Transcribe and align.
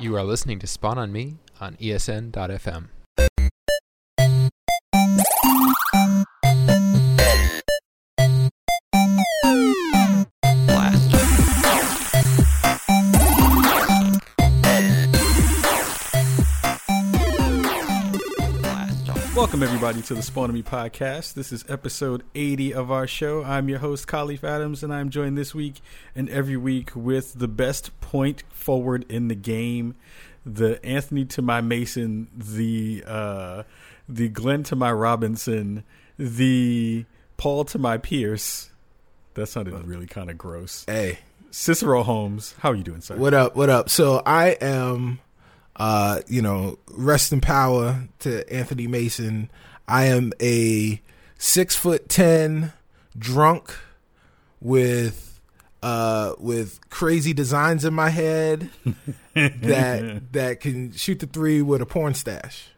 You 0.00 0.16
are 0.16 0.24
listening 0.24 0.58
to 0.60 0.66
Spawn 0.66 0.96
on 0.96 1.12
Me 1.12 1.36
on 1.60 1.76
ESN.fm. 1.76 2.88
Welcome 19.60 19.76
everybody 19.76 20.02
to 20.06 20.14
the 20.14 20.22
Spawn 20.22 20.48
on 20.48 20.54
Me 20.54 20.62
podcast. 20.62 21.34
This 21.34 21.52
is 21.52 21.66
episode 21.68 22.22
80 22.34 22.72
of 22.72 22.90
our 22.90 23.06
show. 23.06 23.44
I'm 23.44 23.68
your 23.68 23.80
host 23.80 24.06
Kahlief 24.06 24.42
Adams 24.42 24.82
and 24.82 24.90
I'm 24.90 25.10
joined 25.10 25.36
this 25.36 25.54
week 25.54 25.82
and 26.16 26.30
every 26.30 26.56
week 26.56 26.96
with 26.96 27.38
the 27.38 27.46
best 27.46 28.00
point 28.00 28.42
forward 28.48 29.04
in 29.10 29.28
the 29.28 29.34
game, 29.34 29.96
the 30.46 30.82
Anthony 30.82 31.26
to 31.26 31.42
my 31.42 31.60
Mason, 31.60 32.28
the 32.34 33.04
uh 33.06 33.64
the 34.08 34.30
Glenn 34.30 34.62
to 34.62 34.76
my 34.76 34.90
Robinson, 34.90 35.84
the 36.16 37.04
Paul 37.36 37.66
to 37.66 37.78
my 37.78 37.98
Pierce. 37.98 38.70
That 39.34 39.48
sounded 39.48 39.74
really 39.86 40.06
kind 40.06 40.30
of 40.30 40.38
gross. 40.38 40.86
Hey, 40.86 41.18
Cicero 41.50 42.02
Holmes, 42.02 42.54
how 42.60 42.70
are 42.70 42.76
you 42.76 42.82
doing, 42.82 43.02
sir? 43.02 43.16
what 43.16 43.34
up? 43.34 43.56
What 43.56 43.68
up? 43.68 43.90
So 43.90 44.22
I 44.24 44.56
am, 44.62 45.20
uh, 45.80 46.20
you 46.28 46.42
know, 46.42 46.78
rest 46.92 47.32
in 47.32 47.40
power 47.40 48.06
to 48.20 48.52
Anthony 48.52 48.86
Mason. 48.86 49.50
I 49.88 50.04
am 50.04 50.32
a 50.40 51.00
six 51.38 51.74
foot 51.74 52.08
ten 52.08 52.72
drunk 53.18 53.74
with, 54.60 55.40
uh, 55.82 56.34
with 56.38 56.78
crazy 56.90 57.32
designs 57.32 57.84
in 57.84 57.94
my 57.94 58.10
head 58.10 58.70
that 59.34 60.32
that 60.32 60.60
can 60.60 60.92
shoot 60.92 61.18
the 61.20 61.26
three 61.26 61.62
with 61.62 61.80
a 61.82 61.86
porn 61.86 62.14
stash. 62.14 62.68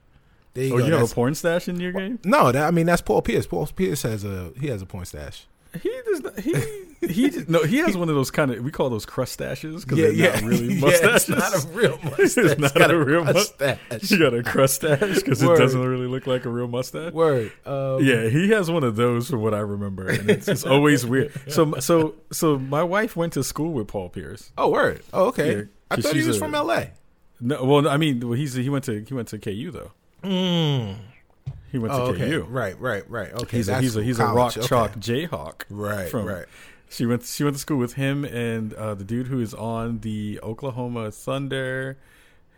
There 0.55 0.65
you 0.65 0.75
Oh, 0.75 0.79
go. 0.79 0.85
you 0.85 0.85
have 0.85 0.93
That's- 1.01 1.13
a 1.13 1.15
porn 1.15 1.35
stash 1.35 1.69
in 1.69 1.81
your 1.81 1.93
game? 1.93 2.19
no, 2.25 2.53
that, 2.53 2.67
I 2.67 2.71
mean 2.71 2.87
that's 2.87 3.03
Paul 3.03 3.23
Pierce. 3.23 3.47
Paul 3.47 3.67
Pierce 3.67 4.03
has 4.03 4.25
a 4.25 4.53
he 4.61 4.69
has 4.69 4.83
a 4.83 4.87
porn 4.87 5.05
stash. 5.07 5.47
He 5.83 5.91
does 6.07 6.21
not. 6.21 6.39
He 6.39 6.53
he 7.03 7.31
just, 7.31 7.49
no. 7.49 7.63
He 7.65 7.79
has 7.79 7.97
one 7.97 8.09
of 8.09 8.15
those 8.15 8.31
kind 8.31 8.51
of 8.51 8.65
we 8.65 8.71
call 8.71 8.89
those 8.91 9.05
crustaches 9.05 9.85
because 9.85 9.99
Yeah, 9.99 10.05
they're 10.07 10.13
yeah, 10.15 10.35
not 10.35 10.43
really 10.43 10.75
Yeah, 10.75 10.81
mustaches. 10.81 11.15
it's 11.15 11.29
not 11.29 11.55
a 11.65 11.69
real 11.69 11.99
mustache. 12.05 12.29
It's 12.61 12.75
not 12.75 12.91
a 12.91 12.99
real 13.05 13.25
mustache. 13.25 13.79
You 14.11 14.19
got 14.19 14.35
a 14.35 14.43
crustache 14.43 15.01
because 15.17 15.43
it 15.43 15.47
doesn't 15.59 15.81
really 15.85 16.07
look 16.07 16.27
like 16.27 16.45
a 16.45 16.49
real 16.49 16.69
mustache. 16.69 17.13
Word. 17.13 17.53
Um, 17.67 18.03
Yeah, 18.05 18.29
he 18.29 18.51
has 18.51 18.71
one 18.71 18.85
of 18.85 18.97
those 18.97 19.29
from 19.31 19.41
what 19.43 19.55
I 19.55 19.59
remember, 19.61 20.09
and 20.09 20.31
it's, 20.31 20.49
it's 20.49 20.65
always 20.65 21.05
weird. 21.05 21.33
So 21.49 21.75
so 21.81 22.15
so 22.31 22.59
my 22.59 22.83
wife 22.83 23.17
went 23.17 23.33
to 23.35 23.45
school 23.45 23.73
with 23.73 23.89
Paul 23.89 24.09
Pierce. 24.09 24.53
Oh, 24.57 24.71
word. 24.71 25.03
Oh, 25.13 25.27
okay. 25.27 25.57
Yeah, 25.57 25.63
I 25.91 25.97
thought 25.97 26.15
he 26.15 26.27
was 26.27 26.37
a- 26.37 26.39
from 26.39 26.55
L.A. 26.55 26.91
No, 27.41 27.65
well, 27.65 27.89
I 27.89 27.97
mean, 27.97 28.21
well, 28.21 28.39
he's 28.39 28.55
he 28.55 28.69
went 28.71 28.85
to 28.85 29.05
he 29.07 29.15
went 29.15 29.27
to 29.29 29.39
KU 29.39 29.71
though. 29.73 29.91
Mm. 30.23 30.95
He 31.73 31.79
went 31.79 31.93
Oh, 31.93 32.13
to 32.13 32.13
okay. 32.13 32.31
KU. 32.31 32.47
Right, 32.49 32.79
right, 32.79 33.09
right. 33.11 33.33
Okay. 33.33 33.57
He's 33.57 33.69
a, 33.69 33.81
he's 33.81 33.97
a 33.97 34.03
he's 34.03 34.21
a 34.21 34.27
rock 34.27 34.57
Okay. 34.57 34.67
chalk 34.67 34.93
Jayhawk. 34.97 35.63
Right, 35.71 36.09
from- 36.09 36.27
right. 36.27 36.45
She 36.93 37.07
went. 37.07 37.25
She 37.25 37.43
went 37.43 37.57
to 37.57 37.61
school 37.61 37.79
with 37.79 37.95
him 37.95 38.25
and 38.25 38.75
uh, 38.75 38.95
the 38.95 39.05
dude 39.05 39.27
who 39.29 39.41
is 39.41 39.55
on 39.55 40.01
the 40.01 40.39
Oklahoma 40.43 41.11
Thunder. 41.11 41.97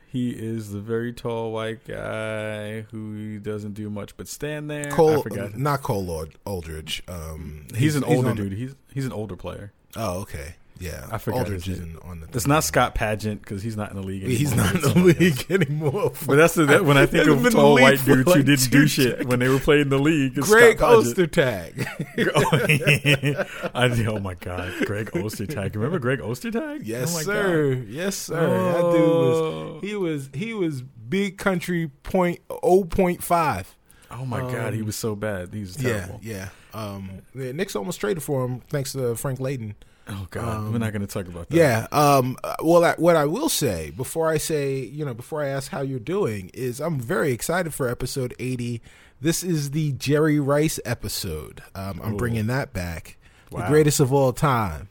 He 0.08 0.30
is 0.30 0.70
the 0.70 0.78
very 0.80 1.12
tall 1.12 1.50
white 1.52 1.84
guy 1.86 2.82
who 2.90 3.38
doesn't 3.40 3.74
do 3.74 3.90
much 3.90 4.16
but 4.16 4.28
stand 4.28 4.70
there. 4.70 4.86
I 4.86 4.90
Cole, 4.90 5.22
forgot. 5.22 5.56
not 5.56 5.82
Cole 5.82 6.08
Ald- 6.08 6.38
Aldridge. 6.44 7.02
Um, 7.08 7.66
he's, 7.76 7.96
an 7.96 8.04
older 8.04 8.28
the- 8.30 8.34
dude. 8.34 8.52
He's 8.52 8.74
he's 8.92 9.06
an 9.06 9.12
older 9.12 9.34
player. 9.36 9.72
Oh, 9.96 10.20
okay. 10.22 10.54
Yeah, 10.80 11.06
I 11.10 11.18
forgot 11.18 11.40
Aldridge 11.40 11.66
his 11.66 11.78
isn't 11.78 12.02
on 12.02 12.20
the. 12.20 12.26
It's 12.34 12.46
not 12.46 12.64
Scott 12.64 12.94
Pageant 12.96 13.40
because 13.40 13.62
he's 13.62 13.76
not 13.76 13.90
in 13.90 13.96
the 13.96 14.02
league. 14.02 14.24
Anymore. 14.24 14.38
He's 14.38 14.54
not 14.54 14.74
in 14.74 14.80
the 14.80 15.14
league 15.18 15.50
anymore. 15.50 16.12
But 16.26 16.36
that's 16.36 16.54
the 16.54 16.64
that, 16.66 16.84
when 16.84 16.96
I 16.96 17.06
think 17.06 17.28
of 17.28 17.48
tall 17.52 17.74
white 17.74 18.04
dudes 18.04 18.32
who 18.32 18.42
didn't 18.42 18.70
do 18.70 18.86
shit 18.86 19.26
when 19.26 19.38
they 19.38 19.48
were 19.48 19.60
playing 19.60 19.88
the 19.88 19.98
league. 19.98 20.36
it's 20.36 20.48
Greg. 20.48 20.78
Ostertag. 20.78 21.86
I, 23.74 24.06
oh 24.08 24.18
my 24.18 24.34
god, 24.34 24.72
Greg 24.86 25.10
Ostertag. 25.12 25.74
Remember 25.74 25.98
Greg 25.98 26.18
Ostertag? 26.20 26.80
yes, 26.84 27.14
oh 27.16 27.20
sir. 27.20 27.74
God. 27.76 27.88
Yes, 27.88 28.16
sir. 28.16 28.72
That 28.72 28.92
dude 28.92 29.08
was. 29.08 29.40
Oh. 29.40 29.78
He 29.80 29.94
was. 29.94 30.30
He 30.34 30.54
was 30.54 30.82
big 30.82 31.38
country 31.38 31.88
point 32.02 32.40
oh 32.50 32.84
point 32.84 33.22
five. 33.22 33.76
Oh 34.10 34.24
my 34.24 34.40
god, 34.40 34.74
he 34.74 34.82
was 34.82 34.96
so 34.96 35.14
bad. 35.14 35.52
He 35.52 35.60
was 35.60 35.76
terrible. 35.76 36.20
Yeah, 36.22 36.48
yeah. 36.74 36.80
Um, 36.80 37.22
yeah, 37.34 37.52
Knicks 37.52 37.76
almost 37.76 38.00
traded 38.00 38.22
for 38.22 38.44
him 38.44 38.60
thanks 38.68 38.92
to 38.92 39.14
Frank 39.14 39.38
Layden. 39.38 39.74
Oh 40.08 40.26
god, 40.30 40.70
we're 40.72 40.78
not 40.78 40.92
going 40.92 41.00
to 41.00 41.06
talk 41.06 41.26
about 41.26 41.48
that. 41.48 41.56
Um, 41.56 41.58
Yeah. 41.58 41.86
Um. 41.90 42.36
uh, 42.44 42.56
Well, 42.62 42.84
I, 42.84 42.94
what 42.94 43.16
I 43.16 43.24
will 43.24 43.48
say 43.48 43.90
before 43.90 44.28
I 44.28 44.36
say, 44.38 44.78
you 44.80 45.04
know, 45.04 45.14
before 45.14 45.42
I 45.42 45.48
ask 45.48 45.70
how 45.70 45.80
you're 45.80 45.98
doing, 45.98 46.50
is 46.52 46.80
I'm 46.80 47.00
very 47.00 47.32
excited 47.32 47.72
for 47.72 47.88
episode 47.88 48.34
80. 48.38 48.82
This 49.20 49.42
is 49.42 49.70
the 49.70 49.92
Jerry 49.92 50.38
Rice 50.38 50.78
episode. 50.84 51.62
Um, 51.74 52.00
I'm 52.04 52.14
Ooh. 52.14 52.16
bringing 52.18 52.46
that 52.48 52.72
back. 52.72 53.16
The 53.50 53.62
greatest 53.68 54.00
of 54.00 54.12
all 54.12 54.32
time, 54.32 54.88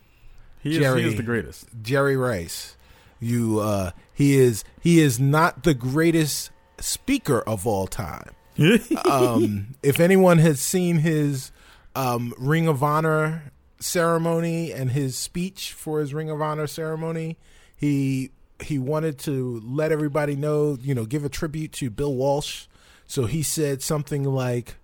he 0.61 0.71
is, 0.71 0.77
Jerry. 0.77 1.01
he 1.03 1.09
is 1.09 1.15
the 1.15 1.23
greatest. 1.23 1.65
Jerry 1.81 2.15
Rice. 2.17 2.75
You. 3.19 3.59
Uh. 3.59 3.91
He 4.13 4.35
is. 4.37 4.63
He 4.79 4.99
is 4.99 5.19
not 5.19 5.63
the 5.63 5.73
greatest 5.73 6.49
speaker 6.79 7.41
of 7.41 7.67
all 7.67 7.87
time. 7.87 8.29
um, 9.09 9.75
if 9.83 9.99
anyone 9.99 10.37
has 10.37 10.59
seen 10.59 10.99
his 10.99 11.51
um, 11.95 12.33
Ring 12.37 12.67
of 12.67 12.83
Honor 12.83 13.51
ceremony 13.83 14.71
and 14.71 14.91
his 14.91 15.15
speech 15.17 15.73
for 15.73 15.99
his 15.99 16.13
Ring 16.13 16.29
of 16.29 16.41
Honor 16.41 16.67
ceremony, 16.67 17.37
he 17.75 18.31
he 18.61 18.79
wanted 18.79 19.19
to 19.19 19.61
let 19.65 19.91
everybody 19.91 20.35
know, 20.35 20.77
you 20.81 20.95
know, 20.95 21.05
give 21.05 21.25
a 21.25 21.29
tribute 21.29 21.73
to 21.73 21.89
Bill 21.89 22.13
Walsh. 22.15 22.65
So 23.07 23.25
he 23.25 23.43
said 23.43 23.81
something 23.81 24.23
like, 24.23 24.75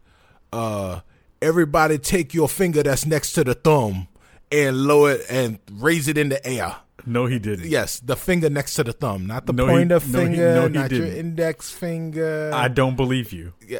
uh, 0.51 0.99
"Everybody, 1.41 1.97
take 1.97 2.33
your 2.33 2.49
finger 2.49 2.83
that's 2.83 3.05
next 3.05 3.33
to 3.33 3.43
the 3.43 3.53
thumb 3.53 4.07
and 4.51 4.75
lower 4.85 5.11
it 5.13 5.21
and 5.29 5.59
raise 5.71 6.07
it 6.07 6.17
in 6.17 6.29
the 6.29 6.45
air." 6.45 6.75
no, 7.05 7.25
he 7.25 7.39
didn't. 7.39 7.67
Yes, 7.69 8.01
the 8.01 8.17
finger 8.17 8.49
next 8.49 8.73
to 8.75 8.83
the 8.83 8.91
thumb, 8.91 9.25
not 9.25 9.45
the 9.45 9.53
No, 9.53 9.65
pointer 9.67 9.95
no, 9.95 9.99
he- 9.99 10.11
finger, 10.11 10.53
no, 10.55 10.67
he 10.67 10.73
not 10.73 10.91
your 10.91 11.05
index 11.07 11.71
finger 11.71 12.51
I 12.53 12.67
don't 12.67 12.97
believe 12.97 13.31
you. 13.31 13.53
yeah, 13.65 13.79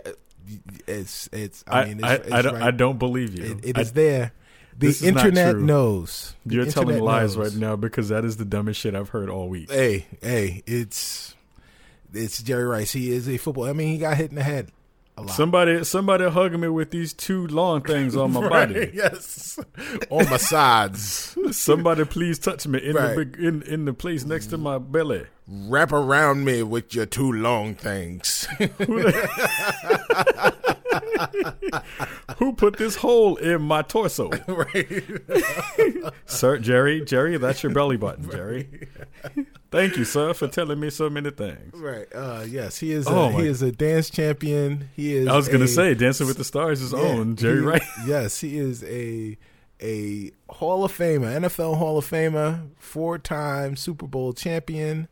it's 0.87 1.27
it's. 1.33 1.63
I, 1.67 1.81
I 1.81 1.85
mean, 1.85 2.03
I, 2.03 2.13
it's, 2.15 2.25
it's 2.25 2.33
I, 2.33 2.41
don't, 2.41 2.53
right. 2.53 2.63
I 2.63 2.71
don't 2.71 2.97
believe 2.97 3.37
you. 3.37 3.43
It, 3.61 3.65
it 3.65 3.77
I- 3.77 3.83
there. 3.83 4.31
The 4.79 4.87
This 4.87 5.01
is 5.01 5.11
not 5.13 5.25
internet 5.27 5.57
knows. 5.57 6.35
The 6.45 6.55
You're 6.55 6.65
telling 6.67 6.99
lies 7.03 7.35
knows. 7.35 7.53
right 7.53 7.59
now 7.61 7.75
because 7.75 8.09
that 8.09 8.23
is 8.25 8.37
the 8.37 8.45
dumbest 8.45 8.79
shit 8.79 8.95
I've 8.95 9.09
heard 9.09 9.29
all 9.29 9.49
week. 9.49 9.69
Hey, 9.71 10.07
hey, 10.21 10.63
it's 10.65 11.35
it's 12.13 12.41
Jerry 12.41 12.63
Rice. 12.63 12.91
He 12.93 13.11
is 13.11 13.27
a 13.29 13.37
football. 13.37 13.65
I 13.65 13.73
mean, 13.73 13.89
he 13.93 13.97
got 13.97 14.15
hit 14.17 14.29
in 14.31 14.35
the 14.35 14.43
head 14.43 14.71
a 15.17 15.21
lot. 15.21 15.31
Somebody, 15.35 15.83
somebody 15.83 16.29
hugging 16.29 16.61
me 16.61 16.69
with 16.69 16.91
these 16.91 17.11
two 17.13 17.45
long 17.47 17.81
things 17.81 18.15
on 18.15 18.31
my 18.31 18.39
Right, 18.47 18.67
body. 18.73 18.91
Yes, 18.93 19.59
on 20.09 20.29
my 20.29 20.37
sides. 20.37 21.35
Somebody, 21.51 22.05
please 22.05 22.39
touch 22.39 22.65
me 22.65 22.79
in 22.79 22.95
Right. 22.95 23.15
the 23.17 23.25
big, 23.25 23.35
in 23.43 23.61
in 23.63 23.83
the 23.85 23.93
place 23.93 24.23
next 24.23 24.47
to 24.47 24.57
my 24.57 24.77
belly. 24.77 25.25
Wrap 25.51 25.91
around 25.91 26.45
me 26.45 26.61
with 26.61 26.93
your 26.93 27.07
two 27.07 27.31
long 27.31 27.73
things. 27.73 28.47
Who 32.37 32.53
put 32.53 32.77
this 32.77 32.95
hole 32.95 33.35
in 33.37 33.61
my 33.63 33.81
torso? 33.81 34.29
right. 34.47 35.03
sir, 36.25 36.57
Jerry, 36.59 37.01
Jerry, 37.03 37.37
that's 37.37 37.63
your 37.63 37.71
belly 37.73 37.97
button, 37.97 38.29
Jerry. 38.29 38.87
Thank 39.71 39.97
you, 39.97 40.05
sir, 40.05 40.33
for 40.33 40.47
telling 40.47 40.79
me 40.79 40.89
so 40.89 41.09
many 41.09 41.31
things. 41.31 41.73
Right. 41.75 42.07
Uh, 42.13 42.45
yes, 42.47 42.77
he 42.77 42.91
is. 42.91 43.07
Oh, 43.07 43.29
a, 43.29 43.31
he 43.41 43.47
is 43.47 43.61
a 43.61 43.71
dance 43.71 44.09
champion. 44.09 44.89
He 44.95 45.15
is. 45.15 45.27
I 45.27 45.35
was 45.35 45.49
gonna 45.49 45.67
say, 45.67 45.93
Dancing 45.95 46.27
with 46.27 46.37
the 46.37 46.43
Stars 46.43 46.81
is 46.81 46.91
Yeah, 46.93 46.99
own 46.99 47.35
Jerry 47.35 47.59
he- 47.59 47.65
Wright. 47.65 47.81
Yes, 48.05 48.39
he 48.39 48.57
is 48.57 48.83
a 48.83 49.37
a 49.81 50.31
Hall 50.49 50.83
of 50.83 50.95
Famer, 50.95 51.39
NFL 51.39 51.77
Hall 51.77 51.97
of 51.97 52.09
Famer, 52.09 52.69
four 52.77 53.17
time 53.17 53.75
Super 53.75 54.07
Bowl 54.07 54.33
champion. 54.33 55.07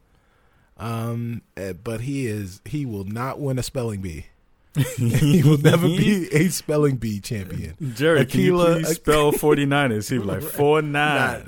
Um, 0.80 1.42
eh, 1.56 1.74
but 1.74 2.02
he 2.02 2.28
is 2.28 2.62
he 2.66 2.86
will 2.86 3.04
not 3.04 3.40
win 3.40 3.58
a 3.58 3.64
spelling 3.64 4.02
bee. 4.02 4.28
he 4.98 5.42
will 5.44 5.58
never 5.58 5.88
be 5.88 6.28
a 6.32 6.50
spelling 6.50 6.98
bee 6.98 7.20
champion. 7.20 7.76
Jerry, 7.96 8.26
can 8.26 8.42
you 8.42 8.54
please 8.58 8.90
spell 8.90 9.32
49ers? 9.34 10.10
He'd 10.10 10.20
be 10.20 10.24
like, 10.24 10.44
four 10.44 10.82
nine. 10.82 11.44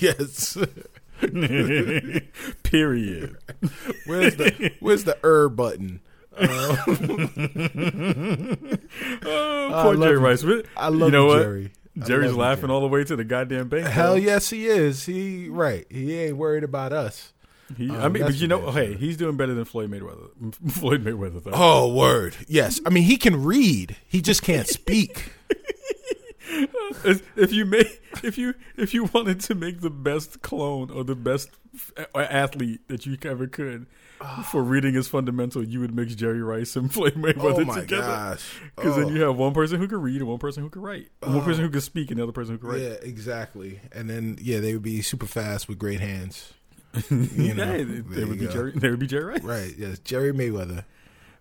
yes. 0.00 0.58
Period. 2.62 3.36
Where's 4.04 4.36
the 4.36 4.72
Where's 4.80 5.04
the 5.04 5.16
er 5.24 5.48
button? 5.48 6.00
Oh, 6.36 6.76
I 9.72 9.82
poor 9.82 9.96
Jerry 9.96 10.12
you. 10.12 10.18
Rice. 10.18 10.42
But 10.42 10.66
I 10.76 10.88
love 10.88 11.08
you 11.08 11.10
know 11.10 11.22
you, 11.22 11.28
what? 11.28 11.42
Jerry. 11.42 11.70
I 12.00 12.04
Jerry's 12.06 12.32
you, 12.32 12.36
laughing 12.36 12.62
Jerry. 12.62 12.72
all 12.72 12.80
the 12.80 12.88
way 12.88 13.04
to 13.04 13.16
the 13.16 13.24
goddamn 13.24 13.68
bank. 13.68 13.86
Hell 13.86 14.18
yes, 14.18 14.50
he 14.50 14.66
is. 14.66 15.06
He 15.06 15.48
right. 15.48 15.86
He 15.88 16.14
ain't 16.18 16.36
worried 16.36 16.64
about 16.64 16.92
us. 16.92 17.32
He, 17.76 17.90
I 17.90 18.04
Um, 18.04 18.12
mean, 18.12 18.22
but 18.24 18.34
you 18.34 18.46
know, 18.46 18.70
hey, 18.70 18.94
he's 18.94 19.16
doing 19.16 19.36
better 19.36 19.54
than 19.54 19.64
Floyd 19.64 19.90
Mayweather. 19.90 20.54
Floyd 20.72 21.04
Mayweather, 21.04 21.42
though. 21.42 21.50
Oh, 21.54 21.94
word. 21.94 22.36
Yes. 22.46 22.80
I 22.84 22.90
mean, 22.90 23.04
he 23.04 23.16
can 23.16 23.42
read. 23.42 23.96
He 24.06 24.20
just 24.20 24.42
can't 24.42 24.66
speak. 24.68 25.32
if 27.04 27.52
you 27.52 27.64
make 27.64 28.00
if 28.22 28.38
you 28.38 28.54
if 28.76 28.94
you 28.94 29.04
wanted 29.12 29.40
to 29.40 29.54
make 29.54 29.80
the 29.80 29.90
best 29.90 30.42
clone 30.42 30.90
or 30.90 31.02
the 31.04 31.14
best 31.16 31.50
athlete 32.14 32.86
that 32.88 33.06
you 33.06 33.16
ever 33.24 33.46
could 33.46 33.86
for 34.50 34.62
reading 34.62 34.94
is 34.94 35.08
fundamental, 35.08 35.64
you 35.64 35.80
would 35.80 35.94
mix 35.94 36.14
Jerry 36.14 36.42
Rice 36.42 36.76
and 36.76 36.92
Floyd 36.92 37.14
Mayweather 37.14 37.62
oh 37.62 37.64
my 37.64 37.80
together. 37.80 38.02
gosh! 38.06 38.60
Because 38.76 38.96
Oh. 38.96 39.00
then 39.04 39.08
you 39.16 39.22
have 39.22 39.36
one 39.36 39.52
person 39.54 39.78
who 39.80 39.88
can 39.88 40.00
read 40.00 40.20
and 40.20 40.28
one 40.28 40.38
person 40.38 40.62
who 40.62 40.70
can 40.70 40.82
write, 40.82 41.08
one 41.20 41.42
person 41.42 41.64
who 41.64 41.70
can 41.70 41.80
speak 41.80 42.10
and 42.10 42.18
the 42.18 42.22
other 42.22 42.32
person 42.32 42.54
who 42.54 42.58
can 42.58 42.68
write. 42.68 42.80
Yeah, 42.82 42.96
exactly. 43.02 43.80
And 43.92 44.08
then 44.08 44.38
yeah, 44.40 44.60
they 44.60 44.72
would 44.74 44.82
be 44.82 45.02
super 45.02 45.26
fast 45.26 45.68
with 45.68 45.78
great 45.78 46.00
hands. 46.00 46.52
You 47.10 47.54
know, 47.54 47.74
yeah, 47.74 47.84
there 48.08 48.26
would 48.26 48.38
be 48.38 48.46
go. 48.46 48.52
Jerry. 48.52 48.72
They 48.74 48.90
would 48.90 48.98
be 48.98 49.06
Jerry 49.06 49.24
Rice. 49.24 49.42
Right. 49.42 49.74
Yes, 49.76 49.98
Jerry 50.00 50.32
Mayweather. 50.32 50.84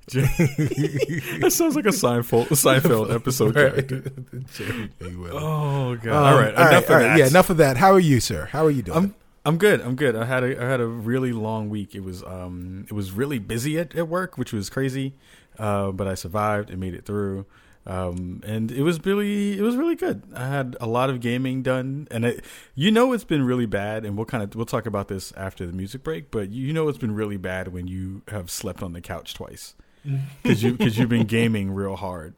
that 0.12 1.52
sounds 1.52 1.76
like 1.78 1.86
a 1.86 1.90
Seinfeld 1.90 2.48
Seinfeld 2.48 3.14
episode. 3.16 3.56
Right. 3.56 3.74
character. 3.74 4.12
Jerry 4.54 4.92
Mayweather. 5.00 5.40
Oh 5.42 5.96
god! 5.96 6.08
Um, 6.08 6.24
all 6.24 6.40
right, 6.40 6.54
all 6.56 6.68
enough 6.68 6.72
right, 6.72 6.84
of 6.84 6.90
all 6.90 6.96
right. 6.98 7.04
that. 7.04 7.18
Yeah, 7.20 7.28
enough 7.28 7.50
of 7.50 7.58
that. 7.58 7.78
How 7.78 7.92
are 7.94 8.00
you, 8.00 8.20
sir? 8.20 8.46
How 8.52 8.66
are 8.66 8.72
you 8.72 8.82
doing? 8.82 8.98
I'm 8.98 9.16
I'm 9.46 9.58
good. 9.58 9.82
I'm 9.82 9.96
good. 9.96 10.16
I 10.16 10.26
had 10.26 10.44
a 10.44 10.62
I 10.62 10.66
had 10.68 10.82
a 10.82 10.88
really 10.88 11.32
long 11.32 11.70
week. 11.70 11.96
It 11.96 12.04
was 12.04 12.24
um 12.24 12.86
it 12.90 12.94
was 12.94 13.12
really 13.12 13.40
busy 13.40 13.80
at, 13.80 13.96
at 13.96 14.08
work, 14.08 14.38
which 14.38 14.52
was 14.52 14.70
crazy. 14.70 15.14
Uh, 15.58 15.92
but 15.92 16.08
I 16.08 16.16
survived 16.16 16.70
and 16.70 16.80
made 16.80 16.96
it 16.96 17.06
through. 17.06 17.46
Um, 17.86 18.42
and 18.46 18.72
it 18.72 18.82
was 18.84 19.04
really 19.06 19.58
it 19.58 19.62
was 19.62 19.76
really 19.76 19.96
good. 19.96 20.24
I 20.34 20.48
had 20.48 20.78
a 20.80 20.88
lot 20.88 21.10
of 21.10 21.20
gaming 21.20 21.62
done, 21.64 22.08
and 22.10 22.24
it, 22.24 22.46
you 22.76 22.92
know 22.92 23.12
it's 23.12 23.26
been 23.26 23.44
really 23.44 23.66
bad. 23.66 24.06
And 24.06 24.16
we'll 24.16 24.26
kind 24.26 24.44
of 24.44 24.56
we'll 24.56 24.66
talk 24.66 24.86
about 24.86 25.10
this 25.10 25.34
after 25.34 25.66
the 25.66 25.74
music 25.74 26.04
break. 26.04 26.32
But 26.32 26.50
you 26.50 26.72
know 26.72 26.88
it's 26.88 26.98
been 26.98 27.14
really 27.14 27.38
bad 27.38 27.70
when 27.70 27.88
you 27.88 28.22
have 28.30 28.50
slept 28.50 28.82
on 28.82 28.94
the 28.94 29.02
couch 29.02 29.34
twice 29.34 29.76
because 30.44 30.64
you 30.64 30.74
because 30.74 30.98
you've 30.98 31.10
been 31.10 31.28
gaming 31.28 31.72
real 31.72 31.98
hard, 31.98 32.36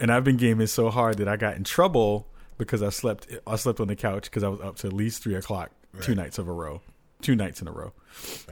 and 0.00 0.10
I've 0.12 0.24
been 0.24 0.36
gaming 0.36 0.66
so 0.66 0.90
hard 0.90 1.18
that 1.18 1.28
I 1.28 1.36
got 1.36 1.56
in 1.56 1.62
trouble 1.64 2.26
because 2.58 2.82
I 2.82 2.88
slept 2.90 3.28
I 3.46 3.56
slept 3.56 3.78
on 3.80 3.86
the 3.88 3.96
couch 3.96 4.24
because 4.24 4.42
I 4.42 4.48
was 4.48 4.60
up 4.60 4.76
to 4.76 4.88
at 4.88 4.92
least 4.92 5.22
three 5.22 5.34
o'clock 5.36 5.70
two 6.00 6.14
nights 6.14 6.38
of 6.38 6.48
a 6.48 6.52
row, 6.52 6.82
two 7.22 7.36
nights 7.36 7.60
in 7.62 7.68
a 7.68 7.72
row, 7.72 7.92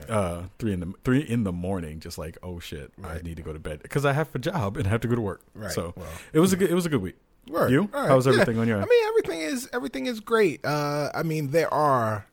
uh, 0.07 0.43
three 0.57 0.73
in 0.73 0.79
the 0.79 0.93
three 1.03 1.21
in 1.21 1.43
the 1.43 1.51
morning, 1.51 1.99
just 1.99 2.17
like 2.17 2.37
oh 2.43 2.59
shit, 2.59 2.91
I 3.03 3.07
Right. 3.13 3.23
need 3.23 3.37
to 3.37 3.43
go 3.43 3.53
to 3.53 3.59
bed 3.59 3.81
because 3.81 4.05
I 4.05 4.13
have 4.13 4.33
a 4.35 4.39
job 4.39 4.77
and 4.77 4.87
I 4.87 4.89
have 4.89 5.01
to 5.01 5.07
go 5.07 5.15
to 5.15 5.21
work. 5.21 5.41
right. 5.53 5.71
So 5.71 5.93
well, 5.95 6.07
it 6.33 6.39
was 6.39 6.53
a 6.53 6.55
good 6.55 6.69
it 6.69 6.75
was 6.75 6.85
a 6.85 6.89
good 6.89 7.01
week. 7.01 7.15
word. 7.47 7.71
You? 7.71 7.89
All 7.93 8.01
right. 8.01 8.09
How 8.09 8.15
was 8.15 8.25
Yeah. 8.25 8.33
everything 8.33 8.57
on 8.59 8.67
your 8.67 8.77
end? 8.77 8.85
I 8.85 8.89
mean, 8.89 9.07
everything 9.09 9.41
is 9.41 9.69
everything 9.73 10.05
is 10.05 10.19
great. 10.19 10.63
Uh, 10.65 11.09
I 11.13 11.23
mean, 11.23 11.51
there 11.51 11.73
are 11.73 12.27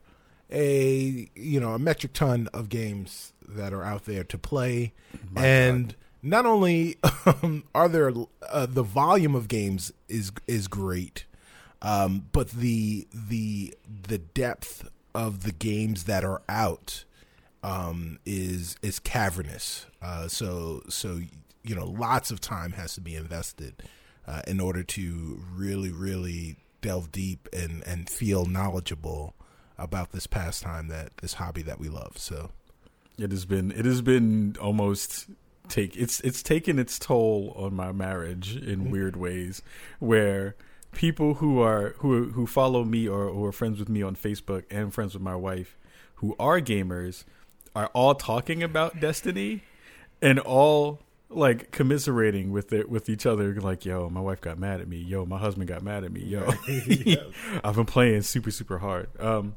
a 0.51 1.29
you 1.35 1.59
know 1.61 1.73
a 1.73 1.79
metric 1.79 2.13
ton 2.13 2.49
of 2.53 2.69
games 2.69 3.33
that 3.49 3.73
are 3.73 3.83
out 3.83 4.05
there 4.05 4.25
to 4.25 4.39
play, 4.39 4.93
and 5.37 5.95
not 6.23 6.47
only 6.47 6.97
um, 7.27 7.65
are 7.75 7.89
there 7.89 8.13
uh, 8.51 8.67
the 8.67 8.83
volume 8.83 9.35
of 9.35 9.49
games 9.49 9.93
is 10.09 10.31
is 10.47 10.69
great, 10.69 11.25
um, 11.83 12.27
but 12.33 12.51
the 12.51 13.07
the 13.13 13.75
the 14.09 14.19
depth 14.19 14.89
of 15.17 15.43
the 15.45 15.53
games 15.53 16.05
that 16.05 16.25
are 16.25 16.43
out 16.49 17.05
um, 17.63 18.19
is 18.27 18.77
is 18.83 18.99
cavernous. 18.99 19.87
Uh, 20.03 20.29
so 20.29 20.83
so 20.89 21.21
you 21.65 21.75
know, 21.75 21.87
lots 21.87 22.31
of 22.31 22.41
time 22.41 22.73
has 22.73 22.95
to 22.95 23.01
be 23.01 23.17
invested 23.17 23.83
uh, 24.29 24.43
in 24.47 24.61
order 24.61 24.83
to 24.83 25.43
really 25.53 25.91
really 25.91 26.57
delve 26.83 27.11
deep 27.11 27.49
and 27.53 27.83
and 27.87 28.09
feel 28.11 28.45
knowledgeable 28.45 29.35
about 29.79 30.13
this 30.13 30.27
pastime 30.27 30.89
that 30.89 31.17
this 31.19 31.35
hobby 31.35 31.63
that 31.63 31.81
we 31.81 31.89
love. 31.89 32.19
So 32.19 32.51
It 33.19 33.31
has 33.31 33.47
been 33.47 33.73
it 33.73 33.85
has 33.87 34.03
been 34.03 34.57
almost 34.61 35.27
take 35.69 35.97
it's 35.97 36.21
it's 36.21 36.43
taken 36.43 36.79
its 36.79 36.99
toll 36.99 37.53
on 37.57 37.75
my 37.75 37.91
marriage 37.91 38.55
in 38.57 38.91
weird 38.91 39.17
ways 39.17 39.63
where 39.99 40.55
people 40.97 41.35
who 41.35 41.61
are 41.61 41.95
who 41.99 42.31
who 42.31 42.47
follow 42.47 42.83
me 42.83 43.07
or 43.07 43.29
who 43.29 43.45
are 43.45 43.53
friends 43.53 43.79
with 43.79 43.89
me 43.89 44.03
on 44.03 44.17
Facebook 44.17 44.65
and 44.71 44.93
friends 44.93 45.13
with 45.13 45.23
my 45.23 45.37
wife 45.37 45.77
who 46.17 46.35
are 46.39 46.59
gamers 46.59 47.25
are 47.75 47.89
all 47.89 48.15
talking 48.15 48.63
about 48.63 48.99
Destiny 48.99 49.63
and 50.23 50.41
all 50.41 51.01
like 51.29 51.71
commiserating 51.71 52.51
with 52.51 52.73
it 52.73 52.89
with 52.89 53.11
each 53.11 53.27
other 53.27 53.55
like 53.61 53.85
yo 53.85 54.09
my 54.09 54.21
wife 54.21 54.41
got 54.41 54.59
mad 54.59 54.81
at 54.81 54.89
me. 54.89 54.97
Yo 54.97 55.27
my 55.27 55.39
husband 55.39 55.69
got 55.69 55.83
mad 55.83 56.03
at 56.03 56.13
me. 56.13 56.23
Yo 56.23 56.47
I've 57.65 57.77
been 57.77 57.85
playing 57.85 58.23
super 58.23 58.51
super 58.51 58.79
hard. 58.79 59.09
Um 59.21 59.55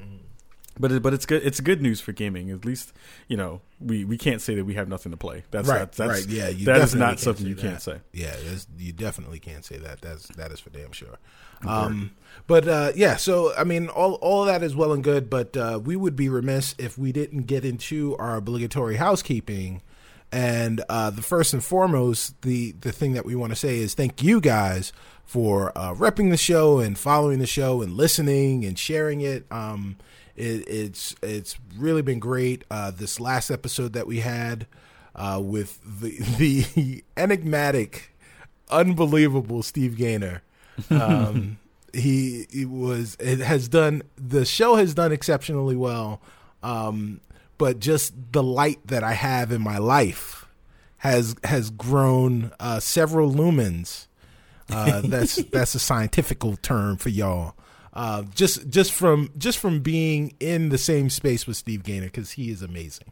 but 0.79 0.91
it, 0.91 1.03
but 1.03 1.13
it's 1.13 1.25
good. 1.25 1.43
It's 1.45 1.59
good 1.59 1.81
news 1.81 1.99
for 2.01 2.11
gaming. 2.11 2.49
At 2.49 2.65
least 2.65 2.93
you 3.27 3.37
know 3.37 3.61
we, 3.79 4.05
we 4.05 4.17
can't 4.17 4.41
say 4.41 4.55
that 4.55 4.65
we 4.65 4.73
have 4.75 4.87
nothing 4.87 5.11
to 5.11 5.17
play. 5.17 5.43
That's 5.51 5.67
right, 5.67 5.79
that's, 5.79 5.97
that's 5.97 6.25
right, 6.25 6.27
yeah, 6.27 6.49
you 6.49 6.65
that 6.65 6.81
is 6.81 6.95
not 6.95 7.19
something 7.19 7.45
you 7.45 7.55
that. 7.55 7.61
can't 7.61 7.81
say. 7.81 7.99
Yeah, 8.13 8.35
that's, 8.45 8.67
you 8.77 8.93
definitely 8.93 9.39
can't 9.39 9.65
say 9.65 9.77
that. 9.77 10.01
That's 10.01 10.27
that 10.35 10.51
is 10.51 10.59
for 10.59 10.69
damn 10.69 10.91
sure. 10.91 11.17
Um, 11.65 12.11
but 12.47 12.67
uh, 12.67 12.91
yeah, 12.95 13.17
so 13.17 13.53
I 13.55 13.63
mean, 13.63 13.89
all 13.89 14.13
all 14.15 14.45
that 14.45 14.63
is 14.63 14.75
well 14.75 14.93
and 14.93 15.03
good, 15.03 15.29
but 15.29 15.55
uh, 15.57 15.79
we 15.83 15.95
would 15.95 16.15
be 16.15 16.29
remiss 16.29 16.75
if 16.77 16.97
we 16.97 17.11
didn't 17.11 17.43
get 17.43 17.65
into 17.65 18.15
our 18.17 18.37
obligatory 18.37 18.95
housekeeping. 18.95 19.81
And 20.31 20.83
uh, 20.89 21.09
the 21.09 21.23
first 21.23 21.53
and 21.53 21.63
foremost, 21.63 22.41
the 22.43 22.73
the 22.79 22.91
thing 22.91 23.13
that 23.13 23.25
we 23.25 23.35
want 23.35 23.51
to 23.51 23.55
say 23.55 23.79
is 23.79 23.93
thank 23.93 24.21
you 24.21 24.39
guys 24.39 24.93
for 25.25 25.71
uh, 25.77 25.93
repping 25.93 26.31
the 26.31 26.37
show 26.37 26.79
and 26.79 26.97
following 26.97 27.39
the 27.39 27.47
show 27.47 27.81
and 27.81 27.93
listening 27.93 28.65
and 28.65 28.77
sharing 28.77 29.21
it. 29.21 29.45
Um, 29.51 29.97
it 30.39 30.67
it's 30.67 31.15
it's 31.21 31.57
really 31.77 32.01
been 32.01 32.19
great. 32.19 32.63
Uh, 32.71 32.91
this 32.91 33.19
last 33.19 33.51
episode 33.51 33.93
that 33.93 34.07
we 34.07 34.21
had 34.21 34.65
uh, 35.15 35.39
with 35.43 35.79
the 35.83 36.17
the 36.37 37.03
enigmatic, 37.17 38.15
unbelievable 38.69 39.61
Steve 39.61 39.97
Gaynor. 39.97 40.41
Um, 40.89 41.59
he, 41.93 42.45
he 42.51 42.65
was 42.65 43.17
it 43.19 43.39
has 43.39 43.67
done 43.67 44.03
the 44.15 44.45
show 44.45 44.75
has 44.75 44.93
done 44.93 45.11
exceptionally 45.11 45.75
well. 45.75 46.21
Um, 46.63 47.21
but 47.57 47.79
just 47.79 48.13
the 48.31 48.43
light 48.43 48.79
that 48.87 49.03
I 49.03 49.13
have 49.13 49.51
in 49.51 49.61
my 49.61 49.77
life 49.77 50.47
has 50.97 51.35
has 51.43 51.69
grown 51.69 52.51
uh, 52.59 52.79
several 52.79 53.31
lumens. 53.31 54.07
Uh, 54.71 55.01
that's 55.03 55.35
that's 55.51 55.75
a 55.75 55.79
scientific 55.79 56.41
term 56.61 56.97
for 56.97 57.09
y'all. 57.09 57.55
Uh, 57.93 58.23
just 58.35 58.69
just 58.69 58.93
from 58.93 59.31
just 59.37 59.57
from 59.57 59.79
being 59.79 60.35
in 60.39 60.69
the 60.69 60.77
same 60.77 61.09
space 61.09 61.47
with 61.47 61.57
Steve 61.57 61.83
Gaynor 61.83 62.05
because 62.05 62.31
he 62.31 62.51
is 62.51 62.61
amazing. 62.61 63.11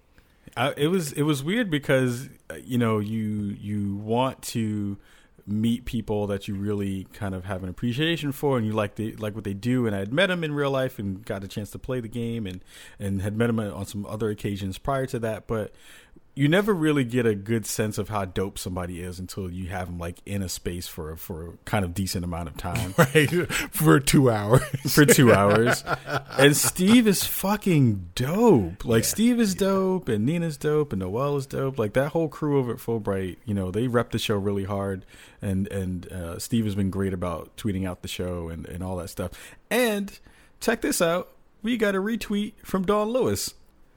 It 0.76 0.88
was 0.88 1.14
it 1.14 1.24
was 1.24 1.44
weird 1.44 1.70
because 1.70 2.30
uh, 2.50 2.56
you 2.64 2.78
know 2.78 3.00
you 3.00 3.56
you 3.60 3.96
want 3.96 4.42
to 4.44 4.98
meet 5.48 5.86
people 5.86 6.28
that 6.28 6.48
you 6.48 6.56
really 6.56 7.06
kind 7.14 7.34
of 7.34 7.46
have 7.46 7.64
an 7.64 7.70
appreciation 7.70 8.34
for 8.34 8.58
and 8.58 8.68
you 8.68 8.74
like 8.74 8.96
the 8.96 9.14
like 9.16 9.34
what 9.34 9.46
they 9.46 9.54
do 9.54 9.88
and 9.88 9.96
I 9.96 10.00
had 10.00 10.12
met 10.12 10.30
him 10.30 10.44
in 10.44 10.54
real 10.54 10.72
life 10.72 11.00
and 11.00 11.24
got 11.24 11.44
a 11.44 11.48
chance 11.48 11.72
to 11.72 11.80
play 11.80 12.02
the 12.02 12.10
game 12.10 12.46
and 12.46 12.62
and 13.00 13.22
had 13.22 13.38
met 13.38 13.50
him 13.50 13.60
on 13.60 13.86
some 13.86 14.06
other 14.08 14.30
occasions 14.30 14.78
prior 14.78 15.06
to 15.06 15.20
that 15.20 15.48
but 15.48 15.74
you 16.38 16.48
never 16.48 16.74
really 16.74 17.04
get 17.04 17.26
a 17.26 17.34
good 17.36 17.66
sense 17.66 17.98
of 17.98 18.10
how 18.10 18.26
dope 18.26 18.60
somebody 18.60 19.02
is 19.02 19.20
until 19.20 19.50
you 19.52 19.68
have 19.70 19.88
them 19.88 19.98
like 19.98 20.20
in 20.26 20.42
a 20.42 20.50
space 20.50 20.88
for 20.88 21.16
for 21.16 21.48
a 21.48 21.52
kind 21.66 21.84
of 21.84 21.94
decent 21.94 22.24
amount 22.24 22.48
of 22.48 22.56
time 22.58 22.94
Right 22.98 23.30
for 23.52 24.00
two 24.00 24.30
hours. 24.30 24.62
for 24.94 25.06
two 25.06 25.34
hours. 25.42 25.84
And 26.38 26.56
Steve 26.56 27.08
is 27.08 27.24
fucking 27.24 28.10
dope. 28.16 28.86
Like 28.86 29.04
Steve 29.04 29.40
is 29.40 29.56
dope, 29.56 30.08
and 30.10 30.26
Nina's 30.26 30.58
dope, 30.58 30.94
and 30.94 31.00
Noel 31.00 31.38
is 31.38 31.46
dope. 31.48 31.80
Like 31.80 31.94
that 31.94 32.10
whole 32.10 32.28
crew 32.28 32.60
over 32.60 32.74
at 32.74 32.78
Fullbright, 32.80 33.38
you 33.46 33.54
know, 33.54 33.72
they 33.72 33.88
rep 33.88 34.12
the 34.12 34.20
show 34.20 34.36
really 34.36 34.66
hard. 34.66 35.06
And 35.42 35.68
and 35.68 36.12
uh, 36.12 36.40
Steve 36.40 36.66
has 36.66 36.76
been 36.76 36.90
great 36.90 37.14
about 37.14 37.56
tweeting 37.58 37.88
out 37.88 38.02
the 38.02 38.08
show 38.08 38.50
and 38.50 38.66
and 38.68 38.84
all 38.84 38.98
that 38.98 39.10
stuff. 39.10 39.32
And 39.70 40.18
check 40.60 40.82
this 40.82 41.02
out, 41.02 41.30
we 41.64 41.78
got 41.78 41.96
a 41.96 42.00
retweet 42.00 42.54
from 42.64 42.86
Dawn 42.86 43.10
Lewis. 43.10 43.54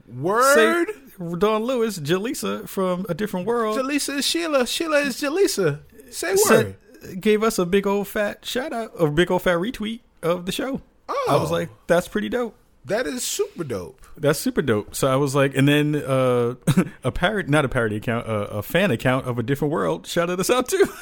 Word. 0.07 0.87
Say, 0.89 0.93
Dawn 1.37 1.63
Lewis, 1.63 1.99
Jaleesa 1.99 2.67
from 2.67 3.05
a 3.09 3.13
different 3.13 3.45
world. 3.45 3.77
Jaleesa 3.77 4.17
is 4.17 4.25
Sheila. 4.25 4.65
Sheila 4.67 4.99
is 4.99 5.21
Jaleesa. 5.21 5.79
Say 6.09 6.35
word. 6.49 6.75
gave 7.19 7.43
us 7.43 7.57
a 7.59 7.65
big 7.65 7.87
old 7.87 8.07
fat 8.07 8.45
shout 8.45 8.73
out, 8.73 8.91
a 8.99 9.09
big 9.09 9.31
old 9.31 9.43
fat 9.43 9.57
retweet 9.57 10.01
of 10.21 10.45
the 10.45 10.51
show. 10.51 10.81
Oh, 11.07 11.27
I 11.29 11.35
was 11.37 11.51
like, 11.51 11.69
that's 11.87 12.07
pretty 12.07 12.29
dope. 12.29 12.55
that 12.85 13.05
is 13.07 13.23
super 13.23 13.63
dope. 13.63 14.01
That's 14.17 14.39
super 14.39 14.61
dope. 14.61 14.95
So 14.95 15.07
I 15.07 15.15
was 15.15 15.33
like, 15.35 15.55
and 15.55 15.67
then 15.67 15.95
uh, 15.95 16.55
a 17.03 17.11
parody, 17.11 17.49
not 17.49 17.63
a 17.65 17.69
parody 17.69 17.95
account, 17.97 18.27
uh, 18.27 18.47
a 18.51 18.61
fan 18.61 18.91
account 18.91 19.25
of 19.25 19.39
a 19.39 19.43
different 19.43 19.71
world 19.71 20.05
shouted 20.07 20.39
us 20.39 20.49
out 20.49 20.67
too. 20.67 20.85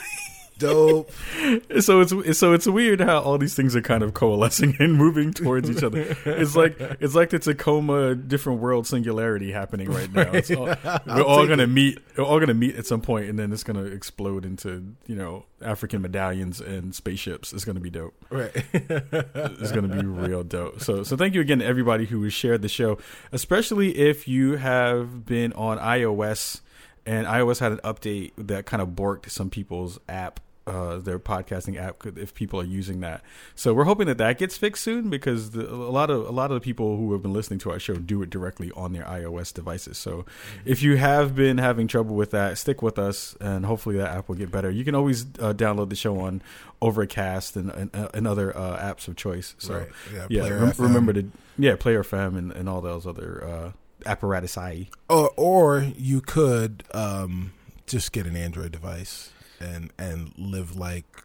Dope. 0.59 1.11
so 1.79 2.01
it's 2.01 2.37
so 2.37 2.53
it's 2.53 2.67
weird 2.67 3.01
how 3.01 3.19
all 3.19 3.37
these 3.37 3.55
things 3.55 3.75
are 3.75 3.81
kind 3.81 4.03
of 4.03 4.13
coalescing 4.13 4.75
and 4.79 4.93
moving 4.93 5.33
towards 5.33 5.69
each 5.69 5.81
other. 5.83 6.15
It's 6.25 6.55
like 6.55 6.75
it's 6.99 7.15
like 7.15 7.31
the 7.31 7.39
Tacoma 7.39 8.13
different 8.13 8.59
world 8.59 8.85
singularity 8.85 9.51
happening 9.51 9.89
right 9.89 10.11
now. 10.11 10.31
It's 10.31 10.51
all, 10.51 10.65
we're 11.07 11.23
all 11.23 11.47
gonna 11.47 11.67
meet. 11.67 11.99
We're 12.17 12.25
all 12.25 12.39
gonna 12.39 12.53
meet 12.53 12.75
at 12.75 12.85
some 12.85 13.01
point, 13.01 13.29
and 13.29 13.39
then 13.39 13.51
it's 13.51 13.63
gonna 13.63 13.85
explode 13.85 14.45
into 14.45 14.95
you 15.07 15.15
know 15.15 15.45
African 15.61 16.01
medallions 16.01 16.61
and 16.61 16.93
spaceships. 16.93 17.53
It's 17.53 17.65
gonna 17.65 17.79
be 17.79 17.89
dope. 17.89 18.13
right. 18.29 18.51
It's 19.59 19.71
going 19.71 19.89
to 19.89 19.95
be 19.95 20.05
real 20.05 20.43
dope. 20.43 20.81
So, 20.81 21.03
so 21.03 21.17
thank 21.17 21.33
you 21.33 21.41
again 21.41 21.59
to 21.59 21.65
everybody 21.65 22.05
who 22.05 22.23
has 22.23 22.33
shared 22.33 22.61
the 22.61 22.69
show, 22.69 22.97
especially 23.31 23.97
if 23.97 24.27
you 24.27 24.57
have 24.57 25.25
been 25.25 25.53
on 25.53 25.77
iOS 25.79 26.61
and 27.05 27.27
iOS 27.27 27.59
had 27.59 27.71
an 27.71 27.79
update 27.79 28.31
that 28.37 28.65
kind 28.65 28.81
of 28.81 28.89
borked 28.89 29.29
some 29.29 29.49
people's 29.49 29.99
app 30.07 30.39
uh, 30.69 30.99
their 30.99 31.19
podcasting 31.19 31.77
app 31.77 31.99
could, 31.99 32.17
if 32.17 32.33
people 32.33 32.59
are 32.59 32.65
using 32.65 32.99
that. 33.01 33.23
So 33.55 33.73
we're 33.73 33.85
hoping 33.85 34.07
that 34.07 34.17
that 34.19 34.37
gets 34.37 34.57
fixed 34.57 34.83
soon 34.83 35.09
because 35.09 35.51
the, 35.51 35.69
a 35.69 35.91
lot 35.91 36.09
of 36.09 36.27
a 36.27 36.31
lot 36.31 36.51
of 36.51 36.55
the 36.55 36.61
people 36.61 36.97
who 36.97 37.11
have 37.13 37.21
been 37.21 37.33
listening 37.33 37.59
to 37.59 37.71
our 37.71 37.79
show 37.79 37.95
do 37.95 38.21
it 38.21 38.29
directly 38.29 38.71
on 38.75 38.93
their 38.93 39.03
iOS 39.03 39.53
devices. 39.53 39.97
So 39.97 40.25
if 40.65 40.83
you 40.83 40.97
have 40.97 41.35
been 41.35 41.57
having 41.57 41.87
trouble 41.87 42.15
with 42.15 42.31
that, 42.31 42.57
stick 42.57 42.81
with 42.81 42.99
us, 42.99 43.35
and 43.41 43.65
hopefully 43.65 43.97
that 43.97 44.15
app 44.15 44.29
will 44.29 44.35
get 44.35 44.51
better. 44.51 44.69
You 44.69 44.85
can 44.85 44.95
always 44.95 45.23
uh, 45.39 45.53
download 45.53 45.89
the 45.89 45.95
show 45.95 46.19
on 46.19 46.41
Overcast 46.81 47.55
and 47.55 47.69
and, 47.71 47.95
uh, 47.95 48.09
and 48.13 48.27
other 48.27 48.55
uh, 48.55 48.77
apps 48.77 49.07
of 49.07 49.15
choice. 49.15 49.55
So 49.57 49.79
Right. 49.79 49.89
Yeah, 50.13 50.27
yeah, 50.29 50.49
rem- 50.49 50.73
remember 50.77 51.13
to 51.13 51.25
yeah 51.57 51.75
Player 51.75 52.03
FM 52.03 52.37
and, 52.37 52.51
and 52.51 52.69
all 52.69 52.81
those 52.81 53.05
other 53.07 53.43
uh, 53.43 53.71
apparatus 54.05 54.57
IE. 54.57 54.89
or 55.09 55.31
or 55.35 55.79
you 55.97 56.21
could 56.21 56.83
um, 56.93 57.53
just 57.87 58.11
get 58.11 58.25
an 58.25 58.35
Android 58.35 58.71
device 58.71 59.31
and 59.59 59.91
and 59.97 60.33
live 60.37 60.75
like 60.75 61.23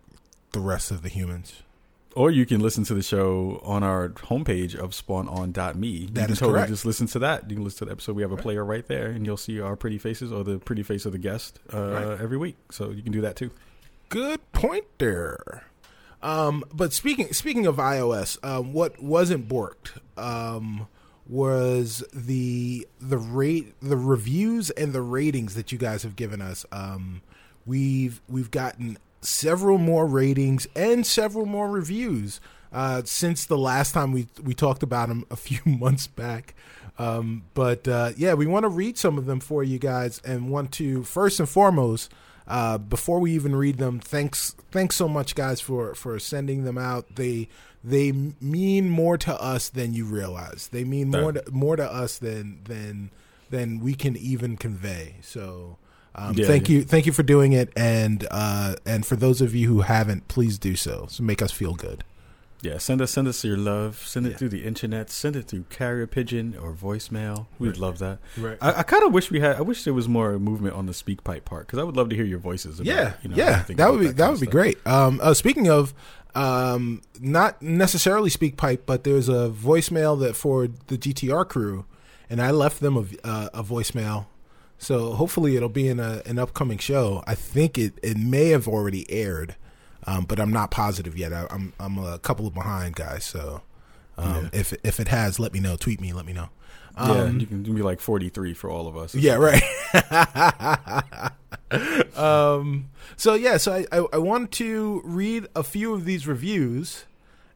the 0.52 0.60
rest 0.60 0.90
of 0.90 1.02
the 1.02 1.08
humans. 1.08 1.62
Or 2.16 2.30
you 2.30 2.46
can 2.46 2.60
listen 2.60 2.84
to 2.84 2.94
the 2.94 3.02
show 3.02 3.60
on 3.64 3.82
our 3.82 4.08
homepage 4.10 4.76
of 4.76 4.90
spawnon.me. 4.92 5.88
You 5.88 6.06
That 6.08 6.20
can 6.26 6.30
is 6.30 6.38
totally 6.38 6.58
correct. 6.58 6.70
just 6.70 6.86
listen 6.86 7.08
to 7.08 7.18
that. 7.18 7.50
You 7.50 7.56
can 7.56 7.64
listen 7.64 7.78
to 7.80 7.84
the 7.86 7.90
episode. 7.90 8.14
We 8.14 8.22
have 8.22 8.30
a 8.30 8.36
player 8.36 8.64
right 8.64 8.86
there, 8.86 9.08
and 9.08 9.26
you'll 9.26 9.36
see 9.36 9.60
our 9.60 9.74
pretty 9.74 9.98
faces 9.98 10.30
or 10.30 10.44
the 10.44 10.58
pretty 10.58 10.84
face 10.84 11.06
of 11.06 11.12
the 11.12 11.18
guest 11.18 11.58
uh, 11.72 11.78
Right. 11.90 12.20
every 12.20 12.36
week. 12.36 12.56
So 12.70 12.90
you 12.90 13.02
can 13.02 13.10
do 13.10 13.20
that 13.22 13.34
too. 13.34 13.50
Good 14.10 14.40
point 14.52 14.84
there. 14.98 15.64
Um, 16.22 16.62
but 16.72 16.92
speaking 16.92 17.32
speaking 17.32 17.66
of 17.66 17.76
iOS, 17.76 18.38
um, 18.44 18.72
what 18.72 19.02
wasn't 19.02 19.48
borked 19.48 19.98
um, 20.16 20.86
was 21.28 22.04
the 22.14 22.86
the 23.00 23.18
rate 23.18 23.74
the 23.82 23.96
reviews 23.96 24.70
and 24.70 24.92
the 24.92 25.02
ratings 25.02 25.54
that 25.56 25.72
you 25.72 25.78
guys 25.78 26.04
have 26.04 26.14
given 26.16 26.40
us. 26.40 26.64
Um, 26.70 27.22
we've 27.66 28.20
we've 28.28 28.50
gotten 28.50 28.98
several 29.20 29.78
more 29.78 30.06
ratings 30.06 30.66
and 30.76 31.06
several 31.06 31.46
more 31.46 31.70
reviews 31.70 32.40
uh, 32.72 33.02
since 33.04 33.46
the 33.46 33.56
last 33.56 33.92
time 33.92 34.12
we 34.12 34.26
we 34.42 34.52
talked 34.52 34.82
about 34.82 35.08
them 35.08 35.24
a 35.30 35.36
few 35.36 35.60
months 35.64 36.06
back. 36.06 36.54
Um, 36.98 37.44
but 37.54 37.88
uh, 37.88 38.10
yeah, 38.16 38.34
we 38.34 38.46
want 38.46 38.64
to 38.64 38.68
read 38.68 38.98
some 38.98 39.18
of 39.18 39.26
them 39.26 39.40
for 39.40 39.64
you 39.64 39.78
guys, 39.78 40.20
and 40.24 40.50
want 40.50 40.72
to 40.72 41.02
first 41.02 41.40
and 41.40 41.48
foremost, 41.48 42.12
uh, 42.46 42.78
before 42.78 43.18
we 43.18 43.32
even 43.32 43.56
read 43.56 43.78
them, 43.78 44.00
thanks 44.00 44.54
thanks 44.70 44.96
so 44.96 45.08
much, 45.08 45.34
guys, 45.34 45.60
for 45.60 45.94
for 45.94 46.18
sending 46.18 46.64
them 46.64 46.78
out. 46.78 47.16
They 47.16 47.48
they 47.82 48.12
mean 48.12 48.90
more 48.90 49.18
to 49.18 49.40
us 49.40 49.68
than 49.68 49.92
you 49.92 50.04
realize. 50.04 50.68
They 50.68 50.84
mean 50.84 51.10
more 51.10 51.32
to, 51.32 51.44
more 51.50 51.76
to 51.76 51.84
us 51.84 52.18
than 52.18 52.60
than 52.64 53.10
than 53.50 53.80
we 53.80 53.94
can 53.94 54.16
even 54.16 54.56
convey. 54.56 55.16
So. 55.22 55.78
Um, 56.14 56.34
Yeah, 56.36 56.46
thank 56.46 56.68
yeah. 56.68 56.76
you, 56.76 56.82
thank 56.82 57.06
you 57.06 57.12
for 57.12 57.22
doing 57.24 57.52
it, 57.52 57.72
and 57.76 58.26
uh, 58.30 58.76
and 58.86 59.04
for 59.04 59.16
those 59.16 59.40
of 59.40 59.54
you 59.54 59.68
who 59.68 59.80
haven't, 59.80 60.28
please 60.28 60.58
do 60.58 60.76
so. 60.76 61.06
So 61.08 61.22
make 61.22 61.42
us 61.42 61.50
feel 61.50 61.74
good. 61.74 62.04
Yeah, 62.62 62.78
send 62.78 63.02
us 63.02 63.10
send 63.10 63.28
us 63.28 63.44
your 63.44 63.58
love. 63.58 64.02
Send 64.06 64.24
it 64.26 64.30
Yeah. 64.30 64.36
through 64.38 64.48
the 64.50 64.64
internet. 64.64 65.10
Send 65.10 65.36
it 65.36 65.48
through 65.48 65.64
carrier 65.68 66.06
pigeon 66.06 66.56
or 66.58 66.72
voicemail. 66.72 67.46
We'd 67.58 67.70
Right. 67.70 67.78
love 67.78 67.98
that. 67.98 68.20
Right. 68.38 68.56
I, 68.60 68.78
I 68.78 68.82
kind 68.84 69.02
of 69.04 69.12
wish 69.12 69.30
we 69.30 69.40
had. 69.40 69.56
I 69.56 69.60
wish 69.60 69.84
there 69.84 69.92
was 69.92 70.08
more 70.08 70.38
movement 70.38 70.74
on 70.74 70.86
the 70.86 70.94
speak 70.94 71.24
pipe 71.24 71.44
part 71.44 71.66
because 71.66 71.78
I 71.78 71.82
would 71.82 71.96
love 71.96 72.08
to 72.08 72.16
hear 72.16 72.24
your 72.24 72.38
voices. 72.38 72.80
About, 72.80 72.86
yeah, 72.86 73.12
you 73.22 73.28
know, 73.28 73.36
yeah, 73.36 73.64
that 73.68 73.90
would 73.90 74.00
be 74.00 74.06
kind 74.06 74.16
that 74.16 74.30
would 74.30 74.40
be 74.40 74.46
great. 74.46 74.78
Um, 74.86 75.20
uh, 75.22 75.34
speaking 75.34 75.68
of, 75.68 75.92
um, 76.34 77.02
not 77.20 77.60
necessarily 77.60 78.30
SpeakPipe, 78.30 78.80
but 78.86 79.04
there's 79.04 79.28
a 79.28 79.50
voicemail 79.50 80.18
that 80.20 80.34
for 80.34 80.68
the 80.86 80.96
GTR 80.96 81.44
crew, 81.48 81.84
and 82.30 82.40
I 82.40 82.50
left 82.50 82.80
them 82.80 82.96
a, 82.96 83.04
uh, 83.26 83.48
a 83.52 83.62
voicemail. 83.62 84.26
So 84.84 85.14
hopefully 85.14 85.56
it'll 85.56 85.70
be 85.70 85.88
in 85.88 85.98
a, 85.98 86.20
an 86.26 86.38
upcoming 86.38 86.76
show. 86.78 87.24
I 87.26 87.34
think 87.34 87.78
it, 87.78 87.94
it 88.02 88.18
may 88.18 88.50
have 88.50 88.68
already 88.68 89.10
aired, 89.10 89.56
um, 90.06 90.26
but 90.26 90.38
I'm 90.38 90.52
not 90.52 90.70
positive 90.70 91.16
yet. 91.16 91.32
I, 91.32 91.46
I'm 91.50 91.72
I'm 91.80 91.96
a 91.98 92.18
couple 92.18 92.46
of 92.46 92.52
behind 92.52 92.94
guys. 92.94 93.24
So 93.24 93.62
um, 94.18 94.50
Yeah. 94.52 94.60
if 94.60 94.74
if 94.84 95.00
it 95.00 95.08
has, 95.08 95.40
let 95.40 95.54
me 95.54 95.60
know. 95.60 95.76
Tweet 95.76 96.00
me. 96.02 96.12
Let 96.12 96.26
me 96.26 96.34
know. 96.34 96.50
yeah, 96.98 97.22
Um, 97.22 97.40
you 97.40 97.46
can 97.46 97.62
be 97.62 97.80
like 97.82 98.00
forty 98.00 98.28
three 98.28 98.52
for 98.52 98.68
all 98.68 98.86
of 98.86 98.94
us. 98.96 99.14
yeah, 99.14 99.36
right. 99.36 99.62
um, 102.16 102.90
so 103.16 103.34
yeah, 103.34 103.56
so 103.56 103.72
I, 103.72 103.86
I, 103.90 104.06
I 104.14 104.18
want 104.18 104.52
to 104.52 105.00
read 105.04 105.46
a 105.56 105.62
few 105.62 105.94
of 105.94 106.04
these 106.04 106.26
reviews, 106.26 107.04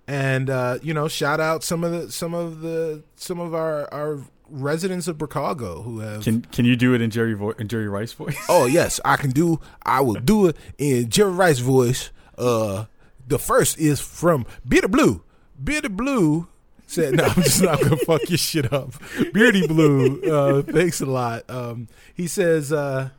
and 0.06 0.48
uh, 0.50 0.78
you 0.82 0.94
know, 0.94 1.08
shout 1.08 1.40
out 1.40 1.62
some 1.62 1.84
of 1.84 1.92
the 1.92 2.10
some 2.10 2.34
of 2.34 2.60
the 2.60 3.02
some 3.16 3.38
of 3.38 3.54
our 3.54 3.92
our 3.92 4.20
residents 4.50 5.08
of 5.08 5.18
Chicago 5.18 5.82
who 5.82 6.00
have. 6.00 6.24
Can 6.24 6.42
Can 6.42 6.64
you 6.64 6.76
do 6.76 6.94
it 6.94 7.00
in 7.00 7.10
Jerry 7.10 7.34
vo- 7.34 7.50
in 7.52 7.68
Jerry 7.68 7.88
Rice 7.88 8.12
voice? 8.12 8.36
oh 8.48 8.66
yes, 8.66 9.00
I 9.04 9.16
can 9.16 9.30
do. 9.30 9.60
I 9.82 10.00
will 10.00 10.14
do 10.20 10.46
it 10.46 10.56
in 10.78 11.08
Jerry 11.10 11.32
Rice 11.32 11.58
voice. 11.58 12.10
Uh, 12.36 12.86
the 13.26 13.38
first 13.38 13.78
is 13.78 14.00
from 14.00 14.46
Beardy 14.66 14.88
Blue. 14.88 15.22
Beardy 15.62 15.88
Blue 15.88 16.46
said, 16.86 17.14
"No, 17.16 17.24
I'm 17.24 17.42
just 17.42 17.62
not 17.62 17.80
gonna 17.80 17.96
fuck 17.98 18.28
your 18.28 18.38
shit 18.38 18.72
up." 18.72 18.92
Beardy 19.32 19.66
Blue, 19.66 20.22
uh, 20.22 20.62
thanks 20.62 21.00
a 21.00 21.06
lot. 21.06 21.48
Um, 21.50 21.88
he 22.14 22.26
says, 22.26 22.72
uh, 22.72 23.10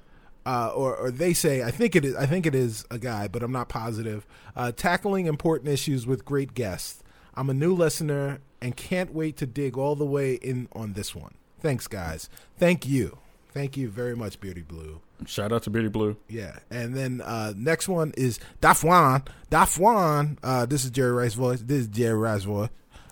uh, 0.46 0.72
or, 0.74 0.96
or 0.96 1.12
they 1.12 1.34
say, 1.34 1.62
I 1.64 1.70
think 1.70 1.96
it 1.96 2.04
is. 2.06 2.16
I 2.16 2.26
think 2.26 2.46
it 2.46 2.56
is 2.56 2.86
a 2.90 2.98
guy, 2.98 3.28
but 3.28 3.44
I'm 3.44 3.52
not 3.52 3.70
positive. 3.70 4.26
Uh, 4.56 4.72
tackling 4.72 5.26
important 5.28 5.70
issues 5.70 6.08
with 6.08 6.26
great 6.26 6.54
guests. 6.54 7.04
I'm 7.36 7.50
a 7.50 7.54
new 7.54 7.74
listener 7.76 8.40
and 8.62 8.76
can't 8.76 9.14
wait 9.14 9.38
to 9.38 9.46
dig 9.46 9.78
all 9.78 9.96
the 9.96 10.06
way 10.06 10.36
in 10.36 10.68
on 10.74 10.94
this 10.94 11.16
one. 11.16 11.36
Thanks, 11.60 11.88
guys. 11.88 12.30
Thank 12.58 12.88
you. 12.88 13.18
Thank 13.52 13.78
you 13.78 13.90
very 13.90 14.16
much, 14.16 14.40
Beardy 14.40 14.62
Blue. 14.62 15.02
Shout 15.26 15.52
out 15.52 15.64
to 15.64 15.70
Beardy 15.70 15.90
Blue. 15.90 16.16
Yeah, 16.30 16.58
and 16.70 16.96
then 16.96 17.22
uh, 17.22 17.54
next 17.56 17.88
one 17.90 18.14
is 18.16 18.40
Dafwan. 18.62 19.26
Dafwan. 19.52 20.38
Uh, 20.44 20.66
this 20.66 20.86
is 20.86 20.92
Jerry 20.92 21.12
Rice 21.12 21.34
voice. 21.34 21.62
This 21.62 21.82
is 21.82 21.88
Jerry 21.88 22.18
Rice 22.18 22.44
voice. 22.44 22.70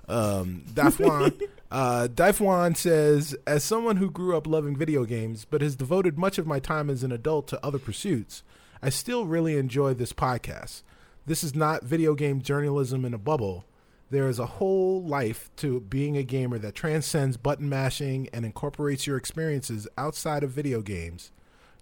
Um, 0.07 0.63
Dafwan. 0.73 1.41
uh, 1.71 2.73
says, 2.75 3.35
as 3.45 3.63
someone 3.63 3.97
who 3.97 4.09
grew 4.09 4.37
up 4.37 4.47
loving 4.47 4.77
video 4.77 5.03
games, 5.05 5.45
but 5.49 5.61
has 5.61 5.75
devoted 5.75 6.17
much 6.17 6.37
of 6.37 6.47
my 6.47 6.59
time 6.59 6.89
as 6.89 7.03
an 7.03 7.11
adult 7.11 7.47
to 7.49 7.65
other 7.65 7.79
pursuits, 7.79 8.43
I 8.81 8.89
still 8.89 9.25
really 9.25 9.57
enjoy 9.57 9.93
this 9.95 10.13
podcast. 10.13 10.83
This 11.25 11.43
is 11.43 11.55
not 11.55 11.83
video 11.83 12.15
game 12.15 12.41
journalism 12.41 13.03
in 13.03 13.13
a 13.13 13.17
bubble. 13.17 13.65
There 14.09 14.29
is 14.29 14.39
a 14.39 14.45
whole 14.45 15.03
life 15.03 15.49
to 15.57 15.81
being 15.81 16.15
a 16.15 16.23
gamer 16.23 16.57
that 16.59 16.75
transcends 16.75 17.35
button 17.35 17.67
mashing 17.67 18.29
and 18.31 18.45
incorporates 18.45 19.05
your 19.05 19.17
experiences 19.17 19.85
outside 19.97 20.43
of 20.43 20.51
video 20.51 20.81
games. 20.81 21.31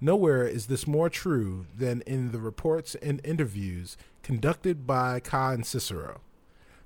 Nowhere 0.02 0.48
is 0.48 0.66
this 0.66 0.88
more 0.88 1.10
true 1.10 1.68
than 1.78 2.02
in 2.02 2.32
the 2.32 2.40
reports 2.40 2.96
and 2.96 3.22
interviews 3.24 3.96
conducted 4.24 4.88
by 4.88 5.20
Ka 5.20 5.52
and 5.52 5.66
Cicero. 5.66 6.22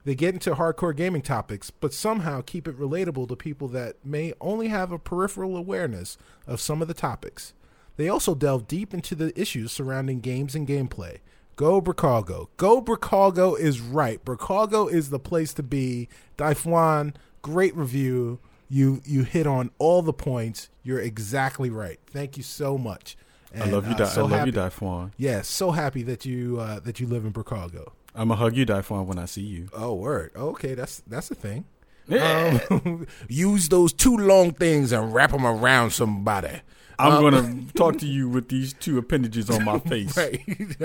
They 0.03 0.13
get 0.13 0.33
into 0.33 0.55
hardcore 0.55 0.95
gaming 0.95 1.21
topics, 1.21 1.71
but 1.71 1.93
somehow 1.93 2.41
keep 2.41 2.67
it 2.67 2.77
relatable 2.77 3.29
to 3.29 3.35
people 3.37 3.69
that 3.69 3.95
may 4.03 4.33
only 4.41 4.67
have 4.67 4.91
a 4.91 4.99
peripheral 4.99 5.55
awareness 5.55 6.17
of 6.47 6.59
some 6.59 6.81
of 6.81 6.89
the 6.89 6.93
topics. 6.93 7.53
They 7.95 8.09
also 8.09 8.35
delve 8.35 8.67
deep 8.67 8.93
into 8.93 9.15
the 9.15 9.37
issues 9.39 9.71
surrounding 9.71 10.19
games 10.19 10.53
and 10.53 10.67
gameplay. 10.67 11.19
Go 11.59 11.81
Bricago. 11.81 12.47
Go 12.55 12.81
Bricago 12.81 13.59
is 13.59 13.81
right. 13.81 14.23
Bricago 14.23 14.89
is 14.89 15.09
the 15.09 15.19
place 15.19 15.53
to 15.55 15.61
be. 15.61 16.07
Daifwan, 16.37 17.13
great 17.41 17.75
review. 17.75 18.39
You 18.69 19.01
you 19.03 19.23
hit 19.23 19.45
on 19.45 19.69
all 19.77 20.01
the 20.01 20.13
points. 20.13 20.69
You're 20.83 21.01
exactly 21.01 21.69
right. 21.69 21.99
Thank 22.07 22.37
you 22.37 22.43
so 22.43 22.77
much. 22.77 23.17
I 23.53 23.65
love 23.65 23.89
you, 23.89 23.93
uh, 23.93 24.05
so 24.05 24.21
I 24.21 24.23
love 24.23 24.39
happy, 24.39 24.51
you, 24.51 24.55
Daifwan. 24.55 25.11
Yeah, 25.17 25.41
so 25.41 25.71
happy 25.71 26.01
that 26.03 26.25
you 26.25 26.61
uh, 26.61 26.79
that 26.79 27.01
you 27.01 27.07
live 27.07 27.25
in 27.25 27.33
Bricago. 27.33 27.91
I'm 28.15 28.29
gonna 28.29 28.35
hug 28.35 28.55
you, 28.55 28.65
Daifwan, 28.65 29.05
when 29.05 29.19
I 29.19 29.25
see 29.25 29.41
you. 29.41 29.67
Oh, 29.73 29.95
word. 29.95 30.31
Okay, 30.37 30.75
that's 30.75 31.03
that's 31.07 31.29
a 31.29 31.35
thing. 31.35 31.65
Yeah. 32.07 32.61
Um, 32.71 33.05
use 33.27 33.67
those 33.67 33.91
two 33.91 34.15
long 34.15 34.53
things 34.53 34.93
and 34.93 35.13
wrap 35.13 35.31
them 35.31 35.45
around 35.45 35.91
somebody. 35.91 36.61
I'm 36.99 37.13
um, 37.13 37.23
gonna 37.23 37.65
talk 37.75 37.97
to 37.99 38.05
you 38.05 38.27
with 38.29 38.49
these 38.49 38.73
two 38.73 38.97
appendages 38.97 39.49
on 39.49 39.63
my 39.63 39.79
face. 39.91 40.15
Right. 40.17 40.41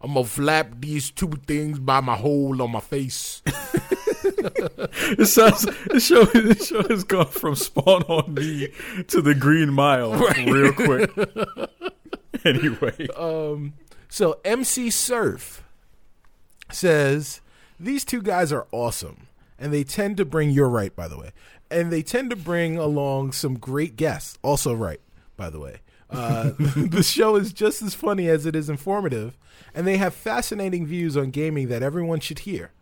I'm 0.00 0.14
gonna 0.14 0.24
flap 0.24 0.72
these 0.80 1.10
two 1.10 1.30
things 1.46 1.78
by 1.78 2.00
my 2.00 2.16
hole 2.16 2.60
on 2.62 2.72
my 2.72 2.80
face. 2.80 3.42
It 4.42 5.26
sounds 5.26 5.62
the 5.86 6.00
show. 6.00 6.24
The 6.24 6.54
show 6.54 6.82
has 6.88 7.04
gone 7.04 7.26
from 7.26 7.54
Spawn 7.54 8.02
on 8.04 8.32
Me 8.34 8.68
to 9.08 9.20
the 9.20 9.34
Green 9.34 9.72
Mile 9.72 10.12
real 10.46 10.72
quick. 10.72 11.10
anyway, 12.44 13.08
Um, 13.16 13.74
so 14.08 14.40
MC 14.44 14.88
Surf 14.90 15.62
says 16.70 17.40
these 17.78 18.04
two 18.04 18.22
guys 18.22 18.52
are 18.52 18.66
awesome, 18.72 19.26
and 19.58 19.72
they 19.72 19.84
tend 19.84 20.16
to 20.18 20.24
bring. 20.24 20.50
You're 20.50 20.68
right, 20.68 20.94
by 20.94 21.08
the 21.08 21.18
way, 21.18 21.32
and 21.70 21.92
they 21.92 22.02
tend 22.02 22.30
to 22.30 22.36
bring 22.36 22.76
along 22.78 23.32
some 23.32 23.58
great 23.58 23.96
guests. 23.96 24.38
Also, 24.42 24.74
right, 24.74 25.00
by 25.40 25.48
the 25.48 25.58
way. 25.58 25.80
Uh, 26.10 26.50
the 26.58 27.02
show 27.02 27.34
is 27.36 27.50
just 27.52 27.80
as 27.80 27.94
funny 27.94 28.28
as 28.28 28.44
it 28.44 28.54
is 28.54 28.68
informative, 28.68 29.38
and 29.74 29.86
they 29.86 29.96
have 29.96 30.14
fascinating 30.14 30.84
views 30.86 31.16
on 31.16 31.30
gaming 31.30 31.68
that 31.68 31.82
everyone 31.82 32.20
should 32.20 32.40
hear. 32.40 32.72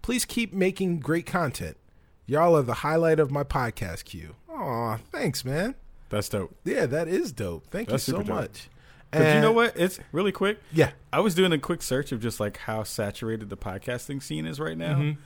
Please 0.00 0.24
keep 0.24 0.54
making 0.54 1.00
great 1.00 1.26
content. 1.26 1.76
Y'all 2.24 2.56
are 2.56 2.62
the 2.62 2.74
highlight 2.74 3.20
of 3.20 3.30
my 3.30 3.44
podcast 3.44 4.04
queue. 4.04 4.34
Aw, 4.48 4.96
thanks, 5.12 5.44
man. 5.44 5.74
that's 6.08 6.30
dope. 6.30 6.56
Yeah, 6.64 6.86
that 6.86 7.06
is 7.06 7.32
dope. 7.32 7.66
Thank 7.70 7.88
That's 7.90 8.08
you 8.08 8.14
so 8.14 8.22
much. 8.22 8.68
But 9.10 9.34
you 9.34 9.40
know 9.42 9.52
what? 9.52 9.76
It's 9.76 10.00
really 10.10 10.32
quick. 10.32 10.58
Yeah. 10.72 10.92
I 11.12 11.20
was 11.20 11.34
doing 11.34 11.52
a 11.52 11.58
quick 11.58 11.82
search 11.82 12.12
of 12.12 12.20
just 12.20 12.40
like 12.40 12.56
how 12.56 12.82
saturated 12.82 13.50
the 13.50 13.56
podcasting 13.56 14.22
scene 14.22 14.46
is 14.46 14.58
right 14.58 14.76
now. 14.76 14.96
Mhm. 14.96 15.16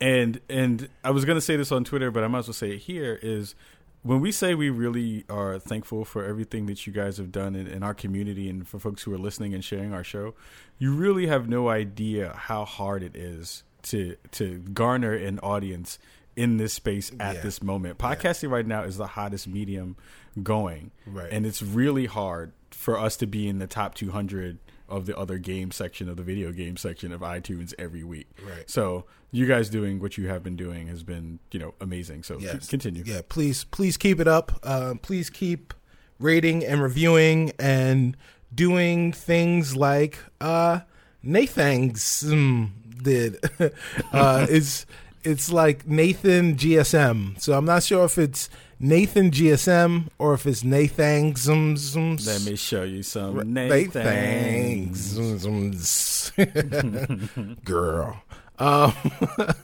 And 0.00 0.40
and 0.48 0.88
I 1.04 1.10
was 1.10 1.24
gonna 1.24 1.40
say 1.40 1.56
this 1.56 1.70
on 1.70 1.84
Twitter, 1.84 2.10
but 2.10 2.24
I 2.24 2.28
might 2.28 2.40
as 2.40 2.48
well 2.48 2.54
say 2.54 2.70
it 2.72 2.78
here 2.78 3.18
is 3.22 3.54
when 4.02 4.20
we 4.20 4.32
say 4.32 4.54
we 4.54 4.70
really 4.70 5.24
are 5.28 5.58
thankful 5.58 6.04
for 6.04 6.24
everything 6.24 6.66
that 6.66 6.86
you 6.86 6.92
guys 6.92 7.18
have 7.18 7.30
done 7.30 7.54
in, 7.54 7.66
in 7.66 7.82
our 7.82 7.94
community 7.94 8.48
and 8.48 8.66
for 8.66 8.78
folks 8.78 9.02
who 9.02 9.12
are 9.12 9.18
listening 9.18 9.52
and 9.54 9.64
sharing 9.64 9.92
our 9.92 10.04
show, 10.04 10.34
you 10.78 10.94
really 10.94 11.26
have 11.26 11.48
no 11.48 11.68
idea 11.68 12.32
how 12.34 12.64
hard 12.64 13.02
it 13.02 13.14
is 13.14 13.62
to 13.82 14.16
to 14.32 14.58
garner 14.58 15.12
an 15.12 15.38
audience 15.40 15.98
in 16.36 16.56
this 16.58 16.72
space 16.72 17.10
at 17.20 17.36
Yeah. 17.36 17.40
this 17.42 17.62
moment. 17.62 17.98
Podcasting 17.98 18.50
right 18.50 18.66
now 18.66 18.82
is 18.84 18.96
the 18.96 19.06
hottest 19.08 19.46
medium 19.48 19.96
going. 20.42 20.90
Right. 21.06 21.28
And 21.30 21.44
it's 21.44 21.62
really 21.62 22.06
hard 22.06 22.52
for 22.70 22.98
us 22.98 23.16
to 23.18 23.26
be 23.26 23.48
in 23.48 23.58
the 23.58 23.66
top 23.66 23.94
200 23.94 24.58
of 24.90 25.06
the 25.06 25.16
other 25.16 25.38
game 25.38 25.70
section 25.70 26.08
of 26.08 26.16
the 26.16 26.22
video 26.22 26.52
game 26.52 26.76
section 26.76 27.12
of 27.12 27.20
iTunes 27.20 27.72
every 27.78 28.04
week. 28.04 28.28
Right. 28.44 28.68
So 28.68 29.04
you 29.30 29.46
guys 29.46 29.70
doing 29.70 30.00
what 30.00 30.18
you 30.18 30.28
have 30.28 30.42
been 30.42 30.56
doing 30.56 30.88
has 30.88 31.02
been, 31.02 31.38
you 31.52 31.60
know, 31.60 31.74
amazing. 31.80 32.24
So 32.24 32.38
Yes. 32.38 32.68
continue. 32.68 33.04
Yeah, 33.06 33.20
please, 33.28 33.64
please 33.64 33.96
keep 33.96 34.20
it 34.20 34.28
up. 34.28 34.58
Uh, 34.62 34.94
please 35.00 35.30
keep 35.30 35.72
rating 36.18 36.64
and 36.64 36.82
reviewing 36.82 37.52
and 37.58 38.16
doing 38.54 39.12
things 39.12 39.76
like 39.76 40.18
uh, 40.40 40.80
Nathan's 41.22 42.20
did. 43.02 43.38
uh, 44.12 44.46
it's 44.50 44.86
it's 45.22 45.52
like 45.52 45.86
Nathan 45.86 46.56
GSM. 46.56 47.40
So 47.40 47.52
I'm 47.54 47.64
not 47.64 47.82
sure 47.82 48.04
if 48.04 48.18
it's 48.18 48.48
Nathan 48.82 49.30
GSM 49.30 50.08
or 50.18 50.32
if 50.34 50.46
it's 50.46 50.64
Nathan's. 50.64 51.46
Um, 51.48 51.76
Let 52.24 52.42
me 52.44 52.56
show 52.56 52.82
you 52.82 53.02
some. 53.02 53.36
Nathans. 53.52 55.12
Girl. 57.64 58.22
Um, 58.58 58.92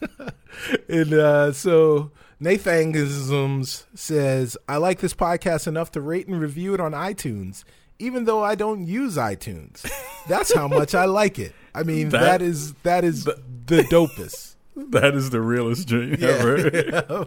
and 0.88 1.12
uh, 1.14 1.52
so 1.52 2.11
Nathangisms 2.42 3.85
says, 3.94 4.56
I 4.68 4.76
like 4.76 5.00
this 5.00 5.14
podcast 5.14 5.66
enough 5.66 5.90
to 5.92 6.00
rate 6.00 6.28
and 6.28 6.40
review 6.40 6.75
it 6.75 6.80
on 6.80 6.92
iTunes, 6.92 7.64
even 7.99 8.25
though 8.25 8.42
I 8.44 8.54
don't 8.54 8.87
use 8.87 9.16
iTunes. 9.16 9.87
That's 10.28 10.54
how 10.54 10.68
much 10.68 10.94
I 10.94 11.06
like 11.06 11.38
it. 11.38 11.52
I 11.75 11.82
mean, 11.82 12.08
That- 12.11 12.20
that 12.20 12.42
is 12.42 12.75
that 12.82 13.04
is 13.04 13.25
the 13.25 13.87
dopest. 13.90 14.55
That 14.90 15.14
is 15.14 15.30
the 15.30 15.40
realest 15.40 15.88
dream 15.88 16.23
ever. 16.23 17.25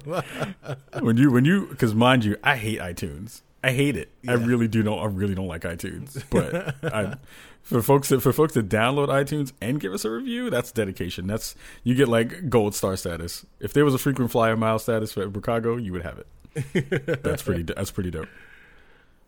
when 0.99 1.17
you 1.17 1.31
when 1.31 1.45
you 1.45 1.65
because 1.65 1.95
mind 1.95 2.23
you, 2.23 2.37
I 2.43 2.55
hate 2.55 2.79
iTunes. 2.79 3.41
I 3.63 3.71
hate 3.71 3.97
it. 3.97 4.11
I 4.27 4.33
really 4.33 4.67
do 4.67 4.83
don't. 4.83 4.99
I 4.99 5.05
really 5.05 5.33
don't 5.33 5.47
like 5.47 5.63
iTunes. 5.63 6.23
But 6.29 6.75
I, 6.93 7.15
for 7.63 7.81
folks 7.81 8.09
that 8.09 8.21
for 8.21 8.31
folks 8.31 8.53
that 8.53 8.69
download 8.69 9.07
iTunes 9.07 9.51
and 9.61 9.79
give 9.79 9.93
us 9.93 10.05
a 10.05 10.11
review, 10.11 10.51
that's 10.51 10.71
dedication. 10.71 11.25
That's 11.25 11.55
you 11.83 11.95
get 11.95 12.07
like 12.07 12.49
gold 12.49 12.75
star 12.75 12.95
status. 12.95 13.47
If 13.59 13.73
there 13.73 13.83
was 13.83 13.95
a 13.95 13.97
frequent 13.97 14.29
flyer 14.29 14.55
mile 14.55 14.77
status 14.77 15.11
for 15.11 15.23
Chicago, 15.33 15.75
you 15.75 15.91
would 15.93 16.03
have 16.03 16.19
it. 16.19 17.23
That's 17.23 17.41
pretty. 17.41 17.63
That's 17.63 17.89
pretty 17.89 18.11
dope. 18.11 18.29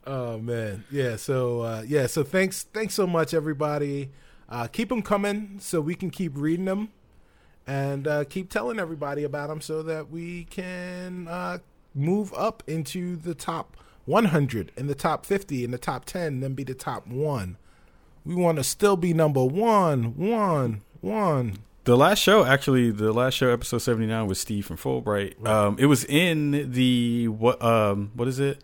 Oh 0.05 0.37
man, 0.39 0.83
yeah. 0.91 1.15
So 1.15 1.61
uh, 1.61 1.83
yeah, 1.87 2.07
so 2.07 2.23
thanks, 2.23 2.63
thanks 2.63 2.93
so 2.93 3.05
much, 3.05 3.33
everybody. 3.33 4.09
Uh, 4.49 4.67
keep 4.67 4.89
them 4.89 5.01
coming 5.01 5.57
so 5.59 5.79
we 5.79 5.95
can 5.95 6.09
keep 6.09 6.33
reading 6.35 6.65
them, 6.65 6.89
and 7.71 8.05
uh, 8.05 8.25
keep 8.25 8.49
telling 8.49 8.79
everybody 8.79 9.23
about 9.23 9.47
them 9.47 9.61
so 9.61 9.81
that 9.81 10.09
we 10.09 10.43
can 10.45 11.25
uh, 11.29 11.59
move 11.95 12.33
up 12.33 12.61
into 12.67 13.15
the 13.15 13.33
top 13.33 13.77
100 14.03 14.73
and 14.75 14.89
the 14.89 14.95
top 14.95 15.25
50 15.25 15.63
and 15.63 15.73
the 15.73 15.77
top 15.77 16.03
10, 16.03 16.41
then 16.41 16.53
be 16.53 16.65
the 16.65 16.73
top 16.73 17.07
one. 17.07 17.55
We 18.25 18.35
want 18.35 18.57
to 18.57 18.63
still 18.65 18.97
be 18.97 19.13
number 19.13 19.45
one, 19.45 20.17
one, 20.17 20.81
one. 20.99 21.59
The 21.85 21.95
last 21.95 22.19
show, 22.19 22.43
actually, 22.43 22.91
the 22.91 23.13
last 23.13 23.33
show, 23.33 23.49
episode 23.49 23.79
seventy 23.79 24.05
nine, 24.05 24.27
was 24.27 24.39
Steve 24.39 24.67
from 24.67 24.77
Fullbright. 24.77 25.43
Um, 25.47 25.77
it 25.79 25.87
was 25.87 26.05
in 26.05 26.71
the 26.71 27.27
what 27.29 27.59
um 27.63 28.11
what 28.13 28.27
is 28.27 28.39
it, 28.39 28.63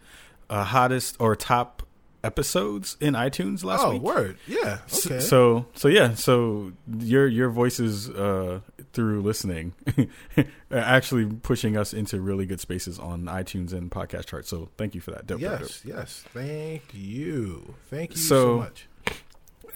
uh, 0.51 0.63
hottest 0.63 1.15
or 1.19 1.35
top 1.35 1.81
episodes 2.23 2.97
in 2.99 3.15
iTunes 3.15 3.63
last 3.63 3.83
oh, 3.83 3.93
week. 3.93 4.01
word, 4.03 4.37
yeah. 4.45 4.79
Okay. 5.05 5.19
So 5.19 5.65
so 5.73 5.87
yeah, 5.87 6.13
so 6.13 6.73
your 6.99 7.27
your 7.27 7.49
voices 7.49 8.09
uh, 8.09 8.59
through 8.93 9.21
listening 9.21 9.73
uh, 10.37 10.43
actually 10.71 11.25
pushing 11.25 11.77
us 11.77 11.93
into 11.93 12.19
really 12.21 12.45
good 12.45 12.59
spaces 12.59 12.97
on 12.99 13.23
iTunes 13.25 13.73
and 13.73 13.91
podcast 13.91 14.25
charts. 14.27 14.49
So 14.49 14.69
thank 14.77 14.95
you 14.95 15.01
for 15.01 15.11
that. 15.11 15.27
Dope, 15.27 15.39
dope, 15.39 15.51
dope. 15.51 15.59
yes, 15.61 15.81
yes. 15.85 16.23
Thank 16.33 16.83
you, 16.93 17.75
thank 17.89 18.11
you 18.11 18.17
so, 18.17 18.35
So- 18.43 18.57
much. 18.57 18.87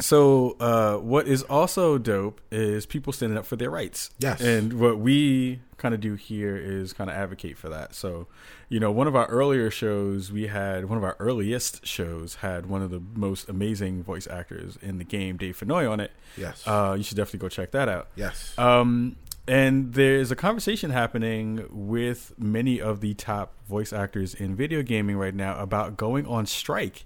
So, 0.02 0.58
uh, 0.60 0.98
what 0.98 1.28
is 1.28 1.44
also 1.44 1.98
dope 1.98 2.42
is 2.52 2.86
people 2.86 3.14
standing 3.14 3.38
up 3.38 3.46
for 3.46 3.56
their 3.56 3.70
rights. 3.70 4.10
Yes. 4.20 4.42
And 4.42 4.74
what 4.80 4.98
we 5.00 5.60
kind 5.78 5.94
of 5.96 6.02
do 6.02 6.16
here 6.16 6.56
is 6.58 6.94
kind 6.94 7.10
of 7.10 7.16
advocate 7.16 7.58
for 7.58 7.70
that. 7.70 7.96
So, 7.96 8.28
you 8.70 8.80
know, 8.80 8.92
one 8.92 9.08
of 9.08 9.16
our 9.16 9.26
earlier 9.28 9.72
shows, 9.72 10.32
we 10.32 10.48
had 10.48 10.86
one 10.86 10.98
of 10.98 11.04
our 11.04 11.16
earliest 11.20 11.86
shows 11.86 12.36
had 12.36 12.66
one 12.68 12.82
of 12.82 12.92
the 12.92 13.02
most 13.16 13.50
amazing 13.50 14.04
voice 14.04 14.28
actors 14.28 14.78
in 14.82 14.98
the 14.98 15.04
game, 15.04 15.38
Dave 15.38 15.60
Fenoy, 15.60 15.90
on 15.90 16.00
it. 16.00 16.12
Yes, 16.38 16.64
Uh, 16.68 16.94
you 16.98 17.04
should 17.04 17.18
definitely 17.18 17.40
go 17.40 17.50
check 17.50 17.72
that 17.72 17.90
out. 17.90 18.10
yes. 18.16 18.54
Um, 18.58 19.16
and 19.48 19.94
there's 19.96 20.30
a 20.32 20.36
conversation 20.36 20.92
happening 20.92 21.66
with 21.72 22.34
many 22.38 22.80
of 22.80 23.02
the 23.02 23.16
top 23.16 23.54
voice 23.68 23.92
actors 23.92 24.36
in 24.36 24.56
video 24.56 24.84
gaming 24.84 25.18
right 25.18 25.34
now 25.34 25.58
about 25.58 25.98
going 25.98 26.28
on 26.28 26.46
strike, 26.46 27.06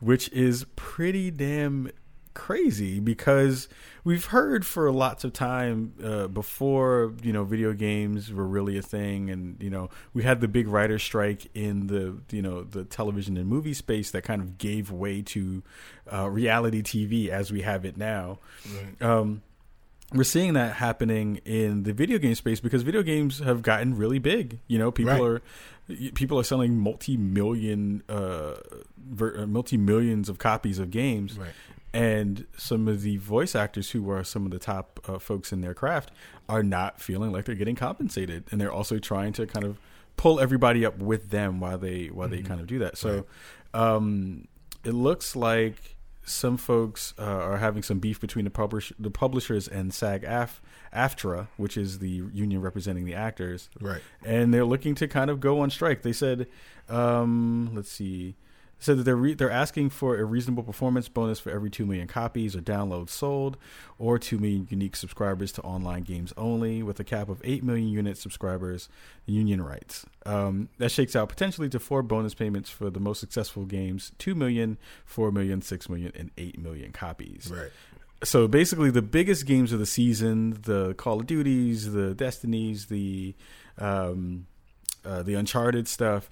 which 0.00 0.30
is 0.32 0.64
pretty 0.74 1.30
damn 1.30 1.90
crazy 2.34 3.00
because 3.00 3.68
we've 4.04 4.26
heard 4.26 4.64
for 4.64 4.90
lots 4.92 5.24
of 5.24 5.32
time 5.32 5.92
uh, 6.02 6.26
before 6.28 7.12
you 7.22 7.32
know 7.32 7.44
video 7.44 7.72
games 7.72 8.32
were 8.32 8.46
really 8.46 8.78
a 8.78 8.82
thing 8.82 9.28
and 9.30 9.60
you 9.60 9.68
know 9.70 9.90
we 10.14 10.22
had 10.22 10.40
the 10.40 10.48
big 10.48 10.68
writer 10.68 10.98
strike 10.98 11.48
in 11.54 11.88
the 11.88 12.16
you 12.30 12.40
know 12.42 12.62
the 12.62 12.84
television 12.84 13.36
and 13.36 13.48
movie 13.48 13.74
space 13.74 14.10
that 14.12 14.22
kind 14.22 14.40
of 14.40 14.58
gave 14.58 14.90
way 14.90 15.20
to 15.22 15.62
uh, 16.12 16.28
reality 16.30 16.82
TV 16.82 17.28
as 17.28 17.50
we 17.52 17.62
have 17.62 17.84
it 17.84 17.96
now 17.96 18.38
um, 19.00 19.42
we're 20.12 20.24
seeing 20.24 20.54
that 20.54 20.74
happening 20.76 21.40
in 21.44 21.84
the 21.84 21.92
video 21.92 22.18
game 22.18 22.34
space 22.34 22.58
because 22.60 22.82
video 22.82 23.02
games 23.02 23.38
have 23.38 23.62
gotten 23.62 23.96
really 23.96 24.18
big. 24.18 24.58
You 24.66 24.76
know, 24.78 24.90
people 24.90 25.12
Right. 25.12 25.22
are 25.22 25.42
people 26.14 26.38
are 26.38 26.42
selling 26.44 26.76
multi-million, 26.78 28.02
uh, 28.08 28.54
ver- 29.08 29.42
uh, 29.42 29.46
multi-millions 29.46 30.28
of 30.28 30.38
copies 30.38 30.78
of 30.80 30.90
games, 30.90 31.38
Right. 31.38 31.50
And 31.92 32.46
some 32.56 32.86
of 32.88 33.02
the 33.02 33.16
voice 33.16 33.54
actors 33.54 33.90
who 33.90 34.10
are 34.10 34.22
some 34.24 34.44
of 34.44 34.50
the 34.52 34.58
top 34.58 35.00
uh, 35.08 35.18
folks 35.18 35.52
in 35.52 35.60
their 35.60 35.74
craft 35.74 36.10
are 36.48 36.62
not 36.62 37.00
feeling 37.00 37.32
like 37.32 37.44
they're 37.46 37.54
getting 37.54 37.76
compensated, 37.76 38.44
and 38.50 38.60
they're 38.60 38.72
also 38.72 38.98
trying 38.98 39.32
to 39.34 39.46
kind 39.46 39.64
of 39.64 39.78
pull 40.16 40.38
everybody 40.38 40.84
up 40.84 40.98
with 40.98 41.30
them 41.30 41.60
while 41.60 41.78
they 41.78 42.06
while 42.08 42.28
they 42.28 42.38
Mhm. 42.42 42.46
kind 42.46 42.60
of 42.60 42.66
do 42.66 42.78
that. 42.80 42.96
So, 42.98 43.24
um, 43.74 44.46
it 44.84 44.92
looks 44.92 45.34
like 45.34 45.96
some 46.22 46.56
folks 46.56 47.12
uh, 47.18 47.22
are 47.24 47.56
having 47.56 47.82
some 47.82 47.98
beef 47.98 48.20
between 48.20 48.44
the 48.44 48.50
publish 48.50 48.92
the 48.98 49.10
publishers 49.10 49.66
and 49.66 49.92
SAG 49.92 50.22
AF 50.24 50.60
AFTRA, 50.92 51.48
which 51.56 51.76
is 51.76 51.98
the 51.98 52.08
union 52.32 52.60
representing 52.60 53.04
the 53.04 53.14
actors, 53.14 53.68
Right. 53.80 54.00
and 54.24 54.52
they're 54.52 54.64
looking 54.64 54.94
to 54.96 55.08
kind 55.08 55.30
of 55.30 55.40
go 55.40 55.60
on 55.60 55.70
strike. 55.70 56.02
They 56.02 56.12
said, 56.12 56.46
um, 56.88 57.70
let's 57.74 57.90
see, 57.90 58.36
said 58.80 58.98
that 58.98 59.04
they're 59.04 59.14
re- 59.14 59.34
they're 59.34 59.50
asking 59.50 59.90
for 59.90 60.16
a 60.18 60.24
reasonable 60.24 60.62
performance 60.64 61.08
bonus 61.08 61.38
for 61.38 61.50
every 61.50 61.70
two 61.70 61.86
million 61.86 62.08
copies 62.08 62.56
or 62.56 62.60
downloads 62.60 63.10
sold, 63.10 63.56
or 63.98 64.18
two 64.18 64.38
million 64.38 64.66
unique 64.70 64.96
subscribers 64.96 65.52
to 65.52 65.62
online 65.62 66.02
games 66.02 66.32
only, 66.36 66.82
with 66.82 66.98
a 66.98 67.04
cap 67.04 67.28
of 67.28 67.40
eight 67.44 67.62
million 67.62 67.88
unit 67.88 68.16
subscribers. 68.18 68.88
Union 69.26 69.62
rights. 69.62 70.06
Um, 70.26 70.70
that 70.78 70.90
shakes 70.90 71.14
out 71.14 71.28
potentially 71.28 71.68
to 71.68 71.78
four 71.78 72.02
bonus 72.02 72.34
payments 72.34 72.68
for 72.68 72.90
the 72.90 72.98
most 72.98 73.20
successful 73.20 73.64
games: 73.66 74.10
two 74.18 74.34
million, 74.34 74.78
four 75.04 75.30
million, 75.30 75.62
six 75.62 75.88
million, 75.88 76.10
and 76.16 76.30
eight 76.36 76.58
million 76.58 76.90
copies 76.90 77.52
Right. 77.54 77.70
so 78.24 78.48
basically 78.48 78.90
the 78.90 79.02
biggest 79.02 79.46
games 79.46 79.72
of 79.72 79.78
the 79.78 79.86
season 79.86 80.58
the 80.62 80.94
call 80.94 81.20
of 81.20 81.26
duties 81.26 81.92
the 81.92 82.14
destinies 82.14 82.86
the 82.86 83.34
um 83.78 84.46
uh, 85.04 85.22
the 85.22 85.34
uncharted 85.34 85.88
stuff 85.88 86.28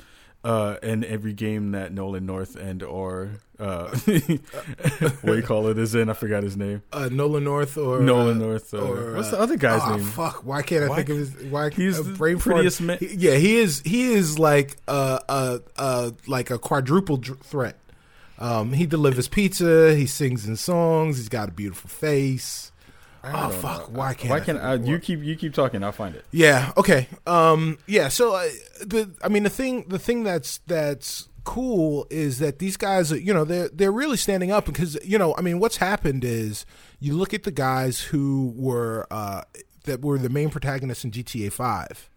uh 0.49 0.77
and 0.83 1.05
every 1.05 1.33
game 1.33 1.73
that 1.73 1.93
nolan 1.93 2.25
north 2.25 2.57
and 2.57 2.83
or 2.83 3.31
uh 3.59 3.89
what 3.99 5.25
do 5.25 5.37
you 5.37 5.43
call 5.43 5.67
it 5.67 5.77
is 5.79 5.95
in 5.95 6.09
i 6.09 6.13
forgot 6.13 6.43
his 6.43 6.57
name 6.57 6.81
Uh, 6.93 7.09
Nolan 7.11 7.45
North 7.45 7.77
or 7.77 8.01
nolan 8.01 8.41
uh, 8.41 8.47
north 8.47 8.73
or, 8.73 9.11
or, 9.11 9.15
what's 9.17 9.29
uh, 9.29 9.33
the 9.33 9.41
other 9.41 9.57
guy's 9.57 9.83
oh, 9.85 9.97
name 9.97 10.07
Fuck! 10.07 10.45
Why 10.45 10.63
can't 10.63 10.85
I 10.85 10.89
Why 10.89 10.97
think 10.97 11.09
of 11.11 11.17
his? 11.19 11.35
Why 11.51 11.71
he's 11.71 11.99
uh, 11.99 12.03
the 12.03 12.11
brain 12.15 12.39
prettiest 12.39 12.81
man 12.81 12.99
He- 12.99 13.15
Yeah, 13.15 13.35
he 13.35 13.57
is. 13.57 13.81
He 13.81 14.13
is 14.13 14.39
like 14.39 14.77
a 14.87 15.21
uh, 15.29 15.59
uh, 15.77 16.11
like 16.27 16.51
a 16.51 16.59
quadruple 16.59 17.17
dr- 17.19 17.41
threat. 17.41 17.77
Um, 18.39 18.73
he 18.73 18.87
delivers 18.87 19.29
pizza. 19.29 19.95
He 19.97 20.07
sings 20.07 20.47
in 20.47 20.57
songs. 20.57 21.17
He's 21.19 21.29
got 21.29 21.49
a 21.49 21.53
beautiful 21.53 21.91
face. 21.91 22.71
I 23.23 23.47
Oh 23.47 23.51
fuck! 23.51 23.91
know. 23.93 23.99
Why 23.99 24.15
can't? 24.15 24.31
why 24.31 24.41
can't 24.41 24.59
think 24.61 24.87
I, 24.89 24.91
you 24.91 24.99
keep 24.99 25.23
you 25.23 25.35
keep 25.37 25.53
talking 25.55 25.83
i'll 25.83 25.93
find 25.93 26.15
it 26.15 26.25
Yeah. 26.31 26.73
Okay. 26.77 27.09
Um. 27.27 27.79
Yeah. 27.87 28.09
So, 28.09 28.35
uh, 28.35 28.49
the 28.81 29.11
I 29.23 29.29
mean, 29.29 29.43
the 29.43 29.51
thing, 29.51 29.85
the 29.89 29.99
thing 29.99 30.23
that's 30.23 30.59
that's 30.67 31.29
cool 31.45 32.07
is 32.11 32.39
that 32.41 32.59
these 32.59 32.77
guys, 32.77 33.11
you 33.11 33.33
know, 33.33 33.45
they're 33.45 33.69
they're 33.69 33.93
really 33.93 34.17
standing 34.17 34.51
up 34.53 34.67
because 34.67 34.99
you 35.05 35.19
know, 35.19 35.35
I 35.37 35.41
mean, 35.41 35.59
what's 35.59 35.79
happened 35.79 36.23
is 36.25 36.65
you 37.01 37.15
look 37.17 37.33
at 37.35 37.45
the 37.45 37.51
guys 37.51 38.01
who 38.01 38.53
were 38.57 39.07
uh, 39.11 39.43
that 39.85 40.03
were 40.03 40.19
the 40.19 40.29
main 40.29 40.51
protagonists 40.51 41.05
in 41.05 41.11
GTA 41.11 41.51
Five, 41.53 42.11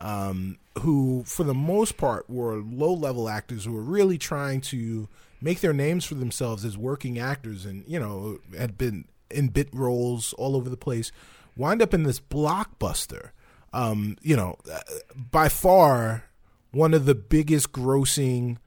um, 0.00 0.58
who 0.80 1.24
for 1.26 1.44
the 1.44 1.54
most 1.54 1.96
part 1.96 2.28
were 2.28 2.56
low 2.56 2.92
level 2.92 3.28
actors 3.28 3.64
who 3.64 3.72
were 3.72 3.82
really 3.82 4.18
trying 4.18 4.60
to 4.60 5.08
make 5.40 5.60
their 5.60 5.72
names 5.72 6.04
for 6.04 6.14
themselves 6.14 6.64
as 6.64 6.76
working 6.76 7.18
actors, 7.18 7.64
and 7.64 7.84
you 7.88 7.98
know, 7.98 8.38
had 8.56 8.76
been 8.78 9.06
in 9.30 9.48
bit 9.48 9.68
roles 9.72 10.32
all 10.34 10.56
over 10.56 10.68
the 10.68 10.76
place, 10.76 11.12
wind 11.56 11.82
up 11.82 11.94
in 11.94 12.02
this 12.04 12.20
blockbuster. 12.20 13.30
Um, 13.72 14.16
you 14.22 14.36
know, 14.36 14.56
uh, 14.72 14.80
by 15.16 15.48
far 15.48 16.24
one 16.70 16.94
of 16.94 17.06
the 17.06 17.14
biggest 17.14 17.72
grossing 17.72 18.58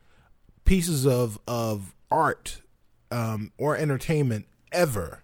pieces 0.65 1.08
of 1.08 1.39
of 1.48 1.93
art 2.12 2.62
um, 3.12 3.52
or 3.58 3.78
entertainment 3.78 4.46
ever. 4.72 5.22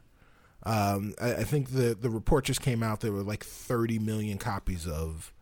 Um, 0.65 1.13
I, 1.21 1.35
I, 1.35 1.43
think 1.43 1.71
the 1.71 1.93
the 1.93 2.09
report 2.09 2.45
just 2.45 2.61
came 2.61 2.81
out. 2.81 3.01
There 3.01 3.11
were 3.11 3.23
like 3.23 3.43
30 3.43 3.99
million 3.99 4.37
copies 4.37 4.87
of 4.87 5.33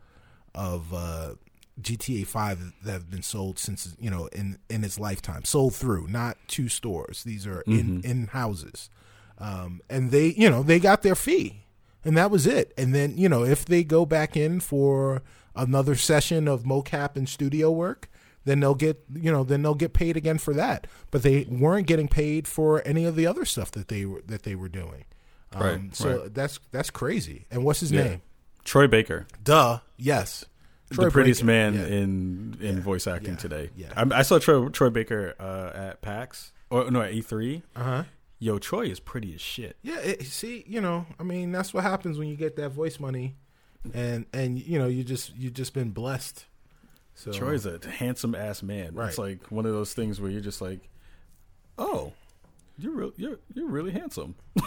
of 0.56 0.91
uh, 0.93 1.36
GTA 1.80 2.25
5 2.25 2.73
that 2.84 2.91
have 2.91 3.10
been 3.12 3.21
sold 3.21 3.60
since 3.60 3.95
you 3.99 4.10
know 4.10 4.27
in 4.27 4.58
in 4.69 4.84
its 4.84 4.99
lifetime, 4.99 5.45
sold 5.45 5.75
through, 5.75 6.08
not 6.08 6.38
two 6.47 6.69
stores. 6.69 7.23
These 7.23 7.45
are 7.45 7.62
in 7.62 8.01
mm-hmm. 8.01 8.10
in 8.10 8.27
houses, 8.27 8.89
um, 9.41 9.82
and 9.89 10.12
they 10.12 10.27
you 10.27 10.49
know 10.49 10.63
they 10.63 10.80
got 10.80 11.01
their 11.01 11.15
fee, 11.15 11.65
and 12.06 12.15
that 12.15 12.32
was 12.32 12.45
it. 12.45 12.73
And 12.77 12.93
then 12.93 13.17
you 13.17 13.27
know 13.27 13.43
if 13.43 13.65
they 13.65 13.84
go 13.84 14.06
back 14.06 14.38
in 14.38 14.60
for 14.60 15.23
another 15.56 15.95
session 15.95 16.47
of 16.47 16.63
mocap 16.63 17.15
and 17.15 17.27
studio 17.27 17.71
work, 17.71 18.10
then 18.45 18.60
they'll 18.60 18.75
get 18.75 19.04
you 19.13 19.32
know 19.32 19.43
then 19.43 19.63
they'll 19.63 19.73
get 19.73 19.93
paid 19.93 20.15
again 20.15 20.38
for 20.38 20.54
that. 20.54 20.86
But 21.10 21.23
they 21.23 21.45
weren't 21.49 21.88
getting 21.88 22.08
paid 22.08 22.47
for 22.47 22.86
any 22.86 23.04
of 23.04 23.15
the 23.15 23.25
other 23.25 23.43
stuff 23.43 23.71
that 23.71 23.88
they 23.88 24.06
were 24.06 24.21
that 24.27 24.43
they 24.43 24.56
were 24.56 24.69
doing. 24.69 25.06
Um, 25.54 25.62
right. 25.62 25.95
So 25.95 26.21
right. 26.21 26.34
that's 26.34 26.60
that's 26.71 26.91
crazy. 26.91 27.47
And 27.49 27.63
what's 27.63 27.80
his 27.80 27.91
yeah. 27.91 28.04
name? 28.04 28.21
Troy 28.63 28.88
Baker. 28.88 29.25
Duh. 29.43 29.80
Yes. 29.97 30.45
Troy 30.91 31.06
the 31.06 31.12
prettiest 31.12 31.41
Baker. 31.41 31.47
man 31.47 31.73
yeah. 31.73 31.86
in 31.86 32.58
in 32.62 32.75
yeah. 32.75 32.82
voice 32.82 33.08
acting 33.08 33.38
today. 33.38 33.71
Yeah. 33.75 33.88
I, 33.95 34.19
I, 34.19 34.21
saw 34.21 34.39
Troy, 34.39 34.69
Troy 34.69 34.89
Baker 34.89 35.34
uh, 35.39 35.71
at 35.73 36.01
PAX 36.01 36.51
or 36.69 36.91
no 36.91 37.01
at 37.01 37.13
E3. 37.13 37.63
Uh 37.75 37.84
huh. 37.84 38.04
Yo, 38.41 38.58
Troy 38.58 38.88
is 38.88 38.99
pretty 38.99 39.34
as 39.34 39.39
shit. 39.39 39.77
Yeah. 39.82 39.99
It, 39.99 40.23
see, 40.23 40.65
you 40.67 40.82
know, 40.82 41.06
I 41.17 41.23
mean, 41.23 41.54
that's 41.54 41.73
what 41.73 41.84
happens 41.84 42.17
when 42.17 42.27
you 42.27 42.36
get 42.36 42.58
that 42.58 42.71
voice 42.71 42.99
money, 42.99 43.36
and 43.93 44.25
and 44.34 44.60
you 44.60 44.77
know, 44.77 44.88
you 44.88 45.06
just 45.06 45.34
you 45.38 45.49
just 45.49 45.73
been 45.73 45.91
blessed 45.91 46.45
so 47.21 47.32
Troy's 47.32 47.65
a 47.65 47.80
handsome 47.88 48.36
ass 48.36 48.63
man. 48.63 48.95
Right. 48.95 49.10
It's 49.10 49.17
like 49.17 49.51
one 49.51 49.65
of 49.65 49.73
those 49.73 49.93
things 49.93 50.19
where 50.19 50.32
you're 50.32 50.41
just 50.41 50.62
like, 50.62 50.80
oh, 51.77 52.13
you're 52.77 52.93
real, 52.93 53.12
you're 53.15 53.39
you're 53.54 53.67
really 53.67 53.91
handsome. 53.91 54.36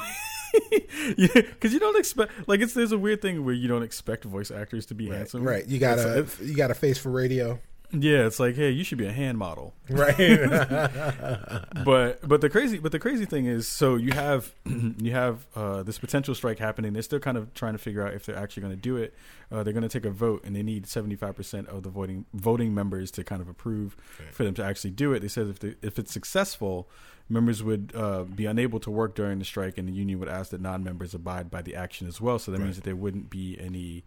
yeah, 1.16 1.26
because 1.34 1.72
you 1.72 1.80
don't 1.80 1.98
expect 1.98 2.32
like 2.46 2.60
it's 2.60 2.74
there's 2.74 2.92
a 2.92 2.98
weird 2.98 3.20
thing 3.22 3.44
where 3.44 3.54
you 3.54 3.66
don't 3.66 3.82
expect 3.82 4.24
voice 4.24 4.50
actors 4.50 4.86
to 4.86 4.94
be 4.94 5.08
right, 5.08 5.16
handsome. 5.16 5.42
Right. 5.42 5.66
You 5.66 5.78
got 5.78 5.98
a 5.98 6.26
you 6.40 6.54
got 6.54 6.70
a 6.70 6.74
face 6.74 6.98
for 6.98 7.10
radio. 7.10 7.58
Yeah, 7.96 8.26
it's 8.26 8.40
like, 8.40 8.56
hey, 8.56 8.70
you 8.70 8.82
should 8.82 8.98
be 8.98 9.06
a 9.06 9.12
hand 9.12 9.38
model, 9.38 9.72
right? 9.88 10.16
but 11.84 12.26
but 12.26 12.40
the 12.40 12.48
crazy 12.50 12.78
but 12.78 12.92
the 12.92 12.98
crazy 12.98 13.24
thing 13.24 13.46
is, 13.46 13.68
so 13.68 13.94
you 13.94 14.12
have 14.12 14.52
you 14.64 15.12
have 15.12 15.46
uh, 15.54 15.82
this 15.82 15.98
potential 15.98 16.34
strike 16.34 16.58
happening. 16.58 16.92
They're 16.92 17.02
still 17.02 17.20
kind 17.20 17.36
of 17.36 17.54
trying 17.54 17.74
to 17.74 17.78
figure 17.78 18.04
out 18.06 18.14
if 18.14 18.26
they're 18.26 18.36
actually 18.36 18.62
going 18.62 18.74
to 18.74 18.80
do 18.80 18.96
it. 18.96 19.14
Uh, 19.52 19.62
they're 19.62 19.72
going 19.72 19.82
to 19.82 19.88
take 19.88 20.04
a 20.04 20.10
vote, 20.10 20.44
and 20.44 20.56
they 20.56 20.62
need 20.62 20.86
seventy 20.86 21.14
five 21.14 21.36
percent 21.36 21.68
of 21.68 21.82
the 21.84 21.90
voting 21.90 22.24
voting 22.34 22.74
members 22.74 23.10
to 23.12 23.24
kind 23.24 23.40
of 23.40 23.48
approve 23.48 23.96
okay. 24.20 24.30
for 24.32 24.44
them 24.44 24.54
to 24.54 24.64
actually 24.64 24.90
do 24.90 25.12
it. 25.12 25.20
They 25.20 25.28
said 25.28 25.48
if 25.48 25.60
they, 25.60 25.74
if 25.82 25.98
it's 25.98 26.12
successful, 26.12 26.88
members 27.28 27.62
would 27.62 27.92
uh, 27.94 28.24
be 28.24 28.46
unable 28.46 28.80
to 28.80 28.90
work 28.90 29.14
during 29.14 29.38
the 29.38 29.44
strike, 29.44 29.78
and 29.78 29.88
the 29.88 29.92
union 29.92 30.18
would 30.18 30.28
ask 30.28 30.50
that 30.50 30.60
non 30.60 30.82
members 30.82 31.14
abide 31.14 31.50
by 31.50 31.62
the 31.62 31.76
action 31.76 32.08
as 32.08 32.20
well. 32.20 32.38
So 32.38 32.50
that 32.50 32.58
right. 32.58 32.64
means 32.64 32.76
that 32.76 32.84
there 32.84 32.96
wouldn't 32.96 33.30
be 33.30 33.56
any 33.60 34.04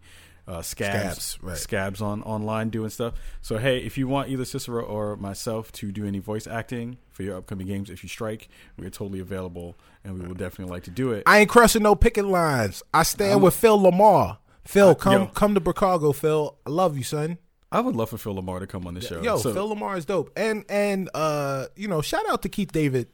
uh, 0.48 0.62
scabs, 0.62 1.22
scabs, 1.24 1.38
right. 1.42 1.56
scabs 1.58 2.00
on 2.00 2.22
online 2.22 2.70
doing 2.70 2.88
stuff. 2.88 3.14
So 3.42 3.58
hey, 3.58 3.78
if 3.78 3.98
you 3.98 4.08
want 4.08 4.30
either 4.30 4.46
Cicero 4.46 4.82
or 4.82 5.16
myself 5.16 5.70
to 5.72 5.92
do 5.92 6.06
any 6.06 6.20
voice 6.20 6.46
acting 6.46 6.96
for 7.10 7.22
your 7.22 7.36
upcoming 7.36 7.66
games, 7.66 7.90
if 7.90 8.02
you 8.02 8.08
strike, 8.08 8.48
we're 8.78 8.88
totally 8.88 9.20
available, 9.20 9.76
and 10.02 10.18
we 10.18 10.26
will 10.26 10.34
definitely 10.34 10.72
like 10.72 10.84
to 10.84 10.90
do 10.90 11.12
it. 11.12 11.24
I 11.26 11.40
ain't 11.40 11.50
crossing 11.50 11.82
no 11.82 11.94
picket 11.94 12.24
lines. 12.24 12.82
I 12.94 13.02
stand 13.02 13.34
I'm, 13.34 13.42
with 13.42 13.54
Phil 13.54 13.78
LaMarr. 13.78 14.38
Phil, 14.64 14.94
come 14.94 15.12
yo, 15.12 15.26
come 15.26 15.54
to 15.54 15.62
Chicago, 15.64 16.12
Phil. 16.12 16.56
I 16.66 16.70
love 16.70 16.96
you, 16.96 17.04
son. 17.04 17.38
I 17.70 17.80
would 17.80 17.94
love 17.94 18.08
for 18.08 18.18
Phil 18.18 18.34
LaMarr 18.34 18.60
to 18.60 18.66
come 18.66 18.86
on 18.86 18.94
the 18.94 19.02
show. 19.02 19.22
Yo, 19.22 19.36
so, 19.36 19.52
Phil 19.52 19.74
LaMarr 19.74 19.98
is 19.98 20.06
dope, 20.06 20.30
and 20.34 20.64
and 20.70 21.10
uh, 21.12 21.66
you 21.76 21.88
know, 21.88 22.00
shout 22.00 22.28
out 22.30 22.40
to 22.42 22.48
Keith 22.48 22.72
David, 22.72 23.08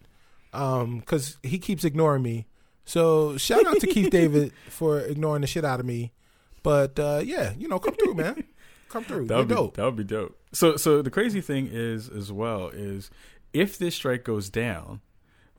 um, 0.52 1.00
because 1.00 1.36
he 1.42 1.58
keeps 1.58 1.84
ignoring 1.84 2.22
me. 2.22 2.46
So 2.84 3.36
shout 3.38 3.66
out 3.66 3.80
to 3.80 3.88
Keith 3.88 4.10
David 4.12 4.52
for 4.68 5.00
ignoring 5.00 5.40
the 5.40 5.48
shit 5.48 5.64
out 5.64 5.80
of 5.80 5.86
me. 5.86 6.12
But 6.64 6.98
uh, 6.98 7.20
yeah, 7.22 7.52
you 7.56 7.68
know, 7.68 7.78
come 7.78 7.94
through, 7.94 8.14
man. 8.14 8.42
Come 8.88 9.02
through. 9.02 9.26
That 9.26 9.38
would 9.38 9.48
be 9.48 9.54
dope. 9.56 9.74
That 9.74 9.84
would 9.86 9.96
be 9.96 10.04
dope. 10.04 10.38
So, 10.52 10.76
so 10.76 11.02
the 11.02 11.10
crazy 11.10 11.40
thing 11.40 11.68
is, 11.68 12.08
as 12.08 12.30
well, 12.30 12.68
is 12.68 13.10
if 13.52 13.76
this 13.76 13.96
strike 13.96 14.22
goes 14.22 14.48
down, 14.48 15.00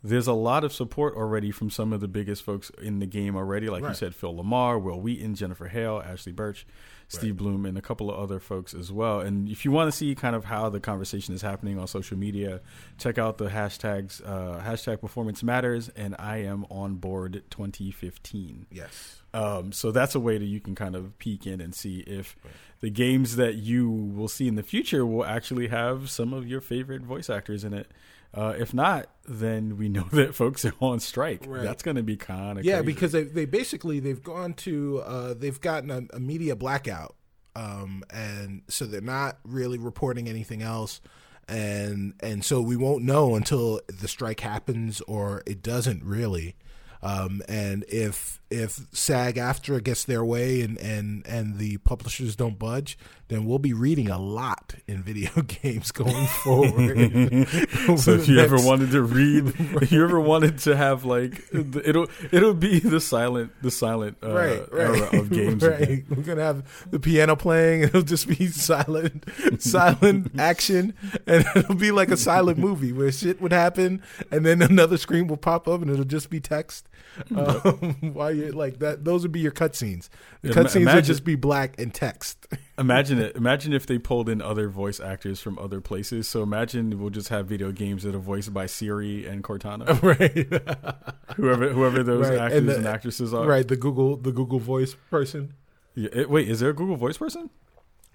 there's 0.05 0.27
a 0.27 0.33
lot 0.33 0.63
of 0.63 0.71
support 0.71 1.15
already 1.15 1.49
from 1.49 1.71
some 1.71 1.91
of 1.91 1.99
the 1.99 2.07
biggest 2.07 2.43
folks 2.43 2.69
in 2.81 2.99
the 2.99 3.07
game 3.07 3.35
already. 3.35 3.69
Like 3.69 3.81
right. 3.81 3.89
you 3.89 3.95
said, 3.95 4.13
Phil 4.13 4.35
LaMarr, 4.35 4.81
Wil 4.81 5.01
Wheaton, 5.01 5.33
Jennifer 5.33 5.67
Hale, 5.67 5.99
Ashly 6.05 6.31
Burch, 6.31 6.67
Steve 7.07 7.31
right. 7.31 7.37
Blum, 7.37 7.65
and 7.65 7.75
a 7.75 7.81
couple 7.81 8.11
of 8.11 8.19
other 8.19 8.39
folks 8.39 8.75
as 8.75 8.91
well. 8.91 9.19
And 9.19 9.49
if 9.49 9.65
you 9.65 9.71
want 9.71 9.91
to 9.91 9.97
see 9.97 10.13
kind 10.13 10.35
of 10.35 10.45
how 10.45 10.69
the 10.69 10.79
conversation 10.79 11.33
is 11.33 11.41
happening 11.41 11.79
on 11.79 11.87
social 11.87 12.17
media, 12.17 12.61
check 12.99 13.17
out 13.17 13.39
the 13.39 13.47
hashtags 13.47 14.21
uh, 14.23 14.61
hashtag 14.61 15.01
Performance 15.01 15.41
Matters 15.41 15.89
and 15.89 16.15
I 16.19 16.37
am 16.37 16.65
on 16.69 16.95
board 16.95 17.41
2015. 17.49 18.67
Yes. 18.71 19.21
Um, 19.33 19.71
so 19.71 19.91
that's 19.91 20.13
a 20.13 20.19
way 20.19 20.37
that 20.37 20.45
you 20.45 20.59
can 20.59 20.75
kind 20.75 20.95
of 20.95 21.17
peek 21.17 21.47
in 21.47 21.59
and 21.59 21.73
see 21.73 21.99
if 22.01 22.35
right. 22.45 22.53
the 22.79 22.91
games 22.91 23.37
that 23.37 23.55
you 23.55 23.89
will 23.89 24.27
see 24.27 24.47
in 24.47 24.55
the 24.55 24.63
future 24.63 25.03
will 25.03 25.25
actually 25.25 25.67
have 25.69 26.11
some 26.11 26.31
of 26.31 26.47
your 26.47 26.61
favorite 26.61 27.01
voice 27.01 27.29
actors 27.29 27.63
in 27.63 27.73
it. 27.73 27.91
Uh, 28.35 28.53
if 28.57 28.73
not, 28.73 29.07
then 29.27 29.77
we 29.77 29.87
know 29.87 30.03
that 30.11 30.35
folks 30.35 30.65
are 30.65 30.73
on 30.81 30.99
strike. 30.99 31.45
Right. 31.47 31.63
That's 31.63 31.81
going 31.81 31.95
to 31.95 32.03
be 32.03 32.17
kind 32.17 32.59
of 32.59 32.65
yeah, 32.65 32.81
crazy. 32.81 32.85
because 32.85 33.11
they 33.13 33.23
they 33.23 33.45
basically 33.45 33.99
they've 33.99 34.21
gone 34.21 34.53
to 34.55 35.01
uh, 35.05 35.33
they've 35.33 35.59
gotten 35.59 35.89
a, 35.89 36.03
a 36.13 36.19
media 36.19 36.55
blackout, 36.55 37.15
um, 37.55 38.03
and 38.09 38.63
so 38.67 38.85
they're 38.85 39.01
not 39.01 39.39
really 39.45 39.77
reporting 39.77 40.27
anything 40.27 40.61
else, 40.61 40.99
and 41.47 42.13
and 42.19 42.43
so 42.43 42.59
we 42.61 42.75
won't 42.75 43.03
know 43.03 43.35
until 43.35 43.79
the 43.87 44.07
strike 44.07 44.41
happens 44.41 45.01
or 45.01 45.41
it 45.45 45.63
doesn't 45.63 46.03
really. 46.03 46.55
Um, 47.01 47.43
and 47.47 47.85
if 47.87 48.41
if 48.49 48.79
SAG 48.91 49.35
AFTRA 49.35 49.83
gets 49.83 50.03
their 50.03 50.23
way 50.23 50.61
and, 50.61 50.77
and, 50.77 51.25
and 51.25 51.57
the 51.57 51.77
publishers 51.77 52.35
don't 52.35 52.59
budge, 52.59 52.97
then 53.27 53.45
we'll 53.45 53.59
be 53.59 53.73
reading 53.73 54.09
a 54.09 54.19
lot 54.19 54.75
in 54.87 55.01
video 55.01 55.31
games 55.41 55.91
going 55.91 56.27
forward. 56.27 57.47
so 57.97 58.11
if 58.11 58.27
you 58.27 58.35
next... 58.35 58.53
ever 58.53 58.57
wanted 58.57 58.91
to 58.91 59.01
read, 59.01 59.47
if 59.81 59.91
you 59.91 60.03
ever 60.03 60.19
wanted 60.19 60.59
to 60.59 60.75
have 60.75 61.05
like 61.05 61.41
it'll 61.53 62.07
it'll 62.31 62.53
be 62.53 62.79
the 62.79 62.99
silent 62.99 63.51
the 63.63 63.71
silent 63.71 64.17
uh, 64.21 64.31
right, 64.31 64.71
right. 64.71 65.01
era 65.01 65.19
of 65.19 65.31
games. 65.31 65.63
Right, 65.63 65.81
again. 65.81 66.05
we're 66.09 66.23
gonna 66.23 66.43
have 66.43 66.87
the 66.91 66.99
piano 66.99 67.35
playing. 67.35 67.81
It'll 67.81 68.03
just 68.03 68.27
be 68.27 68.47
silent, 68.47 69.25
silent 69.59 70.39
action, 70.39 70.93
and 71.25 71.45
it'll 71.55 71.75
be 71.75 71.91
like 71.91 72.11
a 72.11 72.17
silent 72.17 72.59
movie 72.59 72.91
where 72.91 73.11
shit 73.11 73.41
would 73.41 73.53
happen, 73.53 74.03
and 74.29 74.45
then 74.45 74.61
another 74.61 74.97
screen 74.97 75.27
will 75.27 75.37
pop 75.37 75.67
up, 75.67 75.81
and 75.81 75.89
it'll 75.89 76.05
just 76.05 76.29
be 76.29 76.39
text. 76.39 76.87
Um, 77.33 78.13
while 78.13 78.33
you 78.35 78.51
like 78.51 78.79
that. 78.79 79.03
Those 79.03 79.23
would 79.23 79.31
be 79.31 79.39
your 79.39 79.51
cutscenes. 79.51 80.09
The 80.41 80.49
cutscenes 80.49 80.93
would 80.93 81.05
just 81.05 81.23
be 81.23 81.35
black 81.35 81.79
and 81.79 81.93
text. 81.93 82.45
imagine 82.77 83.19
it. 83.19 83.35
Imagine 83.35 83.73
if 83.73 83.85
they 83.85 83.97
pulled 83.97 84.29
in 84.29 84.41
other 84.41 84.69
voice 84.69 84.99
actors 84.99 85.39
from 85.39 85.57
other 85.59 85.81
places. 85.81 86.27
So 86.27 86.43
imagine 86.43 86.99
we'll 86.99 87.09
just 87.09 87.29
have 87.29 87.47
video 87.47 87.71
games 87.71 88.03
that 88.03 88.15
are 88.15 88.19
voiced 88.19 88.53
by 88.53 88.65
Siri 88.65 89.25
and 89.25 89.43
Cortana, 89.43 90.01
right? 90.03 91.35
whoever 91.35 91.69
whoever 91.69 92.03
those 92.03 92.29
right. 92.29 92.39
actors 92.39 92.59
and, 92.59 92.69
the, 92.69 92.75
and, 92.77 92.87
actresses 92.87 93.33
are, 93.33 93.45
right? 93.45 93.67
The 93.67 93.77
Google 93.77 94.17
the 94.17 94.31
Google 94.31 94.59
Voice 94.59 94.95
person. 95.09 95.53
Yeah, 95.95 96.09
it, 96.11 96.29
wait, 96.29 96.49
is 96.49 96.59
there 96.59 96.69
a 96.69 96.73
Google 96.73 96.97
Voice 96.97 97.17
person? 97.17 97.49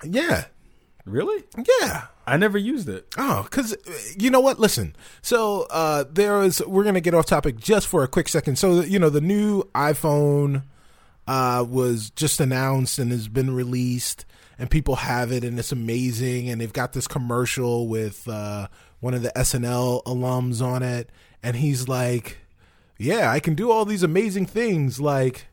Yeah, 0.05 0.45
Really? 1.05 1.45
Yeah. 1.81 2.07
I 2.27 2.37
never 2.37 2.59
used 2.59 2.89
it. 2.89 3.09
Oh, 3.19 3.43
because 3.43 3.77
you 4.17 4.31
know 4.31 4.39
what? 4.41 4.61
Listen. 4.61 4.95
So 5.21 5.67
uh, 5.71 6.05
there 6.09 6.43
is. 6.43 6.63
We're 6.65 6.85
gonna 6.85 7.01
get 7.01 7.13
off 7.13 7.27
topic 7.27 7.57
just 7.57 7.89
for 7.89 8.05
a 8.05 8.09
quick 8.09 8.29
second. 8.29 8.57
So 8.57 8.83
you 8.83 9.01
know 9.01 9.11
the 9.11 9.21
new 9.21 9.65
iPhone 9.75 10.63
uh, 11.27 11.65
was 11.69 12.11
just 12.11 12.41
announced 12.41 13.01
and 13.01 13.11
has 13.11 13.27
been 13.27 13.53
released, 13.53 14.25
and 14.61 14.71
people 14.71 14.97
have 14.97 15.33
it, 15.33 15.43
and 15.43 15.59
it's 15.59 15.73
amazing. 15.73 16.49
And 16.49 16.61
they've 16.61 16.73
got 16.73 16.93
this 16.93 17.09
commercial 17.09 17.89
with 17.89 18.29
uh, 18.29 18.69
one 19.01 19.15
of 19.15 19.23
the 19.23 19.33
SNL 19.35 20.05
alums 20.05 20.65
on 20.65 20.85
it, 20.85 21.11
and 21.43 21.57
he's 21.57 21.89
like, 21.89 22.39
"Yeah, 22.97 23.33
I 23.33 23.41
can 23.41 23.55
do 23.55 23.73
all 23.73 23.85
these 23.85 24.05
amazing 24.05 24.47
things 24.47 25.01
like." 25.01 25.47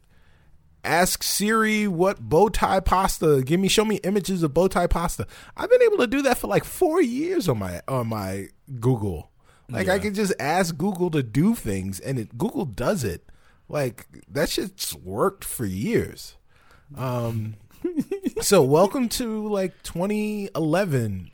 Ask 0.87 1.21
Siri 1.21 1.87
what 1.87 2.19
bow 2.19 2.49
tie 2.49 2.79
pasta. 2.79 3.43
Give 3.45 3.59
me 3.59 3.67
show 3.67 3.85
me 3.85 3.97
images 3.97 4.43
of 4.43 4.53
bow 4.53 4.67
tie 4.67 4.87
pasta. 4.87 5.27
I've 5.55 5.69
been 5.69 5.81
able 5.83 5.97
to 5.97 6.07
do 6.07 6.21
that 6.23 6.37
for 6.37 6.47
like 6.47 6.63
four 6.63 7.01
years 7.01 7.49
on 7.49 7.59
my 7.59 7.81
on 7.87 8.07
my 8.07 8.47
Google. 8.79 9.29
Like 9.69 9.89
I 9.89 9.99
can 9.99 10.13
just 10.13 10.33
ask 10.39 10.77
Google 10.77 11.11
to 11.11 11.21
do 11.21 11.53
things, 11.53 11.99
and 11.99 12.17
it 12.17 12.37
Google 12.37 12.65
does 12.65 13.03
it. 13.03 13.29
Like 13.67 14.07
that 14.29 14.49
shit's 14.49 14.95
worked 14.95 15.43
for 15.43 15.65
years. 15.65 16.35
Um, 16.95 17.55
so 18.41 18.63
welcome 18.63 19.09
to 19.09 19.47
like 19.49 19.83
2011 19.83 21.31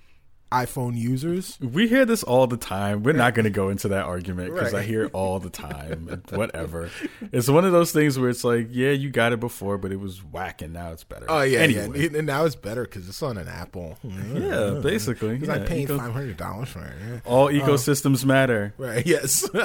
iPhone 0.54 0.98
users. 0.98 1.58
We 1.60 1.88
hear 1.88 2.06
this 2.06 2.24
all 2.24 2.48
the 2.48 2.58
time. 2.58 3.04
We're 3.04 3.14
not 3.14 3.34
going 3.34 3.46
to 3.46 3.50
go 3.50 3.70
into 3.70 3.88
that 3.90 4.06
argument 4.06 4.54
because 4.54 4.74
I 4.74 4.84
hear 4.84 5.06
it 5.06 5.12
all 5.14 5.40
the 5.40 5.50
time. 5.50 6.24
Whatever. 6.30 6.90
It's 7.32 7.50
one 7.50 7.66
of 7.66 7.72
those 7.72 7.92
things 7.92 8.20
where 8.20 8.30
it's 8.30 8.44
like, 8.44 8.68
yeah, 8.70 8.92
you 8.92 9.10
got 9.10 9.34
it 9.34 9.40
before, 9.40 9.78
but 9.78 9.92
it 9.92 10.00
was 10.00 10.24
whack, 10.24 10.62
and 10.62 10.74
now 10.74 10.92
it's 10.92 11.04
better. 11.04 11.26
Oh 11.28 11.42
yeah, 11.42 11.60
Anyway. 11.60 12.00
yeah. 12.12 12.18
And 12.20 12.28
now 12.28 12.46
it's 12.46 12.56
better 12.56 12.84
because 12.84 13.10
it's 13.10 13.24
on 13.24 13.38
an 13.38 13.48
Apple. 13.48 13.98
Yeah, 14.34 14.80
basically. 14.82 15.36
Because 15.38 15.48
yeah, 15.48 15.56
I'm 15.56 15.66
paying 15.66 15.84
eco- 15.84 15.98
five 15.98 16.14
hundred 16.14 16.38
dollars 16.38 16.70
for 16.70 16.84
it. 16.86 16.94
yeah. 17.08 17.20
all 17.26 17.48
ecosystems 17.50 18.26
matter. 18.26 18.74
Right. 18.78 19.06
Yes. 19.06 19.44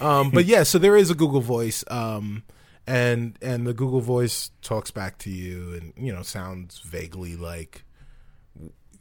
um, 0.00 0.30
but 0.30 0.44
yeah, 0.46 0.62
so 0.62 0.78
there 0.78 0.96
is 0.96 1.10
a 1.10 1.14
Google 1.14 1.40
Voice, 1.40 1.84
um, 1.88 2.42
and 2.86 3.38
and 3.42 3.66
the 3.66 3.74
Google 3.74 4.00
Voice 4.00 4.50
talks 4.62 4.90
back 4.90 5.18
to 5.18 5.30
you, 5.30 5.74
and 5.74 5.92
you 5.96 6.12
know 6.12 6.22
sounds 6.22 6.80
vaguely 6.80 7.36
like, 7.36 7.84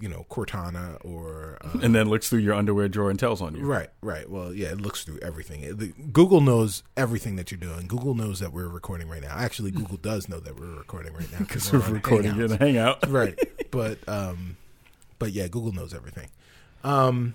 you 0.04 0.10
know, 0.10 0.26
Cortana 0.30 0.98
or. 1.06 1.58
Uh, 1.64 1.80
And 1.82 1.96
then 1.96 2.10
looks 2.10 2.30
through 2.30 2.40
your 2.40 2.54
underwear 2.54 2.90
drawer 2.90 3.10
and 3.10 3.18
tells 3.18 3.42
on 3.42 3.56
you. 3.56 3.64
Right, 3.66 3.90
right. 4.02 4.30
Well, 4.30 4.54
yeah, 4.54 4.68
it 4.68 4.82
looks 4.82 5.04
through 5.06 5.20
everything. 5.22 5.62
It- 5.64 5.78
the, 5.80 5.88
Google 6.12 6.42
knows 6.42 6.84
everything 6.98 7.38
that 7.38 7.50
you're 7.52 7.60
doing. 7.60 7.88
Google 7.88 8.14
knows 8.14 8.40
that 8.42 8.52
we're 8.52 8.68
recording 8.68 9.08
right 9.08 9.22
now. 9.22 9.34
Actually, 9.34 9.72
Google 9.72 9.98
does 10.12 10.28
know 10.28 10.40
that 10.42 10.60
we're 10.60 10.76
recording 10.78 11.14
right 11.14 11.32
now 11.32 11.40
Because 11.40 11.72
we're 11.72 11.80
we're 11.80 11.94
recording 11.94 12.40
in 12.40 12.52
a 12.52 12.58
hangout. 12.58 13.08
right 13.10 13.40
but 13.72 13.98
um 14.08 14.56
but 15.20 15.32
yeah 15.32 15.48
google 15.48 15.72
knows 15.72 15.94
everything 15.96 16.30
um 16.84 17.34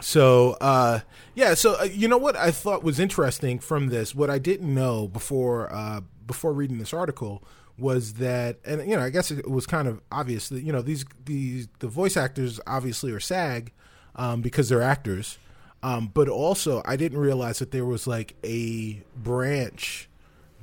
so 0.00 0.52
uh 0.60 1.00
yeah 1.34 1.54
so 1.54 1.76
uh, 1.80 1.84
you 1.84 2.06
know 2.08 2.18
what 2.18 2.36
i 2.36 2.50
thought 2.50 2.82
was 2.82 2.98
interesting 3.00 3.58
from 3.58 3.88
this 3.88 4.14
what 4.14 4.28
i 4.30 4.38
didn't 4.38 4.72
know 4.74 5.06
before 5.08 5.72
uh 5.72 6.00
before 6.26 6.52
reading 6.52 6.78
this 6.78 6.92
article 6.92 7.42
was 7.80 8.14
that 8.14 8.58
and 8.64 8.88
you 8.88 8.96
know 8.96 9.02
i 9.02 9.10
guess 9.10 9.30
it 9.30 9.48
was 9.50 9.66
kind 9.66 9.88
of 9.88 10.00
obvious 10.12 10.48
that 10.48 10.62
you 10.62 10.72
know 10.72 10.82
these 10.82 11.04
these 11.24 11.68
the 11.78 11.88
voice 11.88 12.16
actors 12.16 12.60
obviously 12.66 13.12
are 13.12 13.20
sag 13.20 13.72
um 14.16 14.40
because 14.40 14.68
they're 14.68 14.82
actors 14.82 15.38
um 15.82 16.10
but 16.12 16.28
also 16.28 16.82
i 16.84 16.96
didn't 16.96 17.18
realize 17.18 17.58
that 17.58 17.70
there 17.70 17.84
was 17.84 18.06
like 18.06 18.34
a 18.44 19.02
branch 19.16 20.08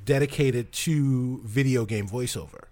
dedicated 0.06 0.72
to 0.72 1.42
video 1.44 1.86
game 1.86 2.08
voiceover 2.08 2.68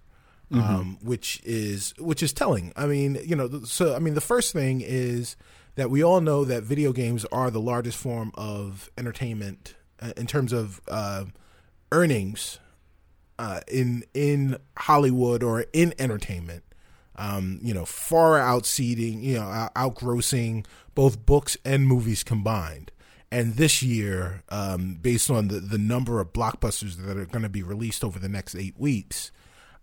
um, 0.52 0.98
which 1.02 1.42
is 1.44 1.94
which 1.98 2.22
is 2.24 2.34
telling. 2.34 2.72
I 2.76 2.86
mean, 2.86 3.18
you 3.24 3.36
know, 3.36 3.64
so 3.64 3.96
I 3.96 4.00
mean, 4.00 4.14
the 4.14 4.22
first 4.22 4.54
thing 4.54 4.82
is 4.82 5.36
that 5.76 5.90
we 5.90 6.04
all 6.04 6.22
know 6.22 6.46
that 6.46 6.64
video 6.64 6.94
games 6.94 7.26
are 7.26 7.52
the 7.52 7.60
largest 7.60 7.98
form 7.98 8.32
of 8.36 8.90
entertainment 8.98 9.76
uh, 10.02 10.14
in 10.16 10.28
terms 10.28 10.54
of 10.54 10.82
uh, 10.88 11.26
earnings 11.92 12.60
uh, 13.40 13.62
in 13.68 14.04
in 14.14 14.58
Hollywood 14.78 15.44
or 15.44 15.66
in 15.74 15.94
entertainment. 16.00 16.64
Um, 17.18 17.60
you 17.62 17.74
know, 17.74 17.86
far 17.86 18.40
outseeding, 18.40 19.24
you 19.24 19.36
know, 19.36 19.70
outgrossing 19.74 20.66
both 20.96 21.26
books 21.26 21.56
and 21.64 21.88
movies 21.88 22.24
combined. 22.24 22.92
And 23.32 23.56
this 23.56 23.82
year, 23.82 24.44
um, 24.50 25.00
based 25.02 25.30
on 25.30 25.48
the, 25.48 25.60
the 25.60 25.78
number 25.78 26.20
of 26.20 26.34
blockbusters 26.34 26.98
that 26.98 27.18
are 27.18 27.26
going 27.26 27.44
to 27.44 27.50
be 27.50 27.64
released 27.64 28.04
over 28.04 28.20
the 28.20 28.28
next 28.28 28.56
eight 28.56 28.78
weeks, 28.78 29.32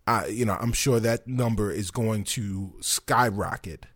I, 0.07 0.27
you 0.27 0.45
know, 0.45 0.57
I'm 0.61 0.73
sure 0.73 1.01
that 1.01 1.27
number 1.27 1.71
is 1.71 1.91
going 1.91 2.25
to 2.25 2.75
skyrocket. 2.81 3.87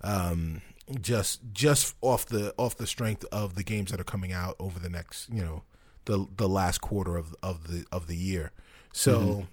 Um, 0.00 0.62
just 1.00 1.40
just 1.52 1.94
off 2.00 2.26
the 2.26 2.54
off 2.58 2.76
the 2.76 2.86
strength 2.86 3.24
of 3.30 3.54
the 3.54 3.62
games 3.62 3.90
that 3.90 4.00
are 4.00 4.04
coming 4.04 4.32
out 4.32 4.56
over 4.58 4.78
the 4.78 4.88
next, 4.88 5.28
you 5.30 5.42
know, 5.42 5.62
the 6.06 6.26
the 6.36 6.48
last 6.48 6.80
quarter 6.80 7.16
of 7.16 7.34
of 7.42 7.68
the 7.68 7.84
of 7.92 8.06
the 8.06 8.16
year. 8.16 8.52
So, 8.92 9.46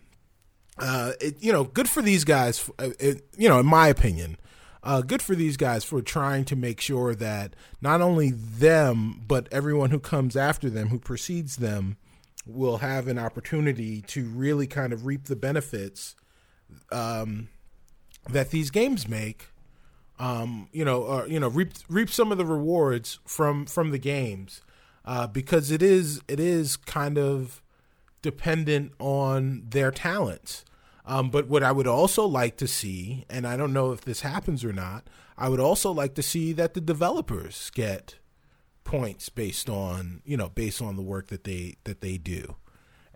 uh, 0.78 1.14
it, 1.22 1.42
you 1.42 1.52
know, 1.52 1.64
good 1.64 1.90
for 1.90 2.02
these 2.02 2.24
guys. 2.24 2.70
uh, 2.80 2.90
It, 3.00 3.24
you 3.38 3.50
know, 3.50 3.60
in 3.60 3.66
my 3.66 3.88
opinion, 3.88 4.38
uh, 4.84 5.02
good 5.02 5.22
for 5.22 5.36
these 5.36 5.58
guys 5.58 5.84
for 5.84 6.02
trying 6.02 6.46
to 6.46 6.56
make 6.56 6.80
sure 6.82 7.14
that 7.16 7.56
not 7.82 8.02
only 8.02 8.32
them 8.32 9.22
but 9.28 9.48
everyone 9.52 9.90
who 9.92 10.00
comes 10.00 10.36
after 10.36 10.70
them, 10.70 10.90
who 10.90 11.00
precedes 11.00 11.58
them, 11.58 11.98
will 12.46 12.78
have 12.78 13.08
an 13.08 13.20
opportunity 13.20 14.02
to 14.02 14.26
really 14.30 14.68
kind 14.68 14.92
of 14.94 15.06
reap 15.06 15.26
the 15.26 15.36
benefits 15.36 16.16
um, 16.92 17.50
that 18.30 18.52
these 18.52 18.72
games 18.72 19.08
make. 19.08 19.50
Um, 20.18 20.68
you 20.74 20.84
know, 20.84 21.02
or 21.04 21.28
you 21.28 21.40
know, 21.40 21.48
reap 21.48 21.72
reap 21.88 22.10
some 22.10 22.32
of 22.32 22.38
the 22.38 22.46
rewards 22.46 23.20
from 23.26 23.66
from 23.66 23.92
the 23.92 23.98
games, 23.98 24.62
uh, 25.06 25.28
because 25.28 25.72
it 25.72 25.82
is 25.82 26.22
it 26.28 26.42
is 26.42 26.76
kind 26.76 27.18
of 27.18 27.62
dependent 28.22 28.94
on 29.00 29.64
their 29.70 29.92
talents. 29.92 30.66
Um, 31.06 31.30
but 31.30 31.48
what 31.48 31.64
I 31.64 31.72
would 31.72 31.88
also 31.88 32.26
like 32.26 32.58
to 32.58 32.68
see, 32.68 33.26
and 33.30 33.48
I 33.48 33.58
don't 33.58 33.74
know 33.74 33.92
if 33.92 34.02
this 34.02 34.22
happens 34.22 34.64
or 34.64 34.74
not, 34.74 35.08
I 35.38 35.50
would 35.50 35.60
also 35.60 35.92
like 35.92 36.14
to 36.16 36.24
see 36.24 36.54
that 36.54 36.74
the 36.74 36.82
developers 36.82 37.72
get 37.74 38.18
points 38.84 39.30
based 39.30 39.70
on 39.70 40.22
you 40.26 40.36
know 40.36 40.50
based 40.50 40.82
on 40.82 40.96
the 40.96 41.02
work 41.02 41.28
that 41.28 41.44
they 41.44 41.76
that 41.84 42.02
they 42.02 42.18
do 42.18 42.56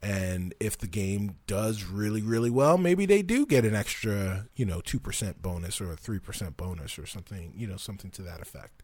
and 0.04 0.54
if 0.60 0.78
the 0.78 0.86
game 0.86 1.38
does 1.48 1.84
really 1.84 2.22
really 2.22 2.52
well 2.52 2.78
maybe 2.78 3.08
they 3.08 3.24
do 3.24 3.44
get 3.44 3.66
an 3.66 3.74
extra 3.74 4.46
you 4.56 4.66
know 4.66 4.82
2% 4.82 5.42
bonus 5.42 5.82
or 5.82 5.92
a 5.92 5.96
3% 5.96 6.58
bonus 6.58 7.00
or 7.00 7.08
something 7.08 7.54
you 7.56 7.66
know 7.66 7.78
something 7.78 8.12
to 8.12 8.22
that 8.22 8.40
effect 8.40 8.84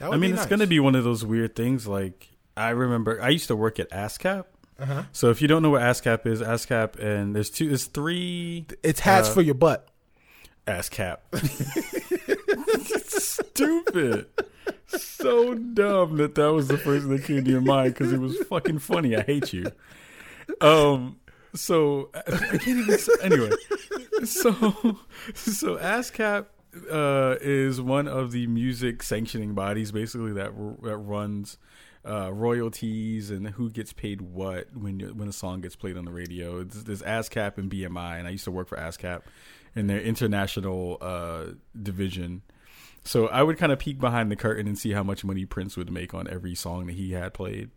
That 0.00 0.12
I 0.12 0.16
mean, 0.16 0.32
be 0.32 0.36
it's 0.36 0.46
going 0.46 0.60
to 0.60 0.66
be 0.66 0.80
one 0.80 0.94
of 0.94 1.04
those 1.04 1.24
weird 1.24 1.54
things. 1.54 1.86
Like, 1.86 2.28
I 2.56 2.70
remember 2.70 3.22
I 3.22 3.28
used 3.28 3.48
to 3.48 3.56
work 3.56 3.78
at 3.78 3.90
ASCAP. 3.90 4.44
Uh-huh. 4.80 5.02
So 5.12 5.30
if 5.30 5.42
you 5.42 5.48
don't 5.48 5.62
know 5.62 5.70
what 5.70 5.82
ASCAP 5.82 6.26
is, 6.26 6.40
ASCAP, 6.40 6.98
and 6.98 7.36
there's 7.36 7.50
two, 7.50 7.68
there's 7.68 7.84
three 7.84 8.66
it's 8.82 9.00
hats 9.00 9.28
uh, 9.28 9.34
for 9.34 9.42
your 9.42 9.54
butt 9.54 9.88
ASCAP. 10.66 11.18
Stupid. 13.20 14.26
So 14.86 15.54
dumb 15.54 16.16
that 16.16 16.34
that 16.34 16.52
was 16.52 16.68
the 16.68 16.78
first 16.78 17.06
thing 17.06 17.16
that 17.16 17.24
came 17.24 17.44
to 17.44 17.50
your 17.50 17.60
mind 17.60 17.94
because 17.94 18.12
it 18.12 18.18
was 18.18 18.36
fucking 18.48 18.78
funny. 18.78 19.16
I 19.16 19.22
hate 19.22 19.52
you. 19.52 19.66
Um. 20.60 21.16
So 21.54 22.10
I 22.14 22.56
can't 22.58 22.66
even. 22.66 22.98
Say, 22.98 23.12
anyway, 23.22 23.50
so 24.24 24.52
so 25.34 25.76
ASCAP 25.76 26.46
uh, 26.90 27.36
is 27.40 27.80
one 27.80 28.08
of 28.08 28.32
the 28.32 28.46
music 28.46 29.02
sanctioning 29.02 29.54
bodies, 29.54 29.92
basically 29.92 30.32
that 30.32 30.52
that 30.82 30.96
runs 30.96 31.58
uh, 32.04 32.32
royalties 32.32 33.30
and 33.30 33.46
who 33.48 33.70
gets 33.70 33.92
paid 33.92 34.20
what 34.20 34.74
when 34.74 35.00
when 35.16 35.28
a 35.28 35.32
song 35.32 35.60
gets 35.60 35.76
played 35.76 35.96
on 35.96 36.04
the 36.04 36.12
radio. 36.12 36.60
It's, 36.60 36.82
there's 36.84 37.02
ASCAP 37.02 37.58
and 37.58 37.70
BMI, 37.70 38.18
and 38.18 38.26
I 38.26 38.30
used 38.30 38.44
to 38.44 38.50
work 38.50 38.68
for 38.68 38.76
ASCAP 38.76 39.22
in 39.74 39.86
their 39.86 40.00
international 40.00 40.98
uh, 41.00 41.46
division. 41.80 42.42
So 43.04 43.28
I 43.28 43.42
would 43.42 43.56
kind 43.56 43.72
of 43.72 43.78
peek 43.78 43.98
behind 43.98 44.30
the 44.30 44.36
curtain 44.36 44.66
and 44.66 44.78
see 44.78 44.92
how 44.92 45.02
much 45.02 45.24
money 45.24 45.46
Prince 45.46 45.76
would 45.76 45.90
make 45.90 46.12
on 46.12 46.28
every 46.28 46.54
song 46.54 46.86
that 46.86 46.94
he 46.94 47.12
had 47.12 47.32
played 47.32 47.70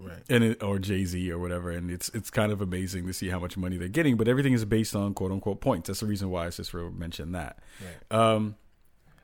right 0.00 0.22
and 0.28 0.44
it, 0.44 0.62
or 0.62 0.78
Jay 0.78 1.04
Z 1.04 1.30
or 1.30 1.38
whatever, 1.38 1.70
and 1.70 1.90
it's 1.90 2.08
it's 2.10 2.30
kind 2.30 2.52
of 2.52 2.60
amazing 2.60 3.06
to 3.06 3.12
see 3.12 3.28
how 3.28 3.38
much 3.38 3.56
money 3.56 3.76
they're 3.76 3.88
getting. 3.88 4.16
But 4.16 4.28
everything 4.28 4.52
is 4.52 4.64
based 4.64 4.94
on 4.94 5.14
quote 5.14 5.32
unquote 5.32 5.60
points. 5.60 5.88
That's 5.88 6.00
the 6.00 6.06
reason 6.06 6.30
why 6.30 6.50
Cicero 6.50 6.90
mentioned 6.90 7.34
that. 7.34 7.58
Um, 8.10 8.56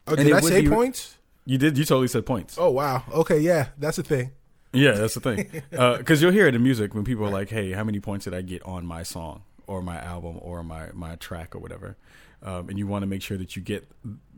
oh 0.07 0.15
And 0.15 0.25
did 0.25 0.33
i 0.33 0.41
say 0.41 0.63
be- 0.63 0.69
points 0.69 1.18
you 1.49 1.59
did. 1.59 1.77
You 1.79 1.85
totally 1.85 2.09
said 2.09 2.25
points. 2.27 2.57
oh 2.59 2.71
wow 2.71 3.03
okay 3.13 3.39
yeah 3.41 3.69
that's 3.79 3.99
a 3.99 4.03
thing 4.03 4.31
Yeah, 4.73 4.93
that's 5.01 5.15
the 5.15 5.21
thing. 5.21 5.63
Because 5.99 6.21
you'll 6.21 6.37
hear 6.39 6.47
it 6.47 6.55
in 6.55 6.63
music 6.63 6.95
when 6.95 7.03
people 7.05 7.25
are 7.25 7.31
like, 7.41 7.49
"Hey, 7.49 7.73
how 7.73 7.85
many 7.85 8.01
points 8.01 8.25
did 8.27 8.35
I 8.35 8.43
get 8.43 8.63
on 8.65 8.85
my 8.85 9.03
song 9.03 9.43
or 9.67 9.81
my 9.83 9.99
album 9.99 10.37
or 10.49 10.63
my 10.63 10.91
my 10.93 11.17
track 11.17 11.57
or 11.57 11.59
whatever?" 11.59 11.97
Um, 12.43 12.69
and 12.69 12.79
you 12.79 12.87
want 12.87 13.03
to 13.03 13.07
make 13.15 13.23
sure 13.23 13.39
that 13.39 13.57
you 13.57 13.63
get 13.63 13.89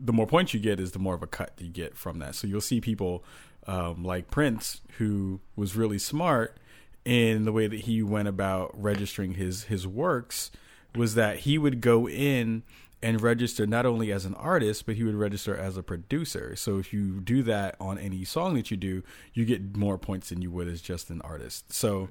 the 0.09 0.13
more 0.13 0.27
points 0.27 0.55
you 0.55 0.61
get 0.61 0.79
is 0.81 0.93
the 0.93 1.01
more 1.07 1.15
of 1.15 1.23
a 1.23 1.27
cut 1.27 1.51
you 1.59 1.69
get 1.69 1.97
from 1.97 2.21
that. 2.21 2.35
So 2.37 2.47
you'll 2.47 2.61
see 2.73 2.81
people 2.81 3.25
um, 3.67 4.05
like 4.05 4.31
Prince, 4.31 4.81
who 4.99 5.41
was 5.57 5.75
really 5.77 5.99
smart 5.99 6.57
in 7.05 7.45
the 7.45 7.53
way 7.53 7.67
that 7.67 7.81
he 7.81 8.03
went 8.03 8.29
about 8.29 8.71
registering 8.81 9.35
his 9.35 9.65
his 9.65 9.85
works, 9.85 10.51
was 10.95 11.17
that 11.17 11.41
he 11.41 11.59
would 11.59 11.81
go 11.81 12.09
in 12.09 12.63
and 13.03 13.21
register 13.21 13.67
not 13.67 13.87
only 13.87 14.13
as 14.13 14.25
an 14.25 14.35
artist, 14.35 14.87
but 14.87 14.97
he 14.97 15.05
would 15.05 15.15
register 15.15 15.57
as 15.57 15.77
a 15.77 15.83
producer. 15.83 16.55
So 16.57 16.79
if 16.79 16.93
you 16.93 17.21
do 17.21 17.43
that 17.45 17.77
on 17.81 17.99
any 17.99 18.25
song 18.25 18.55
that 18.55 18.71
you 18.71 18.77
do, 18.77 19.03
you 19.33 19.45
get 19.45 19.77
more 19.77 19.97
points 19.99 20.29
than 20.29 20.43
you 20.43 20.51
would 20.51 20.69
as 20.69 20.83
just 20.83 21.11
an 21.11 21.21
artist. 21.23 21.73
So 21.73 22.11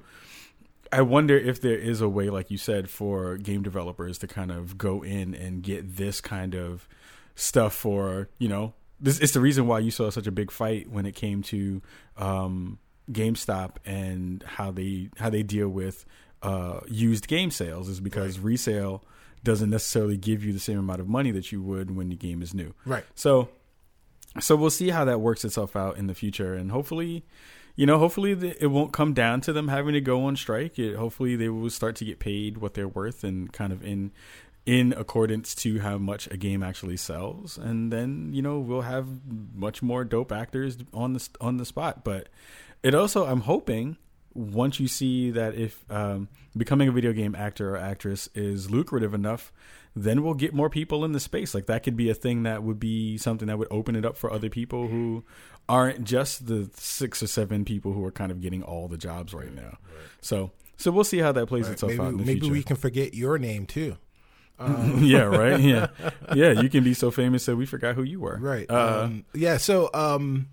I 0.91 1.01
wonder 1.03 1.37
if 1.37 1.61
there 1.61 1.77
is 1.77 2.01
a 2.01 2.09
way, 2.09 2.29
like 2.29 2.49
you 2.49 2.57
said, 2.57 2.89
for 2.89 3.37
game 3.37 3.61
developers 3.61 4.17
to 4.19 4.27
kind 4.27 4.51
of 4.51 4.77
go 4.77 5.03
in 5.03 5.35
and 5.35 5.61
get 5.61 5.97
this 5.97 6.21
kind 6.21 6.55
of 6.55 6.87
stuff 7.35 7.73
for, 7.73 8.29
you 8.39 8.47
know, 8.47 8.73
this 8.99 9.19
it's 9.19 9.33
the 9.33 9.39
reason 9.39 9.67
why 9.67 9.79
you 9.79 9.91
saw 9.91 10.09
such 10.09 10.27
a 10.27 10.31
big 10.31 10.51
fight 10.51 10.89
when 10.89 11.05
it 11.05 11.15
came 11.15 11.41
to 11.43 11.81
um, 12.17 12.79
GameStop 13.11 13.77
and 13.85 14.43
how 14.43 14.71
they 14.71 15.09
how 15.17 15.29
they 15.29 15.43
deal 15.43 15.69
with 15.69 16.05
uh, 16.41 16.81
used 16.87 17.27
game 17.27 17.51
sales 17.51 17.87
is 17.87 17.99
because 17.99 18.39
Right. 18.39 18.45
resale 18.45 19.03
doesn't 19.43 19.69
necessarily 19.69 20.17
give 20.17 20.43
you 20.43 20.53
the 20.53 20.59
same 20.59 20.79
amount 20.79 20.99
of 20.99 21.07
money 21.07 21.31
that 21.31 21.51
you 21.51 21.61
would 21.61 21.95
when 21.95 22.09
the 22.09 22.15
game 22.15 22.41
is 22.41 22.53
new. 22.53 22.73
Right. 22.85 23.05
So, 23.15 23.49
so 24.39 24.55
we'll 24.55 24.69
see 24.69 24.89
how 24.89 25.05
that 25.05 25.19
works 25.21 25.43
itself 25.45 25.75
out 25.75 25.97
in 25.97 26.07
the 26.07 26.13
future, 26.13 26.53
and 26.53 26.71
hopefully, 26.71 27.25
you 27.75 27.85
know, 27.85 27.97
hopefully 27.97 28.33
the, 28.33 28.61
it 28.61 28.67
won't 28.67 28.93
come 28.93 29.13
down 29.13 29.41
to 29.41 29.53
them 29.53 29.69
having 29.69 29.93
to 29.93 30.01
go 30.01 30.25
on 30.25 30.35
strike. 30.35 30.77
It, 30.77 30.95
hopefully, 30.95 31.35
they 31.35 31.49
will 31.49 31.69
start 31.69 31.95
to 31.97 32.05
get 32.05 32.19
paid 32.19 32.57
what 32.57 32.73
they're 32.73 32.87
worth 32.87 33.23
and 33.23 33.51
kind 33.51 33.73
of 33.73 33.83
in 33.83 34.11
in 34.65 34.93
accordance 34.93 35.55
to 35.55 35.79
how 35.79 35.97
much 35.97 36.27
a 36.29 36.37
game 36.37 36.61
actually 36.61 36.97
sells, 36.97 37.57
and 37.57 37.91
then 37.91 38.29
you 38.33 38.41
know 38.41 38.59
we'll 38.59 38.81
have 38.81 39.07
much 39.55 39.81
more 39.81 40.03
dope 40.03 40.31
actors 40.31 40.77
on 40.93 41.13
the 41.13 41.27
on 41.41 41.57
the 41.57 41.65
spot. 41.65 42.03
But 42.03 42.29
it 42.83 42.93
also, 42.93 43.25
I'm 43.25 43.41
hoping. 43.41 43.97
Once 44.33 44.79
you 44.79 44.87
see 44.87 45.31
that 45.31 45.55
if 45.55 45.83
um, 45.91 46.27
becoming 46.55 46.87
a 46.87 46.91
video 46.91 47.13
game 47.13 47.35
actor 47.35 47.75
or 47.75 47.77
actress 47.77 48.29
is 48.35 48.69
lucrative 48.69 49.13
enough, 49.13 49.51
then 49.95 50.23
we'll 50.23 50.33
get 50.35 50.53
more 50.53 50.69
people 50.69 51.03
in 51.03 51.11
the 51.13 51.19
space. 51.19 51.53
Like 51.55 51.65
that 51.65 51.83
could 51.83 51.97
be 51.97 52.09
a 52.09 52.13
thing 52.13 52.43
that 52.43 52.61
would 52.63 52.79
be 52.79 53.17
something 53.17 53.47
that 53.47 53.57
would 53.57 53.67
open 53.71 53.95
it 53.95 54.05
up 54.05 54.17
for 54.17 54.31
other 54.31 54.49
people 54.49 54.87
who 54.87 55.23
aren't 55.67 56.03
just 56.03 56.47
the 56.47 56.69
six 56.75 57.21
or 57.23 57.27
seven 57.27 57.65
people 57.65 57.93
who 57.93 58.03
are 58.05 58.11
kind 58.11 58.31
of 58.31 58.39
getting 58.41 58.61
all 58.63 58.87
the 58.87 58.97
jobs 58.97 59.33
right 59.33 59.53
now. 59.53 59.77
So, 60.21 60.51
so 60.77 60.91
we'll 60.91 61.03
see 61.03 61.17
how 61.19 61.31
that 61.33 61.47
plays 61.47 61.65
Right. 61.65 61.73
itself 61.73 61.91
Maybe, 61.91 62.01
out 62.03 62.09
in 62.11 62.17
the 62.17 62.23
maybe 62.25 62.39
future. 62.41 62.53
we 62.53 62.63
can 62.63 62.75
forget 62.75 63.13
your 63.13 63.37
name 63.39 63.65
too. 63.65 63.97
yeah, 64.59 65.21
right. 65.23 65.59
Yeah, 65.59 65.87
yeah. 66.35 66.51
You 66.51 66.69
can 66.69 66.83
be 66.83 66.93
so 66.93 67.11
famous 67.11 67.45
that 67.45 67.55
we 67.55 67.65
forgot 67.65 67.95
who 67.95 68.03
you 68.03 68.19
were. 68.19 68.37
Right. 68.39 68.69
Uh, 68.69 69.03
um, 69.05 69.25
yeah. 69.33 69.57
So 69.57 69.89
um, 69.93 70.49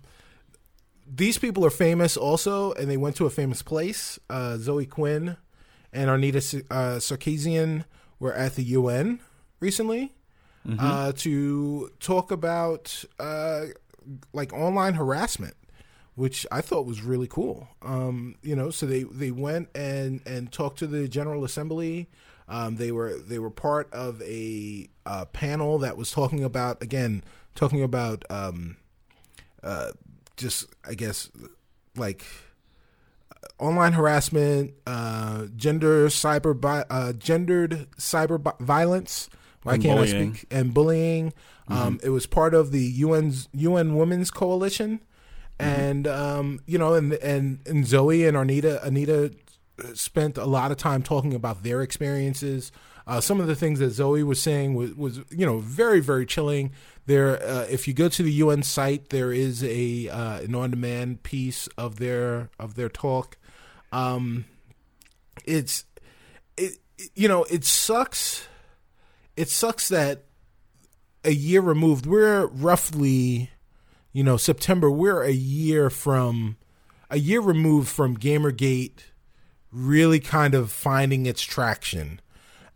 these 1.09 1.37
people 1.37 1.65
are 1.65 1.69
famous 1.69 2.17
also, 2.17 2.73
and 2.73 2.89
they 2.89 2.97
went 2.97 3.15
to 3.17 3.25
a 3.25 3.29
famous 3.29 3.61
place. 3.61 4.19
Uh, 4.29 4.57
Zoe 4.57 4.85
Quinn 4.85 5.37
and 5.93 6.09
Arnita 6.09 6.35
S- 6.37 6.55
uh, 6.69 6.97
Sarkeesian 6.99 7.85
were 8.19 8.33
at 8.33 8.55
the 8.55 8.63
UN 8.63 9.19
recently 9.59 10.13
Mm-hmm. 10.67 10.79
uh, 10.85 11.11
to 11.13 11.89
talk 12.01 12.29
about 12.29 13.05
uh, 13.21 13.67
like 14.33 14.51
online 14.51 14.95
harassment. 14.95 15.53
Which 16.15 16.45
I 16.51 16.59
thought 16.61 16.85
was 16.87 17.03
really 17.03 17.27
cool. 17.27 17.69
Um, 17.83 18.35
you 18.41 18.55
know, 18.55 18.69
so 18.71 18.85
they, 18.87 19.03
they 19.03 19.29
went 19.31 19.69
and, 19.75 20.19
and 20.25 20.51
talked 20.51 20.79
to 20.79 20.87
the 20.87 21.07
General 21.07 21.45
Assembly. 21.45 22.09
Um, 22.49 22.75
they 22.77 22.91
were 22.91 23.17
they 23.19 23.37
were 23.39 23.51
part 23.51 23.93
of 23.93 24.19
a 24.23 24.89
uh, 25.05 25.25
panel 25.25 25.77
that 25.77 25.95
was 25.95 26.09
talking 26.11 26.43
about 26.43 26.81
again 26.81 27.23
talking 27.53 27.83
about 27.83 28.25
um, 28.31 28.77
uh, 29.63 29.91
just 30.37 30.65
I 30.87 30.93
guess 30.93 31.29
like 31.95 32.25
online 33.59 33.93
harassment, 33.93 34.73
uh, 34.85 35.45
gender 35.55 36.07
cyber 36.07 36.59
bi- 36.59 36.85
uh, 36.89 37.13
gendered 37.13 37.87
cyber 37.97 38.41
bi- 38.41 38.53
violence. 38.59 39.29
Why 39.63 39.73
And 39.73 39.83
can't 39.83 39.97
bullying. 39.99 40.29
I 40.31 40.33
speak? 40.35 40.47
And 40.51 40.73
bullying. 40.73 41.33
Um, 41.69 41.99
it 42.01 42.09
was 42.09 42.25
part 42.25 42.53
of 42.53 42.71
the 42.71 43.03
UN's 43.03 43.49
UN 43.51 43.95
Women's 43.97 44.31
Coalition, 44.31 45.01
and 45.59 46.07
um, 46.07 46.61
you 46.65 46.77
know, 46.77 46.93
and 46.93 47.11
and 47.15 47.59
and 47.65 47.85
Zoe 47.85 48.25
and 48.25 48.37
Arnita 48.37 48.81
Anita 48.85 49.33
spent 49.93 50.37
a 50.37 50.45
lot 50.45 50.71
of 50.71 50.77
time 50.77 51.03
talking 51.03 51.33
about 51.33 51.63
their 51.63 51.81
experiences. 51.81 52.71
Uh, 53.07 53.21
some 53.21 53.39
of 53.39 53.47
the 53.47 53.55
things 53.55 53.79
that 53.79 53.91
Zoe 53.91 54.21
was 54.21 54.41
saying 54.41 54.75
was, 54.75 54.93
was 54.93 55.21
you 55.29 55.45
know 55.45 55.59
very 55.59 55.99
very 55.99 56.25
chilling. 56.25 56.71
There, 57.05 57.41
uh, 57.41 57.65
if 57.69 57.87
you 57.87 57.93
go 57.93 58.09
to 58.09 58.21
the 58.21 58.33
UN 58.33 58.63
site, 58.63 59.09
there 59.09 59.31
is 59.31 59.63
a 59.63 60.09
uh, 60.09 60.39
an 60.41 60.53
on 60.53 60.71
demand 60.71 61.23
piece 61.23 61.67
of 61.77 61.97
their 61.97 62.49
of 62.59 62.75
their 62.75 62.89
talk. 62.89 63.37
Um, 63.91 64.45
it's 65.45 65.85
it 66.57 66.77
you 67.15 67.27
know 67.27 67.45
it 67.45 67.63
sucks. 67.63 68.47
It 69.37 69.49
sucks 69.49 69.87
that 69.89 70.25
a 71.27 71.31
year 71.31 71.61
removed, 71.61 72.05
we're 72.05 72.45
roughly, 72.47 73.51
you 74.13 74.23
know, 74.23 74.37
September. 74.37 74.89
We're 74.89 75.23
a 75.23 75.31
year 75.31 75.89
from 75.89 76.57
a 77.09 77.19
year 77.19 77.41
removed 77.41 77.89
from 77.89 78.17
GamerGate 78.17 79.03
really 79.71 80.19
kind 80.19 80.55
of 80.55 80.71
finding 80.71 81.25
its 81.25 81.43
traction. 81.43 82.21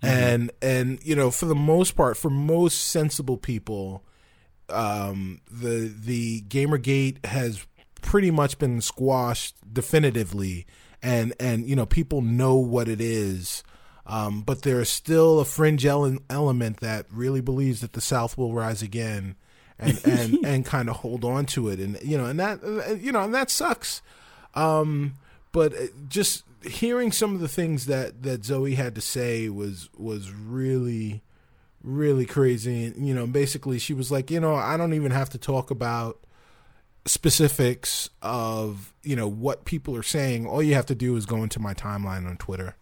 And 0.02 0.52
and 0.62 1.00
you 1.04 1.16
know, 1.16 1.30
for 1.32 1.46
the 1.46 1.56
most 1.56 1.96
part, 1.96 2.18
for 2.18 2.30
most 2.30 2.88
sensible 2.88 3.38
people, 3.38 4.04
um, 4.70 5.42
the 5.50 5.94
the 5.96 6.42
GamerGate 6.42 7.26
has 7.26 7.66
pretty 8.02 8.32
much 8.32 8.58
been 8.58 8.82
squashed 8.82 9.56
definitively, 9.72 10.66
and 11.04 11.34
and 11.40 11.68
you 11.68 11.76
know, 11.76 11.86
people 11.86 12.22
know 12.22 12.56
what 12.56 12.88
it 12.88 13.00
is. 13.02 13.64
Um, 14.08 14.42
but 14.42 14.64
there's 14.64 14.90
still 14.90 15.40
a 15.40 15.46
fringe 15.46 15.86
ele- 15.86 16.18
element 16.30 16.78
that 16.78 17.06
really 17.12 17.42
believes 17.42 17.82
that 17.82 17.94
the 17.94 18.02
South 18.02 18.38
will 18.38 18.54
rise 18.54 18.82
again, 18.82 19.36
and 19.78 20.02
and 20.06 20.46
and 20.46 20.66
kind 20.66 20.90
of 20.90 20.98
hold 20.98 21.24
on 21.24 21.46
to 21.48 21.70
it, 21.70 21.80
and 21.80 22.00
you 22.02 22.18
know, 22.18 22.26
and 22.26 22.40
that 22.40 22.64
uh, 22.64 22.94
you 22.96 23.12
know, 23.12 23.22
and 23.22 23.34
that 23.36 23.50
sucks. 23.52 24.02
Um, 24.54 25.14
but 25.52 25.74
uh, 25.74 25.88
just 26.10 26.44
hearing 26.63 27.12
some 27.12 27.34
of 27.36 27.41
the 27.41 27.47
things 27.47 27.86
that 27.88 28.24
that 28.24 28.45
Zoe 28.45 28.76
had 28.76 28.95
to 28.95 29.02
say 29.02 29.50
was 29.50 29.89
was 29.97 30.32
really 30.32 31.21
really 31.84 32.26
crazy. 32.26 32.86
And 32.86 33.08
you 33.08 33.13
know 33.13 33.26
basically 33.28 33.80
she 33.80 33.93
was 33.93 34.12
like 34.12 34.30
you 34.32 34.39
know 34.39 34.56
I 34.56 34.78
don't 34.78 34.93
even 34.93 35.12
have 35.12 35.30
to 35.32 35.38
talk 35.38 35.71
about 35.71 36.19
specifics 37.06 38.10
of 38.21 38.93
you 39.04 39.15
know 39.15 39.28
what 39.28 39.65
people 39.65 39.95
are 39.95 40.04
saying. 40.04 40.45
All 40.45 40.62
you 40.62 40.76
have 40.76 40.86
to 40.88 40.95
do 40.95 41.15
is 41.15 41.26
go 41.26 41.38
into 41.43 41.60
my 41.60 41.74
timeline 41.74 42.28
on 42.28 42.38
Twitter 42.38 42.76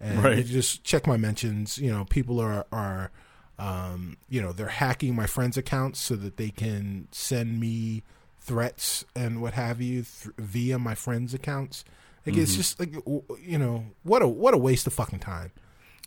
and 0.00 0.22
Right. 0.22 0.38
you 0.38 0.44
just 0.44 0.82
check 0.84 1.06
my 1.06 1.16
mentions. 1.16 1.78
You 1.78 1.92
know 1.92 2.04
people 2.04 2.40
are 2.40 2.66
are 2.72 3.10
um, 3.58 4.16
you 4.28 4.42
know 4.42 4.52
they're 4.52 4.66
hacking 4.68 5.14
my 5.14 5.26
friends 5.26 5.56
accounts 5.56 6.00
so 6.00 6.16
that 6.16 6.36
they 6.36 6.50
can 6.50 7.06
send 7.12 7.60
me 7.60 8.02
threats 8.40 9.04
and 9.14 9.40
what 9.40 9.54
have 9.54 9.80
you 9.80 10.02
th- 10.02 10.34
via 10.36 10.76
my 10.76 10.96
friends 10.96 11.32
accounts 11.32 11.84
like 12.26 12.36
it's 12.36 12.56
just 12.56 12.78
like 12.78 12.92
you 13.40 13.58
know 13.58 13.84
what 14.02 14.22
a 14.22 14.28
what 14.28 14.54
a 14.54 14.58
waste 14.58 14.86
of 14.86 14.92
fucking 14.92 15.20
time. 15.20 15.52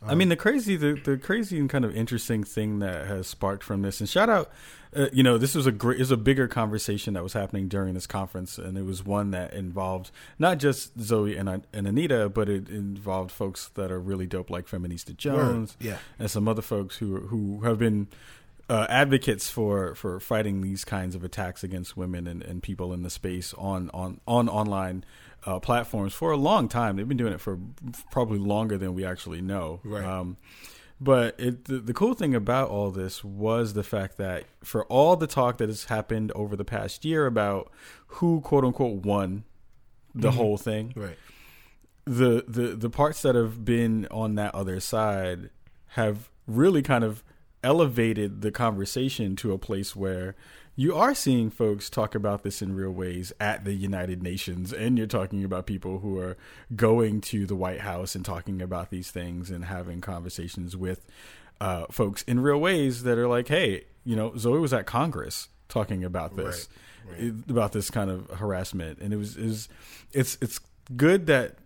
I 0.08 0.14
mean, 0.14 0.30
the 0.30 0.36
crazy, 0.36 0.76
the, 0.76 0.94
the 0.94 1.18
crazy 1.18 1.58
and 1.58 1.70
kind 1.70 1.84
of 1.84 1.96
interesting 1.96 2.44
thing 2.44 2.80
that 2.80 3.08
has 3.08 3.28
sparked 3.28 3.64
from 3.64 3.82
this, 3.82 4.00
and 4.00 4.08
shout 4.08 4.30
out, 4.30 4.52
uh, 4.96 5.08
you 5.12 5.24
know, 5.24 5.38
this 5.38 5.56
was 5.56 5.66
a 5.66 5.72
great, 5.72 5.98
it 5.98 6.02
was 6.02 6.12
a 6.12 6.18
bigger 6.18 6.48
conversation 6.48 7.16
that 7.16 7.24
was 7.24 7.34
happening 7.34 7.68
during 7.68 7.94
this 7.94 8.06
conference, 8.06 8.58
and 8.58 8.78
it 8.78 8.84
was 8.86 9.04
one 9.04 9.32
that 9.32 9.54
involved 9.54 10.12
not 10.38 10.58
just 10.60 11.00
Zoe 11.00 11.36
and 11.36 11.50
and 11.74 11.88
Anita, 11.88 12.30
but 12.30 12.50
it 12.50 12.70
involved 12.70 13.32
folks 13.32 13.70
that 13.76 13.92
are 13.92 14.00
really 14.00 14.26
dope, 14.28 14.50
like 14.50 14.68
Feminista 14.68 15.16
Jones, 15.16 15.76
yeah. 15.80 15.98
and 16.20 16.30
some 16.30 16.48
other 16.48 16.62
folks 16.62 16.98
who 16.98 17.22
who 17.22 17.62
have 17.62 17.80
been 17.80 18.08
uh, 18.70 18.88
advocates 18.90 19.50
for 19.50 19.96
for 19.96 20.20
fighting 20.20 20.62
these 20.62 20.86
kinds 20.86 21.16
of 21.16 21.24
attacks 21.24 21.64
against 21.64 21.98
women 21.98 22.28
and, 22.28 22.42
and 22.44 22.64
people 22.64 22.94
in 22.94 23.04
the 23.04 23.10
space 23.10 23.54
on 23.56 23.90
on 23.94 24.20
on 24.28 24.50
online 24.50 25.04
uh, 25.46 25.60
platforms 25.60 26.14
for 26.14 26.32
a 26.32 26.38
long 26.38 26.68
time. 26.68 26.96
They've 26.96 27.08
been 27.08 27.18
doing 27.18 27.34
it 27.34 27.42
for 27.42 27.60
probably 28.12 28.40
longer 28.40 28.78
than 28.78 28.94
we 28.94 29.06
actually 29.06 29.42
know. 29.42 29.80
Right. 29.84 30.04
Um, 30.04 30.38
but 31.00 31.40
it, 31.40 31.66
the, 31.66 31.80
the 31.80 31.94
cool 31.94 32.14
thing 32.14 32.34
about 32.34 32.70
all 32.70 32.90
this 32.90 33.24
was 33.24 33.74
the 33.74 33.84
fact 33.84 34.18
that 34.18 34.46
for 34.64 34.86
all 34.86 35.16
the 35.16 35.28
talk 35.28 35.58
that 35.58 35.68
has 35.68 35.86
happened 35.86 36.32
over 36.34 36.56
the 36.56 36.64
past 36.64 37.04
year 37.04 37.26
about 37.26 37.72
who 38.08 38.42
quote 38.42 38.64
unquote 38.64 39.04
won 39.04 39.44
the 40.14 40.32
whole 40.32 40.56
thing, 40.58 40.94
right 40.96 41.18
the 42.06 42.46
the 42.48 42.76
the 42.76 42.90
parts 42.90 43.22
that 43.24 43.36
have 43.36 43.66
been 43.66 44.08
on 44.12 44.36
that 44.36 44.54
other 44.54 44.80
side 44.80 45.50
have 45.90 46.30
really 46.48 46.82
kind 46.82 47.04
of 47.04 47.24
elevated 47.64 48.42
the 48.42 48.52
conversation 48.52 49.36
to 49.36 49.52
a 49.52 49.58
place 49.58 49.96
where 49.96 50.36
you 50.76 50.96
are 50.96 51.16
seeing 51.16 51.50
folks 51.50 51.90
talk 51.90 52.16
about 52.16 52.44
this 52.44 52.62
in 52.62 52.76
real 52.76 52.92
ways 52.92 53.32
at 53.40 53.64
the 53.64 53.74
United 53.74 54.22
Nations 54.22 54.74
and 54.74 54.98
you're 54.98 55.08
talking 55.08 55.44
about 55.44 55.66
people 55.66 56.00
who 56.00 56.20
are 56.20 56.38
going 56.76 57.22
to 57.22 57.46
the 57.46 57.56
White 57.56 57.82
House 57.82 58.16
and 58.16 58.26
talking 58.26 58.62
about 58.62 58.90
these 58.90 59.12
things 59.12 59.50
and 59.50 59.66
having 59.66 60.02
conversations 60.02 60.76
with 60.76 61.06
uh, 61.62 61.86
folks 61.90 62.22
in 62.24 62.40
real 62.42 62.60
ways 62.60 63.04
that 63.04 63.18
are 63.18 63.28
like 63.28 63.48
hey 63.48 63.86
you 64.04 64.16
know 64.16 64.36
Zoe 64.38 64.60
was 64.60 64.74
at 64.74 64.86
Congress 64.86 65.50
talking 65.70 66.04
about 66.04 66.36
this 66.36 66.68
Right, 67.08 67.34
about 67.50 67.72
this 67.72 67.92
kind 67.92 68.10
of 68.10 68.30
harassment 68.32 69.00
and 69.00 69.14
it 69.14 69.18
was 69.18 69.38
is 69.38 69.70
it's 70.12 70.38
it's 70.42 70.60
good 70.96 71.28
that 71.28 71.58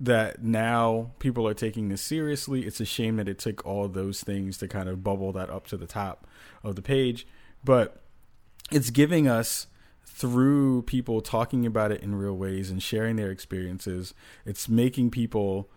that 0.00 0.42
now 0.42 1.12
people 1.18 1.46
are 1.46 1.54
taking 1.54 1.88
this 1.88 2.00
seriously. 2.02 2.66
It's 2.66 2.80
a 2.80 2.84
shame 2.84 3.16
that 3.16 3.28
it 3.28 3.38
took 3.38 3.66
all 3.66 3.88
those 3.88 4.22
things 4.22 4.58
to 4.58 4.68
kind 4.68 4.88
of 4.88 5.02
bubble 5.02 5.32
that 5.32 5.50
up 5.50 5.66
to 5.68 5.76
the 5.76 5.86
top 5.86 6.26
of 6.62 6.76
the 6.76 6.82
page, 6.82 7.26
but 7.64 8.00
it's 8.70 8.90
giving 8.90 9.28
us 9.28 9.66
through 10.04 10.82
people 10.82 11.20
talking 11.20 11.64
about 11.64 11.92
it 11.92 12.02
in 12.02 12.14
real 12.14 12.36
ways 12.36 12.70
and 12.70 12.82
sharing 12.82 13.16
their 13.16 13.30
experiences. 13.30 14.14
It's 14.44 14.68
making 14.68 15.10
people 15.10 15.70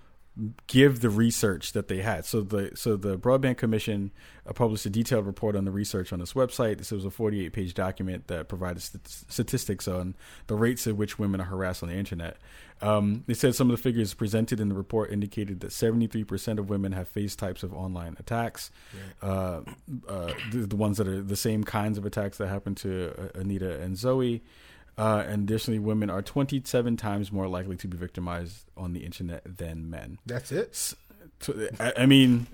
give 0.67 1.01
the 1.01 1.09
research 1.09 1.73
that 1.73 1.87
they 1.87 2.01
had. 2.01 2.25
So 2.25 2.41
the 2.41 2.71
so 2.75 2.95
the 2.95 3.17
Broadband 3.17 3.57
Commission 3.57 4.11
uh, 4.45 4.53
published 4.53 4.85
a 4.85 4.89
detailed 4.89 5.25
report 5.25 5.55
on 5.55 5.65
the 5.65 5.71
research 5.71 6.11
on 6.11 6.21
its 6.21 6.33
website. 6.33 6.77
This 6.77 6.91
was 6.91 7.05
a 7.05 7.11
48 7.11 7.53
page 7.53 7.73
document 7.73 8.27
that 8.27 8.47
provided 8.47 8.81
st- 8.81 9.07
statistics 9.07 9.87
on 9.87 10.15
the 10.47 10.55
rates 10.55 10.87
at 10.87 10.95
which 10.95 11.19
women 11.19 11.41
are 11.41 11.45
harassed 11.45 11.83
on 11.83 11.89
the 11.89 11.95
internet. 11.95 12.37
Um, 12.81 13.23
they 13.27 13.35
said 13.35 13.53
some 13.53 13.69
of 13.69 13.77
the 13.77 13.81
figures 13.81 14.13
presented 14.13 14.59
in 14.59 14.69
the 14.69 14.75
report 14.75 15.11
indicated 15.11 15.59
that 15.59 15.69
73% 15.69 16.57
of 16.57 16.69
women 16.69 16.93
have 16.93 17.07
faced 17.07 17.37
types 17.37 17.61
of 17.61 17.73
online 17.73 18.15
attacks. 18.19 18.71
Right. 19.21 19.29
Uh, 19.29 19.61
uh, 20.09 20.33
the, 20.51 20.65
the, 20.65 20.75
ones 20.75 20.97
that 20.97 21.07
are 21.07 21.21
the 21.21 21.35
same 21.35 21.63
kinds 21.63 21.99
of 21.99 22.05
attacks 22.07 22.39
that 22.39 22.47
happened 22.47 22.77
to 22.77 23.13
uh, 23.17 23.39
Anita 23.39 23.79
and 23.81 23.95
Zoe. 23.95 24.41
Uh, 24.97 25.23
and 25.27 25.43
additionally, 25.43 25.79
women 25.79 26.09
are 26.09 26.21
27 26.21 26.97
times 26.97 27.31
more 27.31 27.47
likely 27.47 27.75
to 27.77 27.87
be 27.87 27.97
victimized 27.97 28.69
on 28.75 28.93
the 28.93 29.01
internet 29.01 29.41
than 29.45 29.89
men. 29.89 30.17
That's 30.25 30.51
it. 30.51 30.75
So, 31.39 31.67
I, 31.79 32.05
mean, 32.05 32.47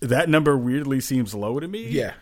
that 0.00 0.28
number 0.28 0.56
weirdly 0.56 1.00
seems 1.00 1.34
low 1.34 1.60
to 1.60 1.68
me. 1.68 1.88
Yeah, 1.88 2.14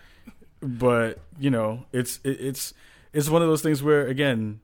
but 0.61 1.21
you 1.39 1.51
know, 1.51 1.85
it's 1.93 2.19
it, 2.25 2.41
it's 2.41 2.75
it's 3.13 3.29
one 3.29 3.43
of 3.43 3.49
those 3.49 3.63
things 3.63 3.83
where 3.83 4.07
again, 4.07 4.61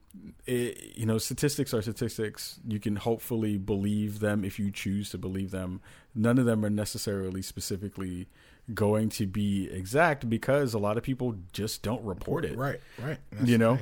it, 0.46 0.96
you 0.96 1.06
know, 1.06 1.18
statistics 1.18 1.72
are 1.72 1.82
statistics. 1.82 2.58
You 2.66 2.80
can 2.80 2.96
hopefully 2.96 3.56
believe 3.56 4.20
them 4.20 4.44
if 4.44 4.58
you 4.58 4.70
choose 4.70 5.10
to 5.10 5.18
believe 5.18 5.50
them. 5.50 5.80
None 6.14 6.38
of 6.38 6.44
them 6.44 6.64
are 6.64 6.70
necessarily 6.70 7.42
specifically 7.42 8.26
going 8.72 9.10
to 9.10 9.26
be 9.26 9.68
exact 9.70 10.28
because 10.28 10.72
a 10.72 10.78
lot 10.78 10.96
of 10.96 11.02
people 11.02 11.36
just 11.52 11.82
don't 11.82 12.02
report 12.02 12.44
it. 12.44 12.56
Right, 12.56 12.80
right. 12.98 13.18
That's 13.32 13.48
you 13.48 13.58
know, 13.58 13.78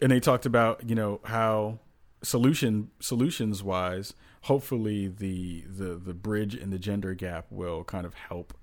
and 0.00 0.10
they 0.10 0.20
talked 0.20 0.46
about 0.46 0.88
you 0.88 0.94
know 0.94 1.20
how 1.24 1.78
solution 2.22 2.90
solutions 3.00 3.62
wise, 3.62 4.14
hopefully 4.42 5.08
the 5.08 5.62
the 5.62 5.94
the 5.94 6.14
bridge 6.14 6.54
and 6.54 6.72
the 6.72 6.78
gender 6.78 7.14
gap 7.14 7.46
will 7.50 7.84
kind 7.84 8.06
of 8.06 8.14
help 8.14 8.54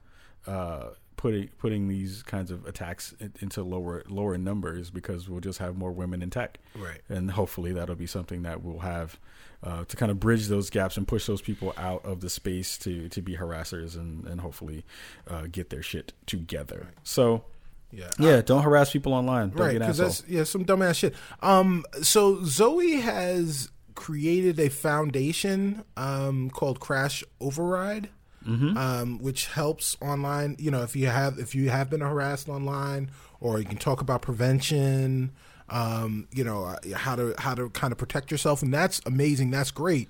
uh, 0.47 0.89
putting 1.21 1.47
putting 1.59 1.87
these 1.87 2.23
kinds 2.23 2.49
of 2.49 2.65
attacks 2.65 3.13
into 3.39 3.63
lower 3.63 4.03
lower 4.09 4.37
numbers 4.37 4.89
because 4.89 5.29
we'll 5.29 5.39
just 5.39 5.59
have 5.59 5.77
more 5.77 5.91
women 5.91 6.21
in 6.21 6.29
tech, 6.29 6.57
right? 6.75 7.01
And 7.09 7.31
hopefully 7.31 7.73
that'll 7.73 7.95
be 7.95 8.07
something 8.07 8.41
that 8.41 8.63
we'll 8.63 8.79
have 8.79 9.19
uh, 9.63 9.85
to 9.85 9.95
kind 9.95 10.11
of 10.11 10.19
bridge 10.19 10.47
those 10.47 10.71
gaps 10.71 10.97
and 10.97 11.07
push 11.07 11.27
those 11.27 11.41
people 11.41 11.73
out 11.77 12.03
of 12.03 12.21
the 12.21 12.29
space 12.29 12.77
to 12.79 13.07
to 13.09 13.21
be 13.21 13.37
harassers 13.37 13.95
and 13.95 14.25
and 14.27 14.41
hopefully 14.41 14.83
uh, 15.27 15.43
get 15.51 15.69
their 15.69 15.83
shit 15.83 16.13
together. 16.25 16.85
Right. 16.85 16.95
So 17.03 17.43
yeah, 17.91 18.09
yeah. 18.19 18.41
Don't 18.41 18.63
harass 18.63 18.91
people 18.91 19.13
online. 19.13 19.49
Don't 19.49 19.59
right, 19.59 19.79
because 19.79 19.97
that's 19.97 20.23
yeah 20.27 20.43
some 20.43 20.65
dumbass 20.65 20.95
shit. 20.95 21.13
Um, 21.41 21.85
so 22.01 22.43
Zoe 22.43 23.01
has 23.01 23.69
created 23.95 24.59
a 24.59 24.69
foundation 24.69 25.83
um 25.97 26.49
called 26.49 26.79
Crash 26.79 27.23
Override. 27.39 28.09
Mm-hmm. 28.47 28.75
Um, 28.75 29.19
which 29.19 29.45
helps 29.45 29.95
online. 30.01 30.55
You 30.57 30.71
know, 30.71 30.81
if 30.81 30.95
you 30.95 31.05
have 31.05 31.37
if 31.37 31.53
you 31.53 31.69
have 31.69 31.91
been 31.91 32.01
harassed 32.01 32.49
online, 32.49 33.11
or 33.39 33.59
you 33.59 33.65
can 33.65 33.77
talk 33.77 34.01
about 34.01 34.23
prevention. 34.23 35.31
Um, 35.69 36.27
you 36.33 36.43
know 36.43 36.65
uh, 36.65 36.77
how 36.95 37.15
to 37.15 37.35
how 37.37 37.53
to 37.53 37.69
kind 37.69 37.91
of 37.91 37.99
protect 37.99 38.31
yourself, 38.31 38.63
and 38.63 38.73
that's 38.73 38.99
amazing. 39.05 39.51
That's 39.51 39.69
great. 39.69 40.09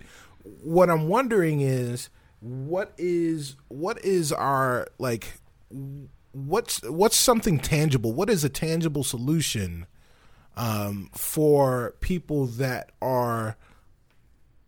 What 0.63 0.89
I'm 0.89 1.09
wondering 1.09 1.59
is 1.59 2.09
what 2.39 2.93
is 2.97 3.55
what 3.67 4.03
is 4.03 4.31
our 4.31 4.87
like 4.97 5.39
what's 6.31 6.81
what's 6.89 7.17
something 7.17 7.59
tangible? 7.59 8.13
What 8.13 8.29
is 8.29 8.43
a 8.43 8.49
tangible 8.49 9.03
solution 9.03 9.85
um, 10.55 11.09
for 11.13 11.95
people 12.01 12.45
that 12.45 12.91
are, 13.01 13.57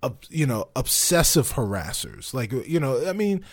uh, 0.02 0.12
you 0.30 0.46
know, 0.46 0.70
obsessive 0.76 1.54
harassers? 1.54 2.34
Like, 2.34 2.52
you 2.52 2.80
know, 2.80 3.08
I 3.08 3.14
mean, 3.14 3.44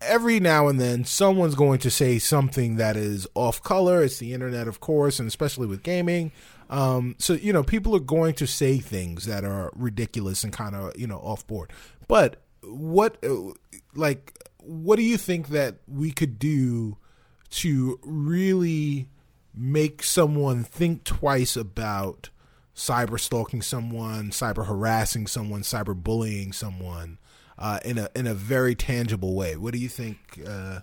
every 0.00 0.40
now 0.40 0.68
and 0.68 0.80
then 0.80 1.04
someone's 1.04 1.54
going 1.54 1.78
to 1.80 1.90
say 1.90 2.18
something 2.18 2.76
that 2.76 2.96
is 2.96 3.26
off 3.34 3.62
color. 3.62 4.02
It's 4.02 4.18
the 4.18 4.32
internet, 4.32 4.68
of 4.68 4.80
course, 4.80 5.18
and 5.18 5.26
especially 5.26 5.66
with 5.66 5.82
gaming. 5.82 6.32
Um, 6.70 7.16
so 7.18 7.34
you 7.34 7.52
know, 7.52 7.62
people 7.62 7.94
are 7.96 8.00
going 8.00 8.34
to 8.34 8.46
say 8.46 8.78
things 8.78 9.26
that 9.26 9.44
are 9.44 9.70
ridiculous 9.74 10.44
and 10.44 10.52
kind 10.52 10.74
of 10.74 10.98
you 10.98 11.06
know 11.06 11.18
off 11.18 11.46
board. 11.46 11.72
But 12.08 12.42
what, 12.62 13.22
like, 13.94 14.32
what 14.58 14.96
do 14.96 15.02
you 15.02 15.16
think 15.16 15.48
that 15.48 15.76
we 15.86 16.10
could 16.10 16.38
do? 16.38 16.98
To 17.54 18.00
really 18.02 19.08
make 19.54 20.02
someone 20.02 20.64
think 20.64 21.04
twice 21.04 21.56
about 21.56 22.30
cyber 22.74 23.18
stalking 23.18 23.62
someone, 23.62 24.30
cyber 24.30 24.66
harassing 24.66 25.26
someone, 25.26 25.62
cyber 25.62 25.94
bullying 25.94 26.52
someone 26.52 27.18
uh, 27.56 27.78
in 27.84 27.98
a 27.98 28.08
in 28.16 28.26
a 28.26 28.34
very 28.34 28.74
tangible 28.74 29.34
way. 29.34 29.56
What 29.56 29.72
do 29.72 29.78
you 29.78 29.88
think? 29.88 30.18
Uh, 30.44 30.80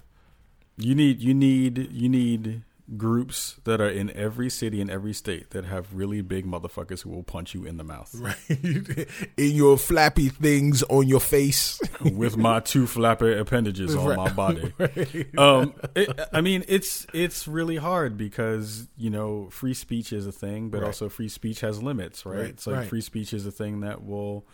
you 0.78 0.96
need 0.96 1.22
you 1.22 1.34
need 1.34 1.90
you 1.92 2.08
need 2.08 2.64
groups 2.98 3.56
that 3.64 3.80
are 3.80 3.90
in 3.90 4.12
every 4.12 4.50
city 4.50 4.82
and 4.82 4.90
every 4.90 5.14
state 5.14 5.52
that 5.52 5.66
have 5.66 5.94
really 5.94 6.22
big 6.22 6.46
motherfuckers 6.46 7.02
who 7.02 7.10
will 7.10 7.24
punch 7.24 7.54
you 7.54 7.64
in 7.66 7.78
the 7.78 7.84
mouth. 7.84 8.14
Right. 8.14 8.36
in 9.38 9.52
your 9.56 9.78
flappy 9.78 10.30
things 10.30 10.84
on 10.84 11.08
your 11.08 11.20
face. 11.20 11.80
With 12.02 12.38
my 12.38 12.60
two 12.60 12.88
flapper 12.88 13.32
appendages 13.38 13.96
on 13.96 14.16
my 14.16 14.32
body. 14.32 14.74
Right. 14.82 15.38
Um, 15.38 15.74
it, 15.96 16.20
I 16.34 16.42
mean, 16.42 16.64
it's 16.68 17.06
it's 17.14 17.48
really 17.48 17.76
hard 17.76 18.18
because, 18.18 18.88
you 18.98 19.10
know, 19.10 19.50
free 19.52 19.74
speech 19.74 20.12
is 20.12 20.26
a 20.26 20.32
thing, 20.32 20.70
but 20.70 20.82
right. 20.82 20.88
also 20.88 21.08
free 21.08 21.30
speech 21.30 21.62
has 21.62 21.84
limits, 21.84 22.26
right? 22.26 22.46
It's 22.46 22.66
like 22.66 22.88
free 22.88 23.02
speech 23.02 23.34
is 23.34 23.46
a 23.46 23.52
thing 23.52 23.82
that 23.82 24.04
will 24.04 24.46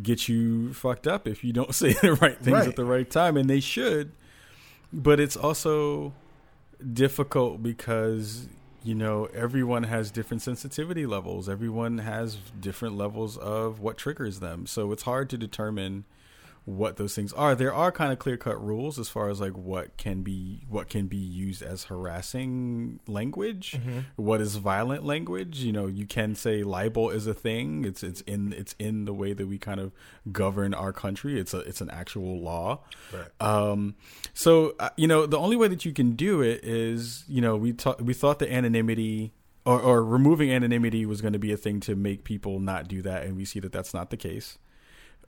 get 0.00 0.28
you 0.28 0.74
fucked 0.74 1.06
up 1.06 1.26
if 1.26 1.42
you 1.42 1.52
don't 1.52 1.74
say 1.74 1.92
the 1.94 2.14
right 2.14 2.38
things 2.38 2.66
at 2.66 2.76
the 2.76 2.84
right 2.84 3.08
time, 3.08 3.36
and 3.36 3.48
they 3.48 3.60
should. 3.60 4.12
But 4.92 5.20
it's 5.20 5.36
also 5.36 6.12
difficult 6.92 7.62
because 7.62 8.48
you 8.84 8.94
know 8.94 9.26
everyone 9.34 9.84
has 9.84 10.10
different 10.10 10.42
sensitivity 10.42 11.06
levels. 11.06 11.48
Everyone 11.48 11.98
has 11.98 12.38
different 12.60 12.96
levels 12.96 13.36
of 13.36 13.80
what 13.80 13.96
triggers 13.96 14.40
them. 14.40 14.66
So 14.66 14.92
it's 14.92 15.02
hard 15.04 15.30
to 15.30 15.38
determine 15.38 16.04
what 16.64 16.96
those 16.96 17.14
things 17.14 17.32
are. 17.32 17.54
There 17.54 17.74
are 17.74 17.90
kind 17.90 18.12
of 18.12 18.18
clear 18.18 18.36
cut 18.36 18.62
rules 18.62 18.98
as 18.98 19.08
far 19.08 19.28
as 19.28 19.40
like 19.40 19.56
what 19.56 19.96
can 19.96 20.22
be 20.22 20.64
what 20.68 20.88
can 20.88 21.08
be 21.08 21.16
used 21.16 21.62
as 21.62 21.84
harassing 21.84 23.00
language, 23.08 23.72
mm-hmm. 23.72 24.00
what 24.16 24.40
is 24.40 24.56
violent 24.56 25.04
language. 25.04 25.58
You 25.58 25.72
know, 25.72 25.86
you 25.86 26.06
can 26.06 26.34
say 26.34 26.62
libel 26.62 27.10
is 27.10 27.26
a 27.26 27.34
thing. 27.34 27.84
It's 27.84 28.02
it's 28.02 28.20
in 28.22 28.52
it's 28.52 28.76
in 28.78 29.06
the 29.06 29.14
way 29.14 29.32
that 29.32 29.46
we 29.46 29.58
kind 29.58 29.80
of 29.80 29.92
govern 30.30 30.72
our 30.72 30.92
country. 30.92 31.38
It's 31.38 31.52
a 31.52 31.60
it's 31.60 31.80
an 31.80 31.90
actual 31.90 32.40
law. 32.40 32.80
Right. 33.12 33.28
Um, 33.40 33.96
so 34.32 34.74
uh, 34.78 34.90
you 34.96 35.08
know, 35.08 35.26
the 35.26 35.38
only 35.38 35.56
way 35.56 35.66
that 35.68 35.84
you 35.84 35.92
can 35.92 36.12
do 36.12 36.42
it 36.42 36.64
is 36.64 37.24
you 37.26 37.40
know 37.40 37.56
we 37.56 37.72
thought 37.72 38.00
we 38.00 38.14
thought 38.14 38.38
the 38.38 38.52
anonymity 38.52 39.32
or, 39.64 39.80
or 39.80 40.04
removing 40.04 40.52
anonymity 40.52 41.06
was 41.06 41.20
going 41.20 41.32
to 41.32 41.38
be 41.38 41.52
a 41.52 41.56
thing 41.56 41.80
to 41.80 41.96
make 41.96 42.22
people 42.22 42.60
not 42.60 42.86
do 42.86 43.02
that, 43.02 43.24
and 43.24 43.36
we 43.36 43.44
see 43.44 43.58
that 43.60 43.72
that's 43.72 43.92
not 43.92 44.10
the 44.10 44.16
case. 44.16 44.58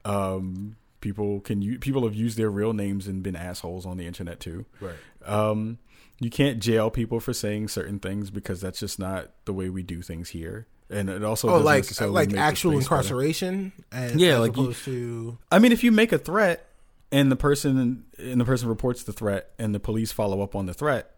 Um, 0.04 0.76
People 1.04 1.40
can 1.40 1.60
you 1.60 1.78
people 1.78 2.04
have 2.04 2.14
used 2.14 2.38
their 2.38 2.48
real 2.48 2.72
names 2.72 3.06
and 3.06 3.22
been 3.22 3.36
assholes 3.36 3.84
on 3.84 3.98
the 3.98 4.06
internet 4.06 4.40
too. 4.40 4.64
Right. 4.80 4.94
Um, 5.26 5.76
you 6.18 6.30
can't 6.30 6.60
jail 6.60 6.88
people 6.88 7.20
for 7.20 7.34
saying 7.34 7.68
certain 7.68 7.98
things 7.98 8.30
because 8.30 8.62
that's 8.62 8.80
just 8.80 8.98
not 8.98 9.28
the 9.44 9.52
way 9.52 9.68
we 9.68 9.82
do 9.82 10.00
things 10.00 10.30
here. 10.30 10.66
And 10.88 11.10
it 11.10 11.22
also 11.22 11.50
oh 11.50 11.58
like 11.58 11.84
like 12.00 12.32
actual 12.32 12.72
incarceration 12.72 13.74
and 13.92 14.18
yeah, 14.18 14.38
like 14.38 14.52
opposed 14.52 14.86
you, 14.86 14.94
to. 14.94 15.38
I 15.52 15.58
mean, 15.58 15.72
if 15.72 15.84
you 15.84 15.92
make 15.92 16.10
a 16.10 16.18
threat 16.18 16.70
and 17.12 17.30
the 17.30 17.36
person 17.36 18.06
and 18.18 18.40
the 18.40 18.46
person 18.46 18.70
reports 18.70 19.02
the 19.02 19.12
threat 19.12 19.50
and 19.58 19.74
the 19.74 19.80
police 19.80 20.10
follow 20.10 20.40
up 20.40 20.56
on 20.56 20.64
the 20.64 20.72
threat 20.72 21.16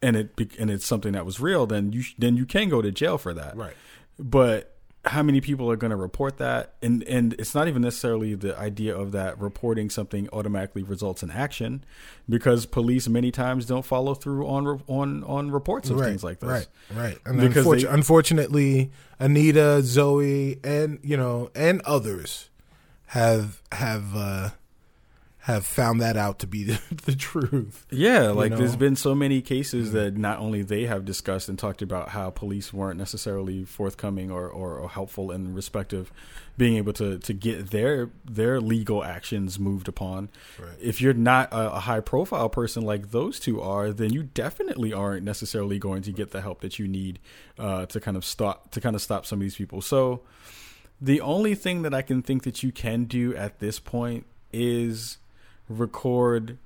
and 0.00 0.14
it 0.14 0.30
and 0.60 0.70
it's 0.70 0.86
something 0.86 1.10
that 1.14 1.26
was 1.26 1.40
real, 1.40 1.66
then 1.66 1.92
you 1.92 2.04
then 2.18 2.36
you 2.36 2.46
can 2.46 2.68
go 2.68 2.80
to 2.80 2.92
jail 2.92 3.18
for 3.18 3.34
that. 3.34 3.56
Right. 3.56 3.74
But 4.16 4.77
how 5.08 5.22
many 5.22 5.40
people 5.40 5.70
are 5.70 5.76
going 5.76 5.90
to 5.90 5.96
report 5.96 6.38
that? 6.38 6.74
And 6.82 7.02
and 7.04 7.34
it's 7.34 7.54
not 7.54 7.68
even 7.68 7.82
necessarily 7.82 8.34
the 8.34 8.58
idea 8.58 8.96
of 8.96 9.12
that 9.12 9.38
reporting 9.40 9.90
something 9.90 10.28
automatically 10.32 10.82
results 10.82 11.22
in 11.22 11.30
action 11.30 11.84
because 12.28 12.66
police 12.66 13.08
many 13.08 13.30
times 13.30 13.66
don't 13.66 13.84
follow 13.84 14.14
through 14.14 14.46
on 14.46 14.82
on 14.86 15.24
on 15.24 15.50
reports 15.50 15.90
of 15.90 15.98
right, 15.98 16.08
things 16.08 16.22
like 16.22 16.40
this. 16.40 16.48
right 16.48 16.68
right. 16.94 17.18
And 17.24 17.40
because 17.40 17.66
unfortunately, 17.84 17.84
they, 17.84 17.94
unfortunately 17.94 18.90
anita 19.20 19.82
zoe 19.82 20.58
and 20.62 20.98
you 21.02 21.16
know 21.16 21.50
and 21.54 21.80
others 21.82 22.50
have 23.06 23.62
have 23.72 24.14
uh 24.14 24.50
have 25.48 25.64
found 25.64 26.02
that 26.02 26.14
out 26.14 26.40
to 26.40 26.46
be 26.46 26.62
the, 26.64 26.78
the 27.06 27.16
truth. 27.16 27.86
Yeah, 27.90 28.28
like 28.28 28.50
know? 28.50 28.58
there's 28.58 28.76
been 28.76 28.96
so 28.96 29.14
many 29.14 29.40
cases 29.40 29.92
that 29.92 30.14
not 30.14 30.40
only 30.40 30.62
they 30.62 30.84
have 30.84 31.06
discussed 31.06 31.48
and 31.48 31.58
talked 31.58 31.80
about 31.80 32.10
how 32.10 32.28
police 32.28 32.70
weren't 32.70 32.98
necessarily 32.98 33.64
forthcoming 33.64 34.30
or, 34.30 34.46
or, 34.46 34.76
or 34.76 34.90
helpful 34.90 35.32
in 35.32 35.54
respect 35.54 35.94
of 35.94 36.12
being 36.58 36.76
able 36.76 36.92
to, 36.92 37.18
to 37.20 37.32
get 37.32 37.70
their 37.70 38.10
their 38.26 38.60
legal 38.60 39.02
actions 39.02 39.58
moved 39.58 39.88
upon. 39.88 40.28
Right. 40.58 40.76
If 40.82 41.00
you're 41.00 41.14
not 41.14 41.50
a, 41.50 41.76
a 41.76 41.80
high 41.80 42.00
profile 42.00 42.50
person 42.50 42.82
like 42.82 43.10
those 43.10 43.40
two 43.40 43.62
are, 43.62 43.90
then 43.90 44.12
you 44.12 44.24
definitely 44.24 44.92
aren't 44.92 45.24
necessarily 45.24 45.78
going 45.78 46.02
to 46.02 46.12
get 46.12 46.32
the 46.32 46.42
help 46.42 46.60
that 46.60 46.78
you 46.78 46.86
need 46.86 47.20
uh, 47.58 47.86
to 47.86 48.00
kind 48.00 48.18
of 48.18 48.24
stop 48.24 48.70
to 48.72 48.82
kind 48.82 48.94
of 48.94 49.00
stop 49.00 49.24
some 49.24 49.38
of 49.38 49.42
these 49.42 49.56
people. 49.56 49.80
So 49.80 50.20
the 51.00 51.22
only 51.22 51.54
thing 51.54 51.82
that 51.82 51.94
I 51.94 52.02
can 52.02 52.20
think 52.20 52.42
that 52.42 52.62
you 52.62 52.70
can 52.70 53.04
do 53.04 53.34
at 53.34 53.60
this 53.60 53.78
point 53.78 54.26
is 54.52 55.16
record 55.68 56.58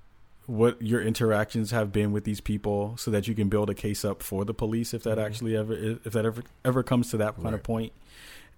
what 0.47 0.81
your 0.83 1.01
interactions 1.01 1.71
have 1.71 1.93
been 1.93 2.13
with 2.13 2.25
these 2.25 2.41
people 2.41 2.97
so 2.97 3.11
that 3.11 3.29
you 3.29 3.35
can 3.35 3.49
build 3.49 3.71
a 3.71 3.75
case 3.75 4.05
up 4.05 4.23
for 4.23 4.45
the 4.45 4.53
police 4.55 4.93
if 4.93 5.03
that 5.05 5.17
Mhm. 5.19 5.25
actually 5.25 5.57
ever 5.57 5.73
if 5.73 6.13
that 6.13 6.25
ever 6.27 6.43
ever 6.65 6.83
comes 6.83 7.11
to 7.11 7.17
that 7.17 7.35
kind 7.37 7.47
of 7.49 7.53
Right. 7.55 7.63
point 7.63 7.93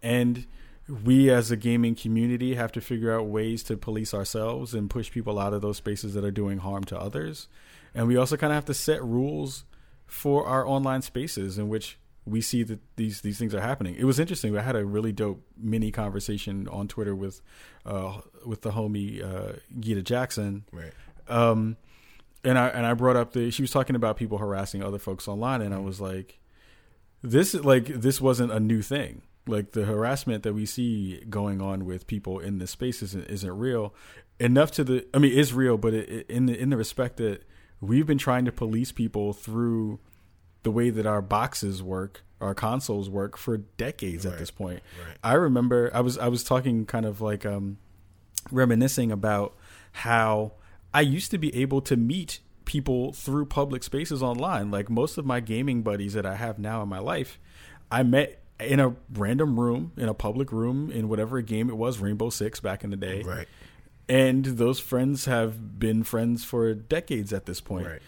and 0.03 0.47
we 1.05 1.31
as 1.31 1.51
a 1.51 1.57
gaming 1.57 1.95
community 1.95 2.55
have 2.55 2.73
to 2.73 2.81
figure 2.81 3.13
out 3.13 3.27
ways 3.27 3.63
to 3.65 3.77
police 3.77 4.13
ourselves 4.15 4.75
and 4.75 4.89
push 4.91 5.11
people 5.11 5.39
out 5.39 5.53
of 5.53 5.63
those 5.63 5.77
spaces 5.79 6.15
that 6.15 6.25
are 6.25 6.31
doing 6.31 6.59
harm 6.59 6.85
to 6.85 6.99
others 6.99 7.49
and 7.95 8.07
we 8.09 8.17
also 8.17 8.37
kind 8.37 8.51
of 8.53 8.55
have 8.55 8.65
to 8.67 8.75
set 8.75 9.03
rules 9.05 9.65
for 10.07 10.47
our 10.47 10.67
online 10.67 11.03
spaces 11.03 11.59
in 11.59 11.69
which 11.69 11.99
we 12.27 12.41
see 12.41 12.63
that 12.63 12.81
these 12.97 13.21
these 13.21 13.39
things 13.39 13.55
are 13.55 13.61
happening. 13.61 13.95
It 13.97 14.05
was 14.05 14.19
interesting. 14.19 14.57
I 14.57 14.63
had 14.63 14.77
a 14.77 14.87
really 14.87 15.13
dope 15.13 15.43
mini 15.59 15.91
conversation 15.91 16.67
on 16.69 16.89
Twitter 16.89 17.15
with 17.15 17.43
uh, 17.87 18.21
with 18.47 18.63
the 18.63 18.71
homie 18.73 19.23
uh, 19.23 19.55
Gita 19.79 20.03
Jackson, 20.03 20.65
Right. 20.73 20.93
um, 21.29 21.77
and 22.43 22.59
I 22.59 22.69
and 22.69 22.85
I 22.87 22.95
brought 22.95 23.17
up 23.17 23.33
the 23.33 23.51
she 23.51 23.63
was 23.63 23.71
talking 23.71 23.97
about 23.97 24.17
people 24.17 24.39
harassing 24.39 24.83
other 24.83 24.99
folks 24.99 25.27
online, 25.29 25.63
and 25.63 25.75
I 25.75 25.79
was 25.79 26.01
like, 26.01 26.39
this 27.23 27.55
like 27.55 27.87
this 27.87 28.21
wasn't 28.21 28.53
a 28.53 28.61
new 28.61 28.83
thing. 28.83 29.23
Like 29.47 29.73
the 29.73 29.85
harassment 29.85 30.43
that 30.45 30.55
we 30.55 30.65
see 30.67 31.23
going 31.29 31.61
on 31.61 31.85
with 31.85 32.07
people 32.07 32.39
in 32.39 32.59
this 32.59 32.71
space 32.71 33.03
isn't 33.03 33.29
isn't 33.31 33.59
real 33.59 33.95
enough 34.41 34.71
to 34.73 34.85
the. 34.85 35.07
I 35.15 35.19
mean, 35.19 35.33
is 35.33 35.53
real, 35.53 35.77
but 35.77 35.95
it, 35.95 36.09
it- 36.09 36.31
in 36.31 36.47
the 36.47 36.59
in 36.59 36.71
the 36.71 36.77
respect 36.77 37.19
that 37.19 37.43
we've 37.81 38.07
been 38.07 38.19
trying 38.19 38.45
to 38.47 38.53
police 38.53 38.93
people 38.93 39.33
through 39.35 40.01
the 40.63 40.71
way 40.71 40.89
that 40.89 41.05
our 41.05 41.21
boxes 41.21 41.83
work, 41.83 42.25
our 42.45 42.55
consoles 42.55 43.09
work 43.09 43.37
for 43.37 43.57
decades 43.57 44.27
at 44.27 44.39
this 44.39 44.51
point. 44.51 44.81
Right. 45.07 45.17
I 45.25 45.33
remember 45.35 45.91
I 45.95 46.01
was 46.01 46.19
I 46.19 46.29
was 46.29 46.45
talking 46.45 46.85
kind 46.87 47.07
of 47.07 47.21
like 47.21 47.47
um 47.47 47.79
reminiscing 48.51 49.11
about 49.11 49.55
how 49.93 50.53
I 50.93 51.01
used 51.01 51.31
to 51.31 51.39
be 51.39 51.55
able 51.57 51.81
to 51.83 51.97
meet 51.97 52.41
people 52.65 53.13
through 53.13 53.47
public 53.47 53.83
spaces 53.83 54.23
online. 54.23 54.71
Like 54.71 54.91
most 54.91 55.19
of 55.19 55.25
my 55.25 55.41
gaming 55.41 55.83
buddies 55.83 56.13
that 56.13 56.27
I 56.27 56.37
have 56.37 56.59
now 56.59 56.83
in 56.83 56.89
my 56.89 56.99
life, 56.99 57.39
I 57.91 58.03
met 58.03 58.43
in 58.61 58.79
a 58.79 58.95
random 59.13 59.59
room, 59.59 59.93
in 59.97 60.09
a 60.09 60.15
public 60.15 60.53
room, 60.53 60.91
in 60.91 61.09
whatever 61.09 61.41
game 61.41 61.69
it 61.69 61.77
was, 61.77 61.99
Rainbow 61.99 62.31
Six 62.31 62.61
back 62.61 62.85
in 62.85 62.91
the 62.91 62.97
day. 62.97 63.23
Right. 63.23 63.49
And 64.07 64.45
those 64.45 64.81
friends 64.81 65.25
have 65.25 65.79
been 65.79 66.05
friends 66.05 66.45
for 66.45 66.75
decades 66.75 67.33
at 67.33 67.47
this 67.47 67.61
point. 67.61 67.87
Right. 67.87 68.03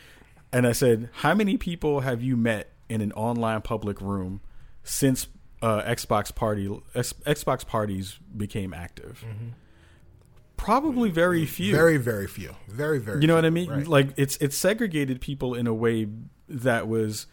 And 0.52 0.66
I 0.66 0.72
said, 0.72 1.08
How 1.12 1.34
many 1.34 1.56
people 1.56 2.00
have 2.00 2.22
you 2.22 2.36
met 2.36 2.70
in 2.88 3.00
an 3.00 3.12
online 3.12 3.62
public 3.62 4.00
room 4.00 4.40
since 4.82 5.28
uh, 5.62 5.82
Xbox 5.82 6.34
party 6.34 6.68
X, 6.94 7.12
Xbox 7.26 7.66
parties 7.66 8.18
became 8.36 8.72
active? 8.72 9.24
Probably 10.56 11.10
very 11.10 11.44
few. 11.46 11.74
Very, 11.74 11.96
very 11.96 12.26
few. 12.26 12.56
Very, 12.68 12.98
very. 12.98 13.20
you 13.20 13.26
know 13.26 13.34
few. 13.34 13.36
what 13.36 13.44
I 13.44 13.50
mean? 13.50 13.70
Right. 13.70 13.86
Like 13.86 14.08
it's 14.16 14.36
it's 14.38 14.56
segregated 14.56 15.20
people 15.20 15.54
in 15.54 15.66
a 15.66 15.74
way 15.74 16.08
that 16.48 16.88
was 16.88 17.26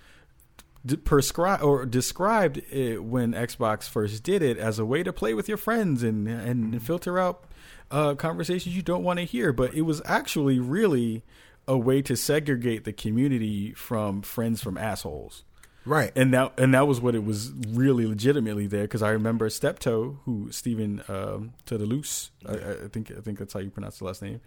d- 0.86 0.98
prescribed 0.98 1.64
or 1.64 1.86
described 1.86 2.58
when 2.72 3.34
Xbox 3.34 3.88
first 3.88 4.24
did 4.24 4.42
it 4.42 4.58
as 4.58 4.80
a 4.80 4.86
way 4.86 5.04
to 5.04 5.14
play 5.14 5.34
with 5.34 5.48
your 5.48 5.58
friends 5.58 6.04
and 6.04 6.28
and 6.28 6.82
filter 6.84 7.18
out 7.18 7.46
uh, 7.92 8.16
conversations 8.16 8.76
you 8.76 8.82
don't 8.82 9.04
want 9.04 9.20
to 9.20 9.26
hear. 9.26 9.54
But 9.54 9.74
it 9.74 9.82
was 9.82 10.02
actually 10.06 10.60
really 10.60 11.24
a 11.68 11.78
way 11.78 12.02
to 12.02 12.16
segregate 12.16 12.84
the 12.84 12.94
community 12.94 13.74
from 13.74 14.22
friends 14.22 14.62
from 14.62 14.78
assholes 14.78 15.44
right. 15.86 16.12
and 16.16 16.34
that 16.34 16.54
and 16.58 16.74
that 16.74 16.88
was 16.88 17.00
what 17.00 17.16
it 17.16 17.24
was 17.24 17.52
really 17.70 18.06
legitimately 18.06 18.68
there 18.68 18.84
because 18.84 19.02
I 19.02 19.10
remember 19.12 19.50
Stepto, 19.50 20.18
who 20.26 20.52
Stephen 20.52 21.02
um, 21.08 21.54
Toulouse, 21.66 22.32
I, 22.46 22.54
I 22.54 22.88
think 22.92 23.12
I 23.12 23.22
think 23.22 23.40
that's 23.40 23.54
how 23.54 23.60
you 23.60 23.70
pronounce 23.70 24.00
the 24.00 24.06
last 24.06 24.22
name. 24.22 24.42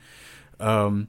Um, 0.61 1.09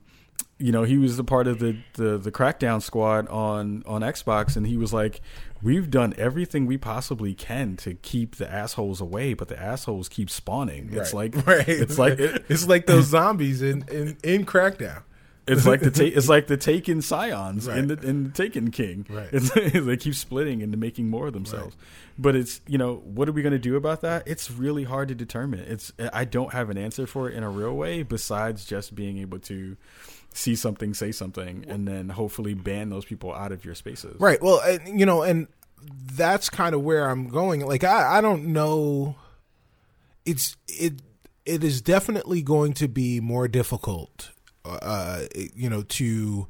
you 0.60 0.72
know, 0.72 0.84
he 0.84 0.98
was 0.98 1.18
a 1.20 1.24
part 1.24 1.48
of 1.48 1.60
the, 1.60 1.78
the 1.94 2.18
the 2.18 2.32
crackdown 2.32 2.82
squad 2.82 3.28
on 3.28 3.84
on 3.86 4.02
Xbox, 4.02 4.56
and 4.56 4.66
he 4.66 4.76
was 4.78 4.92
like, 4.94 5.22
"We've 5.62 5.90
done 5.90 6.14
everything 6.18 6.66
we 6.66 6.78
possibly 6.78 7.34
can 7.34 7.76
to 7.78 7.94
keep 7.94 8.36
the 8.38 8.52
assholes 8.52 9.00
away, 9.00 9.34
but 9.34 9.50
the 9.50 9.60
assholes 9.60 10.10
keep 10.10 10.30
spawning. 10.30 10.90
It's 10.92 11.14
Right. 11.14 11.36
like 11.36 11.48
right. 11.48 11.68
it's 11.70 12.00
like 12.00 12.20
it's 12.20 12.68
like 12.68 12.86
those 12.88 13.06
zombies 13.06 13.62
in 13.62 13.84
in, 13.90 14.18
in 14.24 14.46
Crackdown. 14.46 15.04
It's 15.48 15.66
like 15.66 15.80
the 15.82 15.92
ta- 15.92 16.04
it's 16.18 16.30
like 16.30 16.48
the 16.48 16.58
Taken 16.58 17.00
Psions 17.02 17.68
in 17.68 17.88
Right. 17.90 18.02
the 18.02 18.08
in 18.08 18.24
the 18.26 18.30
Taken 18.32 18.72
King. 18.72 19.06
Right. 19.10 19.30
It's, 19.32 19.50
they 19.86 19.98
keep 19.98 20.16
splitting 20.16 20.62
and 20.62 20.78
making 20.78 21.10
more 21.10 21.28
of 21.28 21.34
themselves. 21.34 21.76
But 22.18 22.36
it's 22.36 22.62
you 22.68 22.78
know 22.78 22.96
what 23.06 23.30
are 23.30 23.32
we 23.32 23.42
going 23.42 23.54
to 23.54 23.60
do 23.60 23.76
about 23.76 24.02
that? 24.02 24.28
It's 24.28 24.50
really 24.52 24.84
hard 24.84 25.08
to 25.10 25.16
determine. 25.16 25.60
It's 25.62 25.92
I 26.14 26.26
don't 26.26 26.52
have 26.54 26.70
an 26.70 26.78
answer 26.78 27.08
for 27.08 27.30
it 27.30 27.36
in 27.36 27.44
a 27.44 27.50
real 27.50 27.74
way 27.74 28.04
besides 28.04 28.66
just 28.66 28.96
being 28.96 29.18
able 29.20 29.40
to 29.40 29.78
see 30.34 30.56
something, 30.56 30.94
say 30.94 31.12
something, 31.12 31.66
and 31.68 31.88
then 31.88 32.10
hopefully 32.10 32.54
ban 32.54 32.90
those 32.90 33.06
people 33.06 33.34
out 33.34 33.52
of 33.52 33.66
your 33.66 33.74
spaces. 33.74 34.20
Right. 34.20 34.40
Well, 34.42 34.60
and, 34.60 35.00
you 35.00 35.06
know, 35.06 35.24
and 35.24 35.48
that's 36.14 36.50
kind 36.50 36.76
of 36.76 36.82
where 36.84 37.10
I'm 37.10 37.30
going. 37.30 37.66
Like, 37.66 37.84
I, 37.84 38.18
I 38.18 38.22
don't 38.22 38.48
know. 38.48 39.16
It's 40.26 40.58
it 40.68 40.96
it 41.46 41.64
is 41.64 41.82
definitely 41.82 42.42
going 42.42 42.74
to 42.74 42.88
be 42.88 43.20
more 43.20 43.48
difficult, 43.48 44.32
uh, 44.82 45.26
you 45.56 45.70
know, 45.70 45.84
to 45.84 46.48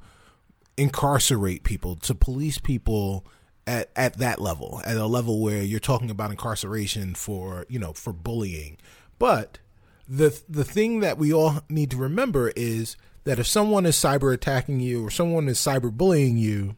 incarcerate 0.78 1.64
people, 1.64 1.96
to 1.96 2.16
police 2.16 2.58
people 2.58 3.26
at 3.66 3.90
at 3.96 4.18
that 4.18 4.40
level, 4.42 4.82
at 4.86 4.98
a 4.98 5.06
level 5.06 5.42
where 5.42 5.62
you're 5.62 5.80
talking 5.80 6.10
about 6.10 6.32
incarceration 6.32 7.16
for 7.16 7.66
you 7.70 7.80
know 7.80 7.94
for 7.94 8.14
bullying, 8.14 8.78
but 9.20 9.60
the 10.08 10.42
the 10.48 10.64
thing 10.64 11.02
that 11.02 11.18
we 11.18 11.34
all 11.34 11.62
need 11.70 11.92
to 11.92 11.98
remember 11.98 12.54
is 12.56 12.96
that 13.26 13.40
if 13.40 13.48
someone 13.48 13.86
is 13.86 13.96
cyber 13.96 14.34
attacking 14.34 14.80
you 14.80 15.06
or 15.06 15.12
someone 15.12 15.50
is 15.50 15.60
cyber 15.60 15.92
bullying 15.92 16.38
you, 16.38 16.76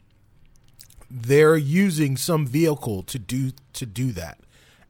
they're 1.11 1.57
using 1.57 2.17
some 2.17 2.47
vehicle 2.47 3.03
to 3.03 3.19
do 3.19 3.51
to 3.73 3.85
do 3.85 4.11
that. 4.13 4.39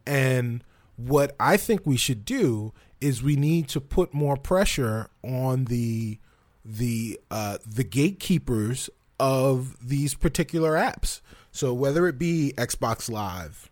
And 0.06 0.64
what 0.96 1.36
I 1.40 1.58
think 1.58 1.86
we 1.86 1.98
should 1.98 2.26
do 2.26 2.74
is 3.02 3.24
we 3.24 3.36
need 3.36 3.68
to 3.70 3.82
put 3.82 4.14
more 4.14 4.38
pressure 4.38 5.10
on 5.24 5.66
the 5.66 6.20
the 6.64 7.20
uh, 7.32 7.58
the 7.66 7.84
gatekeepers 7.84 8.90
of 9.20 9.76
these 9.86 10.14
particular 10.14 10.74
apps. 10.74 11.22
So 11.52 11.74
whether 11.74 12.08
it 12.08 12.18
be 12.18 12.54
Xbox 12.58 13.10
Live 13.10 13.70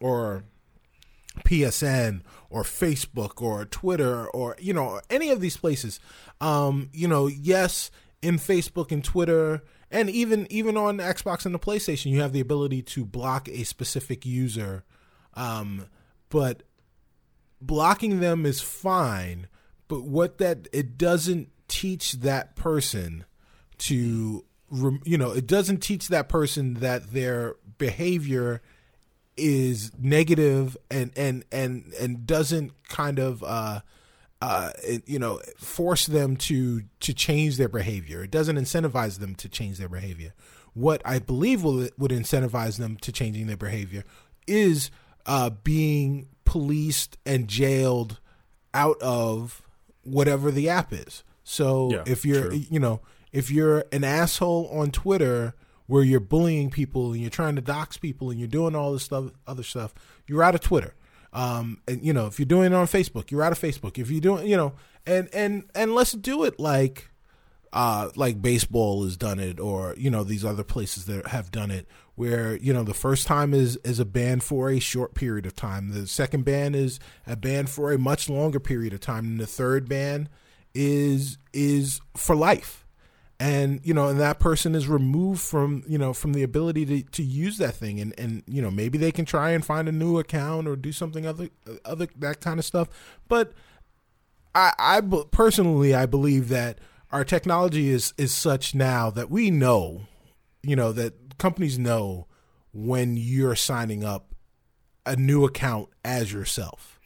or 0.00 0.44
PSN 1.40 2.22
or 2.50 2.62
Facebook 2.62 3.42
or 3.42 3.64
Twitter 3.64 4.26
or 4.28 4.56
you 4.58 4.72
know 4.72 5.00
any 5.10 5.30
of 5.30 5.40
these 5.40 5.56
places, 5.56 6.00
um, 6.40 6.90
you 6.92 7.08
know, 7.08 7.26
yes, 7.26 7.90
in 8.22 8.36
Facebook 8.36 8.90
and 8.90 9.04
Twitter 9.04 9.62
and 9.90 10.10
even 10.10 10.46
even 10.50 10.76
on 10.76 10.98
Xbox 10.98 11.46
and 11.46 11.54
the 11.54 11.58
PlayStation, 11.58 12.10
you 12.10 12.20
have 12.20 12.32
the 12.32 12.40
ability 12.40 12.82
to 12.82 13.04
block 13.04 13.48
a 13.48 13.64
specific 13.64 14.26
user, 14.26 14.84
um, 15.34 15.86
but 16.28 16.62
blocking 17.60 18.20
them 18.20 18.44
is 18.44 18.60
fine. 18.60 19.48
But 19.86 20.02
what 20.02 20.38
that 20.38 20.68
it 20.72 20.98
doesn't 20.98 21.48
teach 21.68 22.12
that 22.14 22.56
person 22.56 23.24
to 23.78 24.44
you 25.04 25.16
know 25.16 25.30
it 25.30 25.46
doesn't 25.46 25.78
teach 25.78 26.08
that 26.08 26.28
person 26.28 26.74
that 26.74 27.12
their 27.12 27.56
behavior 27.78 28.60
is 29.36 29.92
negative 29.98 30.76
and 30.90 31.12
and 31.16 31.44
and 31.52 31.92
and 32.00 32.26
doesn't 32.26 32.72
kind 32.88 33.18
of 33.18 33.42
uh 33.44 33.80
uh 34.42 34.70
you 35.06 35.18
know 35.18 35.40
force 35.56 36.06
them 36.06 36.36
to 36.36 36.82
to 37.00 37.14
change 37.14 37.56
their 37.56 37.68
behavior. 37.68 38.22
It 38.22 38.30
doesn't 38.30 38.56
incentivize 38.56 39.18
them 39.20 39.34
to 39.36 39.48
change 39.48 39.78
their 39.78 39.88
behavior. 39.88 40.34
What 40.74 41.00
i 41.04 41.18
believe 41.18 41.64
will 41.64 41.88
would 41.96 42.10
incentivize 42.10 42.78
them 42.78 42.96
to 42.98 43.10
changing 43.10 43.46
their 43.46 43.56
behavior 43.56 44.04
is 44.46 44.90
uh 45.26 45.50
being 45.50 46.28
policed 46.44 47.16
and 47.24 47.48
jailed 47.48 48.20
out 48.74 49.00
of 49.00 49.62
whatever 50.02 50.50
the 50.50 50.68
app 50.68 50.92
is 50.92 51.24
so 51.48 51.90
Yeah, 51.90 52.04
if 52.06 52.24
you're 52.26 52.50
true. 52.50 52.62
you 52.70 52.78
know 52.78 53.00
if 53.32 53.50
you're 53.50 53.84
an 53.92 54.04
asshole 54.04 54.68
on 54.72 54.90
twitter 54.90 55.54
where 55.86 56.02
you're 56.04 56.20
bullying 56.20 56.68
people 56.70 57.12
and 57.12 57.20
you're 57.22 57.30
trying 57.30 57.56
to 57.56 57.62
dox 57.62 57.96
people 57.96 58.30
and 58.30 58.38
you're 58.38 58.46
doing 58.46 58.76
all 58.76 58.92
this 58.92 59.04
stuff, 59.04 59.30
other 59.46 59.62
stuff, 59.62 59.94
you're 60.26 60.42
out 60.42 60.54
of 60.54 60.60
Twitter. 60.60 60.94
Um, 61.32 61.80
and 61.88 62.04
you 62.04 62.12
know, 62.12 62.26
if 62.26 62.38
you're 62.38 62.46
doing 62.46 62.72
it 62.72 62.74
on 62.74 62.86
Facebook, 62.86 63.30
you're 63.30 63.42
out 63.42 63.52
of 63.52 63.58
Facebook. 63.58 63.96
If 63.98 64.10
you're 64.10 64.20
doing, 64.20 64.46
you 64.46 64.56
know, 64.56 64.74
and 65.06 65.28
and 65.32 65.64
and 65.74 65.94
let's 65.94 66.12
do 66.12 66.44
it 66.44 66.60
like, 66.60 67.10
uh, 67.72 68.10
like 68.16 68.42
baseball 68.42 69.02
has 69.04 69.16
done 69.16 69.38
it, 69.40 69.58
or 69.58 69.94
you 69.96 70.10
know, 70.10 70.24
these 70.24 70.44
other 70.44 70.64
places 70.64 71.06
that 71.06 71.28
have 71.28 71.50
done 71.50 71.70
it, 71.70 71.86
where 72.16 72.56
you 72.56 72.72
know 72.74 72.82
the 72.82 72.94
first 72.94 73.26
time 73.26 73.54
is 73.54 73.76
is 73.78 73.98
a 73.98 74.04
ban 74.04 74.40
for 74.40 74.70
a 74.70 74.78
short 74.78 75.14
period 75.14 75.46
of 75.46 75.56
time, 75.56 75.90
the 75.90 76.06
second 76.06 76.44
ban 76.44 76.74
is 76.74 77.00
a 77.26 77.34
ban 77.36 77.66
for 77.66 77.92
a 77.92 77.98
much 77.98 78.28
longer 78.28 78.60
period 78.60 78.92
of 78.92 79.00
time, 79.00 79.24
and 79.24 79.40
the 79.40 79.46
third 79.46 79.88
ban 79.88 80.28
is 80.78 81.38
is 81.52 82.00
for 82.16 82.36
life. 82.36 82.86
And 83.40 83.80
you 83.84 83.94
know 83.94 84.08
and 84.08 84.18
that 84.20 84.38
person 84.38 84.74
is 84.74 84.88
removed 84.88 85.40
from 85.40 85.84
you 85.86 85.98
know 85.98 86.12
from 86.12 86.32
the 86.32 86.42
ability 86.42 86.86
to, 86.86 87.02
to 87.02 87.22
use 87.22 87.58
that 87.58 87.74
thing. 87.74 88.00
And 88.00 88.14
and 88.18 88.42
you 88.46 88.62
know 88.62 88.70
maybe 88.70 88.96
they 88.96 89.12
can 89.12 89.24
try 89.24 89.50
and 89.50 89.64
find 89.64 89.88
a 89.88 89.92
new 89.92 90.18
account 90.18 90.68
or 90.68 90.76
do 90.76 90.92
something 90.92 91.26
other 91.26 91.48
other 91.84 92.06
that 92.18 92.40
kind 92.40 92.58
of 92.58 92.64
stuff. 92.64 92.88
But 93.28 93.52
i 94.54 94.72
i 94.78 95.00
personally 95.30 95.94
i 95.94 96.06
believe 96.06 96.48
that 96.48 96.78
our 97.10 97.24
technology 97.24 97.88
is 97.88 98.12
is 98.18 98.34
such 98.34 98.74
now 98.74 99.10
that 99.10 99.30
we 99.30 99.50
know, 99.50 100.02
you 100.62 100.76
know, 100.76 100.92
that 100.92 101.38
companies 101.38 101.78
know 101.78 102.26
when 102.72 103.16
you're 103.16 103.56
signing 103.56 104.04
up 104.04 104.34
a 105.06 105.16
new 105.16 105.44
account 105.44 105.88
as 106.04 106.32
yourself. 106.32 106.97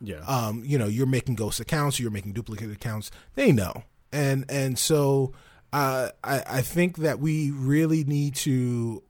Yeah. 0.00 0.20
Um, 0.26 0.62
you 0.64 0.78
know, 0.78 0.86
you're 0.86 1.06
making 1.06 1.34
ghost 1.34 1.60
accounts, 1.60 2.00
you're 2.00 2.10
making 2.10 2.32
duplicate 2.32 2.70
accounts. 2.70 3.10
They 3.34 3.52
know, 3.52 3.84
and 4.12 4.44
and 4.48 4.78
so 4.78 5.32
uh, 5.72 6.10
I 6.24 6.42
I 6.46 6.60
think 6.62 6.98
that 6.98 7.18
we 7.18 7.50
really 7.50 8.04
need 8.04 8.34
to 8.36 9.02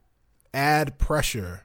add 0.53 0.99
pressure 0.99 1.63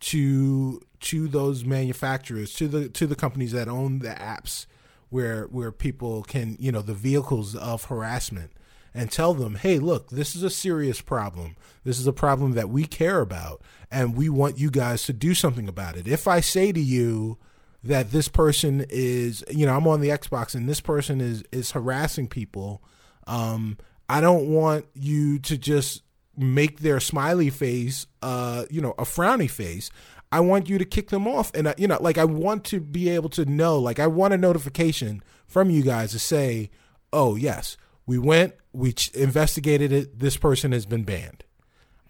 to 0.00 0.80
to 1.00 1.28
those 1.28 1.64
manufacturers, 1.64 2.54
to 2.54 2.68
the 2.68 2.88
to 2.90 3.06
the 3.06 3.16
companies 3.16 3.52
that 3.52 3.68
own 3.68 3.98
the 4.00 4.10
apps 4.10 4.66
where 5.10 5.44
where 5.46 5.72
people 5.72 6.22
can 6.22 6.56
you 6.58 6.72
know 6.72 6.82
the 6.82 6.94
vehicles 6.94 7.54
of 7.54 7.84
harassment 7.84 8.52
and 8.94 9.12
tell 9.12 9.34
them 9.34 9.56
hey 9.56 9.78
look 9.78 10.08
this 10.10 10.34
is 10.34 10.42
a 10.42 10.50
serious 10.50 11.00
problem 11.00 11.56
this 11.84 11.98
is 11.98 12.06
a 12.06 12.12
problem 12.12 12.52
that 12.52 12.70
we 12.70 12.84
care 12.84 13.20
about 13.20 13.60
and 13.90 14.16
we 14.16 14.28
want 14.28 14.58
you 14.58 14.70
guys 14.70 15.02
to 15.04 15.12
do 15.12 15.34
something 15.34 15.68
about 15.68 15.96
it 15.96 16.08
if 16.08 16.26
i 16.26 16.40
say 16.40 16.72
to 16.72 16.80
you 16.80 17.36
that 17.82 18.10
this 18.10 18.28
person 18.28 18.84
is 18.88 19.44
you 19.50 19.66
know 19.66 19.76
i'm 19.76 19.86
on 19.86 20.00
the 20.00 20.08
xbox 20.10 20.54
and 20.54 20.68
this 20.68 20.80
person 20.80 21.20
is 21.20 21.42
is 21.52 21.70
harassing 21.70 22.28
people 22.28 22.82
um 23.26 23.76
i 24.08 24.20
don't 24.20 24.48
want 24.48 24.84
you 24.94 25.38
to 25.38 25.56
just 25.56 26.02
make 26.36 26.80
their 26.80 27.00
smiley 27.00 27.50
face 27.50 28.06
uh 28.22 28.64
you 28.70 28.80
know 28.80 28.92
a 28.98 29.04
frowny 29.04 29.50
face 29.50 29.90
I 30.32 30.40
want 30.40 30.68
you 30.68 30.78
to 30.78 30.84
kick 30.84 31.10
them 31.10 31.26
off. 31.26 31.50
And, 31.54 31.66
uh, 31.66 31.74
you 31.76 31.88
know, 31.88 31.98
like 32.00 32.18
I 32.18 32.24
want 32.24 32.64
to 32.66 32.80
be 32.80 33.08
able 33.08 33.30
to 33.30 33.44
know, 33.44 33.78
like 33.78 33.98
I 33.98 34.06
want 34.06 34.34
a 34.34 34.38
notification 34.38 35.22
from 35.46 35.70
you 35.70 35.82
guys 35.82 36.12
to 36.12 36.18
say, 36.18 36.70
oh, 37.12 37.34
yes, 37.34 37.76
we 38.06 38.18
went, 38.18 38.54
we 38.72 38.92
ch- 38.92 39.10
investigated 39.10 39.92
it. 39.92 40.18
This 40.18 40.36
person 40.36 40.72
has 40.72 40.86
been 40.86 41.04
banned. 41.04 41.44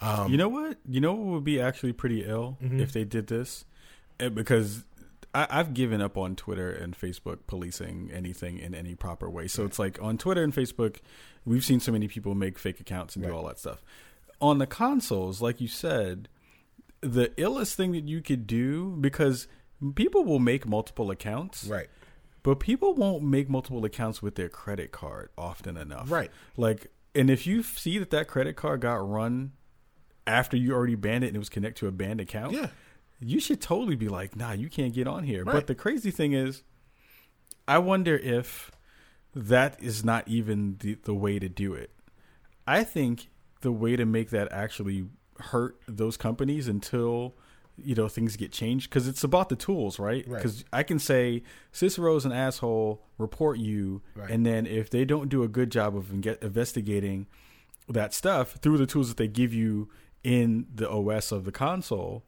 Um, 0.03 0.31
you 0.31 0.39
know 0.39 0.49
what? 0.49 0.79
You 0.89 1.01
know 1.01 1.13
what 1.13 1.27
would 1.27 1.45
be 1.45 1.61
actually 1.61 1.93
pretty 1.93 2.25
ill 2.25 2.59
mm-hmm. 2.63 2.81
if 2.81 2.93
they 2.93 3.05
did 3.05 3.27
this? 3.27 3.65
Eh, 4.19 4.29
because 4.29 4.85
I, 5.35 5.47
have 5.51 5.75
given 5.75 6.01
up 6.01 6.17
on 6.17 6.35
Twitter 6.37 6.71
and 6.71 6.99
Facebook 6.99 7.41
policing 7.47 8.11
anything 8.13 8.59
in 8.59 8.75
any 8.75 8.95
proper 8.95 9.31
way. 9.31 9.47
So 9.47 9.63
right. 9.63 9.71
it's 9.71 9.79
like 9.79 10.03
on 10.03 10.19
Twitter 10.19 10.43
and 10.43 10.55
Facebook, 10.55 10.97
we've 11.45 11.65
seen 11.65 11.81
so 11.81 11.93
many 11.93 12.09
people 12.09 12.35
make 12.35 12.59
fake 12.59 12.81
accounts 12.81 13.17
and 13.17 13.25
right. 13.25 13.31
do 13.31 13.37
all 13.37 13.47
that 13.47 13.59
stuff. 13.59 13.83
On 14.41 14.59
the 14.59 14.67
consoles, 14.67 15.41
like 15.41 15.61
you 15.61 15.69
said, 15.69 16.29
the 17.01 17.29
illest 17.39 17.75
thing 17.75 17.93
that 17.93 18.09
you 18.09 18.23
could 18.23 18.47
do 18.47 18.97
because 19.01 19.47
people 19.95 20.25
will 20.25 20.39
make 20.39 20.67
multiple 20.67 21.11
accounts. 21.11 21.65
Right. 21.65 21.89
But 22.43 22.59
people 22.59 22.95
won't 22.95 23.23
make 23.23 23.51
multiple 23.51 23.85
accounts 23.85 24.23
with 24.23 24.35
their 24.35 24.49
credit 24.49 24.93
card 24.93 25.31
often 25.37 25.77
enough. 25.77 26.11
Right. 26.11 26.31
Like, 26.57 26.89
and 27.15 27.29
if 27.29 27.47
you 27.47 27.63
see 27.63 27.99
that 27.99 28.11
that 28.11 28.29
credit 28.29 28.57
card 28.57 28.81
got 28.81 29.07
run 29.07 29.53
after 30.27 30.57
you 30.57 30.73
already 30.73 30.95
banned 30.95 31.25
it 31.25 31.29
and 31.29 31.37
it 31.37 31.39
was 31.39 31.49
connected 31.49 31.81
to 31.81 31.87
a 31.87 31.93
banned 31.93 32.21
account, 32.21 32.53
yeah, 32.53 32.69
you 33.21 33.39
should 33.39 33.61
totally 33.61 33.97
be 33.97 34.09
like, 34.09 34.35
nah, 34.35 34.53
you 34.53 34.69
can't 34.69 34.95
get 34.95 35.07
on 35.07 35.25
here. 35.25 35.45
Right. 35.45 35.55
But 35.55 35.67
the 35.67 35.75
crazy 35.75 36.11
thing 36.11 36.33
is, 36.33 36.63
I 37.69 37.79
wonder 37.79 38.17
if 38.17 38.71
that 39.35 39.81
is 39.81 40.05
not 40.05 40.27
even 40.27 40.77
the, 40.81 40.95
the 41.05 41.15
way 41.15 41.39
to 41.39 41.49
do 41.49 41.75
it. 41.75 41.91
I 42.67 42.83
think 42.85 43.29
the 43.61 43.73
way 43.73 43.97
to 43.97 44.05
make 44.05 44.31
that 44.31 44.51
actually 44.51 45.07
hurt 45.39 45.77
those 45.87 46.17
companies 46.17 46.69
until 46.69 47.35
you 47.83 47.95
know 47.95 48.09
things 48.09 48.37
get 48.37 48.53
changed 48.53 48.91
because 48.91 49.09
it's 49.09 49.25
about 49.25 49.49
the 49.49 49.57
tools, 49.57 49.99
right? 49.99 50.29
Because 50.29 50.59
right. 50.59 50.81
I 50.81 50.83
can 50.83 50.99
say 50.99 51.43
Cicero's 51.73 52.25
an 52.25 52.33
asshole, 52.33 53.03
report 53.19 53.59
you, 53.59 54.03
right. 54.15 54.31
and 54.31 54.45
then 54.45 54.67
if 54.67 54.91
they 54.91 55.05
don't 55.05 55.29
do 55.29 55.43
a 55.43 55.49
good 55.49 55.71
job 55.71 55.97
of 55.97 56.13
investigating 56.13 57.27
that 57.89 58.15
stuff 58.15 58.53
through 58.63 58.79
the 58.79 58.87
tools 58.87 59.09
that 59.09 59.17
they 59.17 59.29
give 59.29 59.53
you 59.53 59.89
in 60.23 60.67
the 60.75 60.89
OS 60.89 61.33
of 61.33 61.45
the 61.45 61.53
console, 61.53 62.23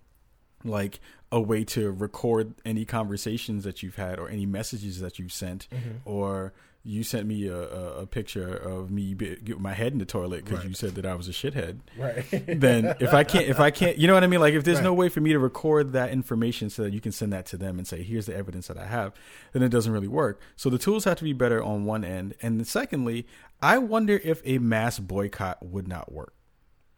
like 0.64 1.00
a 1.30 1.40
way 1.40 1.64
to 1.64 1.90
record 1.90 2.54
any 2.64 2.84
conversations 2.84 3.64
that 3.64 3.82
you've 3.82 3.96
had 3.96 4.18
or 4.18 4.28
any 4.28 4.46
messages 4.46 5.00
that 5.00 5.18
you've 5.18 5.32
sent 5.32 5.66
mm-hmm. 5.70 5.96
or 6.04 6.52
you 6.84 7.04
sent 7.04 7.26
me 7.28 7.46
a, 7.46 7.56
a, 7.56 8.00
a 8.00 8.06
picture 8.06 8.48
of 8.56 8.90
me 8.90 9.14
get 9.14 9.60
my 9.60 9.72
head 9.72 9.92
in 9.92 9.98
the 9.98 10.04
toilet 10.04 10.44
because 10.44 10.60
right. 10.60 10.68
you 10.68 10.74
said 10.74 10.96
that 10.96 11.06
I 11.06 11.14
was 11.14 11.28
a 11.28 11.30
shithead. 11.30 11.78
Right. 11.96 12.24
then 12.48 12.96
if 12.98 13.14
I 13.14 13.22
can't, 13.22 13.46
if 13.46 13.60
I 13.60 13.70
can't, 13.70 13.98
you 13.98 14.08
know 14.08 14.14
what 14.14 14.24
I 14.24 14.26
mean? 14.26 14.40
Like 14.40 14.54
if 14.54 14.64
there's 14.64 14.78
right. 14.78 14.84
no 14.84 14.92
way 14.92 15.08
for 15.08 15.20
me 15.20 15.32
to 15.32 15.38
record 15.38 15.92
that 15.92 16.10
information 16.10 16.70
so 16.70 16.82
that 16.82 16.92
you 16.92 17.00
can 17.00 17.12
send 17.12 17.32
that 17.32 17.46
to 17.46 17.56
them 17.56 17.78
and 17.78 17.86
say, 17.86 18.02
here's 18.02 18.26
the 18.26 18.34
evidence 18.34 18.66
that 18.66 18.78
I 18.78 18.86
have, 18.86 19.12
then 19.52 19.62
it 19.62 19.68
doesn't 19.68 19.92
really 19.92 20.08
work. 20.08 20.40
So 20.56 20.70
the 20.70 20.78
tools 20.78 21.04
have 21.04 21.18
to 21.18 21.24
be 21.24 21.32
better 21.32 21.62
on 21.62 21.84
one 21.84 22.04
end. 22.04 22.34
And 22.42 22.66
secondly, 22.66 23.26
I 23.62 23.78
wonder 23.78 24.20
if 24.24 24.42
a 24.44 24.58
mass 24.58 24.98
boycott 24.98 25.64
would 25.64 25.86
not 25.86 26.10
work. 26.10 26.34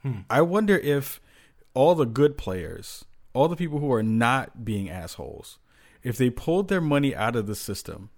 Hmm. 0.01 0.21
I 0.31 0.41
wonder 0.41 0.79
if 0.79 1.21
all 1.75 1.95
the 1.95 2.07
good 2.07 2.39
players, 2.39 3.05
all 3.35 3.49
the 3.49 3.57
people 3.57 3.79
who 3.79 3.93
are 3.93 4.03
not 4.03 4.65
being 4.65 4.89
assholes, 4.89 5.59
if 6.03 6.17
they 6.17 6.31
pulled 6.31 6.69
their 6.69 6.81
money 6.81 7.15
out 7.15 7.37
of 7.37 7.47
the 7.47 7.55
system 7.55 8.11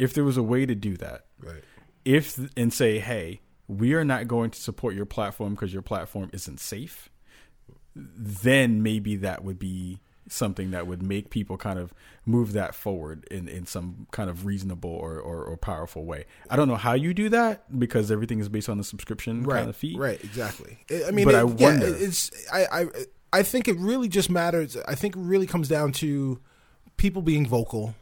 if 0.00 0.14
there 0.14 0.24
was 0.24 0.38
a 0.38 0.42
way 0.42 0.64
to 0.64 0.74
do 0.74 0.96
that, 0.96 1.26
right? 1.38 1.62
If 2.06 2.38
and 2.56 2.72
say, 2.72 2.98
hey, 2.98 3.42
we 3.68 3.92
are 3.92 4.04
not 4.04 4.26
going 4.26 4.50
to 4.50 4.58
support 4.58 4.94
your 4.94 5.04
platform 5.04 5.54
because 5.54 5.74
your 5.74 5.82
platform 5.82 6.30
isn't 6.32 6.58
safe, 6.58 7.10
then 7.94 8.82
maybe 8.82 9.16
that 9.16 9.44
would 9.44 9.58
be 9.58 10.00
something 10.26 10.70
that 10.70 10.86
would 10.86 11.02
make 11.02 11.28
people 11.28 11.58
kind 11.58 11.78
of 11.78 11.92
move 12.24 12.54
that 12.54 12.74
forward 12.74 13.26
in, 13.30 13.46
in 13.46 13.66
some 13.66 14.06
kind 14.10 14.30
of 14.30 14.46
reasonable 14.46 14.90
or, 14.90 15.18
or, 15.18 15.44
or, 15.44 15.56
powerful 15.56 16.04
way. 16.04 16.24
I 16.48 16.54
don't 16.54 16.68
know 16.68 16.76
how 16.76 16.92
you 16.94 17.12
do 17.12 17.28
that 17.30 17.78
because 17.78 18.12
everything 18.12 18.38
is 18.38 18.48
based 18.48 18.68
on 18.68 18.78
the 18.78 18.84
subscription 18.84 19.42
right, 19.42 19.58
kind 19.58 19.68
of 19.68 19.76
fee. 19.76 19.96
Right, 19.98 20.22
exactly. 20.22 20.78
I 21.06 21.10
mean, 21.10 21.24
but 21.24 21.34
it, 21.34 21.38
I 21.38 21.44
wonder. 21.44 21.88
Yeah, 21.88 22.06
it's 22.06 22.30
I, 22.52 22.66
I 22.72 22.86
I 23.32 23.42
think 23.42 23.68
it 23.68 23.76
really 23.76 24.08
just 24.08 24.30
matters. 24.30 24.76
I 24.88 24.94
think 24.94 25.16
it 25.16 25.20
really 25.20 25.46
comes 25.46 25.68
down 25.68 25.92
to 25.92 26.40
people 26.96 27.22
being 27.22 27.46
vocal 27.46 27.94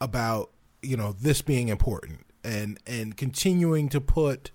about 0.00 0.50
you 0.82 0.96
know 0.96 1.12
this 1.12 1.42
being 1.42 1.68
important 1.68 2.26
and 2.44 2.78
and 2.86 3.16
continuing 3.16 3.88
to 3.90 4.00
put 4.00 4.50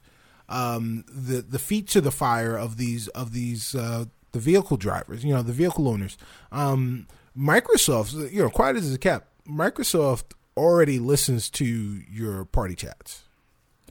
um, 0.49 1.05
the 1.07 1.41
the 1.41 1.59
feet 1.59 1.87
to 1.89 2.01
the 2.01 2.11
fire 2.11 2.57
of 2.57 2.77
these 2.77 3.07
of 3.09 3.33
these 3.33 3.75
uh, 3.75 4.05
the 4.31 4.39
vehicle 4.39 4.77
drivers, 4.77 5.23
you 5.23 5.33
know, 5.33 5.41
the 5.41 5.53
vehicle 5.53 5.87
owners. 5.87 6.17
Um, 6.51 7.07
Microsoft, 7.37 8.31
you 8.31 8.41
know, 8.41 8.49
quiet 8.49 8.75
as 8.75 8.93
it 8.93 9.01
kept, 9.01 9.27
Microsoft 9.47 10.33
already 10.55 10.99
listens 10.99 11.49
to 11.51 11.65
your 11.65 12.45
party 12.45 12.75
chats. 12.75 13.23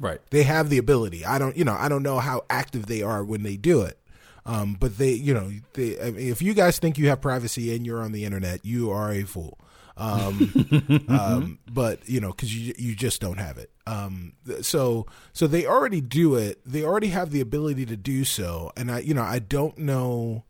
Right. 0.01 0.21
They 0.31 0.43
have 0.43 0.69
the 0.69 0.79
ability. 0.79 1.25
I 1.25 1.39
don't, 1.39 1.57
you 1.57 1.65
know, 1.65 1.77
I 1.79 1.89
don't 1.89 2.03
know 2.03 2.19
how 2.19 2.45
active 2.51 2.87
they 2.87 3.03
are 3.03 3.25
when 3.25 3.43
they 3.43 3.57
do 3.57 3.83
it. 3.83 3.99
Um, 4.47 4.77
but 4.79 4.97
they, 4.97 5.11
you 5.11 5.35
know, 5.35 5.51
they, 5.73 6.01
I 6.01 6.13
mean, 6.13 6.29
if 6.29 6.41
you 6.41 6.55
guys 6.55 6.79
think 6.79 6.99
you 6.99 7.09
have 7.09 7.21
privacy 7.21 7.75
and 7.75 7.85
you're 7.85 8.01
on 8.01 8.13
the 8.13 8.25
internet, 8.25 8.65
you 8.65 8.91
are 8.93 9.13
a 9.13 9.25
fool. 9.25 9.59
Um, 9.97 11.05
um, 11.09 11.59
but 11.71 12.09
you 12.09 12.21
know, 12.21 12.31
because 12.31 12.55
you 12.55 12.75
you 12.79 12.95
just 12.95 13.21
don't 13.21 13.39
have 13.39 13.59
it. 13.59 13.71
Um, 13.87 14.35
so 14.63 15.07
so 15.33 15.47
they 15.47 15.67
already 15.67 16.01
do 16.01 16.37
it. 16.37 16.61
They 16.65 16.85
already 16.85 17.09
have 17.09 17.31
the 17.31 17.41
ability 17.41 17.87
to 17.87 17.97
do 17.97 18.25
so, 18.25 18.73
and 18.77 18.91
I 18.91 19.01
you 19.01 19.15
know 19.15 19.23
I 19.23 19.39
don't 19.39 19.79
know 19.79 20.45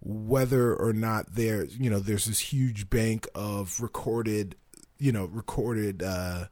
whether 0.00 0.74
or 0.74 0.92
not 0.92 1.34
there 1.34 1.64
you 1.64 1.90
know 1.90 1.98
there's 1.98 2.26
this 2.26 2.38
huge 2.38 2.88
bank 2.88 3.26
of 3.34 3.80
recorded 3.80 4.54
you 4.98 5.10
know 5.10 5.24
recorded 5.26 6.02
uh 6.02 6.44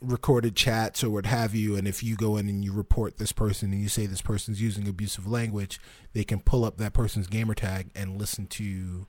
recorded 0.00 0.56
chats 0.56 1.04
or 1.04 1.10
what 1.10 1.26
have 1.26 1.54
you 1.54 1.76
and 1.76 1.86
if 1.86 2.02
you 2.02 2.16
go 2.16 2.36
in 2.36 2.48
and 2.48 2.64
you 2.64 2.72
report 2.72 3.18
this 3.18 3.32
person 3.32 3.72
and 3.72 3.82
you 3.82 3.88
say 3.88 4.06
this 4.06 4.22
person's 4.22 4.60
using 4.60 4.88
abusive 4.88 5.26
language 5.26 5.78
they 6.14 6.24
can 6.24 6.40
pull 6.40 6.64
up 6.64 6.78
that 6.78 6.94
person's 6.94 7.26
gamer 7.26 7.54
tag 7.54 7.90
and 7.94 8.18
listen 8.18 8.46
to 8.46 9.06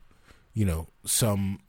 you 0.54 0.64
know 0.64 0.88
some 1.04 1.60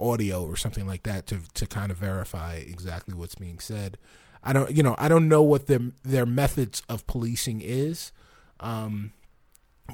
audio 0.00 0.44
or 0.44 0.56
something 0.56 0.86
like 0.86 1.02
that 1.02 1.26
to 1.26 1.40
to 1.54 1.66
kind 1.66 1.90
of 1.90 1.98
verify 1.98 2.54
exactly 2.54 3.14
what's 3.14 3.34
being 3.34 3.58
said. 3.58 3.98
I 4.42 4.52
don't 4.52 4.70
you 4.70 4.82
know 4.82 4.94
I 4.98 5.08
don't 5.08 5.28
know 5.28 5.42
what 5.42 5.66
their 5.66 5.80
their 6.02 6.26
methods 6.26 6.82
of 6.88 7.06
policing 7.06 7.60
is, 7.62 8.12
um, 8.60 9.12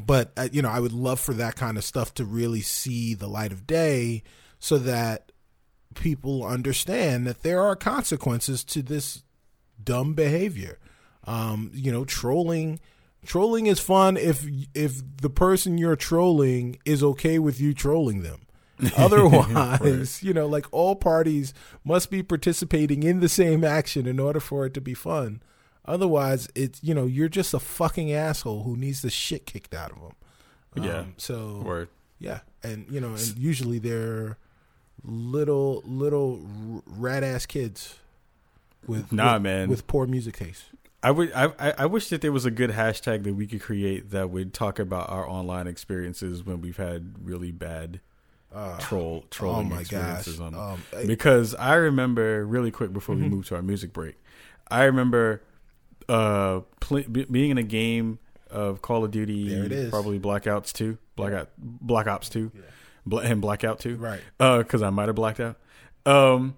but 0.01 0.33
uh, 0.37 0.49
you 0.53 0.63
know 0.63 0.71
I 0.71 0.81
would 0.81 0.93
love 0.93 1.21
for 1.21 1.35
that 1.35 1.57
kind 1.57 1.77
of 1.77 1.85
stuff 1.85 2.15
to 2.15 2.25
really 2.25 2.61
see 2.61 3.15
the 3.15 3.29
light 3.29 3.53
of 3.53 3.67
day 3.67 4.23
so 4.59 4.79
that 4.79 5.33
people 5.95 6.45
understand 6.45 7.27
that 7.27 7.43
there 7.43 7.63
are 7.63 7.77
consequences 7.77 8.65
to 8.65 8.83
this 8.83 9.23
dumb 9.83 10.15
behavior. 10.15 10.79
Um, 11.25 11.71
you 11.75 11.93
know, 11.93 12.05
trolling 12.05 12.81
Trolling 13.27 13.67
is 13.67 13.81
fun 13.81 14.17
if 14.17 14.47
if 14.75 15.03
the 15.21 15.31
person 15.31 15.77
you're 15.77 15.97
trolling 15.97 16.79
is 16.85 17.03
okay 17.03 17.39
with 17.39 17.61
you 17.61 17.75
trolling 17.75 18.23
them. 18.23 18.43
Otherwise, 18.97 19.81
right. 19.81 20.23
you 20.23 20.33
know, 20.33 20.47
like 20.47 20.67
all 20.71 20.95
parties 20.95 21.53
must 21.85 22.11
be 22.11 22.23
participating 22.23 23.03
in 23.03 23.19
the 23.19 23.29
same 23.29 23.65
action 23.65 24.07
in 24.07 24.21
order 24.21 24.39
for 24.39 24.67
it 24.67 24.75
to 24.75 24.81
be 24.81 24.95
fun. 24.95 25.43
Otherwise, 25.85 26.49
it's 26.55 26.83
you 26.83 26.95
know 26.95 27.07
you're 27.07 27.29
just 27.29 27.53
a 27.53 27.59
fucking 27.59 28.13
asshole 28.13 28.63
who 28.63 28.77
needs 28.77 29.03
the 29.03 29.11
shit 29.11 29.47
kicked 29.47 29.75
out 29.75 29.91
of 29.91 29.99
him. 29.99 30.13
Yeah. 30.77 30.99
Um, 30.99 31.15
so 31.17 31.63
Word. 31.65 31.89
yeah, 32.21 32.41
and 32.63 32.87
you 32.89 33.01
know, 33.01 33.15
and 33.15 33.37
usually 33.37 33.81
they're 33.81 34.39
little 35.05 35.83
little 35.87 36.41
rat 36.87 37.23
ass 37.23 37.47
kids 37.47 37.99
with 38.87 39.13
nah 39.13 39.35
with, 39.35 39.43
man 39.43 39.69
with 39.69 39.87
poor 39.87 40.07
music 40.07 40.37
taste. 40.37 40.65
I 41.03 41.13
would. 41.13 41.33
I, 41.33 41.53
I 41.59 41.75
I 41.79 41.87
wish 41.87 42.09
that 42.09 42.21
there 42.23 42.33
was 42.33 42.45
a 42.45 42.51
good 42.51 42.71
hashtag 42.71 43.23
that 43.25 43.35
we 43.35 43.47
could 43.47 43.61
create 43.61 44.11
that 44.11 44.31
would 44.31 44.53
talk 44.53 44.79
about 44.81 45.09
our 45.11 45.29
online 45.29 45.67
experiences 45.69 46.45
when 46.45 46.61
we've 46.61 46.77
had 46.77 47.15
really 47.23 47.53
bad 47.53 48.01
troll 48.81 49.25
trolling 49.31 49.67
oh 49.67 49.75
my 49.77 49.81
experiences 49.83 50.39
gosh. 50.39 50.55
on. 50.55 50.73
Um, 50.73 50.83
I- 50.97 51.07
because 51.07 51.55
I 51.55 51.75
remember 51.75 52.45
really 52.45 52.71
quick 52.73 52.93
before 52.93 53.15
we 53.15 53.29
move 53.29 53.47
to 53.49 53.55
our 53.57 53.63
music 53.63 53.93
break, 53.93 54.17
I 54.71 54.85
remember 54.85 55.43
uh 56.09 56.61
pl- 56.81 57.05
be- 57.05 57.27
being 57.27 57.51
in 57.51 57.59
a 57.59 57.63
game 57.63 58.19
of 58.51 58.81
Call 58.83 59.05
of 59.05 59.11
Duty, 59.11 59.51
There 59.51 59.65
it 59.67 59.73
is. 59.73 59.91
probably 59.91 60.19
Blackouts 60.19 60.73
two, 60.73 60.97
Blackout, 61.15 61.51
Black 61.59 62.07
Ops 62.09 62.29
two, 62.31 62.49
Bla- 62.49 62.63
and 63.17 63.41
Blackout 63.41 63.79
too, 63.81 63.97
Right. 63.97 64.21
Because 64.39 64.83
I 64.83 64.91
might 64.91 65.07
have 65.09 65.17
blacked 65.17 65.41
out. 65.41 65.57
Um, 66.07 66.55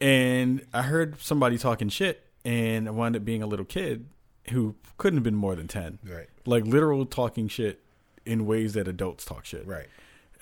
and 0.00 0.64
I 0.72 0.82
heard 0.82 1.20
somebody 1.20 1.58
talking 1.58 1.88
shit, 1.88 2.24
and 2.44 2.88
I 2.88 2.90
wound 2.90 3.16
up 3.16 3.24
being 3.24 3.42
a 3.42 3.46
little 3.46 3.64
kid 3.64 4.06
who 4.50 4.74
couldn't 4.98 5.18
have 5.18 5.24
been 5.24 5.34
more 5.34 5.54
than 5.54 5.68
ten, 5.68 5.98
Right. 6.04 6.28
like 6.46 6.64
literal 6.66 7.06
talking 7.06 7.48
shit 7.48 7.80
in 8.26 8.46
ways 8.46 8.74
that 8.74 8.88
adults 8.88 9.24
talk 9.24 9.44
shit, 9.44 9.66
Right. 9.66 9.86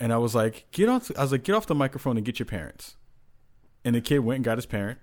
and 0.01 0.13
I 0.13 0.19
was 0.19 0.35
like, 0.35 0.67
get 0.73 0.89
off. 0.89 1.11
I 1.17 1.23
was 1.23 1.33
like, 1.33 1.45
get 1.45 1.55
off 1.55 1.67
the 1.67 1.75
microphone 1.75 2.17
and 2.17 2.25
get 2.27 2.39
your 2.39 2.47
parents. 2.47 2.97
And 3.85 3.95
the 3.97 4.01
kid 4.01 4.21
went 4.21 4.37
and 4.37 4.45
got 4.45 4.59
his 4.59 4.67
parent, 4.67 4.99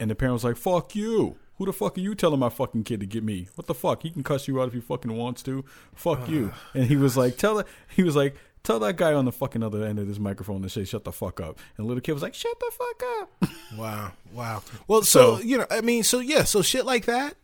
and 0.00 0.10
the 0.10 0.14
parent 0.16 0.32
was 0.34 0.42
like, 0.44 0.56
"Fuck 0.56 0.96
you! 0.96 1.36
Who 1.58 1.66
the 1.66 1.72
fuck 1.72 1.96
are 1.96 2.00
you 2.00 2.16
telling 2.16 2.40
my 2.40 2.48
fucking 2.48 2.82
kid 2.82 2.98
to 3.00 3.06
get 3.06 3.22
me? 3.22 3.46
What 3.54 3.68
the 3.68 3.74
fuck? 3.74 4.02
He 4.02 4.10
can 4.10 4.24
cuss 4.24 4.48
you 4.48 4.60
out 4.60 4.66
if 4.68 4.74
he 4.74 4.80
fucking 4.80 5.16
wants 5.16 5.42
to. 5.44 5.64
Fuck 5.94 6.28
you!" 6.28 6.52
And 6.74 6.86
he 6.86 6.96
was 6.96 7.16
like, 7.16 7.36
"Tell 7.36 7.62
he 7.88 8.02
was 8.02 8.16
like." 8.16 8.34
Tell 8.64 8.78
that 8.80 8.96
guy 8.96 9.12
on 9.12 9.24
the 9.24 9.32
fucking 9.32 9.62
other 9.62 9.84
end 9.84 9.98
of 9.98 10.06
this 10.06 10.18
microphone 10.20 10.62
to 10.62 10.68
say 10.68 10.84
"shut 10.84 11.02
the 11.04 11.12
fuck 11.12 11.40
up," 11.40 11.58
and 11.76 11.84
the 11.84 11.88
little 11.88 12.00
kid 12.00 12.12
was 12.12 12.22
like, 12.22 12.34
"Shut 12.34 12.58
the 12.60 12.70
fuck 12.72 13.02
up." 13.20 13.50
Wow. 13.78 14.12
Wow. 14.34 14.62
Well, 14.86 15.02
so, 15.02 15.36
So- 15.38 15.42
you 15.42 15.56
know, 15.58 15.66
I 15.70 15.80
mean, 15.80 16.02
so 16.04 16.20
yeah, 16.20 16.44
so 16.44 16.60
shit 16.62 16.84
like 16.84 17.06
that. 17.06 17.36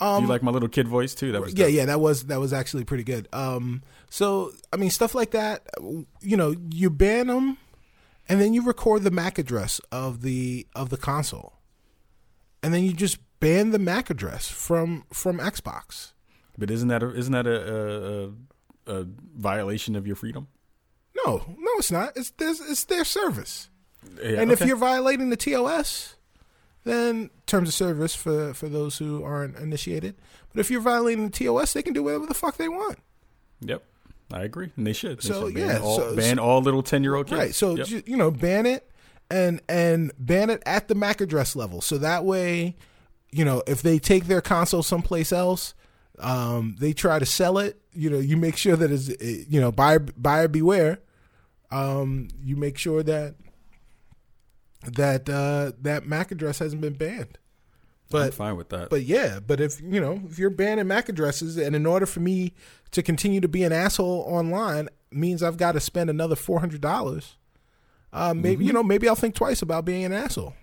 Um, 0.00 0.24
you 0.24 0.28
like 0.28 0.42
my 0.42 0.50
little 0.50 0.68
kid 0.68 0.88
voice 0.88 1.14
too? 1.14 1.32
That 1.32 1.40
was 1.40 1.54
yeah, 1.54 1.66
dope. 1.66 1.74
yeah, 1.74 1.84
that 1.86 2.00
was 2.00 2.24
that 2.24 2.40
was 2.40 2.52
actually 2.52 2.84
pretty 2.84 3.04
good. 3.04 3.28
Um, 3.32 3.82
so 4.10 4.52
I 4.72 4.76
mean, 4.76 4.90
stuff 4.90 5.14
like 5.14 5.30
that. 5.32 5.66
You 6.20 6.36
know, 6.36 6.54
you 6.70 6.90
ban 6.90 7.28
them, 7.28 7.56
and 8.28 8.40
then 8.40 8.52
you 8.54 8.62
record 8.62 9.04
the 9.04 9.10
MAC 9.10 9.38
address 9.38 9.80
of 9.92 10.22
the 10.22 10.66
of 10.74 10.90
the 10.90 10.96
console, 10.98 11.54
and 12.62 12.74
then 12.74 12.82
you 12.84 12.92
just 12.92 13.18
ban 13.40 13.70
the 13.70 13.78
MAC 13.78 14.10
address 14.10 14.48
from 14.50 15.04
from 15.12 15.38
Xbox. 15.38 16.12
But 16.58 16.70
isn't 16.70 16.88
that 16.88 17.02
a, 17.02 17.14
isn't 17.14 17.32
that 17.32 17.46
a, 17.46 18.32
a, 18.88 19.00
a 19.00 19.06
violation 19.36 19.94
of 19.96 20.06
your 20.06 20.16
freedom? 20.16 20.48
No, 21.24 21.44
no, 21.58 21.70
it's 21.78 21.90
not. 21.90 22.16
It's 22.16 22.30
there's, 22.32 22.60
it's 22.60 22.84
their 22.84 23.04
service. 23.04 23.68
Yeah, 24.22 24.40
and 24.40 24.52
if 24.52 24.60
you're 24.60 24.76
violating 24.76 25.30
the 25.30 25.36
TOS, 25.36 26.16
then 26.84 27.30
terms 27.46 27.68
of 27.68 27.74
service 27.74 28.14
for 28.14 28.54
for 28.54 28.68
those 28.68 28.98
who 28.98 29.24
aren't 29.24 29.56
initiated. 29.56 30.16
But 30.52 30.60
if 30.60 30.70
you're 30.70 30.80
violating 30.80 31.24
the 31.28 31.30
TOS, 31.44 31.72
they 31.72 31.82
can 31.82 31.92
do 31.92 32.02
whatever 32.04 32.26
the 32.26 32.34
fuck 32.34 32.56
they 32.56 32.68
want. 32.68 32.98
Yep, 33.60 33.82
I 34.32 34.42
agree, 34.42 34.70
and 34.76 34.86
they 34.86 34.92
should. 34.92 35.18
They 35.20 35.28
So, 35.28 35.46
should 35.46 35.54
ban 35.54 35.66
yeah, 35.68 35.78
all, 35.80 35.96
so- 35.96 36.16
ban 36.16 36.38
all 36.38 36.60
little 36.62 36.82
ten 36.82 37.02
year 37.02 37.14
old 37.14 37.26
kids. 37.26 37.38
Right. 37.38 37.54
So 37.54 37.76
Yep. 37.76 38.06
you 38.06 38.16
know, 38.16 38.30
ban 38.30 38.66
it 38.66 38.88
and 39.30 39.60
and 39.68 40.12
ban 40.18 40.50
it 40.50 40.62
at 40.66 40.88
the 40.88 40.94
MAC 40.94 41.20
address 41.20 41.56
level. 41.56 41.80
So 41.80 41.98
that 41.98 42.24
way, 42.24 42.76
you 43.32 43.44
know, 43.44 43.62
if 43.66 43.82
they 43.82 43.98
take 43.98 44.26
their 44.26 44.40
console 44.40 44.82
someplace 44.82 45.32
else, 45.32 45.74
um, 46.20 46.76
they 46.78 46.92
try 46.92 47.18
to 47.18 47.26
sell 47.26 47.58
it. 47.58 47.80
You 47.92 48.10
know, 48.10 48.18
you 48.18 48.36
make 48.36 48.56
sure 48.56 48.76
that 48.76 48.90
is 48.90 49.08
you 49.48 49.60
know 49.60 49.72
buyer 49.72 49.98
buyer 49.98 50.46
beware. 50.48 50.98
Um, 51.70 52.28
you 52.42 52.56
make 52.56 52.78
sure 52.78 53.02
that 53.02 53.34
that 54.84 55.28
uh, 55.28 55.72
that 55.82 56.06
MAC 56.06 56.30
address 56.30 56.58
hasn't 56.58 56.80
been 56.80 56.94
banned. 56.94 57.38
I'm 58.14 58.30
fine 58.30 58.56
with 58.56 58.68
that. 58.68 58.88
but 58.88 59.02
yeah, 59.02 59.40
but 59.44 59.60
if 59.60 59.80
you 59.80 60.00
know 60.00 60.22
if 60.30 60.38
you're 60.38 60.50
banning 60.50 60.86
MAC 60.86 61.08
addresses, 61.08 61.56
and 61.56 61.74
in 61.74 61.86
order 61.86 62.06
for 62.06 62.20
me 62.20 62.52
to 62.92 63.02
continue 63.02 63.40
to 63.40 63.48
be 63.48 63.64
an 63.64 63.72
asshole 63.72 64.24
online 64.28 64.88
means 65.10 65.42
I've 65.42 65.56
got 65.56 65.72
to 65.72 65.80
spend 65.80 66.08
another 66.08 66.36
four 66.36 66.60
hundred 66.60 66.80
dollars. 66.80 67.36
Uh, 68.12 68.32
maybe 68.32 68.56
Mm-hmm. 68.58 68.62
you 68.68 68.72
know 68.72 68.82
maybe 68.84 69.08
I'll 69.08 69.16
think 69.16 69.34
twice 69.34 69.60
about 69.60 69.84
being 69.84 70.04
an 70.04 70.12
asshole. 70.12 70.54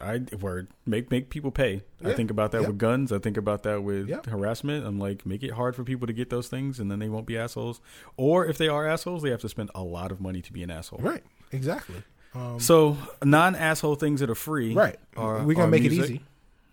I 0.00 0.20
word 0.40 0.68
make 0.86 1.10
make 1.10 1.30
people 1.30 1.50
pay. 1.50 1.82
I 2.04 2.12
think 2.12 2.30
about 2.30 2.52
that 2.52 2.60
Yep. 2.60 2.68
with 2.68 2.78
guns. 2.78 3.12
I 3.12 3.18
think 3.18 3.36
about 3.36 3.62
that 3.62 3.82
with 3.82 4.08
Yep. 4.08 4.26
harassment. 4.26 4.86
I'm 4.86 4.98
like, 4.98 5.24
make 5.26 5.42
it 5.42 5.52
hard 5.52 5.74
for 5.76 5.84
people 5.84 6.06
to 6.06 6.12
get 6.12 6.30
those 6.30 6.48
things, 6.48 6.78
and 6.80 6.90
then 6.90 6.98
they 6.98 7.08
won't 7.08 7.26
be 7.26 7.36
assholes. 7.36 7.80
Or 8.16 8.46
if 8.46 8.58
they 8.58 8.68
are 8.68 8.86
assholes, 8.86 9.22
they 9.22 9.30
have 9.30 9.40
to 9.42 9.48
spend 9.48 9.70
a 9.74 9.82
lot 9.82 10.12
of 10.12 10.20
money 10.20 10.42
to 10.42 10.52
be 10.52 10.62
an 10.62 10.70
asshole. 10.70 11.00
Right. 11.00 11.22
Exactly. 11.52 12.02
Um, 12.34 12.60
So 12.60 12.96
non 13.24 13.54
asshole 13.54 13.94
things 13.96 14.20
that 14.20 14.28
are 14.30 14.34
free, 14.34 14.74
right. 14.74 14.98
Are, 15.16 15.42
We're 15.44 15.54
gonna 15.54 15.68
make 15.70 15.84
it 15.84 15.92
easy. 15.92 16.22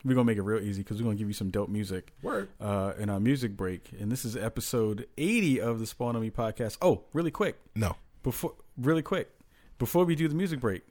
We're 0.03 0.13
gonna 0.13 0.25
make 0.25 0.37
it 0.37 0.43
real 0.43 0.61
easy 0.61 0.83
because 0.83 1.01
we're 1.01 1.05
gonna 1.05 1.15
give 1.15 1.27
you 1.29 1.33
some 1.33 1.49
dope 1.49 1.69
music 1.69 2.11
Word. 2.21 2.49
uh, 2.59 2.93
in 2.99 3.09
our 3.09 3.19
music 3.19 3.55
break, 3.57 3.89
and 3.99 4.11
this 4.11 4.23
is 4.25 4.35
episode 4.35 5.07
80 5.17 5.59
of 5.61 5.79
the 5.79 5.87
Spawn 5.87 6.15
on 6.15 6.21
Me 6.21 6.29
podcast. 6.29 6.77
Oh, 6.81 7.05
really 7.13 7.31
quick, 7.31 7.55
No. 7.73 7.95
before 8.21 8.53
really 8.77 9.01
quick 9.01 9.31
before 9.79 10.03
we 10.05 10.15
do 10.15 10.27
the 10.27 10.35
music 10.35 10.59
break 10.59 10.83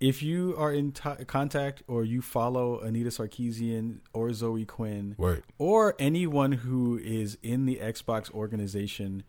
if 0.00 0.22
you 0.22 0.54
are 0.58 0.72
in 0.72 0.92
t- 0.92 1.24
contact 1.26 1.82
or 1.88 2.04
you 2.04 2.20
follow 2.20 2.80
anita 2.80 3.08
sarkeesian 3.10 3.98
or 4.12 4.32
zoe 4.32 4.64
quinn 4.64 5.14
Word. 5.18 5.42
or 5.58 5.94
anyone 5.98 6.52
who 6.52 6.98
is 6.98 7.38
in 7.42 7.66
the 7.66 7.76
xbox 7.76 8.30
organization 8.32 9.22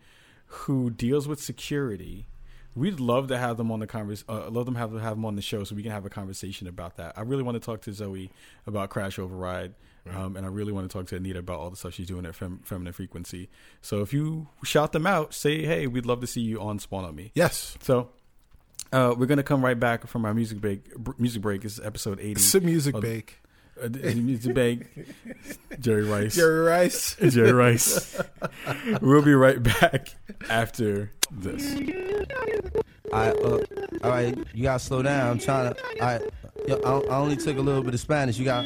who 0.46 0.90
deals 0.90 1.26
with 1.26 1.40
security 1.40 2.26
we'd 2.74 3.00
love 3.00 3.28
to 3.28 3.38
have 3.38 3.56
them 3.56 3.70
on 3.70 3.80
the 3.80 3.86
convers 3.86 4.24
uh, 4.28 4.48
love 4.50 4.66
them 4.66 4.74
have 4.74 4.92
have 4.92 5.16
them 5.16 5.24
on 5.24 5.36
the 5.36 5.42
show 5.42 5.64
so 5.64 5.74
we 5.74 5.82
can 5.82 5.92
have 5.92 6.04
a 6.04 6.10
conversation 6.10 6.66
about 6.66 6.96
that 6.96 7.12
i 7.16 7.22
really 7.22 7.42
want 7.42 7.54
to 7.54 7.60
talk 7.64 7.80
to 7.80 7.92
zoe 7.92 8.30
about 8.66 8.90
crash 8.90 9.18
override 9.18 9.74
um, 10.14 10.36
and 10.36 10.46
I 10.46 10.48
really 10.48 10.72
want 10.72 10.90
to 10.90 10.96
talk 10.98 11.06
to 11.08 11.16
Anita 11.16 11.40
about 11.40 11.58
all 11.58 11.68
the 11.68 11.76
stuff 11.76 11.92
she's 11.92 12.06
doing 12.06 12.24
at 12.24 12.34
Fem- 12.34 12.60
Feminine 12.64 12.92
Frequency. 12.94 13.50
So 13.82 14.00
if 14.00 14.14
you 14.14 14.48
shout 14.64 14.92
them 14.92 15.06
out, 15.06 15.34
say, 15.34 15.66
"Hey, 15.66 15.86
we'd 15.86 16.06
love 16.06 16.20
to 16.22 16.26
see 16.26 16.40
you 16.40 16.60
on 16.62 16.78
Spawn 16.78 17.04
on 17.04 17.14
Me." 17.14 17.30
Yes. 17.34 17.76
So 17.82 18.08
uh, 18.92 19.14
we're 19.16 19.26
gonna 19.26 19.42
come 19.42 19.64
right 19.64 19.78
back 19.78 20.06
from 20.06 20.24
our 20.24 20.34
music 20.34 20.60
break. 20.60 20.94
br- 20.96 21.12
Music 21.18 21.42
break 21.42 21.64
is 21.64 21.80
episode 21.80 22.20
eighty. 22.20 22.32
It's 22.32 22.54
a 22.54 22.60
music 22.60 22.94
Oh, 22.94 23.00
bake. 23.00 23.38
Uh, 23.82 23.88
d- 23.88 24.14
music 24.14 24.54
break. 24.54 24.86
Jerry 25.80 26.04
Rice. 26.04 26.34
Jerry 26.34 26.60
Rice. 26.66 27.14
Jerry 27.20 27.52
Rice. 27.52 28.20
we'll 29.00 29.22
be 29.22 29.34
right 29.34 29.62
back 29.62 30.08
after 30.50 31.12
this. 31.30 31.74
I 33.12 33.30
uh, 33.30 33.58
all 34.02 34.10
right, 34.10 34.36
you 34.54 34.62
gotta 34.64 34.78
slow 34.78 35.02
down. 35.02 35.30
I'm 35.30 35.38
trying 35.38 35.74
to. 35.74 36.04
I, 36.04 36.14
I, 36.16 36.20
I 36.84 37.16
only 37.16 37.36
took 37.36 37.56
a 37.56 37.60
little 37.60 37.82
bit 37.82 37.94
of 37.94 38.00
Spanish. 38.00 38.36
You 38.38 38.44
got. 38.44 38.64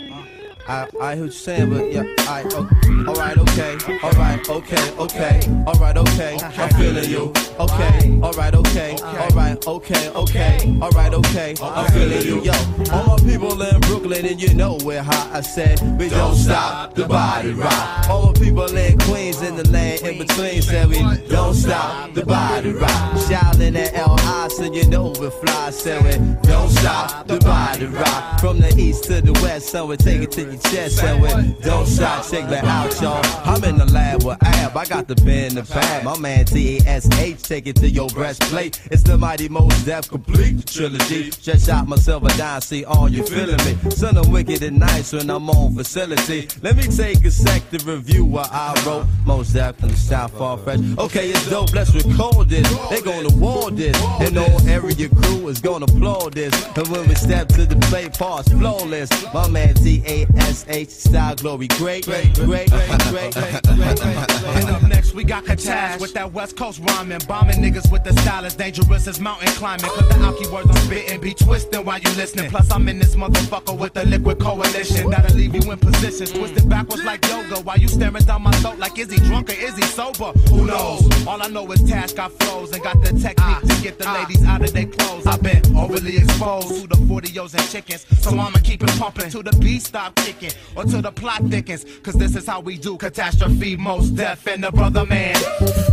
I, 0.68 0.82
I 0.82 0.84
hear 0.86 0.92
what 1.00 1.16
you're 1.16 1.30
saying, 1.30 1.70
but 1.70 1.92
yeah, 1.92 2.04
I, 2.20 2.44
oh, 2.52 2.68
all 3.08 3.14
right, 3.14 3.36
okay, 3.36 3.76
all 4.02 4.10
right, 4.12 4.48
okay, 4.48 4.90
okay, 4.96 5.40
all 5.66 5.74
right, 5.74 5.96
okay, 5.96 6.38
I'm 6.40 6.70
feeling 6.70 7.10
you, 7.10 7.32
okay, 7.58 8.20
all 8.22 8.32
right, 8.32 8.54
okay, 8.54 8.96
all 9.02 9.28
right, 9.30 9.66
okay, 9.66 10.08
okay, 10.10 10.78
all 10.80 10.90
right, 10.90 11.14
okay, 11.14 11.54
I'm 11.60 11.92
feeling 11.92 12.22
you, 12.24 12.42
yo, 12.42 12.52
all 12.92 13.06
my 13.06 13.16
people 13.24 13.60
in 13.60 13.80
Brooklyn, 13.80 14.24
and 14.24 14.40
you 14.40 14.54
know 14.54 14.78
we're 14.84 15.02
hot. 15.02 15.30
I 15.32 15.40
said, 15.40 15.80
we 15.98 16.08
don't 16.08 16.36
stop 16.36 16.94
the 16.94 17.06
body 17.06 17.50
rock. 17.52 18.08
All 18.08 18.26
my 18.26 18.32
people 18.32 18.76
in 18.76 18.98
Queens, 19.00 19.42
in 19.42 19.56
the 19.56 19.68
land 19.68 20.02
in 20.02 20.18
between, 20.18 20.62
said 20.62 20.88
we 20.88 20.98
don't 21.28 21.54
stop 21.54 22.14
the 22.14 22.24
body 22.24 22.72
rock. 22.72 23.18
Shouting 23.28 23.76
at 23.76 23.94
L.I., 23.94 24.48
so 24.48 24.72
you 24.72 24.86
know 24.86 25.12
we're 25.18 25.30
fly, 25.30 25.70
said 25.70 26.04
we 26.04 26.48
don't 26.48 26.70
stop 26.70 27.26
the 27.26 27.38
body 27.38 27.86
rock. 27.86 28.40
From 28.40 28.60
the 28.60 28.72
east 28.78 29.04
to 29.04 29.20
the 29.20 29.32
west, 29.42 29.68
so 29.70 29.86
we 29.86 29.96
take 29.96 30.22
it 30.22 30.30
to 30.32 30.51
your 30.53 30.61
chest, 30.62 30.96
said 30.96 31.20
we 31.20 31.28
don't 31.62 31.86
stop, 31.86 32.24
check 32.28 32.48
that 32.48 32.64
out, 32.64 33.00
y'all. 33.00 33.22
I'm 33.44 33.62
in 33.64 33.78
the 33.78 33.86
lab 33.86 34.22
with 34.22 34.42
Ab, 34.42 34.76
I 34.76 34.84
got 34.84 35.09
the 35.09 35.16
pen 35.16 35.50
in 35.50 35.55
the 35.57 35.62
bag. 35.62 36.05
My 36.05 36.18
man 36.18 36.44
T-A-S-H, 36.44 37.42
take 37.42 37.66
it 37.66 37.76
to 37.76 37.88
your 37.88 38.09
breastplate. 38.09 38.80
It's 38.90 39.03
the 39.03 39.16
mighty 39.16 39.48
Mos 39.48 39.84
Def 39.84 40.09
complete 40.09 40.66
trilogy. 40.66 41.30
Just 41.30 41.66
shot 41.66 41.88
myself 41.88 42.24
a 42.24 42.36
dime, 42.36 42.61
see 42.61 42.84
all 42.84 43.09
you 43.09 43.24
feeling 43.24 43.57
me. 43.64 43.90
Son, 43.90 44.16
I'm 44.16 44.30
wicked 44.30 44.62
and 44.62 44.78
nice 44.78 45.12
when 45.12 45.30
I'm 45.30 45.48
on 45.50 45.74
facility. 45.74 46.48
Let 46.62 46.76
me 46.76 46.82
take 46.84 47.24
a 47.24 47.30
sec 47.30 47.68
to 47.70 47.78
review 47.84 48.24
what 48.24 48.50
I 48.53 48.80
wrote. 48.86 49.07
Most 49.24 49.55
death 49.55 49.82
in 49.82 49.88
the 49.88 49.96
South 49.96 50.36
far 50.36 50.59
fresh. 50.59 50.80
Okay, 50.98 51.30
it's 51.30 51.48
dope, 51.48 51.72
let's 51.72 51.94
record 51.94 52.48
this. 52.48 52.68
They 52.90 53.00
gonna 53.00 53.34
war 53.36 53.70
this. 53.70 53.96
And 54.20 54.36
all 54.36 54.68
area 54.68 55.09
crew 55.09 55.48
is 55.48 55.61
gonna 55.61 55.86
applaud 55.86 56.34
this. 56.34 56.53
And 56.76 56.88
when 56.88 57.09
we 57.09 57.14
step 57.14 57.48
to 57.48 57.66
the 57.66 57.76
plate, 57.86 58.14
pause 58.18 58.48
flawless. 58.48 59.11
My 59.32 59.48
man 59.48 59.74
T-A-S-H, 59.74 60.41
SH 60.43 60.90
style 60.90 61.34
glory. 61.36 61.68
Great, 61.68 62.05
great, 62.05 62.34
great, 62.34 62.70
great, 62.70 62.70
great, 62.70 63.34
great, 63.34 63.64
great, 63.64 64.01
And 64.01 64.70
up 64.70 64.82
next, 64.82 65.14
we 65.14 65.24
got 65.24 65.45
Katash 65.45 66.01
with 66.01 66.14
that 66.14 66.32
West 66.32 66.57
Coast 66.57 66.80
rhyming. 66.80 67.20
Bombing 67.28 67.57
niggas 67.57 67.90
with 67.90 68.05
the 68.05 68.12
style 68.20 68.45
as 68.45 68.55
dangerous 68.55 69.07
as 69.07 69.20
mountain 69.20 69.49
climbing. 69.49 69.90
Cause 69.90 70.09
the 70.09 70.14
alky 70.14 70.53
words 70.53 70.68
I'm 70.70 70.76
spitting 70.76 71.20
be 71.20 71.34
twisting 71.34 71.84
while 71.84 71.99
you 71.99 72.11
listening. 72.11 72.51
Plus, 72.51 72.70
I'm 72.70 72.88
in 72.88 72.99
this 72.99 73.14
motherfucker 73.16 73.78
with 73.78 73.95
the 73.95 74.05
liquid 74.05 74.38
coalition 74.40 75.11
that'll 75.11 75.36
leave 75.36 75.55
you 75.55 75.70
in 75.70 75.78
positions. 75.78 76.32
Twisted 76.32 76.68
backwards 76.68 77.05
like 77.05 77.26
yoga 77.28 77.61
while 77.62 77.78
you 77.78 77.88
staring 77.88 78.24
down 78.24 78.43
my 78.43 78.53
throat 78.53 78.78
like, 78.78 78.99
is 78.99 79.11
he 79.11 79.18
drunk 79.18 79.51
or 79.51 79.53
is 79.55 79.76
he 79.76 79.82
sober? 79.82 80.32
Who 80.51 80.66
knows? 80.66 81.26
All 81.26 81.43
I 81.43 81.49
know 81.49 81.70
is 81.72 81.82
Tash 81.82 82.12
got 82.12 82.32
flows 82.43 82.72
and 82.72 82.82
got 82.82 83.01
the 83.03 83.12
technique 83.18 83.61
to 83.61 83.82
get 83.82 83.99
the 83.99 84.11
ladies 84.12 84.45
out 84.45 84.62
of 84.62 84.72
their 84.72 84.86
clothes. 84.86 85.26
I've 85.26 85.43
been 85.43 85.76
overly 85.76 86.18
exposed 86.18 86.82
to 86.82 86.86
the 86.86 87.07
40 87.07 87.38
and 87.38 87.68
chickens, 87.68 88.07
so 88.20 88.30
I'ma 88.30 88.59
keep 88.62 88.82
it 88.82 88.90
pumping 88.99 89.30
to 89.30 89.43
the 89.43 89.53
beat 89.59 89.82
stop 89.82 90.14
kicking 90.16 90.31
or 90.76 90.84
till 90.84 91.02
the 91.02 91.12
plot 91.12 91.42
thickens. 91.44 91.84
Cause 92.02 92.14
this 92.14 92.36
is 92.36 92.46
how 92.46 92.60
we 92.60 92.78
do 92.78 92.96
catastrophe, 92.96 93.76
most 93.76 94.16
deaf 94.16 94.46
and 94.46 94.64
the 94.64 94.72
brother 94.72 95.06
man. 95.06 95.36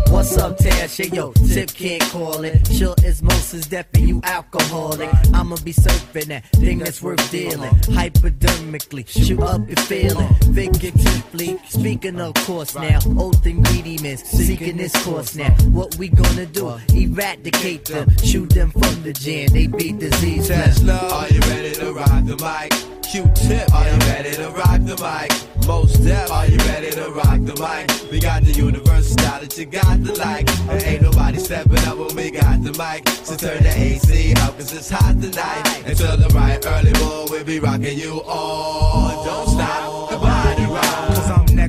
What's 0.09 0.37
up, 0.37 0.57
Tash? 0.57 0.97
Hey, 0.97 1.09
yo, 1.09 1.31
Tip 1.33 1.69
can't 1.73 2.01
call 2.03 2.43
it. 2.43 2.67
Sure 2.67 2.95
as 3.05 3.21
most 3.21 3.53
is 3.53 3.67
deaf 3.67 3.85
and 3.93 4.07
you 4.07 4.21
alcoholic. 4.23 5.09
I'ma 5.33 5.57
be 5.63 5.73
surfing 5.73 6.25
that 6.25 6.45
thing 6.47 6.79
that's 6.79 7.01
worth 7.01 7.31
dealing. 7.31 7.71
Hypodermically, 7.97 9.07
shoot 9.07 9.39
up 9.41 9.67
your 9.67 9.77
feeling. 9.77 10.33
Figuratively, 10.53 11.59
speaking 11.67 12.19
of 12.19 12.33
course 12.45 12.75
now. 12.75 12.99
Oath 13.17 13.45
ingredients, 13.45 14.23
seeking 14.23 14.77
this 14.77 14.95
course 15.03 15.35
now. 15.35 15.51
What 15.69 15.95
we 15.97 16.09
gonna 16.09 16.45
do? 16.45 16.77
Eradicate 16.93 17.85
them, 17.85 18.09
shoot 18.23 18.49
them 18.49 18.71
from 18.71 19.03
the 19.03 19.13
jam. 19.13 19.47
They 19.47 19.67
be 19.67 19.91
disease. 19.91 20.47
Tesla, 20.47 20.93
are 20.93 21.27
you 21.29 21.39
ready 21.41 21.71
to 21.75 21.93
ride 21.93 22.25
the 22.25 22.37
mic? 22.37 22.73
Q-tip, 23.09 23.73
are 23.73 23.85
you 23.89 23.97
ready 24.11 24.28
to 24.35 24.49
rock 24.49 24.79
the 24.83 24.97
mic? 25.01 25.31
Mos 25.67 25.93
Def, 25.93 26.31
are 26.31 26.47
you 26.47 26.57
ready 26.57 26.91
to 26.91 27.09
rock 27.11 27.39
the 27.45 27.55
mic? 27.61 28.11
We 28.11 28.19
got 28.19 28.43
the 28.43 28.51
universal 28.51 29.11
style 29.17 29.41
that 29.41 29.57
you 29.57 29.65
got 29.65 30.03
to 30.05 30.13
like. 30.15 30.49
And 30.69 30.83
ain't 30.83 31.01
nobody 31.01 31.39
stepping 31.39 31.83
up 31.87 31.97
when 31.97 32.15
we 32.15 32.31
got 32.31 32.63
the 32.63 32.71
mic. 32.77 33.07
So 33.09 33.35
turn 33.35 33.63
the 33.63 33.73
AC 33.75 34.33
up 34.41 34.57
cause 34.57 34.73
it's 34.73 34.89
hot 34.89 35.21
tonight. 35.21 35.83
Until 35.85 36.17
the 36.17 36.29
right 36.33 36.59
early 36.65 36.93
morning, 36.99 37.27
we'll 37.29 37.43
be 37.43 37.59
rocking 37.59 37.97
you 37.97 38.21
all. 38.21 39.23
Don't 39.25 39.47
stop 39.49 39.68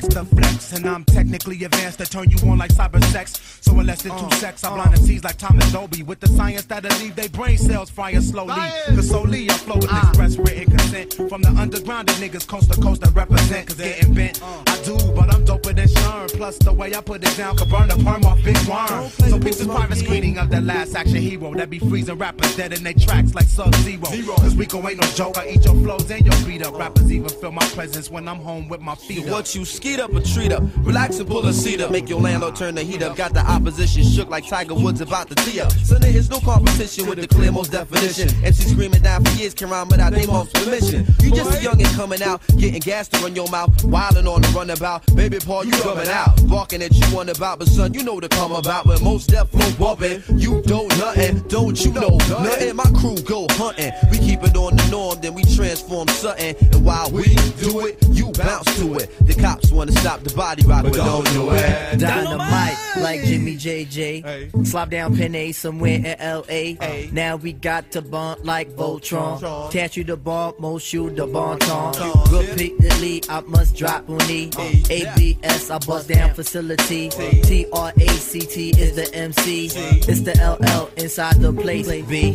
next 0.01 0.15
to 0.15 0.25
flex 0.25 0.73
and 0.73 0.87
I'm 0.87 1.05
technically 1.05 1.63
advanced 1.65 1.99
to 1.99 2.07
turn 2.07 2.31
you 2.31 2.39
on 2.49 2.59
like 2.59 2.73
cyber 2.73 3.03
sex. 3.07 3.59
So 3.61 3.79
in 3.81 3.87
less 3.87 4.03
than 4.03 4.17
two 4.19 4.31
sex, 4.37 4.65
I 4.65 4.75
blind 4.75 4.97
the 4.97 4.99
seas 4.99 5.25
like 5.25 5.37
Thomas 5.37 5.71
Dolby 5.73 6.03
with 6.03 6.21
the 6.21 6.29
science 6.29 6.65
that'll 6.67 6.99
leave 7.01 7.17
they 7.17 7.29
brain 7.29 7.59
cells 7.59 7.91
frying 7.91 8.21
slowly. 8.21 8.55
Cause 8.87 9.11
solely 9.11 9.51
I 9.51 9.55
flow 9.55 9.77
with 9.77 9.93
express 9.93 10.37
written 10.37 10.77
consent 10.77 11.15
from 11.15 11.43
the 11.43 11.51
underground 11.51 12.09
that 12.09 12.17
niggas 12.17 12.47
coast 12.47 12.73
to 12.73 12.81
coast 12.81 13.03
that 13.03 13.15
represent. 13.15 13.69
Cause 13.69 13.77
getting 13.77 14.15
bent, 14.15 14.43
I 14.43 14.83
do, 14.85 14.97
but 15.15 15.33
I'm 15.35 15.45
doper 15.45 15.75
than 15.75 15.89
Sherm. 15.89 16.33
Plus 16.37 16.57
the 16.59 16.73
way 16.73 16.95
I 16.95 17.01
put 17.01 17.23
it 17.23 17.37
down 17.37 17.57
could 17.57 17.69
burn 17.69 17.89
the 17.89 17.97
perm 17.97 18.25
off 18.25 18.43
Big 18.43 18.57
Worm. 18.69 19.11
So 19.11 19.39
pictures 19.39 19.67
private 19.67 19.97
screening 19.97 20.39
of 20.39 20.51
the 20.51 20.61
last 20.61 20.95
action 20.95 21.17
hero 21.17 21.53
that 21.55 21.69
be 21.69 21.79
freezing 21.79 22.17
rappers 22.17 22.57
dead 22.57 22.73
in 22.73 22.83
their 22.85 22.95
tracks 22.95 23.35
like 23.35 23.47
Sub 23.47 23.75
Zero. 23.77 24.07
Cause 24.37 24.57
Rico 24.57 24.87
ain't 24.89 25.01
no 25.01 25.09
joke, 25.09 25.37
I 25.37 25.49
eat 25.49 25.65
your 25.65 25.75
flows 25.75 26.11
and 26.11 26.25
your 26.25 26.47
beat 26.47 26.63
up. 26.65 26.79
Rappers 26.79 27.13
even 27.13 27.29
feel 27.29 27.53
my 27.53 27.67
presence 27.67 28.11
when 28.11 28.27
I'm 28.27 28.39
home 28.39 28.69
with 28.69 28.81
my 28.81 28.95
feet 28.95 29.27
up. 29.27 29.33
What 29.33 29.55
you 29.55 29.65
skeet 29.91 30.01
up 30.01 30.15
or 30.15 30.21
treat 30.21 30.53
up, 30.53 30.63
relax 30.87 31.19
and 31.19 31.29
pull 31.29 31.45
a 31.47 31.53
seat 31.53 31.81
up. 31.81 31.91
Make 31.91 32.09
your 32.09 32.21
landlord 32.21 32.55
turn 32.55 32.77
the 32.77 32.83
heat 32.83 33.03
up. 33.03 33.17
Got 33.17 33.35
the 33.35 33.41
opposition 33.41 34.05
shook 34.05 34.29
like 34.31 34.47
Tiger 34.47 34.75
Woods 34.75 35.01
about 35.01 35.29
to 35.29 35.35
tee 35.35 35.61
up. 35.61 35.73
So 35.73 35.99
there 35.99 36.15
is 36.15 36.31
no 36.31 36.39
competition 36.41 37.09
with 37.09 37.21
the 37.21 37.27
clear 37.27 37.51
most 37.51 37.73
definition. 37.73 38.29
MC 38.45 38.69
screaming 38.69 39.03
down 39.03 39.25
for 39.25 39.37
years 39.37 39.53
can 39.55 39.69
rhyme 39.69 39.89
without 39.89 40.13
their 40.13 40.27
mom's 40.27 40.51
permission. 40.53 41.07
You 41.23 41.33
just 41.35 41.51
a 41.51 41.67
youngin' 41.67 41.93
coming 41.97 42.23
out, 42.23 42.41
getting 42.57 42.81
gas 42.81 43.09
to 43.09 43.19
run 43.19 43.35
your 43.35 43.49
mouth, 43.51 43.71
wildin' 43.83 44.33
on 44.33 44.43
the 44.43 44.49
runabout. 44.49 45.15
Baby 45.17 45.39
Paul, 45.41 45.65
you 45.65 45.73
coming 45.73 46.09
out, 46.09 46.37
barking 46.49 46.83
at 46.83 46.93
you 46.93 47.19
on 47.19 47.29
about, 47.29 47.59
but 47.59 47.69
son, 47.69 47.93
you 47.93 48.05
know 48.05 48.21
the 48.21 48.29
come 48.29 48.53
about. 48.53 48.87
When 48.87 49.03
Mos 49.03 49.27
Def 49.27 49.49
flow 49.49 49.71
bumpin', 49.73 50.23
you 50.39 50.63
don't 50.63 50.89
nothing, 50.99 51.41
don't 51.49 51.85
you 51.85 51.93
know 51.93 52.17
nothing? 52.29 52.77
My 52.77 52.91
crew 53.01 53.17
go 53.23 53.47
hunting, 53.51 53.93
we 54.11 54.19
keep 54.19 54.43
it 54.45 54.57
on 54.57 54.77
the 54.77 54.89
norm, 54.89 55.19
then 55.21 55.35
we 55.35 55.43
transform 55.43 56.07
something. 56.09 56.55
And 56.61 56.85
while 56.85 57.11
we 57.11 57.25
do 57.59 57.87
it, 57.87 57.99
you 58.11 58.31
bounce 58.33 58.77
to 58.79 58.95
it. 58.95 59.11
The 59.27 59.35
cops 59.35 59.73
wanna 59.81 59.93
stop 59.93 60.21
the 60.21 60.35
body 60.35 60.63
rock, 60.65 60.83
but 60.83 60.93
don't 60.93 61.25
do 61.33 61.51
it. 61.53 61.99
Dynamite, 61.99 62.77
like 62.99 63.23
Jimmy 63.25 63.57
JJ. 63.57 64.67
Slop 64.67 64.91
down 64.91 65.17
Pen 65.17 65.35
A 65.35 65.53
somewhere 65.53 65.95
in 65.95 66.17
LA. 66.21 67.09
Now 67.13 67.37
we 67.37 67.55
got 67.55 67.91
to 67.93 68.03
bump 68.03 68.45
like 68.45 68.69
Voltron. 68.77 69.71
Catch 69.73 69.97
you 69.97 70.05
the 70.05 70.19
bomb, 70.19 70.53
most 70.59 70.93
you 70.93 71.09
the 71.09 71.27
bon 71.27 71.59
ton. 71.61 71.95
Repeatedly, 72.31 73.23
I 73.31 73.41
must 73.41 73.75
drop 73.75 74.07
on 74.11 74.21
E. 74.31 74.51
ABS, 74.91 75.71
I 75.71 75.79
bust 75.79 76.09
down 76.09 76.35
facility. 76.35 77.09
T 77.09 77.67
R 77.73 77.91
A 77.99 78.09
C 78.09 78.41
T 78.41 78.71
is 78.79 78.97
the 78.97 79.15
MC. 79.15 79.71
It's 80.11 80.21
the 80.21 80.35
LL 80.45 80.91
inside 81.03 81.37
the 81.37 81.55
place. 81.55 81.87
B. 82.03 82.35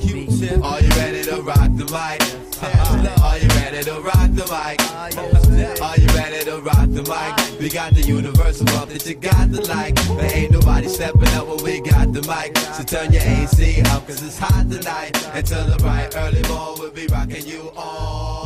Are 0.64 0.82
you 0.82 0.90
ready 0.90 1.24
to 1.26 1.42
rock 1.44 1.70
the 1.78 1.86
mic? 1.94 2.46
Uh-huh. 2.64 3.25
Ready 3.76 3.92
to 3.92 4.00
rock 4.00 4.30
the 4.32 4.46
mic? 4.46 5.82
Are 5.82 6.00
you 6.00 6.08
ready 6.16 6.46
to 6.46 6.62
rock 6.62 6.88
the 6.92 7.04
mic? 7.04 7.60
We 7.60 7.68
got 7.68 7.94
the 7.94 8.04
universal 8.04 8.66
bump 8.68 8.90
that 8.92 9.06
you 9.06 9.16
got 9.16 9.52
to 9.52 9.62
like. 9.64 9.96
But 10.08 10.34
ain't 10.34 10.54
nobody 10.54 10.88
stepping 10.88 11.28
up 11.36 11.46
when 11.46 11.62
we 11.62 11.82
got 11.82 12.14
the 12.14 12.22
mic. 12.22 12.58
So 12.58 12.84
turn 12.84 13.12
your 13.12 13.22
AC 13.22 13.82
up 13.88 14.08
cause 14.08 14.24
it's 14.24 14.40
hot 14.40 14.70
tonight. 14.70 15.22
Until 15.34 15.66
the 15.66 15.76
bright 15.76 16.16
early 16.16 16.42
morning, 16.44 16.76
we'll 16.80 16.92
be 16.92 17.08
rocking 17.08 17.46
you 17.46 17.70
all. 17.76 18.45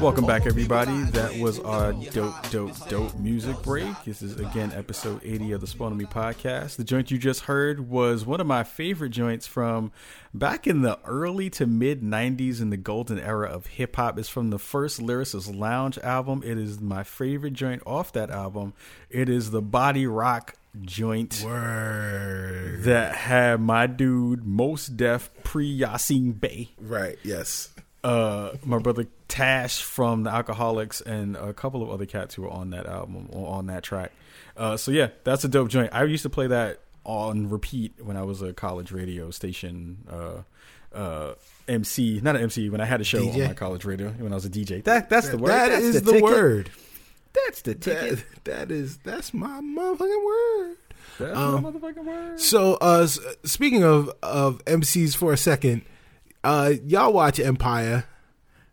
Welcome 0.00 0.26
back, 0.26 0.46
everybody. 0.46 1.02
That 1.10 1.38
was 1.40 1.58
our 1.58 1.92
dope, 1.92 2.50
dope, 2.50 2.88
dope 2.88 3.18
music 3.18 3.60
break. 3.62 3.92
This 4.04 4.22
is 4.22 4.38
again 4.38 4.70
episode 4.72 5.20
80 5.24 5.52
of 5.52 5.60
the 5.60 5.66
Spawn 5.66 5.96
Me 5.96 6.04
podcast. 6.04 6.76
The 6.76 6.84
joint 6.84 7.10
you 7.10 7.18
just 7.18 7.42
heard 7.42 7.88
was 7.90 8.24
one 8.24 8.40
of 8.40 8.46
my 8.46 8.62
favorite 8.62 9.10
joints 9.10 9.48
from 9.48 9.90
back 10.32 10.68
in 10.68 10.82
the 10.82 11.00
early 11.04 11.50
to 11.50 11.66
mid 11.66 12.02
90s 12.02 12.60
in 12.60 12.70
the 12.70 12.76
golden 12.76 13.18
era 13.18 13.48
of 13.48 13.66
hip 13.66 13.96
hop. 13.96 14.18
It's 14.20 14.28
from 14.28 14.50
the 14.50 14.58
first 14.58 15.00
Lyricist 15.00 15.52
Lounge 15.58 15.98
album. 15.98 16.42
It 16.44 16.58
is 16.58 16.80
my 16.80 17.02
favorite 17.02 17.54
joint 17.54 17.82
off 17.84 18.12
that 18.12 18.30
album. 18.30 18.74
It 19.10 19.28
is 19.28 19.50
the 19.50 19.62
Body 19.62 20.06
Rock 20.06 20.54
joint 20.80 21.42
Word. 21.44 22.84
that 22.84 23.16
had 23.16 23.60
my 23.60 23.88
dude 23.88 24.44
Mos 24.44 24.86
Def 24.86 25.30
pre 25.42 25.76
Yasin 25.80 26.38
Bey 26.38 26.70
Right. 26.78 27.18
Yes. 27.24 27.70
Uh, 28.08 28.56
my 28.64 28.78
brother 28.78 29.06
Tash 29.28 29.82
from 29.82 30.22
the 30.22 30.30
Alkaholiks 30.30 31.04
and 31.04 31.36
a 31.36 31.52
couple 31.52 31.82
of 31.82 31.90
other 31.90 32.06
cats 32.06 32.34
who 32.34 32.42
were 32.42 32.50
on 32.50 32.70
that 32.70 32.86
album 32.86 33.28
or 33.32 33.48
on 33.52 33.66
that 33.66 33.82
track. 33.82 34.12
Uh, 34.56 34.76
so 34.76 34.90
yeah, 34.90 35.08
that's 35.24 35.44
a 35.44 35.48
dope 35.48 35.68
joint. 35.68 35.90
I 35.92 36.04
used 36.04 36.22
to 36.22 36.30
play 36.30 36.46
that 36.46 36.80
on 37.04 37.48
repeat 37.50 37.92
when 38.02 38.16
I 38.16 38.22
was 38.22 38.40
a 38.42 38.52
college 38.54 38.92
radio 38.92 39.30
station 39.30 39.98
uh, 40.10 40.42
uh, 40.96 41.34
MC, 41.68 42.20
not 42.22 42.36
an 42.36 42.42
MC, 42.42 42.70
when 42.70 42.80
I 42.80 42.86
had 42.86 43.00
a 43.00 43.04
show 43.04 43.20
DJ? 43.20 43.42
on 43.42 43.48
my 43.48 43.54
college 43.54 43.84
radio 43.84 44.08
when 44.10 44.32
I 44.32 44.36
was 44.36 44.46
a 44.46 44.50
DJ. 44.50 44.82
That 44.84 45.10
that's 45.10 45.28
the 45.28 45.36
word. 45.38 45.50
That 45.50 45.68
That's 45.68 45.84
is 45.84 46.02
the, 46.02 46.12
ticket. 46.12 46.22
word. 46.22 46.70
That's 47.34 47.62
the 47.62 47.74
ticket. 47.74 48.24
That, 48.44 48.44
that 48.44 48.70
is 48.70 48.96
that's 48.98 49.34
my 49.34 49.60
motherfucking 49.60 50.24
word. 50.24 50.76
That's 51.18 51.36
Um, 51.36 51.62
my 51.62 51.70
motherfucking 51.70 52.04
word. 52.04 52.40
So, 52.40 52.74
uh, 52.80 53.06
speaking 53.44 53.84
of 53.84 54.10
of 54.22 54.64
MCs 54.64 55.14
for 55.14 55.32
a 55.32 55.36
second, 55.36 55.82
uh, 56.44 56.72
y'all 56.84 57.12
watch 57.12 57.40
Empire. 57.40 58.04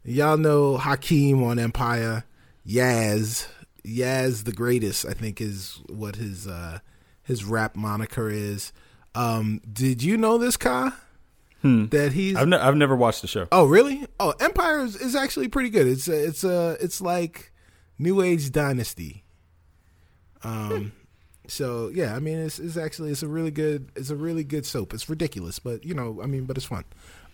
Y'all 0.04 0.38
know 0.38 0.78
Hakeem 0.78 1.44
on 1.44 1.60
Empire. 1.60 2.26
Yazz, 2.68 3.48
Yazz 3.84 4.44
the 4.44 4.52
greatest, 4.52 5.06
I 5.06 5.14
think 5.14 5.40
is 5.40 5.82
what 5.88 6.16
his 6.16 6.48
uh, 6.48 6.80
his 7.24 7.44
rap 7.44 7.76
moniker 7.76 8.30
is. 8.30 8.72
Um, 9.14 9.62
did 9.72 10.04
you 10.04 10.18
know 10.18 10.38
this, 10.38 10.58
Ka? 10.58 10.96
That 11.88 12.12
he's 12.14 12.36
I've, 12.36 12.48
ne- 12.48 12.58
I've 12.58 12.76
never 12.76 12.96
watched 12.96 13.22
the 13.22 13.28
show. 13.28 13.48
Oh, 13.52 13.66
really? 13.66 14.06
Oh, 14.20 14.36
Empire 14.40 14.82
is, 14.82 14.96
is 14.96 15.16
actually 15.16 15.48
pretty 15.48 15.70
good. 15.70 15.88
It's 15.88 16.08
a, 16.08 16.26
it's 16.26 16.44
a, 16.44 16.78
it's 16.80 17.02
like 17.02 17.52
New 17.98 18.22
Age 18.22 18.52
Dynasty. 18.52 19.24
Um, 20.44 20.92
so 21.48 21.90
yeah, 21.94 22.16
I 22.16 22.20
mean, 22.20 22.38
it's, 22.38 22.60
it's 22.60 22.78
actually 22.78 23.12
it's 23.12 23.24
a 23.24 23.28
really 23.28 23.52
good 23.52 23.90
it's 23.96 24.12
a 24.12 24.16
really 24.16 24.44
good 24.44 24.66
soap. 24.66 24.94
It's 24.94 25.10
ridiculous, 25.10 25.58
but 25.58 25.84
you 25.84 25.96
know, 25.96 26.20
I 26.22 26.28
mean, 26.28 26.46
but 26.46 26.58
it's 26.58 26.68
fun. 26.68 26.84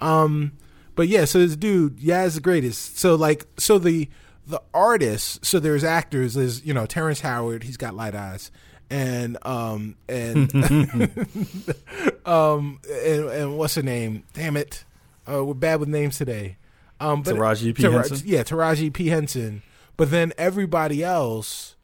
Um, 0.02 0.54
but 0.96 1.08
yeah, 1.08 1.26
so 1.26 1.40
this 1.40 1.56
dude, 1.56 1.98
Yazz 1.98 2.36
the 2.36 2.42
greatest. 2.42 2.98
So 2.98 3.16
like, 3.16 3.46
so 3.58 3.80
the 3.80 4.10
the 4.48 4.62
artists, 4.74 5.48
so 5.48 5.60
there's 5.60 5.84
actors. 5.84 6.34
There's 6.34 6.66
you 6.66 6.74
know 6.74 6.86
Terrence 6.86 7.22
Howard. 7.22 7.64
He's 7.64 7.78
got 7.78 7.96
light 7.96 8.16
eyes. 8.16 8.52
And 8.90 9.38
um 9.46 9.96
and 10.10 10.54
um 12.26 12.80
and, 12.90 13.26
and 13.30 13.58
what's 13.58 13.76
her 13.76 13.82
name? 13.82 14.24
Damn 14.34 14.58
it, 14.58 14.84
uh, 15.32 15.46
we're 15.46 15.54
bad 15.54 15.80
with 15.80 15.90
names 15.90 16.18
today. 16.18 16.58
Um, 17.00 17.24
but 17.24 17.36
Taraji 17.36 17.74
P. 17.74 17.84
Tara- 17.84 17.94
Henson? 17.94 18.22
yeah, 18.26 18.44
Taraji 18.44 18.94
P 18.94 19.08
Henson. 19.08 19.64
But 19.98 20.12
then 20.12 20.34
everybody 20.38 21.04
else 21.04 21.76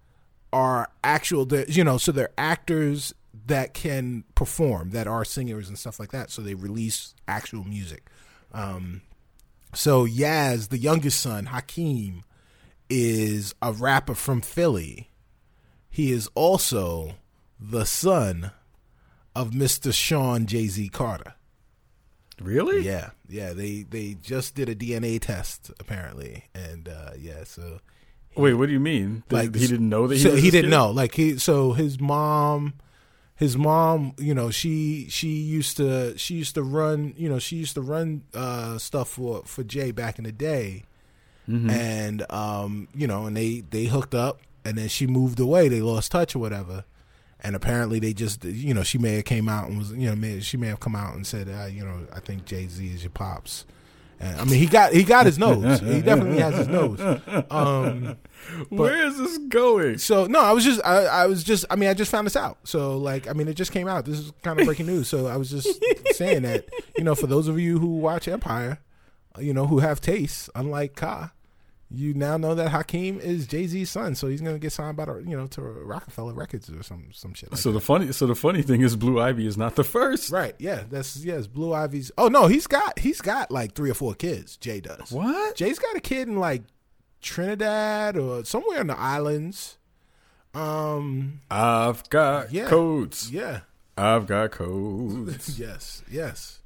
are 0.53 0.89
actual, 1.03 1.47
you 1.68 1.84
know, 1.84 1.97
so 1.97 2.11
they're 2.11 2.30
actors 2.38 3.13
that 3.47 3.73
can 3.73 4.23
perform, 4.35 4.91
that 4.91 5.07
are 5.07 5.25
singers 5.25 5.67
and 5.67 5.77
stuff 5.77 5.99
like 5.99 6.11
that. 6.11 6.29
So 6.31 6.41
they 6.41 6.53
release 6.53 7.13
actual 7.27 7.63
music. 7.63 8.07
Um, 8.53 9.01
so 9.73 10.05
Yazz, 10.05 10.69
the 10.69 10.77
youngest 10.77 11.19
son, 11.19 11.47
Hakeem, 11.47 12.23
is 12.89 13.53
a 13.61 13.71
rapper 13.73 14.15
from 14.15 14.41
Philly. 14.41 15.09
He 15.89 16.11
is 16.11 16.29
also 16.35 17.15
the 17.59 17.85
son 17.85 18.51
of 19.35 19.51
Mr. 19.51 19.93
Shawn 19.93 20.45
Jay 20.45 20.67
Z 20.67 20.89
Carter. 20.89 21.33
Really? 22.39 22.85
Yeah, 22.85 23.09
yeah. 23.27 23.53
They 23.53 23.83
they 23.89 24.15
just 24.21 24.53
did 24.53 24.69
a 24.69 24.75
DNA 24.75 25.19
test 25.19 25.71
apparently, 25.79 26.45
and 26.53 26.87
uh, 26.87 27.11
yeah. 27.17 27.43
So 27.45 27.79
Wait, 28.35 28.53
what 28.53 28.67
do 28.67 28.73
you 28.73 28.79
mean? 28.79 29.23
Like 29.31 29.55
he 29.55 29.65
didn't 29.65 29.89
know 29.89 30.05
that 30.05 30.15
he 30.15 30.21
so 30.21 30.35
he 30.35 30.51
didn't 30.51 30.69
kid? 30.69 30.77
know. 30.77 30.91
Like 30.91 31.15
he 31.15 31.37
so 31.39 31.73
his 31.73 31.99
mom, 31.99 32.75
his 33.38 33.55
mom. 33.55 34.13
You 34.17 34.33
know, 34.33 34.49
she 34.51 35.07
she 35.09 35.29
used 35.29 35.77
to 35.77 36.17
she 36.17 36.33
used 36.35 36.55
to 36.55 36.63
run. 36.63 37.13
You 37.15 37.29
know, 37.29 37.39
she 37.39 37.55
used 37.55 37.75
to 37.75 37.81
run 37.81 38.23
uh, 38.33 38.77
stuff 38.77 39.07
for 39.07 39.43
for 39.45 39.63
Jay 39.63 39.91
back 39.91 40.17
in 40.17 40.25
the 40.25 40.33
day, 40.33 40.83
and 41.69 42.29
um, 42.29 42.89
you 42.93 43.07
know, 43.07 43.25
and 43.25 43.38
they 43.38 43.63
they 43.69 43.85
hooked 43.85 44.13
up, 44.13 44.41
and 44.65 44.77
then 44.77 44.89
she 44.89 45.07
moved 45.07 45.39
away. 45.39 45.69
They 45.69 45.79
lost 45.81 46.11
touch 46.11 46.35
or 46.35 46.39
whatever. 46.39 46.83
And 47.39 47.55
apparently, 47.55 47.99
they 47.99 48.13
just, 48.13 48.43
you 48.43 48.73
know, 48.73 48.81
she 48.81 48.97
may 48.97 49.17
have 49.17 49.25
came 49.25 49.47
out 49.47 49.69
and 49.69 49.77
was, 49.77 49.91
you 49.91 50.09
know, 50.09 50.15
may, 50.15 50.39
she 50.39 50.57
may 50.57 50.67
have 50.69 50.79
come 50.79 50.95
out 50.95 51.13
and 51.13 51.25
said, 51.25 51.47
uh, 51.47 51.67
you 51.67 51.85
know, 51.85 52.07
I 52.11 52.19
think 52.19 52.45
Jay 52.45 52.67
Z 52.67 52.83
is 52.83 53.03
your 53.03 53.11
pops. 53.11 53.63
And, 54.20 54.41
I 54.41 54.43
mean, 54.45 54.59
he 54.59 54.65
got 54.65 54.93
he 54.93 55.03
got 55.03 55.26
his 55.26 55.38
nose. 55.38 55.80
He 55.88 56.01
definitely 56.01 56.39
has 56.39 56.55
his 56.55 56.68
nose. 56.68 56.99
Um, 57.51 58.18
Where 58.70 59.07
is 59.07 59.18
this 59.18 59.38
going? 59.38 59.97
so 59.99 60.26
no, 60.26 60.41
I 60.41 60.51
was 60.53 60.63
just 60.63 60.82
I, 60.84 61.05
I 61.05 61.26
was 61.28 61.43
just 61.43 61.65
I 61.70 61.76
mean 61.76 61.89
I 61.89 61.93
just 61.93 62.11
found 62.11 62.26
this 62.26 62.36
out. 62.36 62.57
So 62.63 62.97
like 62.97 63.28
I 63.28 63.34
mean 63.34 63.47
it 63.47 63.53
just 63.53 63.72
came 63.72 63.88
out. 63.88 64.05
This 64.05 64.20
is 64.20 64.32
kind 64.43 64.59
of 64.59 64.65
breaking 64.65 64.88
news. 64.88 65.07
So 65.07 65.28
I 65.28 65.38
was 65.38 65.49
just 65.49 65.68
saying 66.15 66.43
that 66.43 66.65
you 66.97 67.03
know 67.03 67.15
for 67.15 67.28
those 67.28 67.47
of 67.47 67.59
you 67.59 67.80
who 67.80 67.97
watch 67.97 68.28
Empire, 68.28 68.80
you 69.39 69.53
know 69.53 69.68
who 69.68 69.80
have 69.80 70.01
tastes, 70.01 70.49
unlike 70.55 70.95
Ka, 70.95 71.32
you 71.89 72.13
now 72.13 72.35
know 72.38 72.53
that 72.55 72.69
Hakeem 72.69 73.19
is 73.19 73.47
Jay 73.47 73.65
Z's 73.67 73.89
son. 73.89 74.13
So 74.15 74.27
he's 74.27 74.41
gonna 74.41 74.59
get 74.59 74.71
signed 74.73 74.97
by 74.97 75.05
the 75.05 75.15
you 75.25 75.38
know 75.38 75.47
to 75.47 75.61
Roc-A-Fella 75.61 76.33
Records 76.33 76.69
or 76.69 76.83
some 76.83 77.09
some 77.13 77.33
shit. 77.33 77.51
Like 77.51 77.59
So 77.61 77.69
that. 77.71 77.79
the 77.79 77.85
funny, 77.85 78.11
so 78.11 78.27
the 78.27 78.35
funny 78.35 78.61
thing 78.61 78.81
is, 78.81 78.95
Blue 78.95 79.19
Ivy 79.21 79.47
is 79.47 79.57
not 79.57 79.75
the 79.75 79.83
first. 79.83 80.31
right, 80.31 80.53
yeah, 80.59 80.83
that's 80.89 81.17
yes. 81.23 81.47
Blue 81.47 81.73
Ivy's. 81.73 82.11
Oh 82.17 82.27
no, 82.27 82.47
he's 82.47 82.67
got 82.67 82.99
he's 82.99 83.21
got 83.21 83.51
like 83.51 83.73
three 83.73 83.89
or 83.89 83.93
four 83.93 84.13
kids. 84.15 84.57
Jay 84.57 84.81
does. 84.81 85.11
What? 85.11 85.55
Jay's 85.55 85.79
got 85.79 85.95
a 85.95 86.01
kid 86.01 86.27
in 86.27 86.38
like 86.38 86.63
Trinidad 87.21 88.17
or 88.17 88.43
somewhere 88.45 88.81
in 88.81 88.88
the 88.88 88.97
islands. 88.99 89.77
Um. 90.53 91.41
I've 91.51 92.09
got 92.09 92.51
Yeah. 92.51 92.67
codes. 92.67 93.31
Yeah. 93.31 93.61
I've 93.97 94.27
got 94.27 94.51
codes. 94.51 95.57
Yes. 95.59 96.03
Yes. 96.09 96.59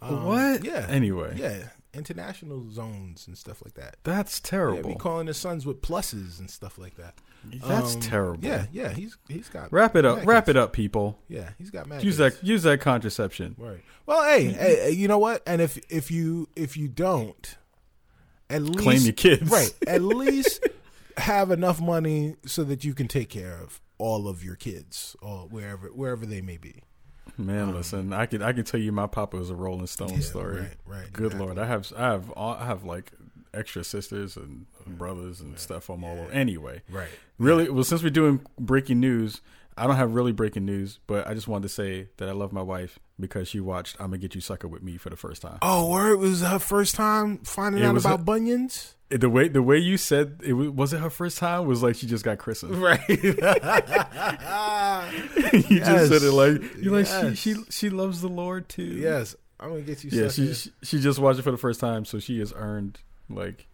Um, 0.00 0.24
what? 0.24 0.64
Yeah. 0.64 0.86
Anyway, 0.88 1.34
Yeah. 1.36 1.68
International 1.94 2.68
zones 2.70 3.26
and 3.26 3.36
stuff 3.36 3.62
like 3.64 3.74
that. 3.74 3.96
that's 4.04 4.40
Yeah, 4.44 4.50
terrible. 4.50 4.88
we 4.90 4.94
calling 4.96 5.26
his 5.26 5.36
sons 5.36 5.66
with 5.66 5.82
pluses 5.82 6.38
and 6.38 6.50
stuff 6.50 6.78
like 6.78 6.94
that. 6.96 7.14
that's 7.44 7.94
Um, 7.96 8.00
terrible. 8.00 8.44
Yeah. 8.44 8.66
Yeah. 8.72 8.90
He's 8.92 9.16
he's 9.28 9.48
got 9.48 9.72
Wrap 9.72 9.94
it 9.96 10.04
up. 10.04 10.18
mad 10.18 10.26
Wrap 10.26 10.44
kids. 10.46 10.50
it 10.50 10.56
up, 10.56 10.72
people. 10.72 11.18
Yeah. 11.28 11.50
He's 11.58 11.70
got 11.70 11.86
mad. 11.86 12.02
Use 12.02 12.16
kids. 12.18 12.38
that. 12.40 12.46
Use 12.46 12.62
that 12.62 12.80
contraception. 12.80 13.54
Right. 13.58 13.80
Well, 14.06 14.24
hey, 14.24 14.44
hey, 14.52 14.76
hey, 14.76 14.90
you 14.92 15.06
know 15.08 15.18
what? 15.18 15.42
And 15.46 15.60
if 15.60 15.78
if 15.90 16.10
you 16.10 16.48
if 16.56 16.76
you 16.76 16.88
don't, 16.88 17.56
at 18.48 18.62
least 18.62 18.78
Claim 18.78 19.00
your 19.02 19.12
kids. 19.12 19.50
Right. 19.50 19.72
At 19.86 20.02
least 20.02 20.66
have 21.18 21.50
enough 21.50 21.80
money 21.80 22.36
so 22.46 22.64
that 22.64 22.84
you 22.84 22.94
can 22.94 23.06
take 23.08 23.28
care 23.28 23.58
of 23.58 23.80
all 23.98 24.26
of 24.28 24.42
your 24.42 24.56
kids 24.56 25.14
or 25.20 25.40
wherever 25.48 25.88
wherever 25.88 26.24
they 26.26 26.40
may 26.40 26.56
be. 26.56 26.82
Man, 27.38 27.72
listen, 27.74 28.12
I 28.12 28.26
can 28.26 28.42
I 28.42 28.52
can 28.52 28.64
tell 28.64 28.80
you 28.80 28.92
my 28.92 29.06
papa 29.06 29.36
was 29.36 29.50
a 29.50 29.54
Rolling 29.54 29.86
Stone 29.86 30.10
Um, 30.10 30.14
Yeah, 30.16 30.20
story. 30.22 30.60
right, 30.60 30.70
right, 30.86 31.12
Good 31.12 31.26
exactly. 31.26 31.46
lord, 31.46 31.58
I 31.58 31.66
have 31.66 31.92
I 31.96 32.02
have 32.02 32.30
all- 32.30 32.54
I 32.54 32.66
have 32.66 32.84
like 32.84 33.12
extra 33.54 33.84
sisters 33.84 34.36
and 34.36 34.66
brothers 34.86 35.40
and 35.40 35.58
stuff 35.58 35.84
from 35.84 36.04
all 36.04 36.18
over. 36.18 36.30
Anyway, 36.32 36.82
Right. 36.90 37.08
really, 37.38 37.68
well, 37.70 37.84
since 37.84 38.02
we're 38.02 38.10
doing 38.10 38.40
breaking 38.58 39.00
news, 39.00 39.40
I 39.76 39.86
don't 39.86 39.96
have 39.96 40.12
really 40.14 40.32
breaking 40.32 40.64
news, 40.66 40.98
but 41.06 41.26
I 41.26 41.34
just 41.34 41.48
wanted 41.48 41.62
to 41.62 41.68
say 41.70 42.08
that 42.18 42.28
I 42.28 42.32
love 42.32 42.52
my 42.52 42.62
wife 42.62 42.98
because 43.18 43.48
she 43.48 43.58
watched 43.60 43.96
"I'm 43.98 44.06
gonna 44.06 44.18
get 44.18 44.34
you 44.34 44.40
sucker" 44.40 44.68
with 44.68 44.82
me 44.82 44.96
for 44.98 45.08
the 45.10 45.16
first 45.16 45.42
time. 45.42 45.58
Oh, 45.62 45.90
where 45.90 46.08
it 46.12 46.18
was 46.18 46.42
her 46.42 46.58
first 46.58 46.94
time 46.94 47.38
finding 47.38 47.82
It 47.82 47.86
out 47.86 47.96
about 47.96 48.18
her- 48.20 48.24
bunions. 48.24 48.96
The 49.08 49.28
way 49.28 49.48
the 49.48 49.62
way 49.62 49.76
you 49.78 49.96
said 49.98 50.40
it 50.42 50.54
was, 50.54 50.68
was 50.70 50.92
it 50.94 51.00
her 51.00 51.10
first 51.10 51.36
time 51.38 51.66
was 51.66 51.82
like 51.82 51.96
she 51.96 52.06
just 52.06 52.24
got 52.24 52.38
christened. 52.38 52.76
Right. 52.76 53.00
you 53.08 53.34
just 55.80 56.08
said 56.10 56.22
it 56.22 56.32
like 56.32 56.76
you 56.78 56.90
like 56.90 57.06
she 57.06 57.34
she 57.34 57.54
she 57.70 57.90
loves 57.90 58.20
the 58.20 58.28
Lord 58.28 58.68
too. 58.68 58.82
yes. 58.84 59.36
I'm 59.60 59.68
gonna 59.70 59.82
get 59.82 60.02
you. 60.02 60.10
yeah. 60.12 60.28
sucker. 60.28 60.54
She, 60.54 60.54
she 60.54 60.70
she 60.82 61.00
just 61.00 61.18
watched 61.18 61.38
it 61.38 61.42
for 61.42 61.50
the 61.52 61.56
first 61.58 61.78
time, 61.78 62.04
so 62.04 62.18
she 62.18 62.38
has 62.40 62.52
earned 62.56 62.98
like 63.30 63.68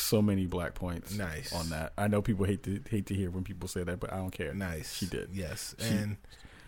so 0.00 0.20
many 0.22 0.46
black 0.46 0.74
points. 0.74 1.14
Nice. 1.16 1.52
on 1.52 1.70
that. 1.70 1.92
I 1.98 2.08
know 2.08 2.22
people 2.22 2.44
hate 2.44 2.62
to 2.64 2.80
hate 2.88 3.06
to 3.06 3.14
hear 3.14 3.30
when 3.30 3.44
people 3.44 3.68
say 3.68 3.82
that, 3.82 4.00
but 4.00 4.12
I 4.12 4.16
don't 4.16 4.30
care. 4.30 4.52
nice. 4.54 4.94
She 4.96 5.06
did. 5.06 5.30
Yes. 5.32 5.74
She- 5.78 5.86
and 5.94 6.16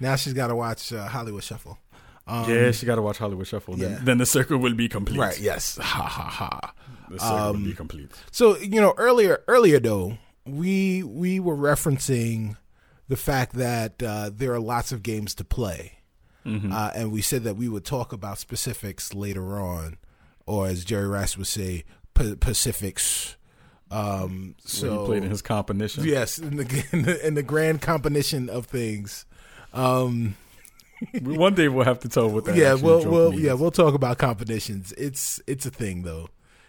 now 0.00 0.16
she's 0.16 0.32
got 0.32 0.48
to 0.48 0.54
watch 0.56 0.92
uh, 0.92 1.06
Hollywood 1.08 1.44
Shuffle. 1.44 1.78
Um, 2.26 2.48
yeah, 2.48 2.70
she 2.70 2.86
got 2.86 2.94
to 2.96 3.02
watch 3.02 3.18
Hollywood 3.18 3.46
Shuffle. 3.46 3.74
Then, 3.76 3.90
yeah. 3.92 3.98
then 4.02 4.18
the 4.18 4.26
circle 4.26 4.58
will 4.58 4.74
be 4.74 4.88
complete. 4.88 5.18
Right. 5.18 5.38
Yes. 5.40 5.76
Ha 5.78 5.82
ha 6.02 6.22
ha. 6.30 6.72
The 7.10 7.18
circle 7.18 7.36
will 7.36 7.44
Um, 7.56 7.64
be 7.64 7.72
complete. 7.74 8.10
So 8.30 8.56
you 8.58 8.80
know 8.80 8.94
earlier 8.96 9.42
earlier 9.48 9.80
though 9.80 10.18
we 10.46 11.02
we 11.02 11.40
were 11.40 11.56
referencing 11.56 12.56
the 13.08 13.16
fact 13.16 13.54
that 13.56 14.00
uh, 14.02 14.30
there 14.32 14.52
are 14.52 14.60
lots 14.60 14.92
of 14.92 15.02
games 15.02 15.34
to 15.36 15.44
play, 15.44 15.98
Mm-hmm. 16.46 16.72
uh, 16.72 16.90
and 16.94 17.10
we 17.12 17.20
said 17.20 17.42
that 17.44 17.56
we 17.56 17.68
would 17.68 17.84
talk 17.84 18.12
about 18.12 18.38
specifics 18.38 19.12
later 19.12 19.58
on, 19.60 19.98
or 20.46 20.68
as 20.68 20.84
Jerry 20.84 21.06
Rice 21.08 21.36
would 21.36 21.46
say, 21.48 21.84
pa- 22.14 22.34
Pacifics. 22.40 23.36
Um, 23.90 24.54
So 24.64 25.00
he 25.00 25.06
played 25.06 25.24
in 25.24 25.30
his 25.30 25.42
competition. 25.42 26.04
yes, 26.04 26.38
in 26.38 26.56
the, 26.56 26.84
in 26.92 27.02
the 27.02 27.26
in 27.26 27.34
the 27.34 27.42
grand 27.42 27.82
competition 27.82 28.48
of 28.48 28.66
things. 28.66 29.24
Um, 29.72 30.36
One 31.22 31.54
day 31.54 31.68
we'll 31.68 31.84
have 31.86 32.00
to 32.00 32.08
tell 32.08 32.28
what 32.30 32.44
that. 32.44 32.56
yeah, 32.56 32.74
we'll 32.74 33.04
we'll 33.10 33.30
means. 33.30 33.42
yeah 33.42 33.54
we'll 33.54 33.70
talk 33.70 33.94
about 33.94 34.18
competitions. 34.18 34.92
It's 34.92 35.40
it's 35.46 35.64
a 35.66 35.70
thing 35.70 36.02
though, 36.02 36.28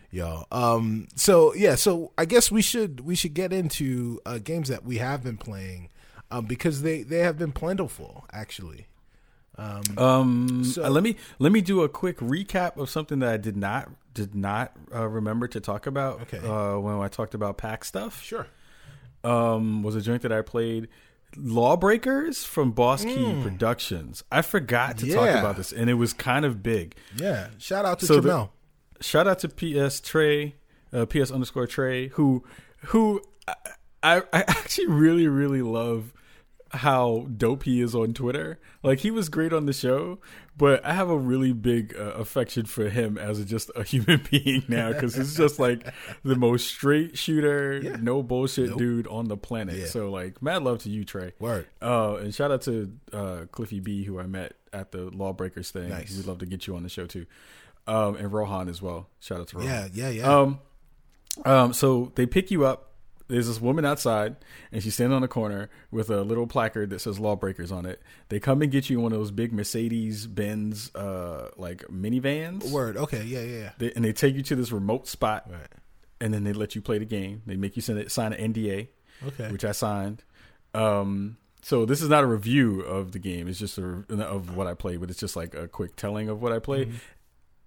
y'all. 0.09 0.45
Um, 0.51 1.07
so 1.15 1.53
yeah, 1.53 1.75
so 1.75 2.11
I 2.17 2.25
guess 2.25 2.49
we 2.49 2.61
should 2.61 3.01
we 3.01 3.13
should 3.15 3.33
get 3.33 3.51
into 3.53 4.19
uh, 4.25 4.37
games 4.39 4.69
that 4.69 4.85
we 4.85 4.97
have 4.99 5.21
been 5.23 5.37
playing, 5.37 5.89
um, 6.31 6.45
because 6.45 6.81
they 6.81 7.03
they 7.03 7.19
have 7.19 7.37
been 7.37 7.51
plentiful 7.51 8.25
actually. 8.31 8.87
Um, 9.57 10.63
So- 10.63 10.83
uh, 10.85 10.89
let 10.89 11.03
me 11.03 11.15
let 11.39 11.51
me 11.51 11.61
do 11.61 11.81
a 11.83 11.89
quick 11.89 12.17
recap 12.17 12.77
of 12.77 12.89
something 12.89 13.19
that 13.19 13.29
I 13.33 13.37
did 13.37 13.57
not 13.57 13.89
did 14.13 14.33
not 14.35 14.73
uh, 14.93 15.07
remember 15.07 15.47
to 15.49 15.59
talk 15.59 15.87
about. 15.87 16.21
Okay. 16.23 16.39
Uh, 16.39 16.77
when 16.79 16.95
I 16.99 17.07
talked 17.07 17.33
about 17.33 17.57
pack 17.57 17.85
stuff, 17.85 18.21
Sure. 18.21 18.47
um, 19.23 19.83
was 19.83 19.95
a 19.95 20.01
joint 20.01 20.21
that 20.23 20.31
I 20.31 20.41
played. 20.41 20.87
Lawbreakers 21.37 22.43
from 22.43 22.71
Boss 22.71 23.03
Key 23.03 23.15
Mm. 23.15 23.43
Productions. 23.43 24.23
I 24.31 24.41
forgot 24.41 24.97
to 24.99 25.13
talk 25.13 25.29
about 25.29 25.55
this, 25.57 25.71
and 25.71 25.89
it 25.89 25.93
was 25.93 26.11
kind 26.13 26.43
of 26.45 26.61
big. 26.61 26.95
Yeah. 27.15 27.47
Shout 27.57 27.85
out 27.85 27.99
to 27.99 28.05
So 28.05 28.19
the- 28.19 28.49
Shout 28.99 29.27
out 29.27 29.39
to 29.39 29.49
PS 29.49 29.99
Trey, 29.99 30.55
uh, 30.93 31.05
PS 31.05 31.31
underscore 31.31 31.67
Trey, 31.67 32.09
who 32.09 32.43
who 32.87 33.21
I, 33.47 33.53
I 34.03 34.17
I 34.33 34.39
actually 34.47 34.87
really 34.87 35.27
really 35.27 35.61
love 35.61 36.13
how 36.73 37.27
dope 37.35 37.63
he 37.63 37.81
is 37.81 37.93
on 37.95 38.13
Twitter. 38.13 38.59
Like 38.83 38.99
he 38.99 39.11
was 39.11 39.29
great 39.29 39.51
on 39.53 39.65
the 39.65 39.73
show, 39.73 40.19
but 40.57 40.83
I 40.85 40.93
have 40.93 41.09
a 41.09 41.17
really 41.17 41.51
big 41.53 41.95
uh, 41.97 42.13
affection 42.13 42.65
for 42.65 42.89
him 42.89 43.17
as 43.17 43.39
a, 43.39 43.45
just 43.45 43.69
a 43.75 43.83
human 43.85 44.21
being 44.31 44.63
now 44.67 44.91
because 44.93 45.15
he's 45.15 45.35
just 45.35 45.59
like 45.59 45.93
the 46.23 46.35
most 46.35 46.67
straight 46.67 47.17
shooter, 47.17 47.79
Yeah. 47.83 47.97
no 47.99 48.23
bullshit 48.23 48.69
Nope. 48.69 48.77
dude 48.79 49.07
on 49.07 49.27
the 49.27 49.37
planet. 49.37 49.75
Yeah. 49.75 49.85
So 49.87 50.09
like, 50.09 50.41
mad 50.41 50.63
love 50.63 50.79
to 50.83 50.89
you, 50.89 51.03
Trey. 51.03 51.33
Word. 51.39 51.67
Uh, 51.81 52.15
and 52.21 52.33
shout 52.33 52.51
out 52.51 52.61
to 52.63 52.91
uh, 53.13 53.45
Cliffy 53.51 53.79
B, 53.79 54.03
who 54.03 54.19
I 54.19 54.25
met 54.27 54.53
at 54.73 54.91
the 54.91 55.09
Lawbreakers 55.11 55.71
thing. 55.71 55.89
Nice. 55.89 56.15
We'd 56.15 56.25
love 56.25 56.39
to 56.39 56.45
get 56.45 56.67
you 56.67 56.75
on 56.75 56.83
the 56.83 56.89
show 56.89 57.05
too. 57.05 57.25
Um, 57.87 58.15
and 58.15 58.31
Rohan 58.31 58.69
as 58.69 58.81
well. 58.81 59.09
Shout 59.19 59.39
out 59.41 59.47
to 59.49 59.57
Rohan. 59.57 59.69
Yeah. 59.69 59.87
Yeah. 59.93 60.09
Yeah. 60.09 60.39
Um, 60.39 60.59
um, 61.45 61.73
so 61.73 62.11
they 62.15 62.25
pick 62.25 62.51
you 62.51 62.65
up. 62.65 62.90
There's 63.31 63.47
this 63.47 63.61
woman 63.61 63.85
outside, 63.85 64.35
and 64.71 64.83
she's 64.83 64.93
standing 64.93 65.15
on 65.15 65.21
the 65.21 65.27
corner 65.27 65.69
with 65.89 66.09
a 66.09 66.21
little 66.21 66.47
placard 66.47 66.89
that 66.91 66.99
says 66.99 67.19
"Lawbreakers" 67.19 67.71
on 67.71 67.85
it. 67.85 68.01
They 68.29 68.39
come 68.39 68.61
and 68.61 68.71
get 68.71 68.89
you 68.89 68.97
in 68.97 69.03
one 69.03 69.13
of 69.13 69.19
those 69.19 69.31
big 69.31 69.53
Mercedes 69.53 70.27
Benz, 70.27 70.93
uh, 70.95 71.49
like 71.57 71.83
minivans. 71.87 72.69
Word. 72.71 72.97
Okay. 72.97 73.23
Yeah. 73.23 73.41
Yeah. 73.41 73.57
yeah. 73.59 73.71
They, 73.77 73.91
and 73.93 74.03
they 74.05 74.13
take 74.13 74.35
you 74.35 74.43
to 74.43 74.55
this 74.55 74.71
remote 74.71 75.07
spot, 75.07 75.49
Right. 75.49 75.67
and 76.19 76.33
then 76.33 76.43
they 76.43 76.53
let 76.53 76.75
you 76.75 76.81
play 76.81 76.97
the 76.99 77.05
game. 77.05 77.41
They 77.45 77.55
make 77.55 77.75
you 77.75 77.81
sign, 77.81 78.07
sign 78.09 78.33
an 78.33 78.53
NDA, 78.53 78.89
Okay. 79.27 79.49
which 79.51 79.63
I 79.65 79.71
signed. 79.71 80.23
Um, 80.73 81.37
so 81.61 81.85
this 81.85 82.01
is 82.01 82.09
not 82.09 82.23
a 82.23 82.27
review 82.27 82.81
of 82.81 83.11
the 83.11 83.19
game. 83.19 83.47
It's 83.47 83.59
just 83.59 83.77
a 83.77 84.03
of 84.19 84.55
what 84.55 84.67
I 84.67 84.73
played, 84.73 84.99
but 84.99 85.09
it's 85.09 85.19
just 85.19 85.35
like 85.35 85.53
a 85.55 85.67
quick 85.67 85.95
telling 85.95 86.27
of 86.27 86.41
what 86.41 86.51
I 86.51 86.59
played. 86.59 86.91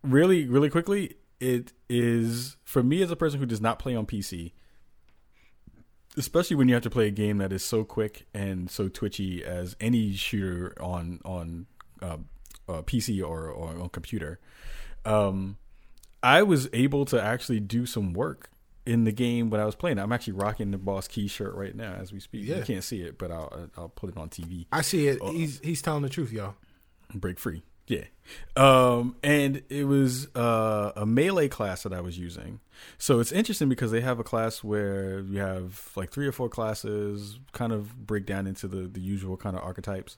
Really, 0.02 0.46
really 0.46 0.68
quickly, 0.68 1.14
it 1.40 1.72
is 1.88 2.56
for 2.64 2.82
me 2.82 3.00
as 3.02 3.10
a 3.10 3.16
person 3.16 3.40
who 3.40 3.46
does 3.46 3.60
not 3.60 3.78
play 3.78 3.94
on 3.96 4.04
PC, 4.04 4.52
especially 6.16 6.56
when 6.56 6.68
you 6.68 6.74
have 6.74 6.82
to 6.82 6.90
play 6.90 7.08
a 7.08 7.10
game 7.12 7.38
that 7.38 7.52
is 7.52 7.64
so 7.64 7.84
quick 7.84 8.26
and 8.34 8.70
so 8.70 8.88
twitchy 8.88 9.44
as 9.44 9.76
any 9.80 10.12
shooter 10.12 10.74
on 10.80 11.20
on 11.24 11.66
uh, 12.02 12.18
uh, 12.68 12.82
PC 12.82 13.20
or, 13.22 13.48
or 13.48 13.68
on 13.80 13.88
computer. 13.88 14.38
Um, 15.04 15.56
I 16.22 16.42
was 16.42 16.68
able 16.72 17.04
to 17.06 17.22
actually 17.22 17.60
do 17.60 17.84
some 17.86 18.14
work 18.14 18.50
in 18.86 19.04
the 19.04 19.12
game 19.12 19.50
when 19.50 19.60
I 19.60 19.64
was 19.64 19.74
playing. 19.74 19.98
I'm 19.98 20.12
actually 20.12 20.34
rocking 20.34 20.70
the 20.70 20.78
Boss 20.78 21.08
Key 21.08 21.28
shirt 21.28 21.54
right 21.54 21.74
now 21.74 21.94
as 21.94 22.12
we 22.12 22.20
speak. 22.20 22.46
Yeah. 22.46 22.58
You 22.58 22.64
can't 22.64 22.84
see 22.84 23.02
it, 23.02 23.18
but 23.18 23.30
I'll 23.30 23.68
I'll 23.76 23.88
put 23.88 24.10
it 24.10 24.16
on 24.16 24.28
TV. 24.28 24.66
I 24.72 24.82
see 24.82 25.08
it. 25.08 25.18
Oh. 25.20 25.32
He's 25.32 25.60
he's 25.60 25.82
telling 25.82 26.02
the 26.02 26.08
truth, 26.08 26.32
y'all. 26.32 26.54
Break 27.14 27.38
free. 27.38 27.62
Yeah. 27.86 28.04
Um, 28.56 29.16
and 29.22 29.62
it 29.68 29.84
was 29.84 30.34
uh, 30.34 30.92
a 30.96 31.04
melee 31.04 31.48
class 31.48 31.82
that 31.82 31.92
I 31.92 32.00
was 32.00 32.18
using. 32.18 32.60
So 32.98 33.20
it's 33.20 33.32
interesting 33.32 33.68
because 33.68 33.90
they 33.90 34.00
have 34.00 34.18
a 34.18 34.24
class 34.24 34.64
where 34.64 35.20
you 35.20 35.38
have 35.38 35.90
like 35.94 36.10
three 36.10 36.26
or 36.26 36.32
four 36.32 36.48
classes, 36.48 37.38
kind 37.52 37.72
of 37.72 38.06
break 38.06 38.26
down 38.26 38.46
into 38.46 38.66
the, 38.66 38.88
the 38.88 39.00
usual 39.00 39.36
kind 39.36 39.56
of 39.56 39.62
archetypes. 39.62 40.16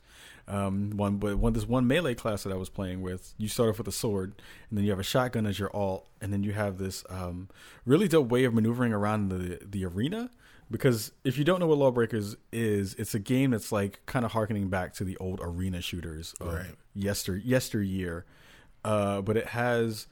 Um, 0.49 0.91
one, 0.91 1.17
but 1.17 1.39
one 1.39 1.53
this 1.55 1.67
one 1.67 1.87
melee 1.87 2.15
class 2.15 2.45
that 2.45 2.53
I 2.53 2.57
was 2.57 2.69
playing 2.69 3.03
with, 3.03 3.35
you 3.37 3.49
start 3.49 3.71
off 3.71 3.79
with 3.79 3.89
a 3.89 3.93
sword, 3.93 4.35
and 4.71 4.79
then 4.79 4.85
you 4.85 4.91
have 4.91 5.01
a 5.01 5.05
shotgun 5.05 5.45
as 5.45 5.59
your 5.59 5.75
alt, 5.75 6.07
and 6.21 6.33
then 6.33 6.45
you 6.45 6.53
have 6.53 6.79
this 6.79 7.05
um, 7.11 7.49
really 7.85 8.07
dope 8.07 8.29
way 8.29 8.45
of 8.45 8.55
maneuvering 8.55 8.93
around 8.93 9.29
the 9.31 9.59
the 9.65 9.85
arena. 9.85 10.31
Because 10.71 11.13
if 11.23 11.39
you 11.39 11.45
don't 11.45 11.61
know 11.61 11.67
what 11.69 11.79
Lawbreakers 11.79 12.37
is, 12.51 12.95
it's 12.95 13.15
a 13.15 13.21
game 13.21 13.53
that's 13.53 13.71
like 13.71 14.01
kind 14.07 14.25
of 14.25 14.33
harkening 14.33 14.69
back 14.69 14.95
to 14.95 15.05
the 15.05 15.17
old 15.19 15.39
arena 15.43 15.81
shooters 15.81 16.35
of 16.41 16.55
Right. 16.55 16.75
yester 16.93 17.37
yesteryear, 17.37 18.25
uh, 18.85 19.21
but 19.23 19.37
it 19.37 19.49
has 19.49 20.09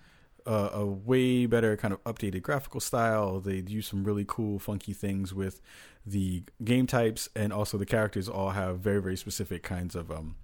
uh, 0.46 0.70
a 0.72 0.84
way 0.86 1.46
better 1.46 1.76
kind 1.76 1.92
of 1.92 2.04
updated 2.04 2.42
graphical 2.42 2.78
style. 2.78 3.40
They 3.40 3.62
do 3.62 3.82
some 3.82 4.04
really 4.04 4.24
cool, 4.28 4.58
funky 4.60 4.92
things 4.92 5.34
with 5.34 5.60
the 6.06 6.44
game 6.62 6.86
types, 6.86 7.28
and 7.34 7.52
also 7.52 7.76
the 7.78 7.86
characters 7.86 8.28
all 8.28 8.50
have 8.50 8.78
very, 8.78 9.00
very 9.00 9.16
specific 9.16 9.62
kinds 9.62 9.96
of 9.96 10.10
um, 10.10 10.36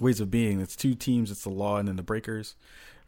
ways 0.00 0.18
of 0.18 0.30
being. 0.30 0.60
It's 0.60 0.74
two 0.74 0.94
teams. 0.94 1.30
It's 1.30 1.42
the 1.44 1.50
Law 1.50 1.76
and 1.76 1.86
then 1.86 1.96
the 1.96 2.02
Breakers, 2.02 2.54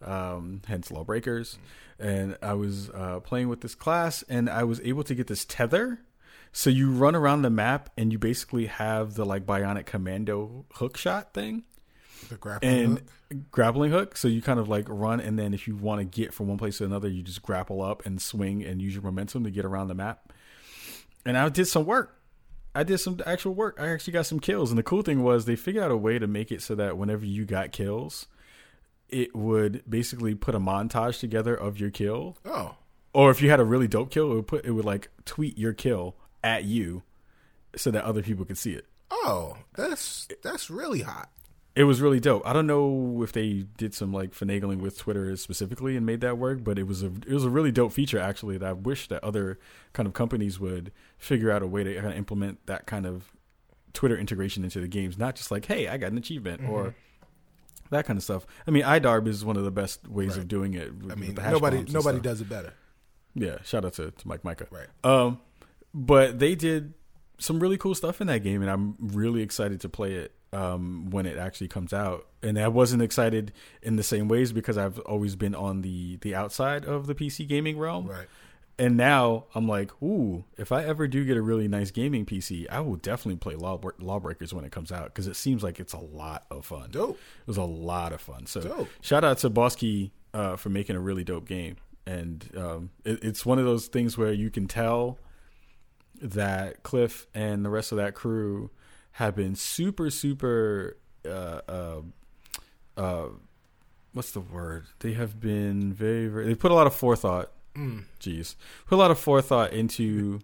um, 0.02 0.62
hence 0.66 0.90
Lawbreakers. 0.90 1.58
And 1.98 2.36
I 2.42 2.54
was 2.54 2.90
uh, 2.90 3.20
playing 3.20 3.48
with 3.48 3.60
this 3.60 3.74
class, 3.74 4.22
and 4.28 4.48
I 4.50 4.64
was 4.64 4.80
able 4.80 5.04
to 5.04 5.14
get 5.14 5.26
this 5.26 5.44
tether. 5.44 6.00
So 6.52 6.70
you 6.70 6.90
run 6.92 7.14
around 7.14 7.42
the 7.42 7.50
map, 7.50 7.90
and 7.96 8.12
you 8.12 8.18
basically 8.18 8.66
have 8.66 9.14
the 9.14 9.24
like 9.24 9.44
bionic 9.46 9.86
commando 9.86 10.66
hook 10.74 10.96
shot 10.96 11.34
thing 11.34 11.64
The 12.28 12.36
grappling 12.36 12.72
and 12.72 12.98
hook. 12.98 13.38
grappling 13.50 13.90
hook. 13.90 14.16
So 14.16 14.28
you 14.28 14.40
kind 14.42 14.60
of 14.60 14.68
like 14.68 14.86
run, 14.88 15.20
and 15.20 15.38
then 15.38 15.52
if 15.54 15.66
you 15.66 15.76
want 15.76 16.00
to 16.00 16.04
get 16.04 16.32
from 16.32 16.48
one 16.48 16.58
place 16.58 16.78
to 16.78 16.84
another, 16.84 17.08
you 17.08 17.22
just 17.22 17.42
grapple 17.42 17.82
up 17.82 18.04
and 18.06 18.20
swing 18.20 18.64
and 18.64 18.80
use 18.80 18.94
your 18.94 19.02
momentum 19.02 19.44
to 19.44 19.50
get 19.50 19.64
around 19.64 19.88
the 19.88 19.94
map. 19.94 20.32
And 21.26 21.36
I 21.38 21.48
did 21.48 21.66
some 21.66 21.86
work. 21.86 22.20
I 22.74 22.82
did 22.82 22.98
some 22.98 23.20
actual 23.24 23.54
work. 23.54 23.78
I 23.80 23.88
actually 23.88 24.12
got 24.14 24.26
some 24.26 24.40
kills, 24.40 24.70
and 24.70 24.78
the 24.78 24.82
cool 24.82 25.02
thing 25.02 25.22
was 25.22 25.44
they 25.44 25.56
figured 25.56 25.82
out 25.84 25.90
a 25.92 25.96
way 25.96 26.18
to 26.18 26.26
make 26.26 26.50
it 26.50 26.60
so 26.60 26.74
that 26.74 26.98
whenever 26.98 27.24
you 27.24 27.44
got 27.44 27.70
kills, 27.72 28.26
it 29.14 29.34
would 29.34 29.82
basically 29.88 30.34
put 30.34 30.54
a 30.54 30.60
montage 30.60 31.20
together 31.20 31.54
of 31.54 31.78
your 31.78 31.90
kill. 31.90 32.36
Oh, 32.44 32.74
Or 33.12 33.30
if 33.30 33.40
you 33.40 33.48
had 33.48 33.60
a 33.60 33.64
really 33.64 33.86
dope 33.86 34.10
kill, 34.10 34.32
it 34.32 34.34
would 34.34 34.46
put 34.48 34.64
it 34.64 34.72
would 34.72 34.84
like 34.84 35.08
tweet 35.24 35.56
your 35.56 35.72
kill 35.72 36.16
at 36.42 36.64
you, 36.64 37.02
so 37.76 37.90
that 37.90 38.04
other 38.04 38.22
people 38.22 38.44
could 38.44 38.58
see 38.58 38.72
it. 38.72 38.86
oh, 39.10 39.56
that's 39.76 40.28
that's 40.42 40.68
really 40.68 41.02
hot. 41.02 41.30
It 41.76 41.84
was 41.84 42.00
really 42.00 42.20
dope. 42.20 42.46
I 42.46 42.52
don't 42.52 42.68
know 42.68 43.22
if 43.24 43.32
they 43.32 43.66
did 43.76 43.94
some 43.94 44.12
like 44.12 44.32
finagling 44.32 44.78
with 44.78 44.98
Twitter 44.98 45.36
specifically 45.36 45.96
and 45.96 46.06
made 46.06 46.20
that 46.20 46.38
work, 46.38 46.62
but 46.62 46.78
it 46.78 46.86
was 46.86 47.02
a 47.02 47.06
it 47.06 47.32
was 47.32 47.44
a 47.44 47.50
really 47.50 47.72
dope 47.72 47.92
feature 47.92 48.18
actually 48.18 48.58
that 48.58 48.68
I 48.68 48.72
wish 48.72 49.08
that 49.08 49.22
other 49.22 49.58
kind 49.92 50.06
of 50.06 50.12
companies 50.12 50.60
would 50.60 50.92
figure 51.18 51.50
out 51.50 51.62
a 51.62 51.66
way 51.66 51.84
to 51.84 51.94
kind 51.94 52.08
of 52.08 52.16
implement 52.16 52.66
that 52.66 52.86
kind 52.86 53.06
of 53.06 53.32
Twitter 53.92 54.16
integration 54.16 54.64
into 54.64 54.80
the 54.80 54.88
games, 54.88 55.16
not 55.16 55.36
just 55.36 55.50
like, 55.50 55.66
hey, 55.66 55.88
I 55.88 55.96
got 55.96 56.12
an 56.12 56.18
achievement 56.18 56.62
or 56.68 56.80
mm-hmm. 56.86 56.98
That 57.90 58.06
kind 58.06 58.16
of 58.16 58.22
stuff. 58.22 58.46
I 58.66 58.70
mean, 58.70 58.82
iDarb 58.84 59.26
is 59.28 59.44
one 59.44 59.56
of 59.56 59.64
the 59.64 59.70
best 59.70 60.06
ways 60.08 60.30
Right. 60.30 60.38
of 60.38 60.48
doing 60.48 60.74
it. 60.74 60.94
with- 60.94 61.12
I 61.12 61.14
mean, 61.14 61.34
nobody 61.34 61.84
nobody 61.90 62.18
does 62.20 62.40
it 62.40 62.48
better. 62.48 62.72
Yeah, 63.34 63.58
shout 63.64 63.84
out 63.84 63.94
to, 63.94 64.10
to 64.12 64.28
Mike 64.28 64.44
Mika. 64.44 64.66
Right. 64.70 64.86
Um, 65.02 65.40
but 65.92 66.38
they 66.38 66.54
did 66.54 66.94
some 67.38 67.58
really 67.60 67.76
cool 67.76 67.94
stuff 67.94 68.20
in 68.20 68.26
that 68.28 68.42
game, 68.44 68.62
and 68.62 68.70
I'm 68.70 68.94
really 69.00 69.42
excited 69.42 69.80
to 69.82 69.88
play 69.88 70.14
it 70.14 70.32
um, 70.52 71.10
when 71.10 71.26
it 71.26 71.36
actually 71.36 71.66
comes 71.68 71.92
out. 71.92 72.26
And 72.42 72.58
I 72.58 72.68
wasn't 72.68 73.02
excited 73.02 73.52
in 73.82 73.96
the 73.96 74.02
same 74.04 74.28
ways 74.28 74.52
because 74.52 74.78
I've 74.78 74.98
always 75.00 75.34
been 75.36 75.54
on 75.54 75.82
the 75.82 76.16
the 76.22 76.34
outside 76.34 76.84
of 76.84 77.06
the 77.06 77.14
PC 77.14 77.46
gaming 77.48 77.76
realm. 77.78 78.06
Right. 78.06 78.26
And 78.76 78.96
now 78.96 79.44
I'm 79.54 79.68
like, 79.68 79.90
ooh, 80.02 80.44
if 80.58 80.72
I 80.72 80.84
ever 80.84 81.06
do 81.06 81.24
get 81.24 81.36
a 81.36 81.42
really 81.42 81.68
nice 81.68 81.92
gaming 81.92 82.26
PC, 82.26 82.66
I 82.68 82.80
will 82.80 82.96
definitely 82.96 83.36
play 83.36 83.54
Law, 83.54 83.80
Lawbreakers 84.00 84.52
when 84.52 84.64
it 84.64 84.72
comes 84.72 84.90
out 84.90 85.06
because 85.06 85.28
it 85.28 85.36
seems 85.36 85.62
like 85.62 85.78
it's 85.78 85.92
a 85.92 85.98
lot 85.98 86.44
of 86.50 86.66
fun. 86.66 86.90
Dope. 86.90 87.16
It 87.16 87.46
was 87.46 87.56
a 87.56 87.62
lot 87.62 88.12
of 88.12 88.20
fun. 88.20 88.46
So 88.46 88.60
Dope. 88.62 88.88
shout 89.00 89.22
out 89.22 89.38
to 89.38 89.50
Boss 89.50 89.76
Key 89.76 90.12
uh, 90.32 90.56
for 90.56 90.70
making 90.70 90.96
a 90.96 91.00
really 91.00 91.22
dope 91.22 91.46
game. 91.46 91.76
And 92.06 92.50
um, 92.56 92.90
it, 93.04 93.22
it's 93.22 93.46
one 93.46 93.58
of 93.58 93.64
those 93.64 93.86
things 93.86 94.18
where 94.18 94.32
you 94.32 94.50
can 94.50 94.66
tell 94.66 95.18
that 96.20 96.82
Cliff 96.82 97.26
and 97.32 97.64
the 97.64 97.70
rest 97.70 97.92
of 97.92 97.98
that 97.98 98.14
crew 98.14 98.70
have 99.12 99.36
been 99.36 99.54
super, 99.54 100.10
super. 100.10 100.96
Uh, 101.24 101.60
uh, 101.68 102.00
uh, 102.96 103.26
what's 104.12 104.32
the 104.32 104.40
word? 104.40 104.86
They 104.98 105.12
have 105.12 105.40
been 105.40 105.92
very, 105.92 106.26
very. 106.26 106.46
They 106.46 106.54
put 106.54 106.72
a 106.72 106.74
lot 106.74 106.86
of 106.86 106.94
forethought. 106.94 107.52
Mm. 107.76 108.04
Jeez, 108.20 108.54
put 108.86 108.94
a 108.96 108.98
lot 108.98 109.10
of 109.10 109.18
forethought 109.18 109.72
into. 109.72 110.40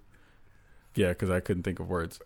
Yeah, 0.95 1.11
because 1.11 1.31
I 1.31 1.41
couldn't 1.41 1.62
think 1.62 1.78
of 1.78 1.89
words. 1.89 2.20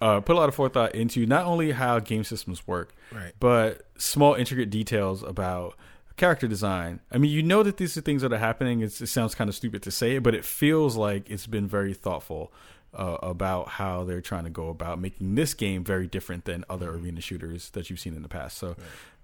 Uh, 0.00 0.20
put 0.20 0.36
a 0.36 0.38
lot 0.38 0.48
of 0.48 0.54
forethought 0.54 0.94
into 0.94 1.24
not 1.26 1.46
only 1.46 1.72
how 1.72 1.98
game 1.98 2.24
systems 2.24 2.66
work, 2.66 2.94
Right. 3.12 3.32
but 3.40 3.86
small 3.96 4.34
intricate 4.34 4.70
details 4.70 5.22
about 5.22 5.76
character 6.16 6.46
design. 6.46 7.00
I 7.10 7.18
mean, 7.18 7.30
you 7.30 7.42
know 7.42 7.62
that 7.62 7.76
these 7.76 7.96
are 7.96 8.00
things 8.00 8.22
that 8.22 8.32
are 8.32 8.38
happening. 8.38 8.80
It's, 8.82 9.00
it 9.00 9.06
sounds 9.08 9.34
kind 9.34 9.48
of 9.48 9.54
stupid 9.56 9.82
to 9.82 9.90
say 9.90 10.16
it, 10.16 10.22
but 10.22 10.34
it 10.34 10.44
feels 10.44 10.96
like 10.96 11.28
it's 11.30 11.46
been 11.46 11.66
very 11.66 11.94
thoughtful 11.94 12.52
uh, 12.92 13.18
about 13.22 13.68
how 13.68 14.04
they're 14.04 14.20
trying 14.20 14.44
to 14.44 14.50
go 14.50 14.68
about 14.68 15.00
making 15.00 15.34
this 15.34 15.54
game 15.54 15.82
very 15.82 16.06
different 16.06 16.44
than 16.44 16.64
other 16.70 16.90
arena 16.90 17.20
shooters 17.20 17.70
that 17.70 17.90
you've 17.90 17.98
seen 18.00 18.14
in 18.14 18.22
the 18.22 18.28
past. 18.28 18.56
So 18.58 18.76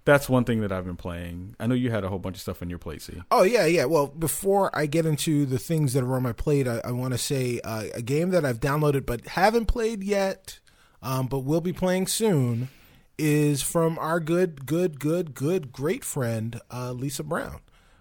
that's 0.03 0.27
one 0.27 0.43
thing 0.43 0.61
that 0.61 0.71
I've 0.71 0.85
been 0.85 0.97
playing. 0.97 1.55
I 1.59 1.67
know 1.67 1.75
you 1.75 1.91
had 1.91 2.03
a 2.03 2.09
whole 2.09 2.19
bunch 2.19 2.37
of 2.37 2.41
stuff 2.41 2.61
on 2.61 2.69
your 2.69 2.79
plate, 2.79 3.01
see. 3.01 3.21
Oh 3.29 3.43
yeah, 3.43 3.65
yeah. 3.65 3.85
Well, 3.85 4.07
before 4.07 4.75
I 4.77 4.85
get 4.85 5.05
into 5.05 5.45
the 5.45 5.59
things 5.59 5.93
that 5.93 6.03
are 6.03 6.15
on 6.15 6.23
my 6.23 6.33
plate, 6.33 6.67
I, 6.67 6.81
I 6.83 6.91
want 6.91 7.13
to 7.13 7.17
say 7.17 7.59
uh, 7.63 7.85
a 7.93 8.01
game 8.01 8.31
that 8.31 8.43
I've 8.45 8.59
downloaded 8.59 9.05
but 9.05 9.27
haven't 9.27 9.67
played 9.67 10.03
yet, 10.03 10.59
um, 11.01 11.27
but 11.27 11.39
will 11.39 11.61
be 11.61 11.73
playing 11.73 12.07
soon, 12.07 12.69
is 13.17 13.61
from 13.61 13.99
our 13.99 14.19
good, 14.19 14.65
good, 14.65 14.99
good, 14.99 15.35
good, 15.35 15.71
great 15.71 16.03
friend 16.03 16.59
uh, 16.71 16.91
Lisa 16.93 17.23
Brown, 17.23 17.59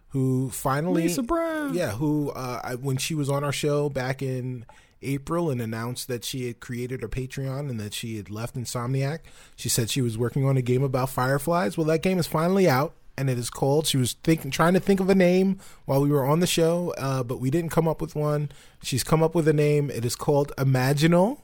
who 0.08 0.48
finally 0.50 1.02
Lisa 1.02 1.22
Brown. 1.22 1.74
yeah, 1.74 1.92
who 1.92 2.30
uh, 2.30 2.60
I, 2.64 2.74
when 2.76 2.96
she 2.96 3.14
was 3.14 3.28
on 3.28 3.44
our 3.44 3.52
show 3.52 3.90
back 3.90 4.22
in 4.22 4.64
April 5.02 5.50
and 5.50 5.60
announced 5.60 6.08
that 6.08 6.24
she 6.24 6.46
had 6.46 6.60
created 6.60 7.02
a 7.02 7.08
Patreon 7.08 7.70
and 7.70 7.80
that 7.80 7.94
she 7.94 8.16
had 8.16 8.30
left 8.30 8.56
Insomniac, 8.56 9.20
she 9.56 9.68
said 9.68 9.90
she 9.90 10.02
was 10.02 10.18
working 10.18 10.44
on 10.44 10.56
a 10.56 10.62
game 10.62 10.82
about 10.82 11.10
fireflies. 11.10 11.76
Well, 11.76 11.86
that 11.86 12.02
game 12.02 12.18
is 12.18 12.26
finally 12.26 12.68
out. 12.68 12.94
And 13.18 13.28
it 13.28 13.38
is 13.38 13.50
called. 13.50 13.86
She 13.86 13.98
was 13.98 14.14
thinking, 14.14 14.50
trying 14.50 14.72
to 14.72 14.80
think 14.80 14.98
of 14.98 15.10
a 15.10 15.14
name 15.14 15.58
while 15.84 16.00
we 16.00 16.08
were 16.08 16.24
on 16.24 16.40
the 16.40 16.46
show, 16.46 16.94
uh, 16.96 17.22
but 17.22 17.38
we 17.38 17.50
didn't 17.50 17.70
come 17.70 17.86
up 17.86 18.00
with 18.00 18.14
one. 18.14 18.50
She's 18.82 19.04
come 19.04 19.22
up 19.22 19.34
with 19.34 19.46
a 19.46 19.52
name. 19.52 19.90
It 19.90 20.06
is 20.06 20.16
called 20.16 20.52
Imaginal, 20.56 21.42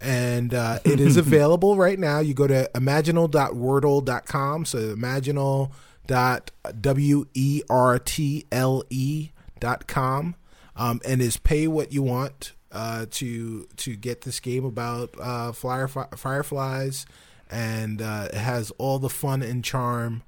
and 0.00 0.52
uh, 0.52 0.80
it 0.84 0.98
is 0.98 1.16
available 1.24 1.76
right 1.76 2.00
now. 2.00 2.18
You 2.18 2.34
go 2.34 2.48
to 2.48 2.68
imaginal.wertle.com. 2.74 4.64
So 4.64 4.96
imaginal 4.96 5.70
dot 6.08 6.50
w 6.80 7.26
e 7.32 7.62
r 7.70 7.98
t 8.00 8.46
l 8.50 8.82
e 8.90 9.30
dot 9.60 9.86
com, 9.86 10.34
um, 10.74 11.00
and 11.06 11.22
is 11.22 11.36
pay 11.36 11.68
what 11.68 11.92
you 11.92 12.02
want 12.02 12.54
uh, 12.74 13.06
to 13.12 13.66
to 13.76 13.96
get 13.96 14.22
this 14.22 14.40
game 14.40 14.64
about 14.64 15.14
uh, 15.20 15.52
flyer, 15.52 15.88
fireflies, 15.88 17.06
and 17.50 18.02
uh, 18.02 18.28
it 18.32 18.36
has 18.36 18.70
all 18.78 18.98
the 18.98 19.08
fun 19.08 19.42
and 19.42 19.64
charm 19.64 20.22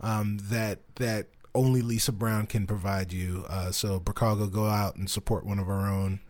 um, 0.00 0.38
that 0.44 0.78
that 0.96 1.28
only 1.54 1.82
Lisa 1.82 2.12
Brown 2.12 2.46
can 2.46 2.66
provide 2.66 3.12
you. 3.12 3.44
Uh, 3.48 3.70
so 3.70 4.00
Bricago, 4.00 4.50
go 4.50 4.64
out 4.64 4.96
and 4.96 5.10
support 5.10 5.44
one 5.44 5.58
of 5.58 5.68
our 5.68 5.88
own. 5.88 6.20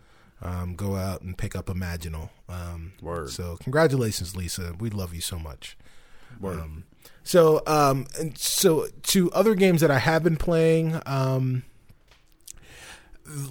Um, 0.43 0.75
go 0.75 0.97
out 0.97 1.21
and 1.21 1.37
pick 1.37 1.55
up 1.55 1.66
Imaginal. 1.66 2.31
Um, 2.49 2.95
Word. 3.03 3.31
So 3.31 3.59
congratulations, 3.62 4.35
Lisa. 4.35 4.75
We 4.79 4.91
love 4.91 5.14
you 5.14 5.21
so 5.21 5.39
much. 5.39 5.77
Word. 6.41 6.59
Um, 6.59 6.85
so, 7.23 7.62
um, 7.66 8.07
and 8.18 8.37
so 8.39 8.89
to 9.03 9.31
other 9.33 9.55
games 9.55 9.83
that 9.83 9.91
I 9.91 9.99
have 9.99 10.23
been 10.23 10.37
playing, 10.37 11.01
um, 11.05 11.64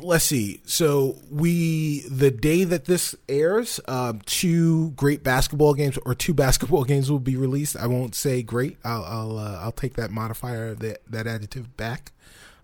let's 0.02 0.26
see. 0.26 0.62
So 0.66 1.18
we, 1.30 2.02
the 2.10 2.32
day 2.32 2.64
that 2.64 2.86
this 2.86 3.16
airs, 3.28 3.80
um, 3.88 4.22
two 4.26 4.92
great 4.92 5.24
basketball 5.24 5.74
games 5.74 5.98
or 6.06 6.16
two 6.16 6.34
basketball 6.36 6.84
games 6.84 7.10
will 7.10 7.20
be 7.20 7.36
released. 7.36 7.76
I 7.78 7.88
won't 7.88 8.16
say 8.16 8.42
great. 8.42 8.78
I'll, 8.84 9.04
I'll, 9.04 9.38
uh, 9.38 9.60
I'll 9.62 9.72
take 9.72 9.96
that 9.96 10.12
modifier, 10.12 10.76
that, 10.76 11.02
that 11.10 11.28
adjective 11.28 11.76
back. 11.78 12.12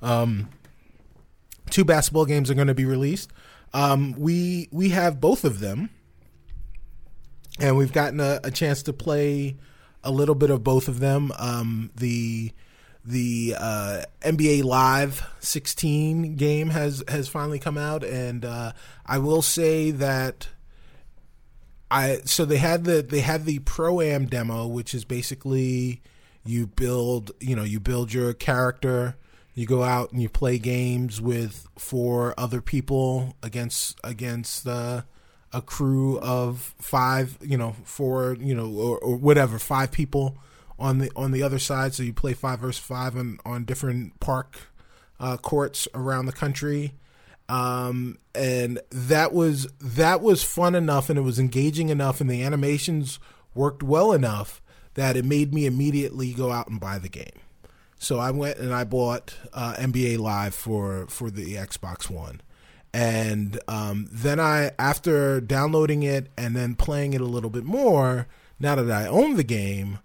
Um, 0.02 0.50
two 1.70 1.86
basketball 1.86 2.26
games 2.26 2.50
are 2.52 2.56
going 2.56 2.68
to 2.68 2.76
be 2.76 2.86
released. 2.86 3.32
Um, 3.74 4.14
we, 4.18 4.70
we 4.72 4.90
have 4.90 5.20
both 5.20 5.44
of 5.44 5.60
them 5.60 5.90
and 7.60 7.78
we've 7.78 7.94
gotten 7.94 8.20
a, 8.20 8.40
a 8.44 8.52
chance 8.52 8.84
to 8.84 8.94
play 8.94 9.58
a 10.04 10.12
little 10.12 10.36
bit 10.36 10.50
of 10.50 10.64
both 10.64 10.88
of 10.88 11.00
them. 11.00 11.32
Um, 11.38 11.92
the 11.96 12.52
the 13.06 13.56
uh, 13.58 14.02
NBA 14.22 14.64
Live 14.64 15.28
16 15.40 16.36
game 16.36 16.70
has 16.70 17.04
has 17.08 17.28
finally 17.28 17.60
come 17.60 17.78
out, 17.78 18.04
and 18.04 18.44
uh, 18.44 18.72
I 19.06 19.20
will 19.20 19.42
say 19.42 19.92
that 19.92 20.48
I 21.92 22.22
so 22.26 22.46
they 22.46 22.58
had 22.58 22.84
the 22.84 23.02
they 23.02 23.20
had 23.20 23.46
the 23.46 23.60
pro 23.60 24.02
am 24.02 24.26
demo, 24.26 24.68
which 24.68 24.94
is 24.94 25.06
basically 25.06 26.02
You 26.44 26.68
build, 26.68 27.32
you 27.40 27.56
know, 27.56 27.64
you 27.64 27.80
build 27.80 28.12
your 28.12 28.34
character. 28.34 29.16
You 29.54 29.66
go 29.66 29.84
out 29.84 30.12
and 30.12 30.22
you 30.22 30.28
play 30.28 30.58
games 30.58 31.22
with 31.22 31.68
four 31.78 32.34
other 32.38 32.62
people 32.62 33.38
against 33.42 33.98
against 34.04 34.68
uh, 34.68 35.04
a 35.54 35.62
crew 35.62 36.20
of 36.20 36.74
five, 36.80 37.38
you 37.42 37.58
know, 37.58 37.76
four, 37.86 38.36
you 38.40 38.54
know, 38.54 38.70
or, 38.70 38.98
or 39.00 39.16
whatever, 39.16 39.60
five 39.60 39.92
people 39.92 40.38
on 40.78 41.00
the 41.00 41.12
on 41.16 41.32
the 41.32 41.44
other 41.44 41.60
side. 41.60 41.94
So 41.94 42.04
you 42.04 42.14
play 42.14 42.34
five 42.34 42.60
versus 42.60 42.84
five 42.84 43.16
on 43.16 43.40
on 43.46 43.66
different 43.66 44.20
park 44.20 44.58
uh, 45.20 45.38
courts 45.38 45.88
around 45.94 46.26
the 46.26 46.34
country. 46.34 46.94
Um, 47.48 48.18
and 48.34 48.80
that 48.90 49.32
was 49.32 49.68
that 49.80 50.22
was 50.22 50.44
fun 50.44 50.74
enough 50.74 51.10
and 51.10 51.20
it 51.20 51.22
was 51.22 51.38
engaging 51.38 51.90
enough 51.90 52.20
and 52.20 52.30
the 52.30 52.42
animations 52.42 53.20
worked 53.54 53.84
well 53.84 54.12
enough 54.12 54.62
that 54.96 55.16
it 55.16 55.26
made 55.26 55.54
me 55.54 55.66
immediately 55.66 56.34
go 56.34 56.52
out 56.52 56.68
and 56.68 56.80
buy 56.80 56.98
the 56.98 57.10
game. 57.10 57.40
So 58.00 58.18
i 58.20 58.32
went 58.32 58.58
and 58.58 58.74
i 58.74 58.84
bought 58.84 59.38
uh, 59.54 59.76
nba 59.78 60.18
live 60.18 60.56
for 60.56 61.06
for 61.08 61.30
the 61.30 61.56
xbox 61.56 62.10
one. 62.10 62.42
And 62.94 63.60
um, 63.68 64.08
then 64.12 64.40
i 64.40 64.72
after 64.80 65.40
downloading 65.40 66.02
it 66.02 66.32
and 66.36 66.56
then 66.56 66.74
playing 66.74 67.14
it 67.14 67.22
a 67.22 67.26
little 67.26 67.52
bit 67.52 67.64
more 67.64 68.28
now 68.60 68.74
that 68.76 68.90
i 68.90 69.08
own 69.08 69.36
the 69.36 69.44
game 69.44 70.00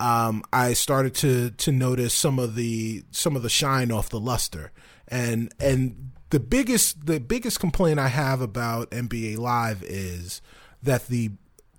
um, 0.00 0.42
I 0.52 0.72
started 0.72 1.14
to 1.16 1.50
to 1.50 1.72
notice 1.72 2.14
some 2.14 2.38
of 2.38 2.54
the 2.54 3.04
some 3.10 3.36
of 3.36 3.42
the 3.42 3.50
shine 3.50 3.92
off 3.92 4.08
the 4.08 4.18
luster, 4.18 4.72
and 5.06 5.52
and 5.60 6.12
the 6.30 6.40
biggest 6.40 7.06
the 7.06 7.20
biggest 7.20 7.60
complaint 7.60 8.00
I 8.00 8.08
have 8.08 8.40
about 8.40 8.90
NBA 8.90 9.36
Live 9.38 9.82
is 9.82 10.40
that 10.82 11.08
the 11.08 11.32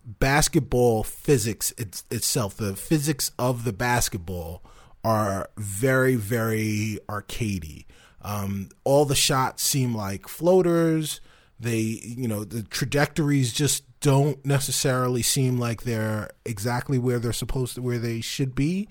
basketball 0.05 1.03
physics 1.03 1.73
it's, 1.77 2.03
itself, 2.11 2.55
the 2.55 2.75
physics 2.75 3.31
of 3.39 3.63
the 3.63 3.73
basketball, 3.73 4.61
are 5.03 5.49
very 5.57 6.15
very 6.15 6.99
arcadey. 7.09 7.85
Um, 8.21 8.69
all 8.83 9.05
the 9.05 9.15
shots 9.15 9.63
seem 9.63 9.95
like 9.95 10.27
floaters. 10.27 11.21
They, 11.61 12.01
you 12.03 12.27
know, 12.27 12.43
the 12.43 12.63
trajectories 12.63 13.53
just 13.53 13.83
don't 13.99 14.43
necessarily 14.43 15.21
seem 15.21 15.59
like 15.59 15.83
they're 15.83 16.31
exactly 16.43 16.97
where 16.97 17.19
they're 17.19 17.31
supposed 17.31 17.75
to, 17.75 17.83
where 17.83 17.99
they 17.99 18.19
should 18.19 18.55
be. 18.55 18.89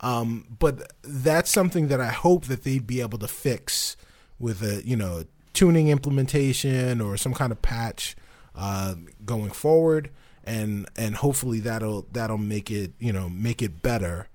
Um, 0.00 0.46
but 0.58 0.92
that's 1.02 1.50
something 1.50 1.88
that 1.88 2.00
I 2.00 2.08
hope 2.08 2.44
that 2.46 2.62
they'd 2.62 2.86
be 2.86 3.00
able 3.00 3.18
to 3.18 3.28
fix 3.28 3.96
with 4.38 4.62
a, 4.62 4.86
you 4.86 4.96
know, 4.96 5.24
tuning 5.52 5.88
implementation 5.88 7.00
or 7.00 7.16
some 7.16 7.34
kind 7.34 7.50
of 7.52 7.60
patch 7.60 8.16
uh, 8.54 8.94
going 9.24 9.50
forward, 9.50 10.10
and 10.44 10.88
and 10.96 11.16
hopefully 11.16 11.60
that'll 11.60 12.06
that'll 12.12 12.38
make 12.38 12.70
it, 12.70 12.92
you 12.98 13.12
know, 13.12 13.28
make 13.28 13.62
it 13.62 13.82
better. 13.82 14.28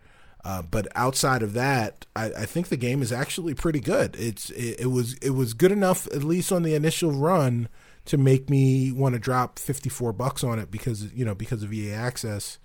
Uh, 0.47 0.61
but 0.61 0.87
outside 0.95 1.43
of 1.43 1.51
that, 1.51 2.05
I, 2.15 2.27
I, 2.27 2.45
think 2.45 2.69
the 2.69 2.77
game 2.77 3.01
is 3.01 3.11
actually 3.11 3.53
pretty 3.53 3.81
good. 3.81 4.15
It's 4.17 4.49
it, 4.51 4.79
it 4.79 4.85
was 4.85 5.15
it 5.15 5.31
was 5.31 5.53
good 5.53 5.73
enough, 5.73 6.07
at 6.07 6.23
least 6.23 6.53
on 6.53 6.63
the 6.63 6.73
initial 6.73 7.11
run, 7.11 7.67
to 8.05 8.17
make 8.17 8.49
me 8.49 8.93
want 8.93 9.11
to 9.11 9.19
drop 9.19 9.59
54 9.59 10.13
bucks 10.13 10.45
on 10.45 10.57
it 10.57 10.71
because 10.71 11.13
you 11.13 11.25
know 11.25 11.35
because 11.35 11.63
of 11.63 11.73
EA 11.73 11.91
Access 11.91 12.59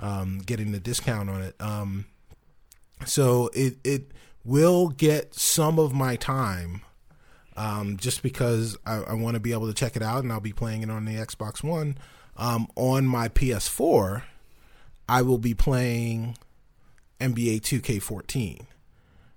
um, 0.00 0.38
getting 0.38 0.72
the 0.72 0.80
discount 0.80 1.28
on 1.28 1.42
it. 1.42 1.54
Um, 1.60 2.06
so 3.04 3.50
it 3.52 3.76
it 3.84 4.12
will 4.42 4.88
get 4.88 5.34
some 5.34 5.78
of 5.78 5.92
my 5.92 6.16
time 6.16 6.80
um, 7.54 7.98
just 7.98 8.22
because 8.22 8.78
I, 8.86 9.02
I 9.02 9.12
want 9.12 9.34
to 9.34 9.40
be 9.40 9.52
able 9.52 9.66
to 9.66 9.74
check 9.74 9.94
it 9.94 10.02
out 10.02 10.22
and 10.22 10.32
I'll 10.32 10.40
be 10.40 10.54
playing 10.54 10.84
it 10.84 10.90
on 10.90 11.04
the 11.04 11.16
Xbox 11.16 11.62
One. 11.62 11.98
Um, 12.38 12.66
on 12.76 13.06
my 13.06 13.28
PS4, 13.28 14.22
I 15.06 15.20
will 15.20 15.36
be 15.36 15.52
playing 15.52 16.38
NBA 17.20 17.60
2K14 17.60 18.66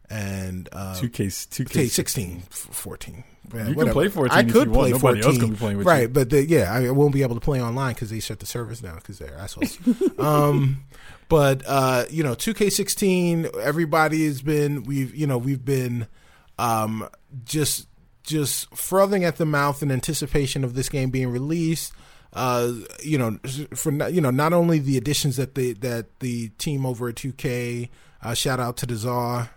and 0.09 0.67
uh, 0.71 0.95
2K 0.99 1.27
2K 1.27 1.89
16 1.89 2.41
14 2.49 3.23
yeah, 3.53 3.67
you 3.67 3.75
whatever. 3.75 3.83
can 3.85 3.93
play 3.93 4.07
14 4.09 4.37
I 4.37 4.43
could 4.43 4.73
play 4.73 4.91
want. 4.91 5.01
14 5.01 5.23
else 5.23 5.37
can 5.37 5.49
be 5.51 5.55
playing 5.55 5.77
with 5.77 5.87
right 5.87 6.03
you. 6.03 6.07
but 6.09 6.29
the, 6.29 6.43
yeah 6.45 6.73
I 6.73 6.89
won't 6.91 7.13
be 7.13 7.21
able 7.21 7.35
to 7.35 7.41
play 7.41 7.61
online 7.61 7.93
because 7.93 8.09
they 8.09 8.19
shut 8.19 8.39
the 8.39 8.45
servers 8.45 8.81
down 8.81 8.95
because 8.95 9.19
they're 9.19 9.35
assholes 9.35 9.77
um, 10.19 10.83
but 11.29 11.63
uh, 11.67 12.05
you 12.09 12.23
know 12.23 12.33
2K16 12.33 13.55
everybody 13.57 14.25
has 14.25 14.41
been 14.41 14.83
we've 14.83 15.13
you 15.15 15.27
know 15.27 15.37
we've 15.37 15.63
been 15.63 16.07
um, 16.57 17.07
just 17.45 17.87
just 18.23 18.73
frothing 18.75 19.23
at 19.23 19.37
the 19.37 19.45
mouth 19.45 19.81
in 19.81 19.91
anticipation 19.91 20.63
of 20.63 20.73
this 20.73 20.89
game 20.89 21.09
being 21.09 21.29
released 21.29 21.93
uh, 22.33 22.73
you 23.03 23.17
know, 23.17 23.37
for 23.75 23.91
you 24.09 24.21
know, 24.21 24.31
not 24.31 24.53
only 24.53 24.79
the 24.79 24.97
additions 24.97 25.37
that 25.37 25.55
the 25.55 25.73
that 25.73 26.19
the 26.19 26.49
team 26.49 26.85
over 26.85 27.09
at 27.09 27.15
2K, 27.15 27.89
uh, 28.21 28.33
shout 28.33 28.59
out 28.59 28.77
to 28.77 28.85
the 28.85 28.95
Czar, 28.95 29.49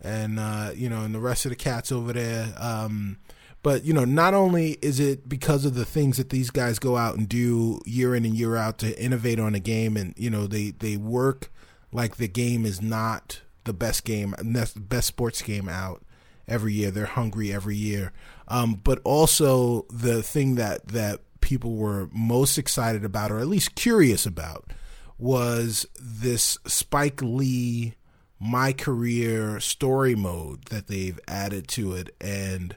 and 0.00 0.38
uh, 0.38 0.70
you 0.74 0.88
know, 0.88 1.02
and 1.02 1.14
the 1.14 1.20
rest 1.20 1.46
of 1.46 1.50
the 1.50 1.56
cats 1.56 1.90
over 1.90 2.12
there. 2.12 2.54
Um, 2.58 3.18
but 3.62 3.84
you 3.84 3.92
know, 3.92 4.04
not 4.04 4.34
only 4.34 4.72
is 4.82 5.00
it 5.00 5.28
because 5.28 5.64
of 5.64 5.74
the 5.74 5.84
things 5.84 6.16
that 6.16 6.30
these 6.30 6.50
guys 6.50 6.78
go 6.78 6.96
out 6.96 7.16
and 7.16 7.28
do 7.28 7.80
year 7.86 8.14
in 8.14 8.24
and 8.24 8.34
year 8.34 8.56
out 8.56 8.78
to 8.78 9.02
innovate 9.02 9.40
on 9.40 9.54
a 9.54 9.60
game, 9.60 9.96
and 9.96 10.14
you 10.16 10.30
know, 10.30 10.46
they 10.46 10.70
they 10.70 10.96
work 10.96 11.50
like 11.92 12.16
the 12.16 12.28
game 12.28 12.64
is 12.64 12.80
not 12.80 13.40
the 13.64 13.72
best 13.72 14.04
game, 14.04 14.34
best 14.42 15.06
sports 15.06 15.42
game 15.42 15.68
out 15.68 16.02
every 16.46 16.72
year. 16.72 16.92
They're 16.92 17.06
hungry 17.06 17.52
every 17.52 17.76
year, 17.76 18.12
um, 18.46 18.80
but 18.82 19.00
also 19.02 19.86
the 19.90 20.22
thing 20.22 20.54
that 20.54 20.88
that 20.88 21.20
people 21.42 21.76
were 21.76 22.08
most 22.12 22.56
excited 22.56 23.04
about, 23.04 23.30
or 23.30 23.38
at 23.38 23.48
least 23.48 23.74
curious 23.74 24.24
about, 24.24 24.72
was 25.18 25.86
this 26.00 26.58
Spike 26.66 27.20
Lee 27.22 27.94
my 28.42 28.72
career 28.72 29.60
story 29.60 30.16
mode 30.16 30.64
that 30.64 30.88
they've 30.88 31.20
added 31.28 31.68
to 31.68 31.92
it 31.92 32.12
and 32.20 32.74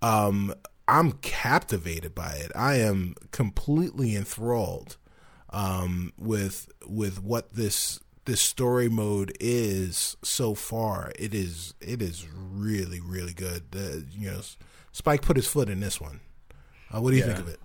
um 0.00 0.54
I'm 0.88 1.12
captivated 1.12 2.14
by 2.14 2.32
it. 2.34 2.52
I 2.54 2.76
am 2.76 3.14
completely 3.30 4.16
enthralled 4.16 4.96
um 5.50 6.14
with 6.16 6.68
with 6.86 7.22
what 7.22 7.52
this 7.52 8.00
this 8.24 8.40
story 8.40 8.88
mode 8.88 9.36
is 9.38 10.16
so 10.22 10.54
far. 10.54 11.12
It 11.18 11.34
is 11.34 11.74
it 11.82 12.00
is 12.00 12.26
really 12.32 13.00
really 13.00 13.34
good. 13.34 13.64
Uh, 13.76 14.06
you 14.10 14.30
know, 14.30 14.40
Spike 14.92 15.20
put 15.20 15.36
his 15.36 15.46
foot 15.46 15.68
in 15.68 15.80
this 15.80 16.00
one. 16.00 16.20
Uh, 16.90 17.02
what 17.02 17.10
do 17.10 17.18
you 17.18 17.22
yeah. 17.22 17.34
think 17.34 17.40
of 17.40 17.48
it? 17.48 17.60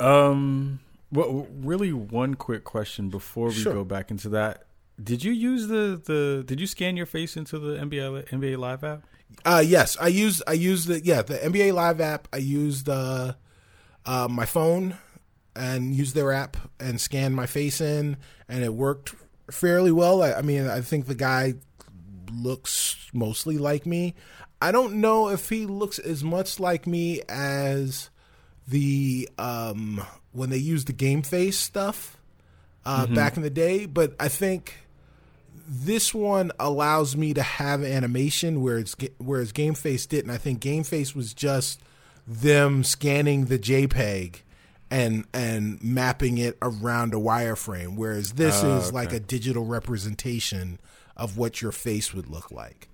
Um 0.00 0.80
well, 1.10 1.46
really, 1.50 1.92
one 1.92 2.34
quick 2.34 2.64
question 2.64 3.08
before 3.08 3.48
we 3.48 3.54
sure. 3.54 3.72
go 3.72 3.84
back 3.84 4.10
into 4.10 4.28
that. 4.30 4.64
Did 5.02 5.24
you 5.24 5.32
use 5.32 5.68
the 5.68 6.00
the? 6.04 6.44
Did 6.46 6.60
you 6.60 6.66
scan 6.66 6.96
your 6.96 7.06
face 7.06 7.36
into 7.36 7.58
the 7.58 7.78
NBA 7.78 8.28
NBA 8.28 8.58
Live 8.58 8.84
app? 8.84 9.04
Uh 9.44 9.62
yes, 9.64 9.96
I 10.00 10.08
used 10.08 10.42
I 10.46 10.52
used 10.52 10.88
the 10.88 11.00
yeah 11.02 11.22
the 11.22 11.38
NBA 11.38 11.72
Live 11.72 12.00
app. 12.00 12.28
I 12.32 12.38
used 12.38 12.88
uh, 12.88 13.34
uh 14.04 14.28
my 14.28 14.44
phone 14.44 14.98
and 15.54 15.94
used 15.94 16.14
their 16.14 16.32
app 16.32 16.56
and 16.78 17.00
scanned 17.00 17.34
my 17.34 17.46
face 17.46 17.80
in, 17.80 18.16
and 18.48 18.62
it 18.62 18.74
worked 18.74 19.14
fairly 19.50 19.92
well. 19.92 20.22
I, 20.22 20.34
I 20.34 20.42
mean, 20.42 20.66
I 20.68 20.80
think 20.80 21.06
the 21.06 21.14
guy 21.14 21.54
looks 22.30 23.08
mostly 23.12 23.58
like 23.58 23.86
me. 23.86 24.14
I 24.60 24.72
don't 24.72 24.94
know 24.94 25.28
if 25.28 25.48
he 25.48 25.66
looks 25.66 25.98
as 25.98 26.22
much 26.24 26.60
like 26.60 26.86
me 26.86 27.22
as 27.28 28.10
the 28.68 29.28
um 29.38 30.02
when 30.32 30.50
they 30.50 30.58
used 30.58 30.86
the 30.86 30.92
game 30.92 31.22
face 31.22 31.58
stuff 31.58 32.18
uh, 32.84 33.04
mm-hmm. 33.04 33.14
back 33.14 33.36
in 33.36 33.42
the 33.42 33.50
day, 33.50 33.86
but 33.86 34.14
I 34.20 34.28
think 34.28 34.76
this 35.68 36.14
one 36.14 36.50
allows 36.58 37.16
me 37.16 37.34
to 37.34 37.42
have 37.42 37.84
animation 37.84 38.62
where 38.62 38.78
it's 38.78 38.96
whereas 39.18 39.52
Game 39.52 39.74
Face 39.74 40.06
didn't. 40.06 40.30
I 40.30 40.38
think 40.38 40.60
Game 40.60 40.84
Face 40.84 41.14
was 41.14 41.34
just 41.34 41.82
them 42.26 42.84
scanning 42.84 43.46
the 43.46 43.58
JPEG 43.58 44.36
and 44.90 45.26
and 45.34 45.82
mapping 45.82 46.38
it 46.38 46.56
around 46.62 47.12
a 47.12 47.18
wireframe, 47.18 47.96
whereas 47.96 48.32
this 48.32 48.62
uh, 48.64 48.68
is 48.68 48.88
okay. 48.88 48.94
like 48.94 49.12
a 49.12 49.20
digital 49.20 49.66
representation 49.66 50.78
of 51.16 51.36
what 51.36 51.60
your 51.60 51.72
face 51.72 52.14
would 52.14 52.28
look 52.28 52.50
like. 52.50 52.88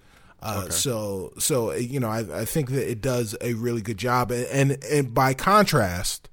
Uh, 0.45 0.61
okay. 0.65 0.71
So 0.73 1.33
so 1.39 1.73
you 1.73 1.99
know 1.99 2.11
I, 2.11 2.41
I 2.41 2.45
think 2.45 2.71
that 2.71 2.89
it 2.89 3.01
does 3.01 3.35
a 3.41 3.55
really 3.55 3.81
good 3.81 3.97
job, 3.97 4.31
and, 4.31 4.47
and 4.47 4.85
and 4.85 5.15
by 5.15 5.33
contrast, 5.33 6.29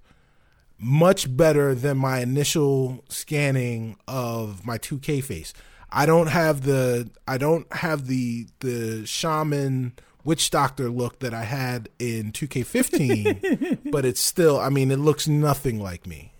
much 0.77 1.35
better 1.35 1.73
than 1.73 1.97
my 1.97 2.19
initial 2.19 3.05
scanning 3.07 3.97
of 4.07 4.65
my 4.65 4.77
2K 4.77 5.23
face. 5.23 5.53
I 5.91 6.05
don't 6.05 6.27
have 6.27 6.63
the 6.63 7.09
I 7.25 7.37
don't 7.37 7.71
have 7.73 8.07
the 8.07 8.47
the 8.59 9.05
shaman 9.05 9.93
witch 10.23 10.51
doctor 10.51 10.89
look 10.89 11.19
that 11.19 11.33
I 11.33 11.43
had 11.43 11.89
in 11.97 12.31
2K15, 12.31 13.91
but 13.91 14.03
it's 14.03 14.21
still 14.21 14.59
I 14.59 14.69
mean 14.69 14.91
it 14.91 14.99
looks 14.99 15.27
nothing 15.27 15.79
like 15.79 16.05
me. 16.05 16.30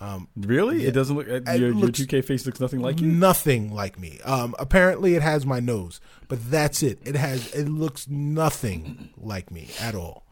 Um, 0.00 0.28
really, 0.36 0.82
yeah, 0.82 0.88
it 0.88 0.92
doesn't 0.92 1.16
look. 1.16 1.28
Uh, 1.28 1.52
your, 1.52 1.74
looks, 1.74 1.98
your 1.98 2.06
2K 2.06 2.24
face 2.24 2.46
looks 2.46 2.60
nothing 2.60 2.80
like 2.80 3.00
you. 3.00 3.08
Nothing 3.08 3.74
like 3.74 3.98
me. 3.98 4.20
Um, 4.24 4.54
apparently, 4.58 5.16
it 5.16 5.22
has 5.22 5.44
my 5.44 5.58
nose, 5.58 6.00
but 6.28 6.38
that's 6.50 6.82
it. 6.82 7.00
It 7.04 7.16
has. 7.16 7.52
It 7.52 7.68
looks 7.68 8.06
nothing 8.08 9.10
like 9.16 9.50
me 9.50 9.68
at 9.80 9.96
all. 9.96 10.24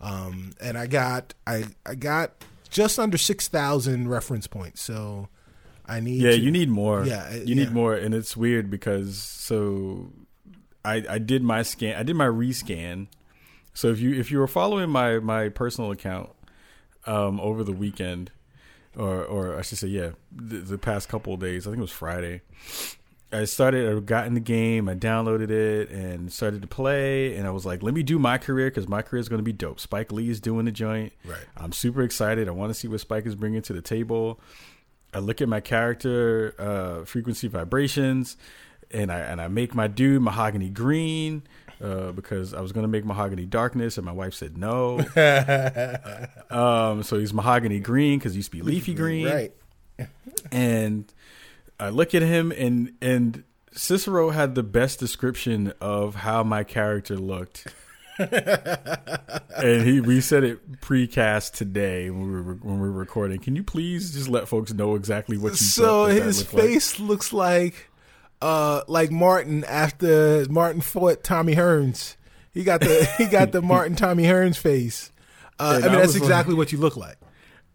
Um, 0.00 0.52
and 0.60 0.76
I 0.76 0.86
got 0.86 1.32
I 1.46 1.64
I 1.86 1.94
got 1.94 2.44
just 2.68 2.98
under 2.98 3.16
six 3.16 3.48
thousand 3.48 4.08
reference 4.08 4.46
points. 4.46 4.82
So 4.82 5.28
I 5.86 6.00
need. 6.00 6.20
Yeah, 6.20 6.32
to- 6.32 6.38
you 6.38 6.50
need 6.50 6.68
more. 6.68 7.06
Yeah, 7.06 7.34
you 7.34 7.54
need 7.54 7.68
yeah. 7.68 7.74
more, 7.74 7.94
and 7.94 8.14
it's 8.14 8.36
weird 8.36 8.70
because 8.70 9.16
so 9.16 10.12
I 10.84 11.04
I 11.08 11.18
did 11.18 11.42
my 11.42 11.62
scan, 11.62 11.96
I 11.96 12.02
did 12.02 12.16
my 12.16 12.26
rescan. 12.26 13.08
So 13.72 13.88
if 13.88 14.00
you 14.00 14.12
if 14.14 14.30
you 14.30 14.38
were 14.38 14.46
following 14.46 14.90
my 14.90 15.18
my 15.18 15.48
personal 15.48 15.90
account 15.90 16.30
um 17.06 17.40
over 17.40 17.64
the 17.64 17.72
weekend, 17.72 18.30
or 18.96 19.24
or 19.24 19.58
I 19.58 19.62
should 19.62 19.78
say 19.78 19.88
yeah, 19.88 20.10
the, 20.32 20.58
the 20.58 20.78
past 20.78 21.08
couple 21.08 21.34
of 21.34 21.40
days, 21.40 21.66
I 21.66 21.70
think 21.70 21.78
it 21.78 21.82
was 21.82 21.90
Friday. 21.90 22.42
I 23.32 23.46
started, 23.46 23.96
I 23.96 23.98
got 23.98 24.28
in 24.28 24.34
the 24.34 24.40
game, 24.40 24.88
I 24.88 24.94
downloaded 24.94 25.50
it 25.50 25.90
and 25.90 26.32
started 26.32 26.62
to 26.62 26.68
play, 26.68 27.36
and 27.36 27.48
I 27.48 27.50
was 27.50 27.66
like, 27.66 27.82
let 27.82 27.92
me 27.92 28.04
do 28.04 28.18
my 28.18 28.38
career 28.38 28.70
because 28.70 28.86
my 28.86 29.02
career 29.02 29.18
is 29.18 29.28
going 29.28 29.40
to 29.40 29.44
be 29.44 29.52
dope. 29.52 29.80
Spike 29.80 30.12
Lee 30.12 30.30
is 30.30 30.40
doing 30.40 30.66
the 30.66 30.70
joint. 30.70 31.12
Right. 31.24 31.40
I'm 31.56 31.72
super 31.72 32.02
excited. 32.02 32.46
I 32.46 32.52
want 32.52 32.70
to 32.70 32.74
see 32.74 32.86
what 32.86 33.00
Spike 33.00 33.26
is 33.26 33.34
bringing 33.34 33.60
to 33.62 33.72
the 33.72 33.82
table. 33.82 34.38
I 35.12 35.18
look 35.18 35.40
at 35.40 35.48
my 35.48 35.60
character 35.60 36.54
uh, 36.58 37.04
frequency 37.04 37.48
vibrations, 37.48 38.36
and 38.90 39.10
I 39.10 39.18
and 39.18 39.40
I 39.40 39.48
make 39.48 39.74
my 39.74 39.88
dude 39.88 40.22
mahogany 40.22 40.70
green 40.70 41.42
uh, 41.84 42.12
because 42.12 42.54
I 42.54 42.60
was 42.62 42.72
gonna 42.72 42.88
make 42.88 43.04
mahogany 43.04 43.44
darkness, 43.46 43.98
and 43.98 44.06
my 44.06 44.12
wife 44.12 44.32
said 44.34 44.56
no. 44.56 44.98
um, 46.50 47.02
so 47.02 47.18
he's 47.18 47.34
mahogany 47.34 47.80
green 47.80 48.18
because 48.18 48.32
he 48.32 48.38
used 48.38 48.50
to 48.50 48.56
be 48.56 48.62
leafy 48.62 48.94
green, 48.94 49.26
Right. 49.26 49.52
and 50.52 51.12
I 51.78 51.90
look 51.90 52.14
at 52.14 52.22
him 52.22 52.52
and 52.52 52.92
and 53.00 53.44
Cicero 53.72 54.30
had 54.30 54.54
the 54.54 54.62
best 54.62 54.98
description 55.00 55.72
of 55.80 56.14
how 56.14 56.42
my 56.44 56.62
character 56.64 57.16
looked. 57.16 57.66
and 58.18 59.82
he 59.82 60.00
we 60.00 60.20
said 60.20 60.44
it 60.44 60.80
precast 60.80 61.52
today 61.52 62.10
when 62.10 62.26
we 62.32 62.40
were 62.40 62.54
when 62.54 62.80
we 62.80 62.88
were 62.88 62.92
recording. 62.94 63.40
Can 63.40 63.56
you 63.56 63.64
please 63.64 64.12
just 64.14 64.28
let 64.28 64.46
folks 64.48 64.72
know 64.72 64.94
exactly 64.94 65.36
what 65.36 65.50
you 65.50 65.56
So 65.56 65.82
thought 65.82 66.08
that 66.08 66.14
that 66.20 66.24
his 66.24 66.38
looked 66.40 66.54
like? 66.54 66.62
face 66.64 67.00
looks 67.00 67.32
like, 67.32 67.90
uh, 68.42 68.82
like 68.88 69.10
Martin 69.10 69.64
after 69.64 70.46
Martin 70.50 70.80
fought 70.80 71.22
Tommy 71.24 71.54
Hearns. 71.54 72.16
He 72.52 72.62
got 72.64 72.80
the 72.80 73.08
he 73.18 73.26
got 73.26 73.52
the 73.52 73.62
Martin 73.72 73.96
Tommy 73.96 74.24
Hearns 74.24 74.56
face. 74.56 75.10
Uh, 75.58 75.80
I 75.82 75.86
mean, 75.86 75.94
I 75.96 75.96
that's 76.00 76.06
was 76.08 76.14
like- 76.16 76.22
exactly 76.24 76.54
what 76.54 76.72
you 76.72 76.78
look 76.78 76.96
like. 76.96 77.16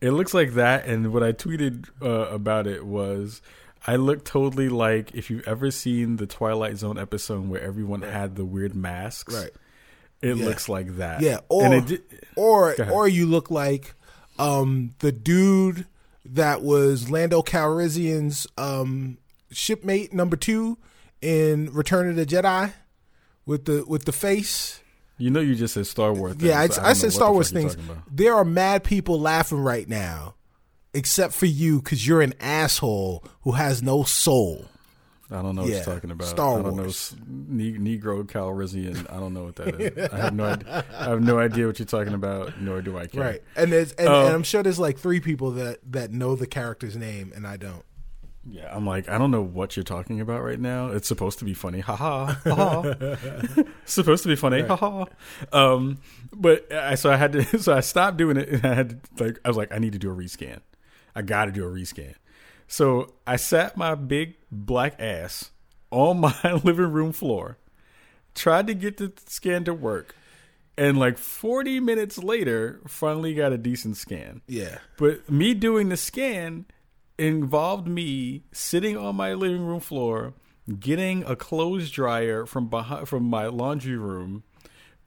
It 0.01 0.11
looks 0.11 0.33
like 0.33 0.53
that, 0.53 0.85
and 0.85 1.11
what 1.11 1.23
I 1.23 1.33
tweeted 1.33 1.89
uh, 2.01 2.07
about 2.33 2.67
it 2.67 2.85
was, 2.85 3.41
I 3.85 3.97
look 3.97 4.23
totally 4.23 4.69
like 4.69 5.13
if 5.13 5.29
you've 5.29 5.45
ever 5.45 5.71
seen 5.71 6.15
the 6.15 6.25
Twilight 6.25 6.77
Zone 6.77 6.97
episode 6.97 7.49
where 7.49 7.61
everyone 7.61 8.03
had 8.03 8.37
the 8.37 8.45
weird 8.45 8.73
masks. 8.75 9.33
Right. 9.33 9.51
It 10.21 10.37
Yeah. 10.37 10.45
looks 10.45 10.69
like 10.69 10.95
that. 10.97 11.19
Yeah, 11.21 11.39
or 11.49 11.65
and 11.65 11.73
it 11.73 11.85
did, 11.85 12.01
or 12.37 12.75
or 12.89 13.09
you 13.09 13.25
look 13.25 13.51
like 13.51 13.93
um, 14.37 14.91
the 14.99 15.11
dude 15.11 15.85
that 16.25 16.61
was 16.61 17.09
Lando 17.09 17.41
Calrissian's 17.41 18.47
um, 18.57 19.17
shipmate 19.51 20.13
number 20.13 20.35
two 20.35 20.77
in 21.21 21.71
Return 21.73 22.09
of 22.09 22.15
the 22.15 22.25
Jedi 22.25 22.73
with 23.45 23.65
the 23.65 23.83
with 23.87 24.05
the 24.05 24.11
face. 24.11 24.81
you 25.17 25.29
know, 25.29 25.39
you 25.41 25.55
just 25.55 25.73
said 25.73 25.87
Star 25.87 26.13
Wars. 26.13 26.33
Things, 26.33 26.43
Yeah, 26.43 26.59
I, 26.61 26.67
so 26.67 26.81
I 26.81 26.85
don't 26.85 26.95
said 26.95 27.13
Star 27.13 27.31
Wars 27.33 27.51
things. 27.51 27.75
There 28.11 28.33
are 28.35 28.45
mad 28.45 28.83
people 28.83 29.19
laughing 29.19 29.59
right 29.59 29.87
now, 29.87 30.35
except 30.93 31.33
for 31.33 31.45
you 31.45 31.81
because 31.81 32.07
you're 32.07 32.21
an 32.21 32.33
asshole 32.39 33.23
who 33.41 33.51
has 33.53 33.83
no 33.83 34.03
soul. 34.03 34.65
I 35.31 35.43
don't 35.43 35.55
know 35.55 35.61
what 35.61 35.69
you're 35.69 35.83
talking 35.83 36.09
about. 36.09 36.27
Star 36.27 36.57
I 36.59 36.61
don't 36.63 36.75
Wars. 36.75 37.15
ne- 37.27 37.77
Negro 37.77 38.23
Calrissian. 38.25 39.05
I 39.11 39.19
don't 39.19 39.33
know 39.35 39.43
what 39.43 39.57
that 39.57 39.79
is. 39.79 40.09
I 40.11 40.17
have 40.17 40.33
no 40.33 40.45
idea. 40.45 40.85
I 40.91 41.03
have 41.03 41.21
no 41.21 41.37
idea 41.37 41.67
what 41.67 41.77
you're 41.77 41.85
talking 41.85 42.15
about. 42.15 42.59
Nor 42.59 42.81
do 42.81 42.97
I 42.97 43.05
care. 43.05 43.21
Right, 43.21 43.43
and 43.55 43.71
there's 43.71 43.91
and, 43.91 44.07
Uh, 44.07 44.25
and 44.25 44.33
I'm 44.33 44.43
sure 44.43 44.63
there's 44.63 44.79
like 44.79 44.97
three 44.97 45.19
people 45.19 45.51
that 45.51 45.79
that 45.91 46.11
know 46.11 46.35
the 46.35 46.47
character's 46.47 46.95
name, 46.95 47.31
and 47.35 47.45
I 47.45 47.57
don't. 47.57 47.83
Yeah, 48.47 48.73
I'm 48.73 48.85
like, 48.85 49.09
I 49.09 49.17
don't 49.17 49.31
know 49.31 49.41
what 49.41 49.75
you're 49.75 49.83
talking 49.83 50.21
about 50.21 50.43
right 50.43 50.59
now. 50.59 50.87
It's 50.87 51.07
supposed 51.07 51.39
to 51.39 51.45
be 51.45 51.53
funny, 51.53 51.81
haha, 51.81 52.33
haha. 52.43 52.93
It's 53.83 53.93
supposed 53.93 54.23
to 54.23 54.29
be 54.29 54.35
funny, 54.35 54.61
haha. 54.61 55.05
Um, 55.51 55.99
but 56.31 56.71
I 56.71 56.95
so 56.95 57.11
I 57.11 57.17
had 57.17 57.33
to, 57.33 57.59
so 57.59 57.73
I 57.73 57.81
stopped 57.81 58.17
doing 58.17 58.37
it, 58.37 58.49
and 58.49 58.65
I 58.65 58.73
had 58.73 59.03
to, 59.17 59.23
like, 59.23 59.39
I 59.43 59.47
was 59.49 59.57
like, 59.57 59.73
I 59.73 59.77
need 59.77 59.93
to 59.93 59.99
do 59.99 60.09
a 60.09 60.15
rescan. 60.15 60.59
I 61.15 61.21
got 61.21 61.45
to 61.45 61.51
do 61.51 61.65
a 61.65 61.69
rescan. 61.69 62.15
So 62.67 63.13
I 63.27 63.35
sat 63.35 63.75
my 63.77 63.95
big 63.95 64.35
black 64.51 64.95
ass 64.99 65.51
on 65.91 66.19
my 66.19 66.35
living 66.63 66.91
room 66.91 67.11
floor, 67.11 67.57
tried 68.35 68.67
to 68.67 68.73
get 68.73 68.97
the 68.97 69.11
scan 69.25 69.63
to 69.65 69.73
work, 69.73 70.15
and 70.77 70.97
like 70.97 71.17
40 71.17 71.79
minutes 71.81 72.17
later, 72.17 72.79
finally 72.87 73.33
got 73.33 73.51
a 73.51 73.57
decent 73.57 73.97
scan. 73.97 74.41
Yeah, 74.47 74.77
But 74.97 75.29
me 75.29 75.53
doing 75.53 75.89
the 75.89 75.97
scan 75.97 76.65
involved 77.19 77.87
me 77.87 78.43
sitting 78.51 78.97
on 78.97 79.15
my 79.15 79.33
living 79.33 79.65
room 79.65 79.79
floor, 79.79 80.33
getting 80.79 81.23
a 81.25 81.35
clothes 81.35 81.91
dryer 81.91 82.45
from 82.45 82.69
behind 82.69 83.07
from 83.07 83.23
my 83.23 83.47
laundry 83.47 83.97
room, 83.97 84.43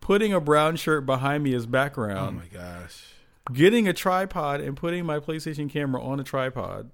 putting 0.01 0.33
a 0.33 0.41
brown 0.41 0.77
shirt 0.77 1.07
behind 1.07 1.43
me 1.45 1.55
as 1.55 1.67
background. 1.67 2.41
oh 2.43 2.59
my 2.59 2.61
gosh. 2.61 3.05
getting 3.53 3.89
a 3.89 3.93
tripod 3.93 4.61
and 4.61 4.77
putting 4.77 5.05
my 5.07 5.19
PlayStation 5.19 5.71
camera 5.71 6.03
on 6.03 6.21
a 6.21 6.25
tripod, 6.25 6.91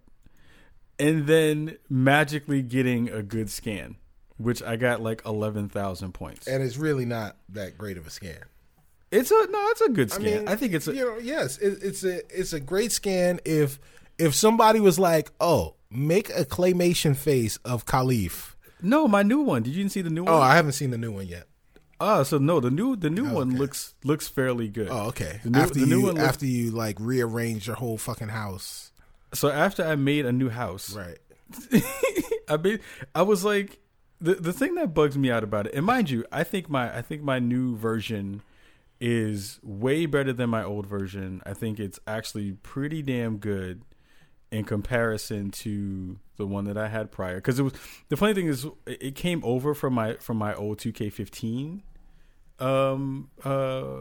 and 0.98 1.26
then 1.26 1.76
magically 1.88 2.62
getting 2.62 3.08
a 3.08 3.22
good 3.22 3.50
scan, 3.50 3.96
which 4.36 4.62
I 4.62 4.76
got 4.76 5.00
like 5.02 5.22
eleven 5.26 5.68
thousand 5.68 6.12
points. 6.12 6.46
and 6.46 6.62
it's 6.62 6.76
really 6.76 7.04
not 7.04 7.36
that 7.50 7.76
great 7.78 7.96
of 7.96 8.06
a 8.06 8.10
scan. 8.10 8.42
It's 9.10 9.30
a 9.30 9.46
no, 9.50 9.66
it's 9.70 9.80
a 9.80 9.88
good 9.88 10.12
I 10.12 10.14
scan. 10.16 10.24
mean, 10.24 10.48
I 10.48 10.56
think 10.56 10.74
it's 10.74 10.86
a, 10.86 10.94
you 10.94 11.04
know 11.04 11.18
yes, 11.18 11.56
it, 11.58 11.78
it's 11.82 12.04
a 12.04 12.18
it's 12.38 12.52
a 12.52 12.60
great 12.60 12.92
scan 12.92 13.40
if 13.46 13.78
if 14.18 14.34
somebody 14.34 14.80
was 14.80 14.98
like, 14.98 15.30
oh, 15.40 15.74
make 15.90 16.30
a 16.30 16.44
claymation 16.44 17.16
face 17.16 17.56
of 17.64 17.86
Kahlief. 17.86 18.54
no. 18.82 19.08
My 19.08 19.22
new 19.22 19.40
one. 19.40 19.62
Did 19.62 19.74
you 19.74 19.88
see 19.88 20.02
the 20.02 20.10
new 20.10 20.24
one? 20.24 20.34
Oh, 20.34 20.38
I 20.38 20.56
haven't 20.56 20.72
seen 20.72 20.90
the 20.90 20.98
new 20.98 21.12
one 21.12 21.26
yet. 21.26 21.44
Ah, 22.00 22.22
so 22.22 22.38
no, 22.38 22.60
the 22.60 22.70
new 22.70 22.94
the 22.94 23.10
new 23.10 23.24
one 23.24 23.50
okay. 23.50 23.58
looks 23.58 23.94
looks 24.04 24.28
fairly 24.28 24.68
good. 24.68 24.88
Oh, 24.88 25.08
okay. 25.08 25.40
The 25.42 25.50
new, 25.50 25.58
after 25.58 25.80
the 25.80 25.86
new 25.86 25.98
you 25.98 26.06
one 26.06 26.14
looks, 26.14 26.28
after 26.28 26.46
you 26.46 26.70
like 26.70 26.96
rearrange 27.00 27.66
your 27.66 27.76
whole 27.76 27.98
fucking 27.98 28.28
house, 28.28 28.92
so 29.34 29.48
after 29.48 29.84
I 29.84 29.96
made 29.96 30.24
a 30.24 30.32
new 30.32 30.48
house, 30.48 30.94
right? 30.94 31.18
I 32.48 32.56
made, 32.56 32.80
I 33.16 33.22
was 33.22 33.44
like 33.44 33.80
the 34.20 34.34
the 34.34 34.52
thing 34.52 34.76
that 34.76 34.94
bugs 34.94 35.18
me 35.18 35.28
out 35.28 35.42
about 35.42 35.66
it, 35.66 35.74
and 35.74 35.84
mind 35.84 36.08
you, 36.08 36.24
I 36.30 36.44
think 36.44 36.70
my 36.70 36.96
I 36.96 37.02
think 37.02 37.22
my 37.22 37.40
new 37.40 37.76
version 37.76 38.42
is 39.00 39.58
way 39.64 40.06
better 40.06 40.32
than 40.32 40.50
my 40.50 40.62
old 40.62 40.86
version. 40.86 41.42
I 41.44 41.52
think 41.52 41.80
it's 41.80 41.98
actually 42.06 42.52
pretty 42.52 43.02
damn 43.02 43.38
good 43.38 43.82
in 44.50 44.64
comparison 44.64 45.50
to 45.50 46.18
the 46.36 46.46
one 46.46 46.64
that 46.64 46.78
I 46.78 46.88
had 46.88 47.10
prior. 47.10 47.36
Because 47.36 47.58
it 47.58 47.62
was 47.62 47.72
the 48.08 48.16
funny 48.16 48.34
thing 48.34 48.46
is 48.46 48.66
it 48.86 49.14
came 49.14 49.42
over 49.44 49.74
from 49.74 49.94
my 49.94 50.14
from 50.14 50.36
my 50.36 50.54
old 50.54 50.78
2K15 50.78 51.82
um 52.60 53.30
uh 53.44 54.00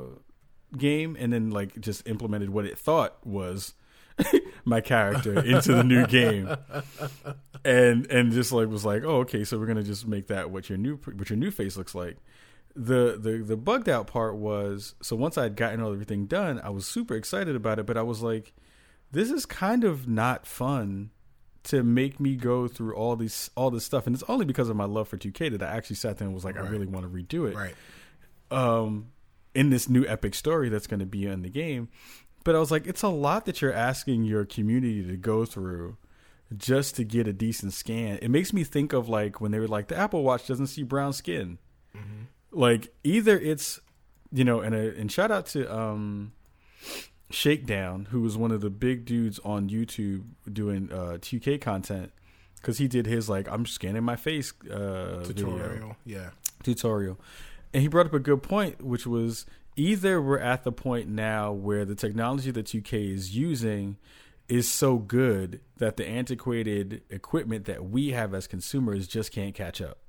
game 0.76 1.16
and 1.20 1.32
then 1.32 1.52
like 1.52 1.80
just 1.80 2.08
implemented 2.08 2.50
what 2.50 2.66
it 2.66 2.78
thought 2.78 3.16
was 3.26 3.74
my 4.66 4.82
character 4.82 5.40
into 5.40 5.74
the 5.74 5.84
new 5.84 6.06
game 6.08 6.50
and 7.64 8.06
and 8.08 8.32
just 8.32 8.52
like 8.52 8.68
was 8.68 8.84
like 8.84 9.04
oh 9.04 9.18
okay 9.18 9.44
so 9.44 9.58
we're 9.58 9.66
gonna 9.66 9.84
just 9.84 10.08
make 10.08 10.28
that 10.28 10.50
what 10.50 10.70
your 10.70 10.78
new 10.78 10.98
what 10.98 11.30
your 11.30 11.38
new 11.38 11.52
face 11.52 11.78
looks 11.78 11.94
like 11.94 12.18
the 12.76 13.18
the 13.20 13.44
the 13.44 13.56
bugged 13.56 13.88
out 13.88 14.08
part 14.08 14.36
was 14.36 14.96
so 15.02 15.16
once 15.16 15.38
i'd 15.38 15.56
gotten 15.56 15.82
all 15.82 15.94
everything 15.94 16.26
done 16.26 16.60
i 16.64 16.70
was 16.70 16.86
super 16.86 17.16
excited 17.16 17.56
about 17.56 17.80
it 17.80 17.86
but 17.86 17.98
i 17.98 18.02
was 18.02 18.22
like 18.22 18.54
this 19.12 19.32
is 19.32 19.46
kind 19.46 19.84
of 19.84 20.08
not 20.08 20.46
fun 20.46 21.12
to 21.64 21.84
make 21.84 22.20
me 22.20 22.36
go 22.36 22.68
through 22.68 22.96
all 22.96 23.16
these 23.16 23.50
all 23.56 23.70
this 23.72 23.84
stuff 23.84 24.08
and 24.08 24.16
it's 24.16 24.24
only 24.30 24.46
because 24.46 24.70
of 24.70 24.76
my 24.76 24.86
love 24.86 25.08
for 25.08 25.18
2k 25.18 25.52
that 25.52 25.62
i 25.62 25.76
actually 25.76 25.96
sat 25.98 26.18
there 26.18 26.26
and 26.26 26.34
was 26.34 26.46
like 26.46 26.56
i 26.58 26.62
really 26.62 26.86
want 26.88 27.04
to 27.06 27.10
redo 27.10 27.50
it 27.50 27.56
Right. 27.56 27.76
um, 28.52 29.08
in 29.54 29.70
this 29.70 29.90
new 29.90 30.06
epic 30.06 30.34
story 30.36 30.70
that's 30.70 30.88
going 30.88 31.00
to 31.00 31.06
be 31.06 31.26
in 31.26 31.42
the 31.42 31.50
game. 31.50 31.90
But 32.44 32.56
I 32.56 32.60
was 32.60 32.70
like, 32.72 32.86
it's 32.86 33.02
a 33.02 33.08
lot 33.10 33.46
that 33.46 33.60
you're 33.62 33.74
asking 33.74 34.24
your 34.24 34.46
community 34.46 35.04
to 35.04 35.18
go 35.18 35.46
through 35.46 35.98
just 36.56 36.96
to 36.98 37.04
get 37.04 37.28
a 37.28 37.34
decent 37.34 37.74
scan. 37.74 38.20
It 38.22 38.30
makes 38.30 38.54
me 38.54 38.64
think 38.64 38.94
of 38.94 39.10
like 39.10 39.42
when 39.42 39.52
they 39.52 39.60
were 39.60 39.68
like, 39.68 39.88
the 39.88 39.98
Apple 39.98 40.24
Watch 40.24 40.46
doesn't 40.48 40.68
see 40.68 40.84
brown 40.84 41.12
skin. 41.12 41.58
Like 42.52 42.94
either 43.04 43.38
it's, 43.38 43.82
you 44.32 44.44
know, 44.46 44.62
and 44.62 44.76
a, 44.76 44.96
and 44.96 45.12
shout 45.12 45.32
out 45.32 45.48
to 45.48 45.76
um, 45.76 46.32
Shakedown, 47.30 48.08
who 48.12 48.22
was 48.22 48.38
one 48.38 48.52
of 48.52 48.62
the 48.62 48.70
big 48.70 49.06
dudes 49.06 49.40
on 49.44 49.70
YouTube 49.70 50.24
doing 50.52 50.90
uh, 50.92 51.18
2K 51.20 51.60
content. 51.60 52.12
Because 52.56 52.80
he 52.80 52.88
did 52.88 53.06
his 53.06 53.30
like 53.30 53.48
I'm 53.50 53.66
scanning 53.66 54.04
my 54.04 54.16
face 54.16 54.52
uh, 54.72 55.20
video 55.20 55.46
Tutorial. 55.46 55.96
Yeah. 56.06 56.30
tutorial. 56.64 57.20
And 57.74 57.82
he 57.84 57.88
brought 57.88 58.08
up 58.08 58.14
a 58.14 58.20
good 58.20 58.42
point, 58.42 58.82
which 58.82 59.06
was 59.06 59.46
either 59.76 60.22
we're 60.22 60.40
at 60.40 60.64
the 60.64 60.72
point 60.72 61.08
now 61.08 61.52
where 61.52 61.86
the 61.86 61.96
technology 61.96 62.50
that 62.52 62.66
2K 62.66 63.14
is 63.14 63.36
using 63.36 63.98
is 64.50 64.68
so 64.68 64.98
good 64.98 65.60
that 65.78 65.98
the 65.98 66.08
antiquated 66.08 67.02
equipment 67.10 67.66
that 67.66 67.86
we 67.86 68.10
have 68.12 68.34
as 68.34 68.48
consumers 68.48 69.08
just 69.08 69.32
can't 69.32 69.54
catch 69.54 69.82
up. 69.82 70.00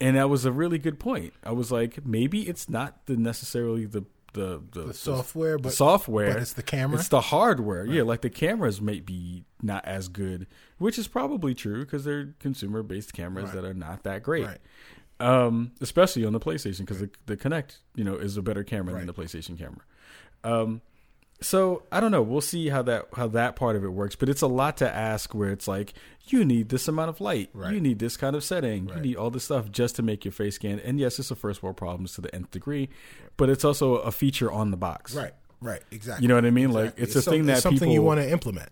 And 0.00 0.16
that 0.16 0.28
was 0.28 0.44
a 0.44 0.52
really 0.52 0.78
good 0.78 1.00
point. 1.00 1.32
I 1.42 1.52
was 1.52 1.72
like, 1.72 2.04
maybe 2.06 2.42
it's 2.48 2.68
not 2.68 3.06
the 3.06 3.16
necessarily 3.16 3.86
the 3.86 4.04
the 4.36 4.62
the, 4.72 4.86
The 4.88 4.94
software, 4.94 5.56
the 5.56 5.64
but 5.64 5.72
software. 5.72 6.32
but 6.34 6.42
it's 6.42 6.52
the 6.52 6.62
camera? 6.62 6.98
It's 7.00 7.08
the 7.08 7.20
hardware. 7.20 7.84
Yeah, 7.86 8.02
like 8.02 8.20
the 8.20 8.30
cameras 8.30 8.80
may 8.80 9.00
be 9.00 9.44
not 9.62 9.84
as 9.84 10.06
good, 10.08 10.46
which 10.78 10.98
is 10.98 11.08
probably 11.08 11.54
true 11.54 11.84
because 11.84 12.04
they're 12.04 12.34
consumer 12.38 12.82
based 12.84 13.12
cameras 13.12 13.46
Right. 13.46 13.54
that 13.56 13.64
are 13.64 13.74
not 13.74 14.04
that 14.04 14.22
great. 14.22 14.44
Right. 14.46 14.58
Um, 15.18 15.72
especially 15.80 16.24
on 16.26 16.32
the 16.34 16.40
PlayStation 16.40 16.80
because 16.80 17.00
the 17.00 17.10
the 17.26 17.36
Kinect, 17.36 17.78
you 17.94 18.04
know, 18.04 18.14
is 18.14 18.36
a 18.36 18.42
better 18.42 18.62
camera 18.62 18.94
than 18.98 19.06
the 19.06 19.14
PlayStation 19.14 19.58
camera. 19.58 19.80
Um, 20.44 20.82
so 21.40 21.82
I 21.92 22.00
don't 22.00 22.10
know. 22.10 22.22
We'll 22.22 22.40
see 22.40 22.68
how 22.68 22.82
that 22.82 23.06
how 23.14 23.28
that 23.28 23.56
part 23.56 23.76
of 23.76 23.84
it 23.84 23.88
works. 23.88 24.16
But 24.16 24.28
it's 24.28 24.42
a 24.42 24.46
lot 24.46 24.76
to 24.78 24.90
ask. 24.90 25.34
Where 25.34 25.50
it's 25.50 25.68
like 25.68 25.94
you 26.28 26.44
need 26.44 26.68
this 26.70 26.88
amount 26.88 27.10
of 27.10 27.20
light, 27.20 27.50
Right. 27.52 27.72
you 27.74 27.80
need 27.80 27.98
this 27.98 28.16
kind 28.16 28.34
of 28.34 28.42
setting, 28.42 28.88
you 28.88 29.00
need 29.00 29.16
all 29.16 29.30
this 29.30 29.44
stuff 29.44 29.70
just 29.70 29.96
to 29.96 30.02
make 30.02 30.24
your 30.24 30.32
face 30.32 30.56
scan. 30.56 30.80
And 30.80 30.98
yes, 30.98 31.18
it's 31.18 31.30
a 31.30 31.36
first 31.36 31.62
world 31.62 31.76
problems 31.76 32.14
to 32.14 32.20
the 32.20 32.34
nth 32.34 32.50
degree, 32.50 32.88
but 33.36 33.48
it's 33.50 33.64
also 33.64 33.96
a 33.96 34.10
feature 34.10 34.50
on 34.50 34.70
the 34.70 34.76
box. 34.76 35.14
right, 35.14 35.32
right, 35.60 35.82
exactly. 35.92 36.24
You 36.24 36.28
know 36.28 36.34
what 36.34 36.44
I 36.46 36.50
mean? 36.50 36.72
Like 36.72 36.98
Exactly. 36.98 37.02
it's 37.04 37.16
a 37.16 37.22
thing 37.30 37.46
that 37.46 37.62
something 37.62 37.78
people 37.80 37.92
you 37.94 38.02
want 38.02 38.20
to 38.20 38.28
implement. 38.30 38.70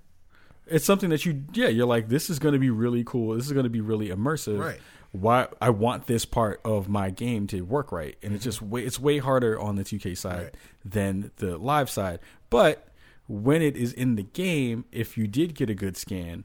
it's 0.66 0.84
something 0.86 1.10
that 1.10 1.24
you 1.26 1.44
yeah 1.52 1.68
you're 1.68 1.86
like 1.86 2.08
this 2.08 2.30
is 2.30 2.38
going 2.38 2.54
to 2.54 2.58
be 2.58 2.70
really 2.70 3.04
cool 3.04 3.36
this 3.36 3.44
is 3.46 3.52
going 3.52 3.64
to 3.64 3.70
be 3.70 3.82
really 3.82 4.08
immersive 4.08 4.58
Right. 4.58 4.80
Why 5.14 5.46
i 5.60 5.70
want 5.70 6.06
this 6.08 6.24
part 6.24 6.60
of 6.64 6.88
my 6.88 7.08
game 7.08 7.46
to 7.46 7.60
work 7.62 7.92
right 7.92 8.16
and 8.22 8.34
it's 8.34 8.42
just 8.42 8.60
way 8.60 8.82
it's 8.84 8.98
way 8.98 9.18
harder 9.18 9.58
on 9.60 9.76
the 9.76 9.84
2k 9.84 10.16
side 10.18 10.34
Mm-hmm. 10.34 10.42
Right. 10.44 10.54
than 10.84 11.30
the 11.36 11.56
live 11.56 11.88
side 11.88 12.18
but 12.50 12.88
when 13.28 13.62
it 13.62 13.76
is 13.76 13.92
in 13.92 14.16
the 14.16 14.24
game 14.24 14.84
if 14.90 15.16
you 15.16 15.26
did 15.28 15.54
get 15.54 15.70
a 15.70 15.74
good 15.74 15.96
scan 15.96 16.44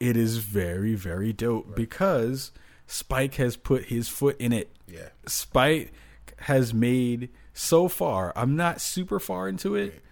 it 0.00 0.16
is 0.16 0.38
very 0.38 0.94
very 0.96 1.32
dope 1.32 1.76
because 1.76 2.50
spike 2.88 3.34
has 3.36 3.56
put 3.56 3.84
his 3.84 4.08
foot 4.08 4.36
in 4.40 4.52
it 4.52 4.70
Yeah. 4.88 5.10
spike 5.26 5.92
has 6.40 6.74
made 6.74 7.28
so 7.54 7.86
far 7.86 8.32
i'm 8.34 8.56
not 8.56 8.80
super 8.80 9.20
far 9.20 9.48
into 9.48 9.76
it 9.76 10.02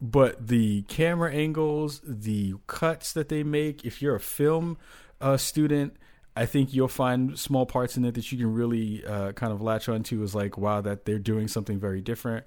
but 0.00 0.48
the 0.48 0.82
camera 0.82 1.32
angles, 1.32 2.00
the 2.04 2.54
cuts 2.66 3.12
that 3.14 3.30
they 3.30 3.42
make, 3.42 3.86
if 3.86 4.02
you're 4.02 4.16
a 4.16 4.20
film 4.20 4.76
uh, 5.18 5.38
student, 5.38 5.96
I 6.36 6.46
think 6.46 6.74
you'll 6.74 6.88
find 6.88 7.38
small 7.38 7.64
parts 7.66 7.96
in 7.96 8.04
it 8.04 8.14
that 8.14 8.32
you 8.32 8.38
can 8.38 8.52
really 8.52 9.04
uh, 9.06 9.32
kind 9.32 9.52
of 9.52 9.60
latch 9.62 9.88
onto. 9.88 10.22
Is 10.22 10.34
like, 10.34 10.58
wow, 10.58 10.80
that 10.80 11.04
they're 11.04 11.18
doing 11.18 11.46
something 11.48 11.78
very 11.78 12.00
different. 12.00 12.44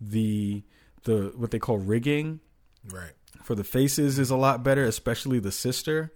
The 0.00 0.62
the 1.04 1.32
what 1.36 1.50
they 1.50 1.58
call 1.58 1.78
rigging 1.78 2.40
Right. 2.88 3.12
for 3.42 3.54
the 3.56 3.64
faces 3.64 4.18
is 4.18 4.30
a 4.30 4.36
lot 4.36 4.62
better, 4.62 4.84
especially 4.84 5.38
the 5.40 5.50
sister 5.52 6.12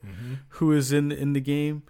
who 0.51 0.73
is 0.73 0.93
in 0.93 1.11
in 1.11 1.33
the 1.33 1.41
game, 1.41 1.83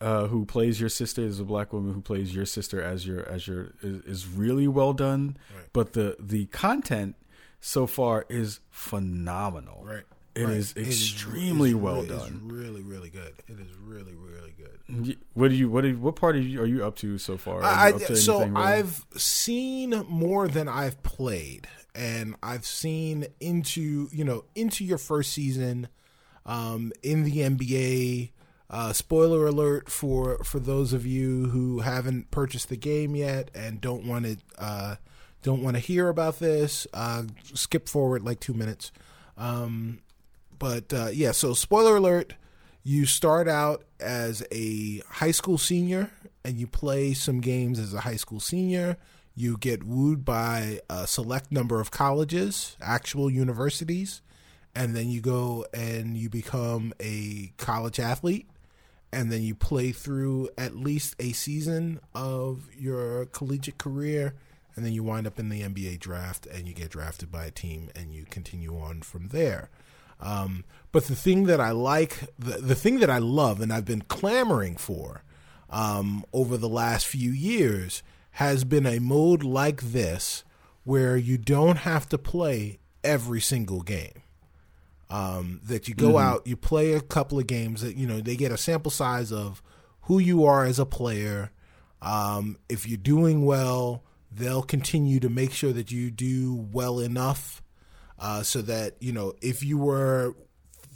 uh, 0.00 0.26
who 0.28 0.44
plays 0.44 0.78
your 0.80 0.88
sister 0.90 1.22
is 1.22 1.40
a 1.40 1.44
black 1.44 1.72
woman 1.72 1.92
who 1.94 2.00
plays 2.00 2.32
your 2.34 2.46
sister 2.46 2.80
as 2.80 3.04
your 3.06 3.28
as 3.28 3.48
your 3.48 3.72
is, 3.82 4.02
is 4.04 4.26
really 4.28 4.68
well 4.68 4.92
done. 4.92 5.36
Right. 5.56 5.66
But 5.72 5.94
the 5.94 6.16
the 6.20 6.46
content 6.46 7.16
so 7.60 7.86
far 7.88 8.26
is 8.28 8.60
phenomenal. 8.70 9.82
Right. 9.84 10.04
It 10.38 10.44
right. 10.44 10.56
is 10.56 10.72
It 10.76 10.86
is- 10.88 10.88
extremely 11.12 11.70
it's 11.70 11.78
well 11.78 12.02
re- 12.02 12.08
it's 12.08 12.24
done. 12.24 12.40
really, 12.44 12.82
really 12.82 13.10
good. 13.10 13.34
It 13.48 13.58
is 13.60 13.68
really, 13.84 14.14
really 14.14 14.54
good. 14.56 15.16
What 15.34 15.48
do 15.48 15.54
you 15.56 15.68
what 15.68 15.82
do 15.82 15.88
you, 15.88 15.98
what 15.98 16.16
part 16.16 16.36
are 16.36 16.40
you, 16.40 16.60
are 16.62 16.66
you 16.66 16.84
up 16.84 16.96
to 16.96 17.18
so 17.18 17.36
far? 17.36 17.62
I, 17.62 17.92
to 17.92 18.16
so 18.16 18.40
really? 18.40 18.54
I've 18.56 19.04
seen 19.16 19.90
more 20.08 20.48
than 20.48 20.66
I've 20.68 21.02
played, 21.02 21.68
and 21.94 22.36
I've 22.42 22.64
seen 22.64 23.26
into 23.40 24.08
you 24.12 24.24
know 24.24 24.44
into 24.54 24.84
your 24.84 24.98
first 24.98 25.32
season 25.32 25.88
um, 26.46 26.92
in 27.02 27.24
the 27.24 27.38
NBA. 27.40 28.30
Uh, 28.70 28.92
spoiler 28.92 29.46
alert 29.46 29.88
for 29.90 30.42
for 30.44 30.58
those 30.60 30.92
of 30.92 31.06
you 31.06 31.46
who 31.46 31.80
haven't 31.80 32.30
purchased 32.30 32.68
the 32.68 32.76
game 32.76 33.14
yet 33.16 33.50
and 33.54 33.80
don't 33.80 34.04
want 34.06 34.24
to 34.26 34.36
uh, 34.58 34.96
don't 35.42 35.62
want 35.62 35.74
to 35.76 35.80
hear 35.80 36.08
about 36.08 36.38
this. 36.38 36.86
Uh, 36.92 37.22
skip 37.54 37.88
forward 37.88 38.22
like 38.22 38.40
two 38.40 38.52
minutes. 38.54 38.92
Um, 39.38 40.00
but 40.58 40.92
uh, 40.92 41.08
yeah, 41.12 41.32
so 41.32 41.54
spoiler 41.54 41.96
alert: 41.96 42.34
you 42.82 43.06
start 43.06 43.48
out 43.48 43.84
as 44.00 44.42
a 44.50 45.02
high 45.08 45.30
school 45.30 45.58
senior 45.58 46.10
and 46.44 46.58
you 46.58 46.66
play 46.66 47.12
some 47.12 47.40
games 47.40 47.78
as 47.78 47.94
a 47.94 48.00
high 48.00 48.16
school 48.16 48.40
senior. 48.40 48.96
You 49.34 49.56
get 49.56 49.84
wooed 49.84 50.24
by 50.24 50.80
a 50.90 51.06
select 51.06 51.52
number 51.52 51.80
of 51.80 51.90
colleges, 51.90 52.76
actual 52.80 53.30
universities, 53.30 54.20
and 54.74 54.96
then 54.96 55.10
you 55.10 55.20
go 55.20 55.64
and 55.72 56.16
you 56.16 56.28
become 56.28 56.92
a 57.00 57.52
college 57.56 58.00
athlete 58.00 58.48
and 59.12 59.32
then 59.32 59.42
you 59.42 59.54
play 59.54 59.92
through 59.92 60.48
at 60.58 60.76
least 60.76 61.14
a 61.18 61.32
season 61.32 62.00
of 62.14 62.68
your 62.76 63.26
collegiate 63.26 63.78
career 63.78 64.34
and 64.76 64.84
then 64.84 64.92
you 64.92 65.02
wind 65.02 65.26
up 65.26 65.38
in 65.38 65.48
the 65.48 65.62
NBA 65.62 65.98
draft 65.98 66.46
and 66.46 66.68
you 66.68 66.74
get 66.74 66.90
drafted 66.90 67.32
by 67.32 67.44
a 67.44 67.50
team 67.50 67.90
and 67.96 68.12
you 68.12 68.24
continue 68.30 68.78
on 68.78 69.02
from 69.02 69.28
there. 69.28 69.70
Um, 70.20 70.64
but 70.90 71.04
the 71.04 71.16
thing 71.16 71.44
that 71.44 71.60
I 71.60 71.70
like, 71.70 72.20
the, 72.38 72.58
the 72.58 72.74
thing 72.74 73.00
that 73.00 73.10
I 73.10 73.18
love, 73.18 73.60
and 73.60 73.72
I've 73.72 73.84
been 73.84 74.02
clamoring 74.02 74.76
for 74.76 75.22
um, 75.70 76.24
over 76.32 76.56
the 76.56 76.68
last 76.68 77.06
few 77.06 77.30
years, 77.30 78.02
has 78.32 78.64
been 78.64 78.86
a 78.86 78.98
mode 78.98 79.42
like 79.42 79.82
this 79.82 80.44
where 80.84 81.16
you 81.16 81.36
don't 81.38 81.78
have 81.78 82.08
to 82.08 82.18
play 82.18 82.78
every 83.04 83.40
single 83.40 83.82
game 83.82 84.22
um, 85.10 85.60
that 85.64 85.88
you 85.88 85.94
go 85.94 86.18
out, 86.18 86.46
you 86.46 86.56
play 86.56 86.92
a 86.92 87.00
couple 87.00 87.38
of 87.38 87.46
games 87.46 87.80
that 87.80 87.96
you 87.96 88.06
know 88.06 88.20
they 88.20 88.36
get 88.36 88.52
a 88.52 88.58
sample 88.58 88.90
size 88.90 89.32
of 89.32 89.62
who 90.02 90.18
you 90.18 90.44
are 90.44 90.64
as 90.64 90.78
a 90.78 90.86
player. 90.86 91.50
Um, 92.02 92.58
if 92.68 92.86
you're 92.86 92.98
doing 92.98 93.44
well, 93.44 94.04
they'll 94.30 94.62
continue 94.62 95.18
to 95.20 95.28
make 95.28 95.52
sure 95.52 95.72
that 95.72 95.90
you 95.90 96.10
do 96.10 96.54
well 96.54 97.00
enough 97.00 97.62
uh, 98.18 98.42
so 98.42 98.62
that 98.62 98.96
you 99.00 99.12
know 99.12 99.34
if 99.40 99.62
you 99.62 99.78
were 99.78 100.34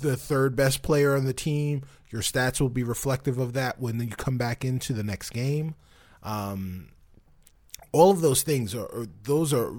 the 0.00 0.16
third 0.16 0.56
best 0.56 0.82
player 0.82 1.16
on 1.16 1.24
the 1.24 1.32
team, 1.32 1.82
your 2.10 2.22
stats 2.22 2.60
will 2.60 2.68
be 2.68 2.82
reflective 2.82 3.38
of 3.38 3.54
that 3.54 3.80
when 3.80 4.00
you 4.00 4.08
come 4.08 4.36
back 4.36 4.64
into 4.64 4.92
the 4.92 5.02
next 5.02 5.30
game. 5.30 5.74
Um, 6.22 6.88
all 7.92 8.10
of 8.10 8.20
those 8.20 8.42
things 8.42 8.74
are, 8.74 8.86
are 8.86 9.06
those 9.24 9.52
are 9.52 9.72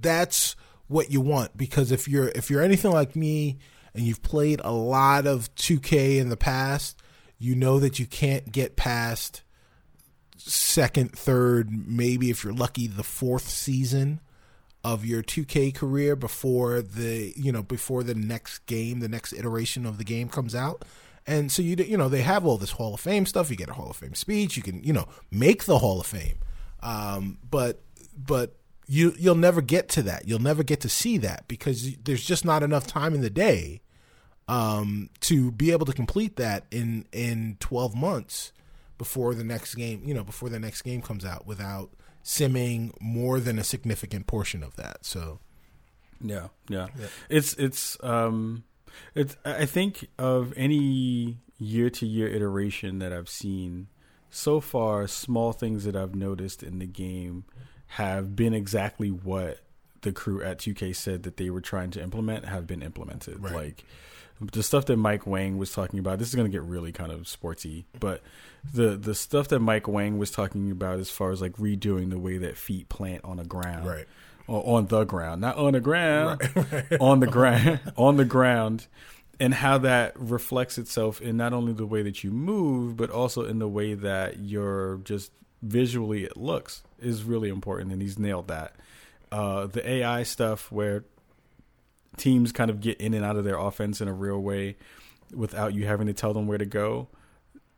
that's 0.00 0.56
what 0.88 1.10
you 1.10 1.20
want 1.20 1.56
because 1.56 1.90
if 1.90 2.06
you're 2.08 2.28
if 2.28 2.50
you're 2.50 2.62
anything 2.62 2.92
like 2.92 3.16
me 3.16 3.58
and 3.94 4.04
you've 4.04 4.22
played 4.22 4.60
a 4.62 4.72
lot 4.72 5.26
of 5.26 5.52
2K 5.56 6.18
in 6.18 6.28
the 6.28 6.36
past, 6.36 7.00
you 7.38 7.54
know 7.54 7.78
that 7.80 7.98
you 7.98 8.06
can't 8.06 8.52
get 8.52 8.76
past 8.76 9.42
second, 10.36 11.12
third, 11.12 11.70
maybe 11.70 12.30
if 12.30 12.44
you're 12.44 12.52
lucky 12.52 12.86
the 12.86 13.02
fourth 13.02 13.48
season 13.48 14.20
of 14.86 15.04
your 15.04 15.20
2K 15.20 15.74
career 15.74 16.14
before 16.14 16.80
the 16.80 17.32
you 17.34 17.50
know 17.50 17.62
before 17.62 18.04
the 18.04 18.14
next 18.14 18.60
game, 18.66 19.00
the 19.00 19.08
next 19.08 19.32
iteration 19.32 19.84
of 19.84 19.98
the 19.98 20.04
game 20.04 20.28
comes 20.28 20.54
out. 20.54 20.84
And 21.26 21.50
so 21.50 21.60
you 21.60 21.74
you 21.74 21.96
know 21.96 22.08
they 22.08 22.22
have 22.22 22.46
all 22.46 22.56
this 22.56 22.70
Hall 22.70 22.94
of 22.94 23.00
Fame 23.00 23.26
stuff. 23.26 23.50
You 23.50 23.56
get 23.56 23.68
a 23.68 23.72
Hall 23.72 23.90
of 23.90 23.96
Fame 23.96 24.14
speech. 24.14 24.56
You 24.56 24.62
can 24.62 24.84
you 24.84 24.92
know 24.92 25.08
make 25.28 25.64
the 25.64 25.78
Hall 25.78 26.00
of 26.00 26.06
Fame, 26.06 26.38
um, 26.84 27.38
but 27.50 27.82
but 28.16 28.54
you 28.86 29.12
you'll 29.18 29.34
never 29.34 29.60
get 29.60 29.88
to 29.90 30.02
that. 30.02 30.28
You'll 30.28 30.38
never 30.38 30.62
get 30.62 30.80
to 30.82 30.88
see 30.88 31.18
that 31.18 31.48
because 31.48 31.96
there's 31.96 32.24
just 32.24 32.44
not 32.44 32.62
enough 32.62 32.86
time 32.86 33.12
in 33.12 33.22
the 33.22 33.30
day 33.30 33.80
um, 34.46 35.10
to 35.22 35.50
be 35.50 35.72
able 35.72 35.86
to 35.86 35.92
complete 35.92 36.36
that 36.36 36.64
in 36.70 37.06
in 37.10 37.56
12 37.58 37.96
months 37.96 38.52
before 38.98 39.34
the 39.34 39.42
next 39.42 39.74
game. 39.74 40.02
You 40.04 40.14
know 40.14 40.22
before 40.22 40.48
the 40.48 40.60
next 40.60 40.82
game 40.82 41.02
comes 41.02 41.24
out 41.24 41.44
without 41.44 41.90
simming 42.26 42.90
more 43.00 43.38
than 43.38 43.56
a 43.56 43.62
significant 43.62 44.26
portion 44.26 44.64
of 44.64 44.74
that. 44.74 45.06
So 45.06 45.38
Yeah, 46.20 46.48
yeah. 46.68 46.88
It's 47.30 47.54
it's 47.54 47.96
um 48.02 48.64
it's 49.14 49.36
I 49.44 49.64
think 49.64 50.08
of 50.18 50.52
any 50.56 51.38
year 51.58 51.88
to 51.88 52.04
year 52.04 52.26
iteration 52.26 52.98
that 52.98 53.12
I've 53.12 53.28
seen 53.28 53.86
so 54.28 54.60
far, 54.60 55.06
small 55.06 55.52
things 55.52 55.84
that 55.84 55.94
I've 55.94 56.16
noticed 56.16 56.64
in 56.64 56.80
the 56.80 56.86
game 56.86 57.44
have 57.90 58.34
been 58.34 58.54
exactly 58.54 59.08
what 59.08 59.60
the 60.00 60.10
crew 60.10 60.42
at 60.42 60.58
2K 60.58 60.96
said 60.96 61.22
that 61.22 61.36
they 61.36 61.48
were 61.48 61.60
trying 61.60 61.90
to 61.92 62.02
implement 62.02 62.44
have 62.44 62.66
been 62.66 62.82
implemented. 62.82 63.40
Right. 63.40 63.54
Like 63.54 63.84
the 64.40 64.62
stuff 64.64 64.86
that 64.86 64.96
Mike 64.96 65.26
Wang 65.26 65.58
was 65.58 65.72
talking 65.72 65.98
about. 66.00 66.18
This 66.18 66.28
is 66.28 66.34
going 66.34 66.50
to 66.50 66.52
get 66.52 66.62
really 66.62 66.92
kind 66.92 67.12
of 67.12 67.22
sportsy, 67.22 67.84
but 68.00 68.20
the 68.74 68.96
the 68.96 69.14
stuff 69.14 69.48
that 69.48 69.60
Mike 69.60 69.88
Wang 69.88 70.18
was 70.18 70.30
talking 70.30 70.70
about 70.70 70.98
as 70.98 71.10
far 71.10 71.30
as 71.30 71.40
like 71.40 71.52
redoing 71.56 72.10
the 72.10 72.18
way 72.18 72.38
that 72.38 72.56
feet 72.56 72.88
plant 72.88 73.24
on 73.24 73.36
the 73.38 73.44
ground, 73.44 73.86
Right. 73.86 74.06
or 74.46 74.76
on 74.76 74.86
the 74.86 75.04
ground, 75.04 75.40
not 75.40 75.56
on 75.56 75.72
the 75.72 75.80
ground, 75.80 76.40
on 77.00 77.20
the 77.20 77.26
ground, 77.26 77.80
on 77.96 78.16
the 78.16 78.24
ground, 78.24 78.86
and 79.40 79.52
how 79.54 79.78
that 79.78 80.18
reflects 80.18 80.78
itself 80.78 81.20
in 81.20 81.36
not 81.36 81.52
only 81.52 81.72
the 81.72 81.86
way 81.86 82.02
that 82.02 82.22
you 82.24 82.30
move, 82.30 82.96
but 82.96 83.10
also 83.10 83.44
in 83.44 83.58
the 83.58 83.68
way 83.68 83.94
that 83.94 84.38
you're 84.40 84.98
just 85.04 85.32
visually 85.62 86.24
it 86.24 86.36
looks 86.36 86.82
is 87.00 87.22
really 87.24 87.48
important, 87.48 87.92
and 87.92 88.00
he's 88.02 88.18
nailed 88.18 88.48
that. 88.48 88.76
Uh, 89.32 89.66
the 89.66 89.86
AI 89.88 90.22
stuff 90.22 90.70
where 90.70 91.04
teams 92.16 92.52
kind 92.52 92.70
of 92.70 92.80
get 92.80 92.98
in 93.00 93.12
and 93.14 93.24
out 93.24 93.36
of 93.36 93.44
their 93.44 93.58
offense 93.58 94.00
in 94.00 94.08
a 94.08 94.12
real 94.12 94.38
way 94.38 94.76
without 95.34 95.74
you 95.74 95.86
having 95.86 96.06
to 96.06 96.12
tell 96.12 96.32
them 96.32 96.46
where 96.46 96.58
to 96.58 96.64
go. 96.64 97.08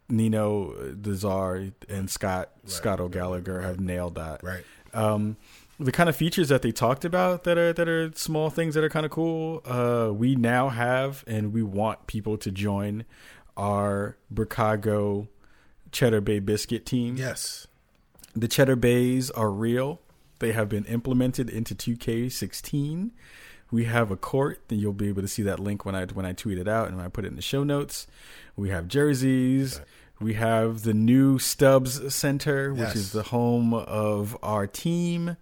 Nino, 0.08 0.72
the 0.92 1.14
Czar, 1.14 1.66
and 1.88 2.10
Scott 2.10 2.50
Scott 2.64 3.00
O'Gallagher 3.00 3.60
have 3.60 3.78
nailed 3.80 4.14
that. 4.14 4.42
right, 4.42 4.64
Um, 4.94 5.36
the 5.80 5.92
kind 5.92 6.08
of 6.08 6.16
features 6.16 6.48
that 6.48 6.62
they 6.62 6.72
talked 6.72 7.04
about 7.04 7.44
that 7.44 7.56
are 7.56 7.72
that 7.72 7.88
are 7.88 8.10
small 8.14 8.50
things 8.50 8.74
that 8.74 8.82
are 8.82 8.88
kind 8.88 9.06
of 9.06 9.12
cool. 9.12 9.62
Uh, 9.64 10.12
we 10.12 10.34
now 10.34 10.70
have, 10.70 11.22
and 11.26 11.52
we 11.52 11.62
want 11.62 12.06
people 12.06 12.36
to 12.38 12.50
join 12.50 13.04
our 13.56 14.16
Bricago 14.32 15.28
Cheddar 15.92 16.20
Bay 16.20 16.38
biscuit 16.40 16.84
team. 16.86 17.16
Yes. 17.16 17.66
The 18.34 18.48
Cheddar 18.48 18.76
Bays 18.76 19.30
are 19.32 19.50
real. 19.50 20.00
They 20.38 20.52
have 20.52 20.68
been 20.68 20.84
implemented 20.84 21.50
into 21.50 21.74
2K16. 21.74 23.10
We 23.70 23.84
have 23.84 24.10
a 24.10 24.16
court, 24.16 24.60
and 24.70 24.80
you'll 24.80 24.92
be 24.92 25.08
able 25.08 25.22
to 25.22 25.28
see 25.28 25.42
that 25.42 25.58
link 25.60 25.84
when 25.84 25.94
I 25.94 26.06
when 26.06 26.24
I 26.24 26.32
tweet 26.32 26.58
it 26.58 26.66
out 26.68 26.88
and 26.88 26.96
when 26.96 27.04
I 27.04 27.08
put 27.08 27.24
it 27.24 27.28
in 27.28 27.36
the 27.36 27.42
show 27.42 27.64
notes. 27.64 28.06
We 28.56 28.70
have 28.70 28.88
jerseys. 28.88 29.80
We 30.20 30.34
have 30.34 30.82
the 30.82 30.94
new 30.94 31.38
Stubbs 31.38 32.12
Center, 32.14 32.72
which 32.72 32.80
Yes. 32.80 32.96
is 32.96 33.12
the 33.12 33.22
home 33.24 33.72
of 33.72 34.36
our 34.42 34.66
team. 34.66 35.36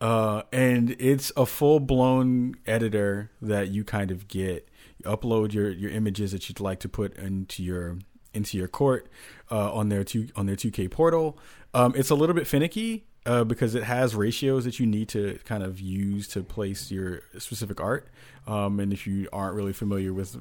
Uh, 0.00 0.42
and 0.52 0.90
it's 0.98 1.32
a 1.36 1.46
full 1.46 1.80
blown 1.80 2.54
editor 2.66 3.30
that 3.40 3.68
you 3.68 3.82
kind 3.84 4.10
of 4.10 4.28
get. 4.28 4.68
You 5.02 5.10
upload 5.10 5.52
your, 5.54 5.70
your 5.70 5.90
images 5.90 6.32
that 6.32 6.48
you'd 6.48 6.60
like 6.60 6.80
to 6.80 6.88
put 6.88 7.16
into 7.16 7.62
your 7.62 7.98
into 8.34 8.58
your 8.58 8.68
court 8.68 9.08
uh, 9.50 9.72
on 9.72 9.88
their 9.88 10.04
two 10.04 10.28
on 10.36 10.44
their 10.44 10.56
2K 10.56 10.90
portal. 10.90 11.38
Um, 11.72 11.94
it's 11.96 12.10
a 12.10 12.14
little 12.14 12.34
bit 12.34 12.46
finicky 12.46 13.06
uh, 13.26 13.44
because 13.44 13.74
it 13.74 13.82
has 13.82 14.14
ratios 14.14 14.64
that 14.64 14.78
you 14.78 14.86
need 14.86 15.08
to 15.08 15.38
kind 15.44 15.62
of 15.62 15.80
use 15.80 16.28
to 16.28 16.42
place 16.42 16.90
your 16.90 17.22
specific 17.38 17.80
art. 17.80 18.08
Um, 18.46 18.78
and 18.78 18.92
if 18.92 19.06
you 19.06 19.28
aren't 19.32 19.56
really 19.56 19.72
familiar 19.72 20.14
with 20.14 20.36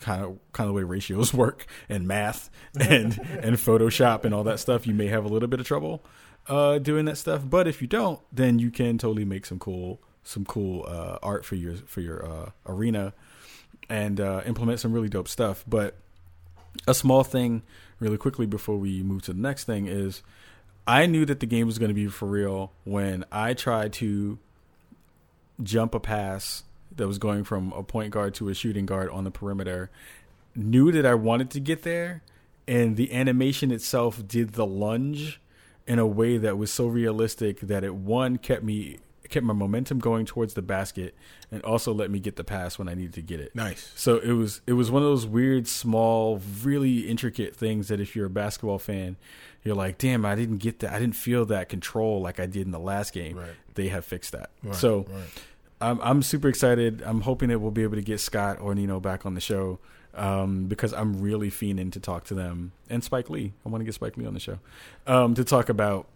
kind 0.00 0.22
of 0.22 0.38
kind 0.52 0.68
of 0.68 0.74
the 0.74 0.78
way 0.78 0.84
ratios 0.84 1.34
work 1.44 1.66
and 1.88 2.06
math 2.06 2.48
and 2.78 3.18
and 3.42 3.56
Photoshop 3.56 4.24
and 4.24 4.32
all 4.32 4.44
that 4.44 4.60
stuff, 4.60 4.86
you 4.86 4.94
may 4.94 5.08
have 5.08 5.24
a 5.24 5.28
little 5.28 5.48
bit 5.48 5.60
of 5.60 5.66
trouble 5.66 6.02
uh, 6.48 6.78
doing 6.78 7.04
that 7.06 7.18
stuff. 7.18 7.42
But 7.44 7.66
if 7.66 7.82
you 7.82 7.88
don't, 7.88 8.20
then 8.32 8.58
you 8.58 8.70
can 8.70 8.98
totally 8.98 9.24
make 9.24 9.44
some 9.44 9.58
cool 9.58 10.00
some 10.22 10.44
cool 10.44 10.84
uh, 10.86 11.18
art 11.22 11.44
for 11.44 11.56
your 11.56 11.74
for 11.74 12.00
your 12.00 12.24
uh, 12.24 12.50
arena 12.66 13.12
and 13.88 14.20
uh, 14.20 14.42
implement 14.46 14.78
some 14.80 14.92
really 14.92 15.08
dope 15.08 15.28
stuff. 15.28 15.64
But 15.66 15.96
a 16.86 16.94
small 16.94 17.24
thing, 17.24 17.62
really 17.98 18.18
quickly 18.18 18.46
before 18.46 18.76
we 18.76 19.02
move 19.02 19.22
to 19.22 19.32
the 19.32 19.40
next 19.40 19.64
thing, 19.64 19.86
is 19.86 20.22
I 20.88 21.04
knew 21.04 21.26
that 21.26 21.40
the 21.40 21.46
game 21.46 21.66
was 21.66 21.78
going 21.78 21.90
to 21.90 21.94
be 21.94 22.06
for 22.06 22.26
real 22.26 22.72
when 22.84 23.24
I 23.30 23.52
tried 23.52 23.92
to 23.94 24.38
jump 25.62 25.94
a 25.94 26.00
pass 26.00 26.64
that 26.96 27.06
was 27.06 27.18
going 27.18 27.44
from 27.44 27.72
a 27.72 27.82
point 27.82 28.10
guard 28.10 28.34
to 28.36 28.48
a 28.48 28.54
shooting 28.54 28.86
guard 28.86 29.10
on 29.10 29.24
the 29.24 29.30
perimeter. 29.30 29.90
Knew 30.56 30.90
that 30.92 31.04
I 31.04 31.14
wanted 31.14 31.50
to 31.50 31.60
get 31.60 31.82
there, 31.82 32.22
and 32.66 32.96
the 32.96 33.12
animation 33.12 33.70
itself 33.70 34.26
did 34.26 34.54
the 34.54 34.64
lunge 34.64 35.42
in 35.86 35.98
a 35.98 36.06
way 36.06 36.38
that 36.38 36.56
was 36.56 36.72
so 36.72 36.86
realistic 36.86 37.60
that 37.60 37.84
it 37.84 37.94
one 37.94 38.38
kept 38.38 38.62
me 38.62 38.98
kept 39.28 39.44
my 39.44 39.52
momentum 39.52 39.98
going 39.98 40.24
towards 40.24 40.54
the 40.54 40.62
basket 40.62 41.14
and 41.50 41.62
also 41.62 41.92
let 41.92 42.10
me 42.10 42.18
get 42.18 42.36
the 42.36 42.44
pass 42.44 42.78
when 42.78 42.88
I 42.88 42.94
needed 42.94 43.12
to 43.14 43.22
get 43.22 43.40
it. 43.40 43.54
Nice. 43.54 43.92
So 43.94 44.18
it 44.18 44.32
was 44.32 44.60
it 44.66 44.72
was 44.72 44.90
one 44.90 45.02
of 45.02 45.08
those 45.08 45.26
weird, 45.26 45.68
small, 45.68 46.40
really 46.62 47.00
intricate 47.00 47.54
things 47.54 47.88
that 47.88 48.00
if 48.00 48.16
you're 48.16 48.26
a 48.26 48.30
basketball 48.30 48.78
fan, 48.78 49.16
you're 49.68 49.76
like, 49.76 49.98
damn, 49.98 50.24
I 50.24 50.34
didn't 50.34 50.58
get 50.58 50.78
that. 50.78 50.94
I 50.94 50.98
didn't 50.98 51.14
feel 51.14 51.44
that 51.46 51.68
control 51.68 52.22
like 52.22 52.40
I 52.40 52.46
did 52.46 52.62
in 52.62 52.70
the 52.70 52.78
last 52.78 53.12
game. 53.12 53.36
Right. 53.36 53.50
They 53.74 53.88
have 53.88 54.02
fixed 54.06 54.32
that. 54.32 54.48
Right, 54.62 54.74
so 54.74 55.04
right. 55.10 55.24
I'm 55.82 56.00
I'm 56.00 56.22
super 56.22 56.48
excited. 56.48 57.02
I'm 57.02 57.20
hoping 57.20 57.50
that 57.50 57.58
we'll 57.58 57.70
be 57.70 57.82
able 57.82 57.96
to 57.96 58.02
get 58.02 58.18
Scott 58.18 58.60
or 58.60 58.74
Nino 58.74 58.98
back 58.98 59.26
on 59.26 59.34
the 59.34 59.42
show. 59.42 59.78
Um, 60.14 60.64
because 60.64 60.94
I'm 60.94 61.20
really 61.20 61.48
fiending 61.48 61.92
to 61.92 62.00
talk 62.00 62.24
to 62.24 62.34
them 62.34 62.72
and 62.88 63.04
Spike 63.04 63.30
Lee. 63.30 63.52
I 63.64 63.68
want 63.68 63.82
to 63.82 63.84
get 63.84 63.94
Spike 63.94 64.16
Lee 64.16 64.26
on 64.26 64.34
the 64.34 64.40
show 64.40 64.58
um, 65.06 65.34
to 65.34 65.44
talk 65.44 65.68
about 65.68 66.08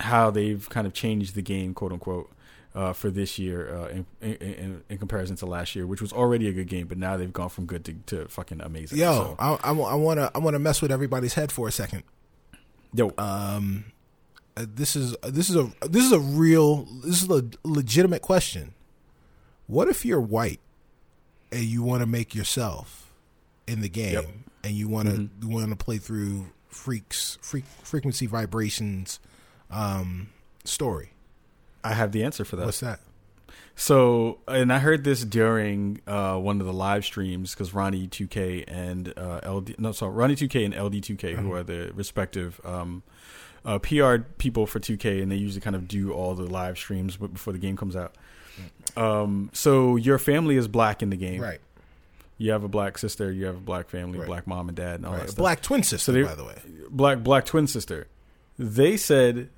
how 0.00 0.30
they've 0.30 0.66
kind 0.70 0.88
of 0.88 0.94
changed 0.94 1.36
the 1.36 1.42
game, 1.42 1.72
quote 1.72 1.92
unquote, 1.92 2.32
uh, 2.74 2.92
for 2.92 3.10
this 3.10 3.38
year 3.38 3.72
uh, 3.72 3.88
in, 3.88 4.06
in, 4.20 4.82
in, 4.88 4.98
comparison 4.98 5.36
to 5.36 5.46
last 5.46 5.76
year, 5.76 5.86
which 5.86 6.02
was 6.02 6.12
already 6.12 6.48
a 6.48 6.52
good 6.52 6.66
game, 6.66 6.88
but 6.88 6.98
now 6.98 7.16
they've 7.16 7.32
gone 7.32 7.50
from 7.50 7.66
good 7.66 7.84
to, 7.84 7.92
to 8.06 8.26
fucking 8.28 8.60
amazing. 8.60 8.98
Yo, 8.98 9.12
So, 9.12 9.36
I, 9.38 9.52
I, 9.52 9.72
I 9.72 9.94
want 9.94 10.18
to 10.18 10.32
I 10.34 10.38
want 10.38 10.54
to 10.54 10.58
mess 10.58 10.82
with 10.82 10.90
everybody's 10.90 11.34
head 11.34 11.52
for 11.52 11.68
a 11.68 11.72
second. 11.72 12.02
Yo, 12.94 13.12
Um, 13.18 13.84
uh, 14.56 14.66
this 14.72 14.94
is 14.96 15.16
this 15.24 15.50
is 15.50 15.56
a 15.56 15.70
this 15.88 16.04
is 16.04 16.12
a 16.12 16.20
real 16.20 16.84
this 17.04 17.22
is 17.22 17.28
a 17.30 17.44
legitimate 17.64 18.22
question. 18.22 18.72
What 19.66 19.88
if 19.88 20.04
you're 20.04 20.20
white 20.20 20.60
and 21.50 21.64
you 21.64 21.82
want 21.82 22.00
to 22.02 22.06
make 22.06 22.34
yourself 22.34 23.10
in 23.66 23.80
the 23.80 23.88
game 23.88 24.14
Yep. 24.14 24.28
and 24.64 24.74
you 24.74 24.88
want 24.88 25.08
to 25.08 25.14
Mhm. 25.16 25.28
you 25.42 25.48
want 25.48 25.70
to 25.70 25.76
play 25.76 25.98
through 25.98 26.46
freaks 26.68 27.38
freak 27.40 27.64
frequency 27.82 28.26
vibrations 28.26 29.18
um 29.70 30.28
story? 30.64 31.10
I 31.82 31.94
have 31.94 32.12
the 32.12 32.22
answer 32.24 32.44
for 32.44 32.56
that. 32.56 32.64
What's 32.66 32.80
that? 32.80 33.00
So, 33.76 34.38
and 34.46 34.72
I 34.72 34.78
heard 34.78 35.02
this 35.04 35.24
during 35.24 36.00
uh, 36.06 36.36
one 36.36 36.60
of 36.60 36.66
the 36.66 36.72
live 36.72 37.04
streams 37.04 37.52
because 37.54 37.74
Ronnie 37.74 38.06
2K 38.06 38.64
and 38.68 39.12
uh, 39.16 39.40
LD, 39.50 39.76
no, 39.78 39.90
sorry, 39.92 40.12
Ronnie 40.14 40.36
2K 40.36 40.64
and 40.64 40.74
LD 40.74 40.94
2K, 41.02 41.34
who 41.36 41.52
are 41.52 41.64
the 41.64 41.90
respective 41.94 42.60
um, 42.64 43.02
uh, 43.64 43.80
PR 43.80 44.18
people 44.38 44.66
for 44.66 44.78
2K, 44.78 45.20
and 45.22 45.30
they 45.32 45.36
usually 45.36 45.60
kind 45.60 45.74
of 45.74 45.88
do 45.88 46.12
all 46.12 46.34
the 46.34 46.44
live 46.44 46.78
streams 46.78 47.16
before 47.16 47.52
the 47.52 47.58
game 47.58 47.76
comes 47.76 47.96
out. 47.96 48.14
Um, 48.96 49.50
so 49.52 49.96
your 49.96 50.18
family 50.18 50.56
is 50.56 50.68
black 50.68 51.02
in 51.02 51.10
the 51.10 51.16
game, 51.16 51.40
Right. 51.40 51.60
You 52.36 52.50
have 52.50 52.64
a 52.64 52.68
black 52.68 52.98
sister, 52.98 53.30
you 53.30 53.46
have 53.46 53.56
a 53.56 53.60
black 53.60 53.88
family, 53.88 54.18
Right. 54.18 54.26
black 54.26 54.46
mom 54.48 54.68
and 54.68 54.76
dad, 54.76 54.96
and 54.96 55.06
all 55.06 55.12
that 55.12 55.22
stuff 55.30 55.36
Black 55.36 55.62
twin 55.62 55.82
sister, 55.84 55.98
So 55.98 56.12
they- 56.12 56.22
by 56.22 56.34
the 56.34 56.44
way. 56.44 56.56
black 56.90 57.22
black 57.24 57.44
twin 57.46 57.66
sister. 57.68 58.06
They 58.58 58.96
said, 58.96 59.50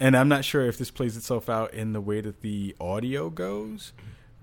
and 0.00 0.16
I'm 0.16 0.28
not 0.28 0.44
sure 0.44 0.66
if 0.66 0.78
this 0.78 0.90
plays 0.90 1.16
itself 1.16 1.48
out 1.48 1.74
in 1.74 1.92
the 1.92 2.00
way 2.00 2.20
that 2.20 2.40
the 2.40 2.74
audio 2.80 3.30
goes, 3.30 3.92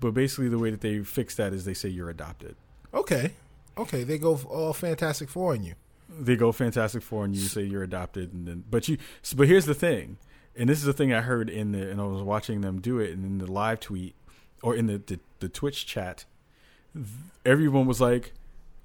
but 0.00 0.12
basically 0.12 0.48
the 0.48 0.58
way 0.58 0.70
that 0.70 0.80
they 0.80 1.00
fix 1.00 1.34
that 1.36 1.52
is 1.52 1.64
they 1.64 1.74
say 1.74 1.88
you're 1.88 2.10
adopted. 2.10 2.56
Okay. 2.92 3.32
Okay, 3.78 4.04
they 4.04 4.18
go 4.18 4.40
all 4.48 4.72
Fantastic 4.72 5.28
Four 5.28 5.52
on 5.52 5.62
you. 5.62 5.74
They 6.08 6.36
go 6.36 6.52
Fantastic 6.52 7.02
Four 7.02 7.24
and 7.24 7.34
you 7.34 7.42
say 7.42 7.62
you're 7.62 7.82
adopted, 7.82 8.32
and 8.32 8.46
then 8.46 8.64
but 8.70 8.88
you. 8.88 8.96
But 9.34 9.48
here's 9.48 9.66
the 9.66 9.74
thing, 9.74 10.16
and 10.54 10.68
this 10.68 10.78
is 10.78 10.84
the 10.84 10.92
thing 10.92 11.12
I 11.12 11.20
heard 11.20 11.50
in 11.50 11.72
the 11.72 11.90
and 11.90 12.00
I 12.00 12.04
was 12.04 12.22
watching 12.22 12.62
them 12.62 12.80
do 12.80 12.98
it, 12.98 13.10
and 13.10 13.24
in 13.24 13.38
the 13.38 13.50
live 13.50 13.80
tweet 13.80 14.14
or 14.62 14.74
in 14.74 14.86
the 14.86 14.98
the, 14.98 15.20
the 15.40 15.48
Twitch 15.48 15.84
chat, 15.84 16.24
everyone 17.44 17.86
was 17.86 18.00
like, 18.00 18.32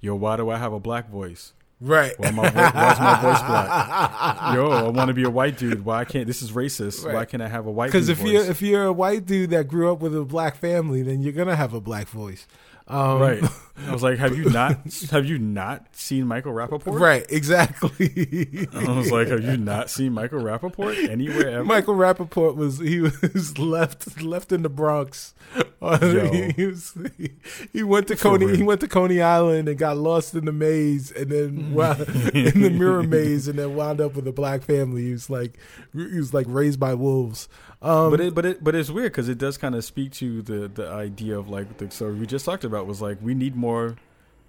"Yo, 0.01 0.15
why 0.15 0.35
do 0.35 0.49
I 0.49 0.57
have 0.57 0.73
a 0.73 0.79
black 0.79 1.09
voice?" 1.09 1.53
Right. 1.81 2.13
Why 2.19 2.29
my 2.29 2.43
why's 2.43 2.99
my 2.99 3.21
voice 3.21 3.41
black? 3.41 4.53
Yo, 4.53 4.69
I 4.69 4.83
want 4.89 5.07
to 5.07 5.15
be 5.15 5.23
a 5.23 5.29
white 5.31 5.57
dude. 5.57 5.83
Why 5.83 6.05
can't 6.05 6.27
this 6.27 6.43
is 6.43 6.51
racist? 6.51 7.11
Why 7.11 7.25
can't 7.25 7.41
I 7.41 7.47
have 7.47 7.65
a 7.65 7.71
white? 7.71 7.87
Because 7.87 8.07
if 8.07 8.21
you're 8.21 8.43
if 8.43 8.61
you're 8.61 8.85
a 8.85 8.93
white 8.93 9.25
dude 9.25 9.49
that 9.49 9.67
grew 9.67 9.91
up 9.91 9.99
with 9.99 10.15
a 10.15 10.23
black 10.23 10.57
family, 10.57 11.01
then 11.01 11.21
you're 11.21 11.33
gonna 11.33 11.55
have 11.55 11.73
a 11.73 11.81
black 11.81 12.07
voice. 12.07 12.47
Um, 12.87 13.19
right, 13.19 13.43
I 13.87 13.93
was 13.93 14.03
like, 14.03 14.17
have 14.17 14.37
you 14.37 14.49
not 14.49 14.77
have 15.11 15.25
you 15.25 15.37
not 15.37 15.95
seen 15.95 16.27
Michael 16.27 16.53
Rapaport? 16.53 16.99
Right. 16.99 17.25
Exactly. 17.29 18.67
I 18.73 18.91
was 18.91 19.11
like, 19.11 19.27
have 19.27 19.43
you 19.43 19.57
not 19.57 19.89
seen 19.89 20.13
Michael 20.13 20.41
Rapaport 20.41 21.09
anywhere 21.09 21.49
ever? 21.49 21.63
Michael 21.63 21.95
Rapaport 21.95 22.55
was 22.55 22.79
he 22.79 22.99
was 22.99 23.57
left 23.57 24.21
left 24.21 24.51
in 24.51 24.63
the 24.63 24.69
Bronx. 24.69 25.33
Uh, 25.81 25.97
he, 26.31 26.51
he 26.51 26.65
was 26.67 26.93
he, 27.17 27.31
he 27.73 27.83
went 27.83 28.07
to 28.07 28.15
Coney 28.15 28.45
real. 28.45 28.55
he 28.55 28.63
went 28.63 28.81
to 28.81 28.87
Coney 28.87 29.21
Island 29.21 29.67
and 29.67 29.77
got 29.77 29.97
lost 29.97 30.35
in 30.35 30.45
the 30.45 30.51
maze 30.51 31.11
and 31.11 31.31
then 31.31 31.73
wound, 31.73 32.01
in 32.35 32.61
the 32.61 32.69
mirror 32.69 33.03
maze 33.03 33.47
and 33.47 33.57
then 33.57 33.75
wound 33.75 33.99
up 33.99 34.15
with 34.15 34.27
a 34.27 34.31
black 34.31 34.61
family. 34.61 35.05
He 35.05 35.11
was 35.11 35.29
like 35.29 35.57
he 35.93 36.17
was 36.19 36.33
like 36.33 36.45
raised 36.49 36.79
by 36.79 36.93
wolves. 36.93 37.49
Um, 37.83 38.11
but 38.11 38.19
it, 38.21 38.35
but 38.35 38.45
it, 38.45 38.63
but 38.63 38.75
it's 38.75 38.91
weird 38.91 39.11
because 39.11 39.27
it 39.27 39.39
does 39.39 39.57
kind 39.57 39.73
of 39.73 39.83
speak 39.83 40.11
to 40.13 40.43
the 40.43 40.67
the 40.67 40.87
idea 40.87 41.37
of 41.37 41.49
like 41.49 41.77
the 41.77 41.89
story 41.89 42.13
we 42.13 42.27
just 42.27 42.45
talked 42.45 42.63
about 42.63 42.85
was 42.85 43.01
like 43.01 43.17
we 43.21 43.33
need 43.33 43.55
more 43.55 43.70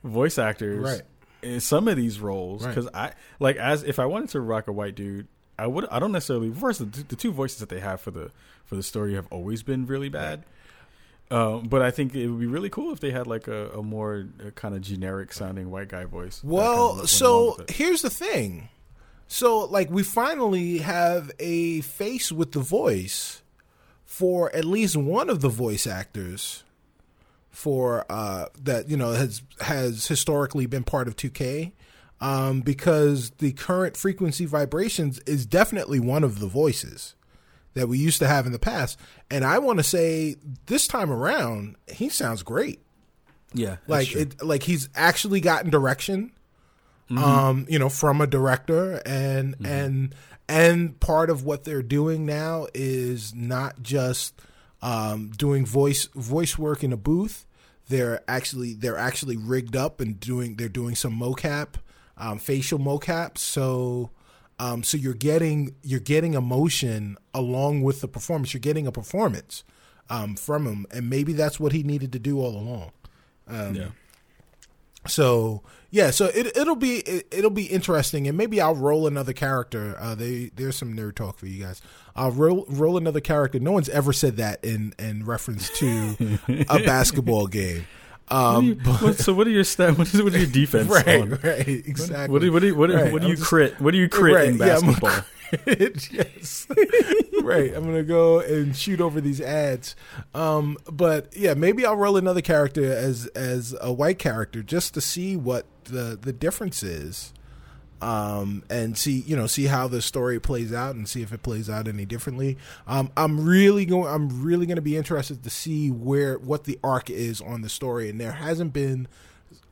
voice 0.04 0.38
actors 0.38 0.82
Right. 0.84 1.02
in 1.42 1.60
some 1.60 1.88
of 1.88 1.96
these 1.96 2.20
roles 2.20 2.64
Right. 2.64 2.74
because 2.74 2.88
I 2.94 3.12
like 3.40 3.56
as 3.56 3.82
if 3.82 3.98
I 3.98 4.06
wanted 4.06 4.30
to 4.30 4.40
rock 4.40 4.68
a 4.68 4.72
white 4.72 4.94
dude 4.94 5.28
I 5.58 5.66
would 5.66 5.86
I 5.90 5.98
don't 5.98 6.12
necessarily 6.12 6.50
first 6.52 6.78
the, 6.80 7.04
the 7.04 7.16
two 7.16 7.30
voices 7.32 7.58
that 7.60 7.68
they 7.68 7.80
have 7.80 8.00
for 8.00 8.10
the 8.10 8.30
for 8.64 8.74
the 8.76 8.82
story 8.82 9.14
have 9.14 9.26
always 9.30 9.62
been 9.62 9.86
really 9.86 10.08
bad. 10.08 10.44
Um, 11.30 11.68
but 11.68 11.80
I 11.80 11.90
think 11.90 12.14
it 12.14 12.28
would 12.28 12.40
be 12.40 12.46
really 12.46 12.68
cool 12.68 12.92
if 12.92 13.00
they 13.00 13.10
had 13.10 13.26
like 13.26 13.48
a, 13.48 13.70
a 13.70 13.82
more 13.82 14.26
uh, 14.44 14.50
kind 14.50 14.74
of 14.74 14.82
generic 14.82 15.32
sounding 15.32 15.70
white 15.70 15.88
guy 15.88 16.04
voice. 16.04 16.40
that 16.40 16.46
kind 16.48 16.52
of 16.52 16.96
Well, 16.98 17.06
so 17.06 17.64
here's 17.68 18.02
the 18.02 18.10
thing. 18.10 18.68
So, 19.28 19.60
like, 19.60 19.88
we 19.90 20.02
finally 20.02 20.78
have 20.78 21.30
a 21.38 21.80
face 21.82 22.30
with 22.30 22.52
the 22.52 22.60
voice 22.60 23.40
for 24.04 24.54
at 24.54 24.66
least 24.66 24.94
one 24.94 25.30
of 25.30 25.40
the 25.40 25.48
voice 25.48 25.86
actors 25.86 26.64
for 27.52 28.04
uh, 28.10 28.46
that 28.60 28.88
you 28.88 28.96
know 28.96 29.12
has 29.12 29.42
has 29.60 30.06
historically 30.06 30.66
been 30.66 30.84
part 30.84 31.06
of 31.06 31.16
2K. 31.16 31.72
Um, 32.20 32.60
because 32.60 33.30
the 33.38 33.50
current 33.50 33.96
frequency 33.96 34.46
vibrations 34.46 35.18
is 35.26 35.44
definitely 35.44 35.98
one 35.98 36.22
of 36.22 36.38
the 36.38 36.46
voices 36.46 37.16
that 37.74 37.88
we 37.88 37.98
used 37.98 38.20
to 38.20 38.28
have 38.28 38.46
in 38.46 38.52
the 38.52 38.60
past, 38.60 38.96
and 39.28 39.44
I 39.44 39.58
want 39.58 39.80
to 39.80 39.82
say 39.82 40.36
this 40.66 40.86
time 40.86 41.10
around 41.10 41.74
he 41.90 42.08
sounds 42.08 42.42
great. 42.44 42.80
Yeah, 43.52 43.78
like 43.88 44.14
it 44.14 44.42
like 44.42 44.62
he's 44.62 44.88
actually 44.94 45.40
gotten 45.40 45.70
direction 45.70 46.32
um, 47.16 47.66
you 47.68 47.78
know, 47.78 47.88
from 47.88 48.20
a 48.20 48.26
director, 48.26 49.02
and 49.04 49.54
and 49.64 50.14
and 50.48 50.98
part 51.00 51.30
of 51.30 51.44
what 51.44 51.64
they're 51.64 51.82
doing 51.82 52.24
now 52.24 52.66
is 52.74 53.34
not 53.34 53.82
just 53.82 54.40
um, 54.82 55.30
doing 55.30 55.64
voice 55.64 56.08
voice 56.14 56.58
work 56.58 56.84
in 56.84 56.92
a 56.92 56.96
booth. 56.96 57.46
They're 57.88 58.22
actually 58.28 58.74
they're 58.74 58.98
actually 58.98 59.36
rigged 59.36 59.76
up 59.76 60.00
and 60.00 60.18
doing 60.18 60.56
they're 60.56 60.68
doing 60.68 60.94
some 60.94 61.18
mocap, 61.18 61.74
um, 62.16 62.38
facial 62.38 62.78
mocap. 62.78 63.38
So 63.38 64.10
um, 64.58 64.82
so 64.82 64.96
you're 64.96 65.14
getting 65.14 65.74
you're 65.82 66.00
getting 66.00 66.34
emotion 66.34 67.16
along 67.32 67.82
with 67.82 68.00
the 68.00 68.08
performance. 68.08 68.52
You're 68.52 68.60
getting 68.60 68.86
a 68.86 68.92
performance 68.92 69.64
um, 70.10 70.36
from 70.36 70.66
him, 70.66 70.86
and 70.90 71.08
maybe 71.08 71.32
that's 71.32 71.58
what 71.58 71.72
he 71.72 71.82
needed 71.82 72.12
to 72.12 72.18
do 72.18 72.40
all 72.40 72.56
along. 72.56 72.92
Um, 73.48 73.74
yeah. 73.74 73.88
So 75.06 75.62
yeah, 75.90 76.10
so 76.10 76.26
it 76.26 76.56
it'll 76.56 76.76
be 76.76 76.96
it, 76.98 77.26
it'll 77.30 77.50
be 77.50 77.66
interesting, 77.66 78.26
and 78.28 78.36
maybe 78.38 78.60
I'll 78.60 78.74
roll 78.74 79.06
another 79.06 79.32
character. 79.32 79.96
Uh, 79.98 80.14
they 80.14 80.50
there's 80.54 80.76
some 80.76 80.94
nerd 80.94 81.16
talk 81.16 81.38
for 81.38 81.46
you 81.46 81.62
guys. 81.62 81.82
I'll 82.14 82.30
roll 82.30 82.64
roll 82.68 82.96
another 82.96 83.20
character. 83.20 83.58
No 83.58 83.72
one's 83.72 83.88
ever 83.88 84.12
said 84.12 84.36
that 84.36 84.64
in 84.64 84.94
in 84.98 85.24
reference 85.24 85.70
to 85.78 86.38
a 86.68 86.78
basketball 86.84 87.46
game. 87.46 87.86
What 88.28 88.36
Um, 88.38 88.64
you- 88.64 88.74
what- 88.76 89.18
so 89.18 89.34
what 89.34 89.46
are 89.46 89.50
your 89.50 89.64
stat? 89.64 89.98
What 89.98 90.12
is 90.14 90.22
what 90.22 90.32
are 90.34 90.38
your 90.38 90.46
defense 90.50 90.88
right, 90.88 91.20
on? 91.22 91.30
right, 91.42 91.68
exactly. 91.68 92.28
What 92.32 92.38
do 92.40 92.46
you, 92.46 92.52
what 92.52 92.60
do 92.62 92.74
what 92.76 92.86
do, 92.90 93.12
what 93.12 93.20
do 93.22 93.28
you 93.28 93.36
just- 93.36 93.46
crit? 93.48 93.80
What 93.80 93.90
do 93.90 93.98
you 93.98 94.08
crit 94.08 94.34
Right, 94.34 94.48
in 94.48 94.56
yeah, 94.58 94.78
basketball? 94.80 95.10
yes. 95.66 96.66
right. 97.42 97.74
I'm 97.74 97.84
gonna 97.84 98.02
go 98.02 98.40
and 98.40 98.74
shoot 98.74 99.00
over 99.00 99.20
these 99.20 99.40
ads. 99.40 99.94
Um, 100.34 100.78
but 100.90 101.36
yeah, 101.36 101.54
maybe 101.54 101.84
I'll 101.84 101.96
roll 101.96 102.16
another 102.16 102.40
character 102.40 102.84
as 102.92 103.26
as 103.28 103.76
a 103.80 103.92
white 103.92 104.18
character 104.18 104.62
just 104.62 104.94
to 104.94 105.00
see 105.00 105.36
what 105.36 105.66
the 105.84 106.18
the 106.20 106.32
difference 106.32 106.82
is. 106.82 107.32
Um, 108.00 108.64
and 108.68 108.98
see, 108.98 109.20
you 109.20 109.36
know, 109.36 109.46
see 109.46 109.66
how 109.66 109.86
the 109.86 110.02
story 110.02 110.40
plays 110.40 110.72
out 110.72 110.96
and 110.96 111.08
see 111.08 111.22
if 111.22 111.32
it 111.32 111.44
plays 111.44 111.70
out 111.70 111.86
any 111.86 112.04
differently. 112.04 112.58
Um, 112.88 113.12
I'm 113.16 113.44
really 113.44 113.86
going, 113.86 114.12
I'm 114.12 114.42
really 114.42 114.66
going 114.66 114.74
to 114.74 114.82
be 114.82 114.96
interested 114.96 115.44
to 115.44 115.50
see 115.50 115.88
where, 115.88 116.36
what 116.36 116.64
the 116.64 116.80
arc 116.82 117.10
is 117.10 117.40
on 117.40 117.60
the 117.60 117.68
story. 117.68 118.10
And 118.10 118.20
there 118.20 118.32
hasn't 118.32 118.72
been, 118.72 119.06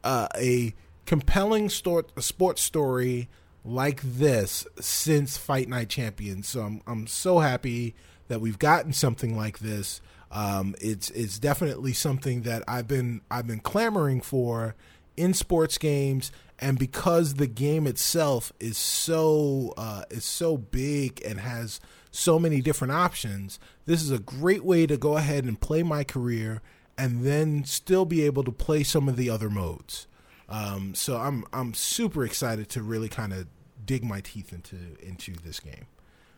uh, 0.04 0.28
a 0.36 0.74
compelling 1.06 1.68
story, 1.68 2.04
a 2.16 2.22
sports 2.22 2.62
story 2.62 3.28
like 3.64 4.00
this 4.02 4.66
since 4.80 5.36
Fight 5.36 5.68
Night 5.68 5.88
Champions. 5.88 6.48
So 6.48 6.62
I'm 6.62 6.82
I'm 6.86 7.06
so 7.06 7.38
happy 7.40 7.94
that 8.28 8.40
we've 8.40 8.58
gotten 8.58 8.92
something 8.92 9.36
like 9.36 9.58
this. 9.58 10.00
Um, 10.30 10.74
it's 10.80 11.10
it's 11.10 11.38
definitely 11.38 11.92
something 11.92 12.42
that 12.42 12.62
I've 12.68 12.86
been 12.86 13.20
I've 13.30 13.46
been 13.46 13.60
clamoring 13.60 14.20
for 14.20 14.74
in 15.16 15.34
sports 15.34 15.76
games, 15.76 16.30
and 16.58 16.78
because 16.78 17.34
the 17.34 17.48
game 17.48 17.86
itself 17.86 18.52
is 18.60 18.78
so 18.78 19.74
uh, 19.76 20.04
is 20.10 20.24
so 20.24 20.56
big 20.56 21.20
and 21.24 21.40
has 21.40 21.80
so 22.12 22.38
many 22.38 22.60
different 22.60 22.92
options, 22.92 23.58
this 23.86 24.02
is 24.02 24.10
a 24.10 24.18
great 24.18 24.64
way 24.64 24.86
to 24.86 24.96
go 24.96 25.16
ahead 25.16 25.44
and 25.44 25.60
play 25.60 25.82
my 25.82 26.04
career, 26.04 26.62
and 26.96 27.24
then 27.24 27.64
still 27.64 28.04
be 28.04 28.22
able 28.22 28.44
to 28.44 28.52
play 28.52 28.82
some 28.82 29.08
of 29.08 29.16
the 29.16 29.28
other 29.28 29.50
modes. 29.50 30.06
Um, 30.50 30.94
so 30.94 31.16
I'm 31.16 31.44
I'm 31.52 31.74
super 31.74 32.24
excited 32.24 32.68
to 32.70 32.82
really 32.82 33.08
kind 33.08 33.32
of 33.32 33.46
dig 33.84 34.04
my 34.04 34.20
teeth 34.20 34.52
into 34.52 34.76
into 35.00 35.32
this 35.44 35.60
game. 35.60 35.86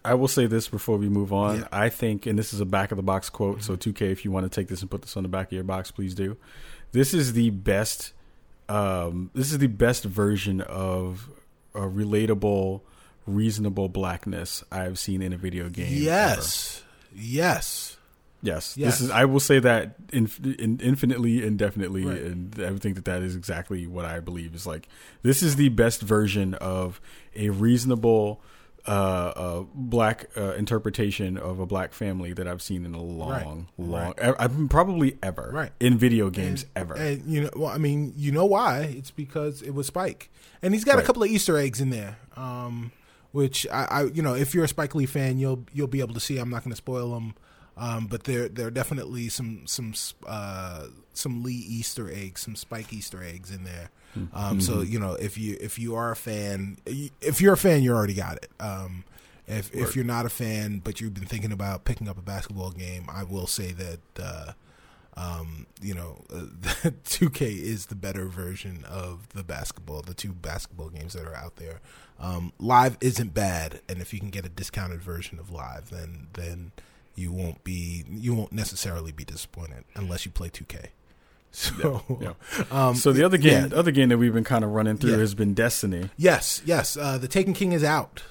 I 0.04 0.14
will 0.14 0.28
say 0.28 0.46
this 0.46 0.68
before 0.68 0.96
we 0.96 1.08
move 1.08 1.32
on. 1.32 1.60
Yeah. 1.60 1.68
I 1.70 1.88
think, 1.88 2.26
and 2.26 2.36
this 2.38 2.52
is 2.52 2.60
a 2.60 2.64
back 2.64 2.90
of 2.90 2.96
the 2.96 3.02
box 3.02 3.30
quote. 3.30 3.62
So 3.62 3.76
2K, 3.76 4.10
if 4.10 4.24
you 4.24 4.32
want 4.32 4.44
to 4.44 4.50
take 4.50 4.66
this 4.68 4.80
and 4.80 4.90
put 4.90 5.02
this 5.02 5.16
on 5.16 5.22
the 5.22 5.28
back 5.28 5.46
of 5.46 5.52
your 5.52 5.62
box, 5.62 5.92
please 5.92 6.14
do. 6.14 6.36
This 6.90 7.14
is 7.14 7.34
the 7.34 7.50
best. 7.50 8.12
Um, 8.68 9.30
this 9.34 9.52
is 9.52 9.58
the 9.58 9.68
best 9.68 10.04
version 10.04 10.60
of 10.60 11.30
a 11.74 11.80
relatable, 11.80 12.80
reasonable 13.26 13.88
blackness 13.88 14.64
I've 14.72 14.98
seen 14.98 15.22
in 15.22 15.32
a 15.32 15.36
video 15.36 15.68
game. 15.68 15.86
ever. 17.12 17.14
Yes, 17.14 17.91
yes, 18.42 18.76
Yes, 18.76 18.98
this 18.98 19.00
is. 19.02 19.10
I 19.10 19.24
will 19.24 19.40
say 19.40 19.58
that 19.60 19.94
inf- 20.12 20.44
in, 20.44 20.78
infinitely, 20.82 21.42
indefinitely, 21.44 22.04
Right. 22.04 22.20
and 22.22 22.60
I 22.64 22.70
would 22.70 22.82
think 22.82 22.96
that 22.96 23.04
that 23.06 23.22
is 23.22 23.34
exactly 23.36 23.86
what 23.86 24.04
I 24.04 24.20
believe 24.20 24.54
is 24.54 24.66
like. 24.66 24.88
This 25.22 25.42
is 25.42 25.56
the 25.56 25.68
best 25.70 26.02
version 26.02 26.54
of 26.54 27.00
a 27.34 27.50
reasonable 27.50 28.40
uh, 28.84 28.90
uh, 28.90 29.64
black 29.74 30.26
uh, 30.36 30.54
interpretation 30.54 31.38
of 31.38 31.60
a 31.60 31.66
black 31.66 31.92
family 31.92 32.32
that 32.32 32.48
I've 32.48 32.60
seen 32.60 32.84
in 32.84 32.94
a 32.94 33.00
long, 33.00 33.68
long, 33.78 34.12
Right. 34.20 34.34
I've 34.40 34.68
probably 34.70 35.18
ever, 35.22 35.50
Right. 35.52 35.70
in 35.78 35.96
video 35.98 36.30
games 36.30 36.64
and, 36.74 36.90
ever. 36.90 36.94
And 36.94 37.24
you 37.26 37.42
know, 37.42 37.50
well, 37.54 37.68
I 37.68 37.78
mean, 37.78 38.12
you 38.16 38.32
know 38.32 38.44
why? 38.44 38.80
It's 38.98 39.12
because 39.12 39.62
it 39.62 39.70
was 39.72 39.86
Spike, 39.86 40.30
and 40.62 40.74
he's 40.74 40.82
got 40.82 40.98
a 40.98 41.02
couple 41.02 41.22
of 41.22 41.28
Easter 41.30 41.56
eggs 41.56 41.80
in 41.80 41.90
there. 41.90 42.18
Um, 42.36 42.90
which 43.30 43.66
I, 43.72 43.84
I, 43.84 44.02
you 44.06 44.20
know, 44.20 44.34
if 44.34 44.52
you're 44.52 44.64
a 44.64 44.68
Spike 44.68 44.94
Lee 44.96 45.06
fan, 45.06 45.38
you'll 45.38 45.64
you'll 45.72 45.86
be 45.86 46.00
able 46.00 46.14
to 46.14 46.20
see. 46.20 46.38
I'm 46.38 46.50
not 46.50 46.64
going 46.64 46.72
to 46.72 46.76
spoil 46.76 47.14
them, 47.14 47.34
um, 47.76 48.06
but 48.06 48.24
there 48.24 48.48
there 48.48 48.66
are 48.66 48.70
definitely 48.70 49.28
some 49.28 49.66
some 49.66 49.94
uh, 50.26 50.86
some 51.14 51.42
Lee 51.42 51.54
Easter 51.54 52.10
eggs, 52.12 52.42
some 52.42 52.56
Spike 52.56 52.92
Easter 52.92 53.22
eggs 53.22 53.50
in 53.50 53.64
there. 53.64 53.90
Um, 54.34 54.60
So 54.60 54.82
you 54.82 54.98
know, 54.98 55.14
if 55.14 55.38
you 55.38 55.56
if 55.60 55.78
you 55.78 55.94
are 55.94 56.10
a 56.10 56.16
fan, 56.16 56.76
if 56.86 57.40
you're 57.40 57.54
a 57.54 57.58
fan, 57.58 57.82
you 57.82 57.92
already 57.92 58.14
got 58.14 58.36
it. 58.36 58.50
Um, 58.60 59.04
if 59.46 59.74
if 59.74 59.96
you're 59.96 60.04
not 60.04 60.26
a 60.26 60.30
fan, 60.30 60.80
but 60.84 61.00
you've 61.00 61.14
been 61.14 61.24
thinking 61.26 61.50
about 61.52 61.84
picking 61.84 62.08
up 62.08 62.18
a 62.18 62.22
basketball 62.22 62.70
game, 62.70 63.06
I 63.08 63.24
will 63.24 63.46
say 63.46 63.72
that. 63.72 64.00
Uh, 64.22 64.52
um, 65.14 65.66
you 65.82 65.92
know, 65.92 66.24
uh, 66.32 66.40
2K 67.04 67.42
is 67.42 67.86
the 67.86 67.94
better 67.94 68.24
version 68.28 68.82
of 68.88 69.28
the 69.34 69.44
basketball, 69.44 70.00
the 70.00 70.14
two 70.14 70.32
basketball 70.32 70.88
games 70.88 71.12
that 71.12 71.26
are 71.26 71.34
out 71.34 71.56
there. 71.56 71.80
Um, 72.18 72.54
live 72.58 72.96
isn't 73.02 73.34
bad, 73.34 73.82
and 73.90 74.00
if 74.00 74.14
you 74.14 74.20
can 74.20 74.30
get 74.30 74.46
a 74.46 74.48
discounted 74.48 75.02
version 75.02 75.38
of 75.38 75.50
live, 75.50 75.90
then 75.90 76.28
then 76.32 76.72
you 77.14 77.32
won't 77.32 77.62
be 77.64 78.04
you 78.10 78.34
won't 78.34 78.52
necessarily 78.52 79.12
be 79.12 79.24
disappointed 79.24 79.84
unless 79.94 80.24
you 80.26 80.32
play 80.32 80.48
2K. 80.48 80.86
So, 81.54 82.02
Yeah. 82.20 82.32
Um, 82.70 82.94
so 82.94 83.12
the 83.12 83.22
other 83.24 83.36
game, 83.36 83.52
yeah. 83.64 83.66
the 83.68 83.76
other 83.76 83.90
game 83.90 84.08
that 84.08 84.16
we've 84.16 84.32
been 84.32 84.42
kind 84.44 84.64
of 84.64 84.70
running 84.70 84.96
through 84.96 85.10
Yeah. 85.12 85.18
has 85.18 85.34
been 85.34 85.52
Destiny. 85.52 86.08
yes, 86.16 86.62
yes, 86.64 86.96
uh, 86.96 87.18
the 87.18 87.28
Taken 87.28 87.52
King 87.52 87.72
is 87.72 87.84
out. 87.84 88.22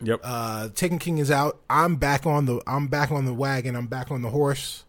Yep. 0.00 0.20
Uh, 0.22 0.68
Taken 0.68 0.98
King 1.00 1.18
is 1.18 1.30
out. 1.30 1.58
I'm 1.68 1.96
back 1.96 2.24
on 2.26 2.46
the 2.46 2.60
I'm 2.66 2.86
back 2.86 3.10
on 3.10 3.24
the 3.24 3.34
wagon. 3.34 3.74
I'm 3.74 3.86
back 3.88 4.10
on 4.12 4.22
the 4.22 4.30
horse. 4.30 4.84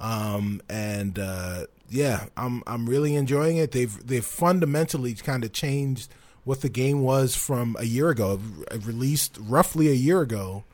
Um, 0.00 0.60
and 0.68 1.18
uh, 1.18 1.66
yeah, 1.88 2.26
I'm 2.36 2.62
I'm 2.66 2.88
really 2.88 3.14
enjoying 3.14 3.56
it. 3.58 3.72
They've 3.72 4.06
they've 4.06 4.24
fundamentally 4.24 5.14
kind 5.14 5.44
of 5.44 5.52
changed 5.52 6.12
what 6.44 6.62
the 6.62 6.68
game 6.68 7.02
was 7.02 7.36
from 7.36 7.76
a 7.78 7.84
year 7.84 8.08
ago. 8.10 8.40
It 8.70 8.84
released 8.86 9.38
roughly 9.40 9.88
a 9.88 9.92
year 9.94 10.20
ago. 10.22 10.64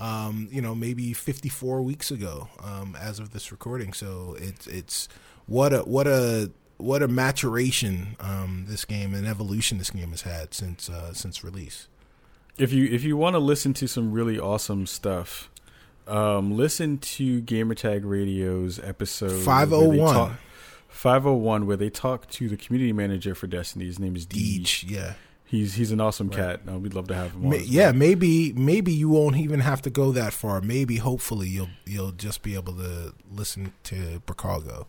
Um, 0.00 0.48
you 0.50 0.62
know, 0.62 0.74
maybe 0.74 1.12
54 1.12 1.82
weeks 1.82 2.10
ago, 2.10 2.48
um, 2.64 2.96
as 2.98 3.18
of 3.18 3.32
this 3.32 3.52
recording. 3.52 3.92
So 3.92 4.34
it's 4.40 4.66
it's 4.66 5.08
what 5.46 5.72
a 5.74 5.80
what 5.80 6.06
a 6.06 6.50
what 6.78 7.02
a 7.02 7.08
maturation 7.08 8.16
um, 8.18 8.64
this 8.66 8.86
game 8.86 9.12
and 9.14 9.26
evolution 9.26 9.76
this 9.76 9.90
game 9.90 10.10
has 10.12 10.22
had 10.22 10.54
since 10.54 10.88
uh, 10.88 11.12
since 11.12 11.44
release. 11.44 11.86
if 12.56 12.72
you 12.72 12.86
if 12.86 13.04
you 13.04 13.16
want 13.16 13.34
to 13.34 13.38
listen 13.38 13.74
to 13.74 13.86
some 13.86 14.10
really 14.12 14.38
awesome 14.40 14.86
stuff, 14.86 15.50
um, 16.06 16.56
listen 16.56 16.98
to 16.98 17.42
Gamertag 17.42 18.00
Radio's 18.04 18.78
episode 18.78 19.44
501. 19.44 20.38
Five 20.88 21.24
oh 21.24 21.34
one, 21.34 21.66
where 21.66 21.76
they 21.76 21.88
talk 21.88 22.28
to 22.30 22.48
the 22.48 22.56
community 22.56 22.92
manager 22.92 23.34
for 23.34 23.46
Destiny. 23.46 23.84
His 23.86 24.00
name 24.00 24.16
is 24.16 24.26
Deej. 24.26 24.36
Each, 24.36 24.84
yeah. 24.84 25.14
He's 25.50 25.74
he's 25.74 25.90
an 25.90 26.00
awesome 26.00 26.28
cat. 26.28 26.60
Uh, 26.70 26.78
we'd 26.78 26.94
love 26.94 27.08
to 27.08 27.14
have 27.14 27.32
him. 27.32 27.48
Ma- 27.48 27.56
yeah, 27.56 27.90
maybe 27.90 28.52
maybe 28.52 28.92
you 28.92 29.08
won't 29.08 29.36
even 29.36 29.58
have 29.58 29.82
to 29.82 29.90
go 29.90 30.12
that 30.12 30.32
far. 30.32 30.60
Maybe 30.60 30.98
hopefully 30.98 31.48
you'll 31.48 31.70
you'll 31.84 32.12
just 32.12 32.42
be 32.42 32.54
able 32.54 32.74
to 32.74 33.14
listen 33.28 33.72
to 33.84 34.22
Bricago 34.26 34.86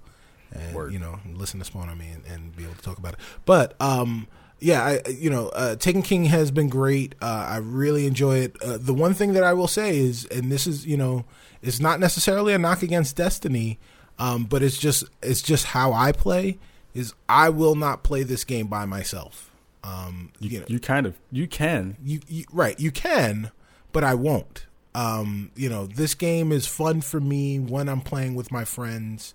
and 0.52 0.76
Word. 0.76 0.94
you 0.94 1.00
know 1.00 1.20
listen 1.34 1.60
to 1.60 1.66
Spawn 1.66 1.90
on 1.90 1.98
me 1.98 2.10
and, 2.10 2.26
and 2.28 2.56
be 2.56 2.64
able 2.64 2.76
to 2.76 2.82
talk 2.82 3.00
about 3.00 3.14
it. 3.14 3.20
But 3.46 3.74
um 3.82 4.28
yeah, 4.60 4.84
I 4.84 5.10
you 5.10 5.32
know 5.32 5.48
uh, 5.50 5.78
Taken 5.78 6.04
King 6.04 6.26
has 6.26 6.52
been 6.52 6.70
great. 6.70 7.16
Uh, 7.20 7.48
I 7.50 7.58
really 7.58 8.06
enjoy 8.06 8.38
it. 8.38 8.62
Uh, 8.62 8.78
the 8.80 8.94
one 8.94 9.16
thing 9.16 9.34
that 9.34 9.44
I 9.44 9.54
will 9.54 9.68
say 9.68 9.98
is, 9.98 10.26
and 10.26 10.52
this 10.52 10.68
is 10.68 10.86
you 10.86 10.96
know, 10.96 11.26
it's 11.64 11.80
not 11.80 12.00
necessarily 12.00 12.54
a 12.54 12.60
knock 12.60 12.84
against 12.84 13.16
Destiny, 13.16 13.80
um, 14.20 14.44
but 14.44 14.62
it's 14.62 14.78
just 14.78 15.06
it's 15.24 15.42
just 15.42 15.66
how 15.66 15.92
I 15.92 16.12
play. 16.12 16.60
Is 16.94 17.16
I 17.28 17.50
will 17.50 17.74
not 17.74 18.04
play 18.04 18.22
this 18.22 18.44
game 18.44 18.68
by 18.68 18.86
myself. 18.86 19.51
Um, 19.84 20.32
you, 20.40 20.50
You, 20.50 20.60
know, 20.60 20.66
you 20.70 20.80
kind 20.80 21.06
of 21.08 21.16
you 21.32 21.48
can. 21.48 21.98
you, 22.04 22.20
you 22.28 22.46
right 22.52 22.80
you 22.80 22.92
can 22.92 23.50
but 23.92 24.04
i 24.04 24.14
won't 24.14 24.66
um 24.94 25.50
you 25.56 25.68
know 25.70 25.88
this 25.88 26.14
game 26.14 26.52
is 26.52 26.68
fun 26.68 27.02
for 27.02 27.20
me 27.20 27.58
when 27.60 27.90
i'm 27.90 28.02
playing 28.02 28.36
with 28.36 28.52
my 28.52 28.64
friends 28.64 29.34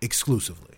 exclusively 0.00 0.76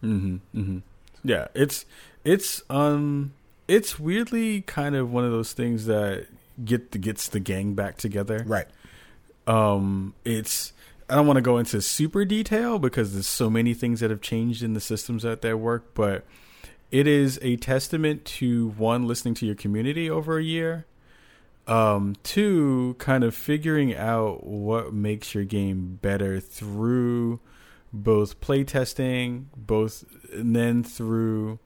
hmm 0.00 0.36
hmm 0.52 0.78
Yeah, 1.24 1.48
it's 1.54 1.84
it's 2.24 2.62
um 2.70 3.32
it's 3.66 3.98
weirdly 3.98 4.60
kind 4.62 4.94
of 4.94 5.12
one 5.12 5.24
of 5.24 5.32
those 5.32 5.52
things 5.52 5.86
that 5.86 6.26
get 6.64 6.92
the, 6.92 6.98
gets 6.98 7.28
the 7.28 7.40
gang 7.40 7.74
back 7.74 7.96
together. 7.96 8.44
right 8.46 8.68
Um, 9.46 10.14
it's 10.24 10.72
I 11.08 11.14
don't 11.14 11.26
want 11.26 11.36
to 11.38 11.42
go 11.42 11.58
into 11.58 11.80
super 11.82 12.24
detail 12.24 12.78
because 12.78 13.12
there's 13.14 13.26
so 13.28 13.48
many 13.50 13.74
things 13.74 14.00
that 14.00 14.10
have 14.10 14.20
changed 14.20 14.62
in 14.62 14.74
the 14.74 14.80
systems 14.80 15.22
that 15.22 15.42
that 15.42 15.58
work, 15.58 15.94
but 15.94 16.24
it 16.90 17.06
is 17.06 17.38
a 17.42 17.56
testament 17.56 18.24
to 18.24 18.68
one 18.70 19.06
listening 19.06 19.34
to 19.34 19.46
your 19.46 19.54
community 19.54 20.08
over 20.08 20.38
a 20.38 20.42
year 20.42 20.86
um 21.66 22.14
two 22.22 22.94
kind 22.98 23.24
of 23.24 23.34
figuring 23.34 23.94
out 23.94 24.46
what 24.46 24.92
makes 24.92 25.34
your 25.34 25.44
game 25.44 25.98
better 26.00 26.38
through 26.38 27.40
both 27.92 28.40
playtesting 28.40 29.46
both 29.56 30.04
and 30.32 30.54
then 30.54 30.84
through 30.84 31.58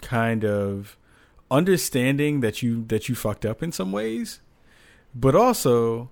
kind 0.00 0.44
of 0.44 0.96
understanding 1.50 2.40
that 2.40 2.62
you 2.62 2.84
that 2.88 3.08
you 3.08 3.14
fucked 3.14 3.46
up 3.46 3.62
in 3.62 3.72
some 3.72 3.92
ways. 3.92 4.40
But 5.14 5.34
also 5.34 6.10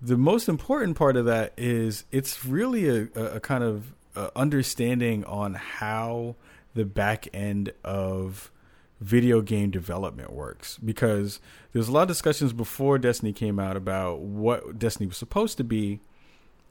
the 0.00 0.16
most 0.16 0.48
important 0.48 0.96
part 0.96 1.16
of 1.16 1.24
that 1.24 1.52
is 1.56 2.04
it's 2.12 2.44
really 2.44 2.88
a, 2.88 3.20
a, 3.20 3.40
kind 3.40 3.64
of 3.64 3.94
uh, 4.14 4.28
understanding 4.36 5.24
on 5.24 5.54
how 5.54 6.36
the 6.76 6.84
back 6.84 7.26
end 7.34 7.72
of 7.82 8.52
video 9.00 9.42
game 9.42 9.70
development 9.70 10.32
works 10.32 10.78
because 10.78 11.40
there's 11.72 11.88
a 11.88 11.92
lot 11.92 12.02
of 12.02 12.08
discussions 12.08 12.52
before 12.52 12.98
Destiny 12.98 13.32
came 13.32 13.58
out 13.58 13.76
about 13.76 14.20
what 14.20 14.78
Destiny 14.78 15.06
was 15.06 15.16
supposed 15.16 15.56
to 15.56 15.64
be. 15.64 16.00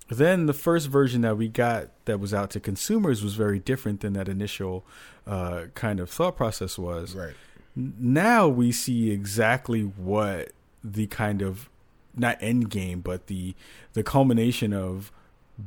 Then 0.07 0.45
the 0.45 0.53
first 0.53 0.87
version 0.87 1.21
that 1.21 1.35
we 1.35 1.47
got 1.47 1.89
that 2.05 2.19
was 2.19 2.33
out 2.33 2.51
to 2.51 2.59
consumers 2.59 3.23
was 3.23 3.33
very 3.33 3.59
different 3.59 4.01
than 4.01 4.13
that 4.13 4.29
initial 4.29 4.85
uh, 5.25 5.65
kind 5.73 5.99
of 5.99 6.09
thought 6.09 6.37
process 6.37 6.77
was. 6.77 7.15
Right. 7.15 7.33
Now 7.75 8.47
we 8.47 8.71
see 8.71 9.11
exactly 9.11 9.81
what 9.81 10.51
the 10.83 11.07
kind 11.07 11.41
of 11.41 11.69
not 12.15 12.37
end 12.39 12.69
game, 12.69 13.01
but 13.01 13.27
the 13.27 13.55
the 13.93 14.03
culmination 14.03 14.73
of 14.73 15.11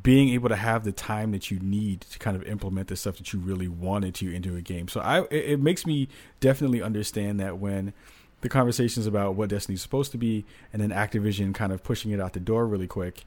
being 0.02 0.28
able 0.30 0.48
to 0.50 0.56
have 0.56 0.84
the 0.84 0.92
time 0.92 1.30
that 1.32 1.50
you 1.50 1.58
need 1.60 2.02
to 2.02 2.18
kind 2.18 2.36
of 2.36 2.42
implement 2.44 2.88
the 2.88 2.96
stuff 2.96 3.16
that 3.16 3.32
you 3.32 3.38
really 3.38 3.68
wanted 3.68 4.14
to 4.16 4.34
into 4.34 4.54
a 4.54 4.60
game. 4.60 4.88
So 4.88 5.00
I 5.00 5.22
it, 5.24 5.52
it 5.52 5.60
makes 5.60 5.86
me 5.86 6.08
definitely 6.40 6.82
understand 6.82 7.40
that 7.40 7.58
when 7.58 7.94
the 8.40 8.48
conversations 8.48 9.06
about 9.06 9.34
what 9.34 9.48
Destiny's 9.48 9.82
supposed 9.82 10.12
to 10.12 10.18
be 10.18 10.44
and 10.72 10.82
then 10.82 10.90
Activision 10.90 11.54
kind 11.54 11.72
of 11.72 11.82
pushing 11.82 12.10
it 12.10 12.20
out 12.20 12.34
the 12.34 12.40
door 12.40 12.66
really 12.66 12.86
quick 12.86 13.24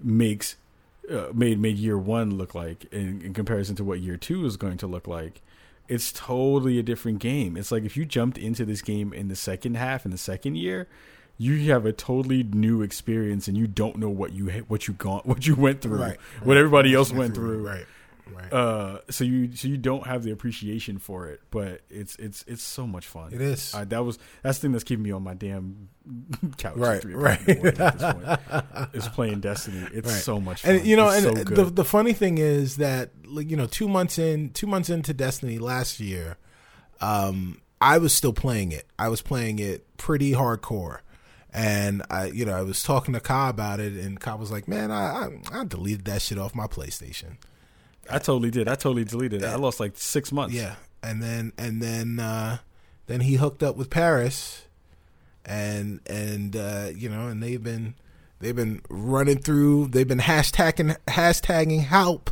makes 0.00 0.56
uh, 1.10 1.26
made 1.34 1.58
made 1.58 1.76
year 1.76 1.98
1 1.98 2.36
look 2.36 2.54
like 2.54 2.84
in, 2.92 3.20
in 3.22 3.34
comparison 3.34 3.74
to 3.76 3.84
what 3.84 4.00
year 4.00 4.16
2 4.16 4.46
is 4.46 4.56
going 4.56 4.78
to 4.78 4.86
look 4.86 5.08
like. 5.08 5.42
It's 5.88 6.12
totally 6.12 6.78
a 6.78 6.82
different 6.82 7.18
game. 7.18 7.56
It's 7.56 7.72
like 7.72 7.82
if 7.82 7.96
you 7.96 8.04
jumped 8.04 8.38
into 8.38 8.64
this 8.64 8.82
game 8.82 9.12
in 9.12 9.26
the 9.26 9.36
second 9.36 9.76
half 9.76 10.04
in 10.04 10.12
the 10.12 10.18
second 10.18 10.56
year, 10.56 10.86
you 11.42 11.70
have 11.72 11.84
a 11.86 11.92
totally 11.92 12.42
new 12.42 12.82
experience 12.82 13.48
and 13.48 13.56
you 13.56 13.66
don't 13.66 13.96
know 13.96 14.08
what 14.10 14.32
you 14.32 14.46
what 14.68 14.86
you 14.86 14.94
gone 14.94 15.20
what 15.24 15.46
you 15.46 15.54
went 15.54 15.80
through 15.80 16.00
Right. 16.00 16.18
what 16.42 16.56
everybody 16.56 16.94
else 16.94 17.12
went 17.12 17.34
through 17.34 17.66
Right. 17.66 17.86
Right. 18.34 18.52
uh 18.52 18.98
so 19.10 19.24
you 19.24 19.54
so 19.56 19.66
you 19.68 19.76
don't 19.76 20.06
have 20.06 20.22
the 20.22 20.30
appreciation 20.30 20.98
for 20.98 21.26
it 21.28 21.40
but 21.50 21.80
it's 21.90 22.14
it's 22.16 22.44
it's 22.46 22.62
so 22.62 22.86
much 22.86 23.06
fun 23.06 23.32
It 23.34 23.40
is. 23.42 23.72
that 23.72 24.04
was 24.04 24.18
that's 24.42 24.58
the 24.58 24.62
thing 24.62 24.72
that's 24.72 24.84
keeping 24.84 25.02
me 25.02 25.10
on 25.10 25.22
my 25.22 25.34
damn 25.34 25.88
couch 26.56 26.76
Right, 26.76 27.02
three 27.02 27.14
o'clock 27.14 27.40
in 27.46 27.46
the 27.46 27.52
right. 27.52 27.76
morning 27.76 27.80
at 27.80 27.98
this 27.98 28.12
point, 28.12 28.94
is 28.94 29.08
playing 29.08 29.40
destiny 29.40 29.86
it's 29.92 30.08
Right. 30.08 30.22
so 30.22 30.40
much 30.40 30.62
fun 30.62 30.76
and 30.76 30.86
you 30.86 30.96
know, 30.96 31.08
It's 31.10 31.26
and 31.26 31.36
so 31.38 31.44
the 31.44 31.64
the 31.64 31.84
funny 31.84 32.12
thing 32.14 32.38
is 32.38 32.76
that 32.76 33.10
like, 33.26 33.50
you 33.50 33.56
know, 33.56 33.66
two 33.66 33.88
months 33.88 34.18
in, 34.18 34.50
two 34.50 34.66
months 34.66 34.88
into 34.90 35.12
Destiny 35.14 35.58
last 35.58 35.98
year, 36.00 36.36
um, 37.00 37.60
I 37.80 37.98
was 37.98 38.12
still 38.12 38.32
playing 38.32 38.72
it. 38.72 38.86
I 38.98 39.08
was 39.08 39.22
playing 39.22 39.58
it 39.58 39.96
pretty 39.96 40.32
hardcore, 40.32 40.98
and 41.52 42.02
I, 42.10 42.26
you 42.26 42.44
know, 42.44 42.54
I 42.54 42.62
was 42.62 42.82
talking 42.82 43.14
to 43.14 43.20
Ka 43.20 43.48
about 43.48 43.80
it, 43.80 43.92
and 43.92 44.18
Ka 44.18 44.36
was 44.36 44.50
like, 44.50 44.68
"Man, 44.68 44.90
I, 44.90 45.28
I, 45.52 45.60
I 45.60 45.64
deleted 45.64 46.04
that 46.06 46.22
shit 46.22 46.38
off 46.38 46.54
my 46.54 46.66
PlayStation." 46.66 47.36
i 48.10 48.18
totally 48.18 48.50
did 48.50 48.66
i 48.66 48.74
totally 48.74 49.04
deleted 49.04 49.42
it 49.44 49.46
i 49.46 49.54
lost 49.54 49.78
like 49.78 49.92
six 49.94 50.32
months 50.32 50.52
Yeah, 50.52 50.74
and 51.04 51.22
then 51.22 51.52
and 51.56 51.80
then 51.80 52.18
uh, 52.18 52.58
then 53.06 53.20
he 53.20 53.34
hooked 53.34 53.62
up 53.62 53.76
with 53.76 53.90
Paris, 53.90 54.62
and 55.44 56.00
and 56.06 56.56
uh, 56.56 56.88
you 56.94 57.08
know, 57.08 57.28
and 57.28 57.42
they've 57.42 57.62
been 57.62 57.94
they've 58.40 58.56
been 58.56 58.80
running 58.88 59.38
through. 59.38 59.88
They've 59.88 60.06
been 60.06 60.18
hashtagging 60.18 60.96
hashtagging 61.08 61.84
help 61.84 62.30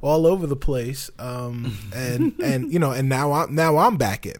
all 0.00 0.26
over 0.26 0.46
the 0.46 0.56
place. 0.56 1.10
Um, 1.18 1.76
and 1.94 2.34
and 2.42 2.72
you 2.72 2.78
know, 2.78 2.92
and 2.92 3.08
now 3.08 3.32
I'm 3.32 3.54
now 3.54 3.76
I'm 3.78 3.96
back 3.96 4.26
in. 4.26 4.36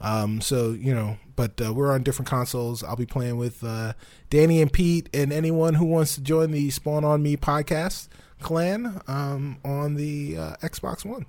Um, 0.00 0.40
so 0.40 0.72
you 0.72 0.94
know, 0.94 1.16
but 1.36 1.60
uh, 1.64 1.72
we're 1.72 1.92
on 1.92 2.02
different 2.02 2.28
consoles. 2.28 2.82
I'll 2.84 2.96
be 2.96 3.06
playing 3.06 3.36
with 3.38 3.64
uh, 3.64 3.94
Danny 4.30 4.60
and 4.60 4.72
Pete, 4.72 5.08
and 5.14 5.32
anyone 5.32 5.74
who 5.74 5.86
wants 5.86 6.14
to 6.16 6.20
join 6.20 6.50
the 6.50 6.70
Spawn 6.70 7.04
on 7.04 7.22
Me 7.22 7.36
podcast 7.36 8.08
clan 8.40 9.00
um, 9.08 9.58
on 9.64 9.94
the 9.94 10.36
uh, 10.36 10.56
Xbox 10.62 11.04
One 11.06 11.24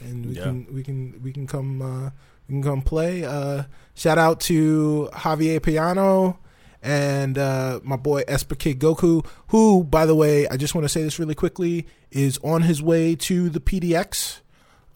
and 0.00 0.24
we 0.24 0.36
Yeah. 0.36 0.44
can 0.44 0.66
we 0.72 0.82
can 0.82 1.20
we 1.22 1.32
can 1.32 1.46
come 1.46 1.82
uh, 1.82 2.10
we 2.48 2.54
can 2.54 2.62
come 2.62 2.80
play. 2.82 3.24
Uh, 3.24 3.64
shout 3.94 4.16
out 4.18 4.40
to 4.40 5.10
Javier 5.12 5.62
Piano 5.62 6.38
and 6.82 7.36
uh, 7.36 7.80
my 7.82 7.96
boy 7.96 8.22
Esper 8.26 8.54
Kid 8.54 8.78
Goku, 8.80 9.24
who, 9.48 9.84
by 9.84 10.06
the 10.06 10.14
way, 10.14 10.48
I 10.48 10.56
just 10.56 10.74
want 10.74 10.86
to 10.86 10.88
say 10.88 11.02
this 11.02 11.18
really 11.18 11.34
quickly, 11.34 11.86
is 12.10 12.38
on 12.42 12.62
his 12.62 12.80
way 12.82 13.14
to 13.16 13.50
the 13.50 13.60
PDX. 13.60 14.40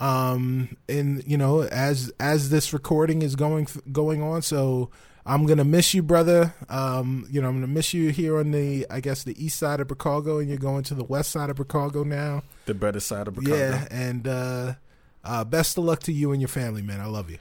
Um, 0.04 0.76
and 0.86 1.24
you 1.26 1.38
know, 1.38 1.62
as 1.62 2.12
as 2.20 2.50
this 2.50 2.74
recording 2.74 3.22
is 3.22 3.36
going 3.36 3.68
going 3.90 4.22
on, 4.22 4.42
so 4.42 4.90
I'm 5.24 5.46
gonna 5.46 5.64
miss 5.64 5.94
you, 5.94 6.02
brother. 6.02 6.52
Um, 6.68 7.26
you 7.30 7.40
know, 7.40 7.48
I'm 7.48 7.54
gonna 7.54 7.68
miss 7.68 7.94
you 7.94 8.10
here 8.10 8.38
on 8.38 8.50
the, 8.50 8.86
I 8.90 9.00
guess, 9.00 9.24
the 9.24 9.42
east 9.42 9.58
side 9.58 9.80
of 9.80 9.88
Chicago, 9.88 10.38
and 10.38 10.48
you're 10.48 10.58
going 10.58 10.84
to 10.84 10.94
the 10.94 11.04
west 11.04 11.30
side 11.30 11.48
of 11.48 11.56
Chicago 11.56 12.04
now. 12.04 12.42
the 12.66 12.74
better 12.74 13.00
side 13.00 13.28
of 13.28 13.34
Chicago. 13.34 13.56
Yeah, 13.56 13.88
and 13.90 14.28
uh, 14.28 14.74
uh, 15.24 15.44
best 15.44 15.78
of 15.78 15.84
luck 15.84 16.00
to 16.00 16.12
you 16.12 16.32
and 16.32 16.40
your 16.42 16.48
family, 16.48 16.82
man. 16.82 17.00
I 17.00 17.06
love 17.06 17.30
you. 17.30 17.38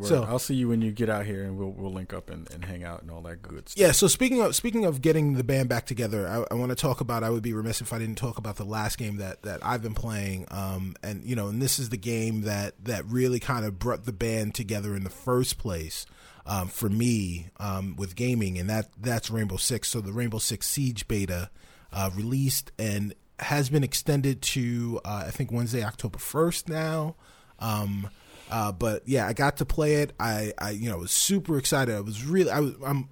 Word. 0.00 0.08
So- 0.08 0.24
I'll 0.24 0.38
see 0.38 0.54
you 0.54 0.68
when 0.68 0.80
you 0.82 0.92
get 0.92 1.08
out 1.08 1.26
here, 1.26 1.44
and 1.44 1.56
we'll 1.56 1.70
we'll 1.70 1.92
link 1.92 2.12
up 2.12 2.30
and, 2.30 2.50
and 2.52 2.64
hang 2.64 2.84
out 2.84 3.02
and 3.02 3.10
all 3.10 3.20
that 3.22 3.42
good 3.42 3.68
stuff. 3.68 3.80
Yeah. 3.80 3.92
So 3.92 4.06
speaking 4.06 4.40
of 4.40 4.54
speaking 4.54 4.84
of 4.84 5.00
getting 5.02 5.34
the 5.34 5.44
band 5.44 5.68
back 5.68 5.86
together, 5.86 6.28
I, 6.28 6.44
I 6.52 6.56
want 6.56 6.70
to 6.70 6.76
talk 6.76 7.00
about. 7.00 7.22
I 7.24 7.30
would 7.30 7.42
be 7.42 7.52
remiss 7.52 7.80
if 7.80 7.92
I 7.92 7.98
didn't 7.98 8.16
talk 8.16 8.38
about 8.38 8.56
the 8.56 8.64
last 8.64 8.98
game 8.98 9.16
that 9.16 9.42
that 9.42 9.64
I've 9.64 9.82
been 9.82 9.94
playing. 9.94 10.46
Um, 10.50 10.94
and 11.02 11.24
you 11.24 11.36
know, 11.36 11.48
and 11.48 11.60
this 11.60 11.78
is 11.78 11.88
the 11.90 11.96
game 11.96 12.42
that 12.42 12.74
that 12.84 13.04
really 13.06 13.40
kind 13.40 13.64
of 13.64 13.78
brought 13.78 14.04
the 14.04 14.12
band 14.12 14.54
together 14.54 14.94
in 14.94 15.04
the 15.04 15.10
first 15.10 15.58
place. 15.58 16.06
Um, 16.46 16.68
for 16.68 16.90
me, 16.90 17.46
um, 17.58 17.96
with 17.96 18.16
gaming, 18.16 18.58
and 18.58 18.68
that 18.68 18.90
that's 19.00 19.30
Rainbow 19.30 19.56
Six. 19.56 19.88
So 19.88 20.02
the 20.02 20.12
Rainbow 20.12 20.36
Six 20.36 20.66
Siege 20.66 21.08
beta 21.08 21.48
uh, 21.90 22.10
released 22.14 22.70
and 22.78 23.14
has 23.38 23.70
been 23.70 23.82
extended 23.82 24.42
to 24.42 25.00
uh, 25.06 25.24
I 25.26 25.30
think 25.30 25.50
Wednesday, 25.50 25.82
October 25.82 26.18
first 26.18 26.68
now. 26.68 27.16
Um, 27.60 28.10
uh, 28.50 28.72
but 28.72 29.02
yeah, 29.06 29.26
I 29.26 29.32
got 29.32 29.56
to 29.58 29.64
play 29.64 29.96
it. 29.96 30.12
I, 30.20 30.52
I, 30.58 30.70
you 30.70 30.90
know, 30.90 30.98
was 30.98 31.10
super 31.10 31.58
excited. 31.58 31.94
I 31.94 32.00
was 32.00 32.24
really, 32.24 32.50
I 32.50 32.60
was, 32.60 32.74
I'm 32.84 33.08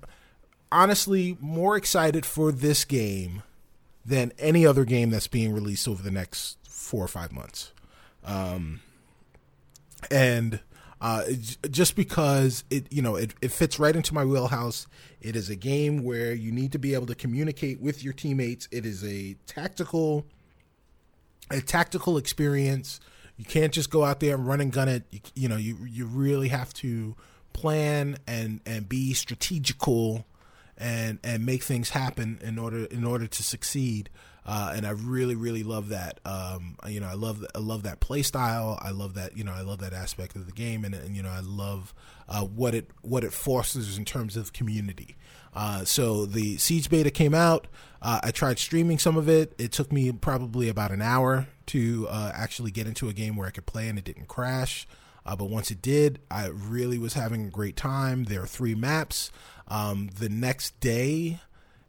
honestly 0.70 1.36
more 1.40 1.76
excited 1.76 2.24
for 2.26 2.52
this 2.52 2.84
game 2.84 3.42
than 4.04 4.32
any 4.38 4.66
other 4.66 4.84
game 4.84 5.10
that's 5.10 5.28
being 5.28 5.52
released 5.52 5.86
over 5.86 6.02
the 6.02 6.10
next 6.10 6.58
four 6.68 7.04
or 7.04 7.08
five 7.08 7.32
months. 7.32 7.72
Um, 8.24 8.80
and 10.10 10.60
uh, 11.00 11.24
just 11.70 11.96
because 11.96 12.64
it, 12.70 12.92
you 12.92 13.02
know, 13.02 13.16
it, 13.16 13.34
it 13.40 13.50
fits 13.50 13.78
right 13.78 13.94
into 13.94 14.14
my 14.14 14.24
wheelhouse. 14.24 14.86
It 15.20 15.36
is 15.36 15.50
a 15.50 15.56
game 15.56 16.04
where 16.04 16.32
you 16.32 16.52
need 16.52 16.72
to 16.72 16.78
be 16.78 16.94
able 16.94 17.06
to 17.06 17.14
communicate 17.14 17.80
with 17.80 18.04
your 18.04 18.12
teammates. 18.12 18.68
It 18.70 18.86
is 18.86 19.04
a 19.04 19.36
tactical, 19.46 20.26
a 21.50 21.60
tactical 21.60 22.18
experience. 22.18 23.00
You 23.36 23.44
can't 23.44 23.72
just 23.72 23.90
go 23.90 24.04
out 24.04 24.20
there 24.20 24.34
and 24.34 24.46
run 24.46 24.60
and 24.60 24.72
gun 24.72 24.88
it. 24.88 25.04
You, 25.10 25.20
you 25.34 25.48
know, 25.48 25.56
you 25.56 25.76
you 25.84 26.06
really 26.06 26.48
have 26.48 26.72
to 26.74 27.16
plan 27.52 28.18
and 28.26 28.60
and 28.66 28.88
be 28.88 29.14
strategical 29.14 30.26
and 30.78 31.18
and 31.22 31.44
make 31.46 31.62
things 31.62 31.90
happen 31.90 32.40
in 32.42 32.58
order 32.58 32.84
in 32.84 33.04
order 33.04 33.26
to 33.26 33.42
succeed. 33.42 34.10
Uh, 34.44 34.72
and 34.74 34.84
I 34.84 34.90
really 34.90 35.36
really 35.36 35.62
love 35.62 35.90
that. 35.90 36.18
Um, 36.24 36.76
you 36.88 36.98
know, 36.98 37.06
I 37.06 37.14
love 37.14 37.44
I 37.54 37.58
love 37.58 37.84
that 37.84 38.00
play 38.00 38.22
style. 38.22 38.78
I 38.82 38.90
love 38.90 39.14
that 39.14 39.36
you 39.36 39.44
know 39.44 39.52
I 39.52 39.60
love 39.60 39.78
that 39.78 39.92
aspect 39.92 40.34
of 40.34 40.46
the 40.46 40.52
game, 40.52 40.84
and, 40.84 40.94
and 40.94 41.16
you 41.16 41.22
know 41.22 41.30
I 41.30 41.40
love 41.40 41.94
uh, 42.28 42.42
what 42.42 42.74
it 42.74 42.90
what 43.02 43.22
it 43.22 43.32
fosters 43.32 43.96
in 43.96 44.04
terms 44.04 44.36
of 44.36 44.52
community. 44.52 45.16
Uh, 45.54 45.84
so 45.84 46.26
the 46.26 46.56
Siege 46.56 46.88
beta 46.88 47.10
came 47.10 47.34
out. 47.34 47.66
Uh, 48.00 48.20
I 48.22 48.30
tried 48.30 48.58
streaming 48.58 48.98
some 48.98 49.16
of 49.16 49.28
it. 49.28 49.54
It 49.58 49.72
took 49.72 49.92
me 49.92 50.10
probably 50.12 50.68
about 50.68 50.90
an 50.90 51.02
hour 51.02 51.46
to 51.66 52.08
uh, 52.10 52.32
actually 52.34 52.70
get 52.70 52.86
into 52.86 53.08
a 53.08 53.12
game 53.12 53.36
where 53.36 53.46
I 53.46 53.50
could 53.50 53.66
play 53.66 53.88
and 53.88 53.98
it 53.98 54.04
didn't 54.04 54.28
crash. 54.28 54.86
Uh, 55.24 55.36
but 55.36 55.50
once 55.50 55.70
it 55.70 55.80
did, 55.80 56.20
I 56.30 56.46
really 56.46 56.98
was 56.98 57.14
having 57.14 57.46
a 57.46 57.50
great 57.50 57.76
time. 57.76 58.24
There 58.24 58.42
are 58.42 58.46
three 58.46 58.74
maps. 58.74 59.30
Um, 59.68 60.10
the 60.18 60.28
next 60.28 60.80
day, 60.80 61.40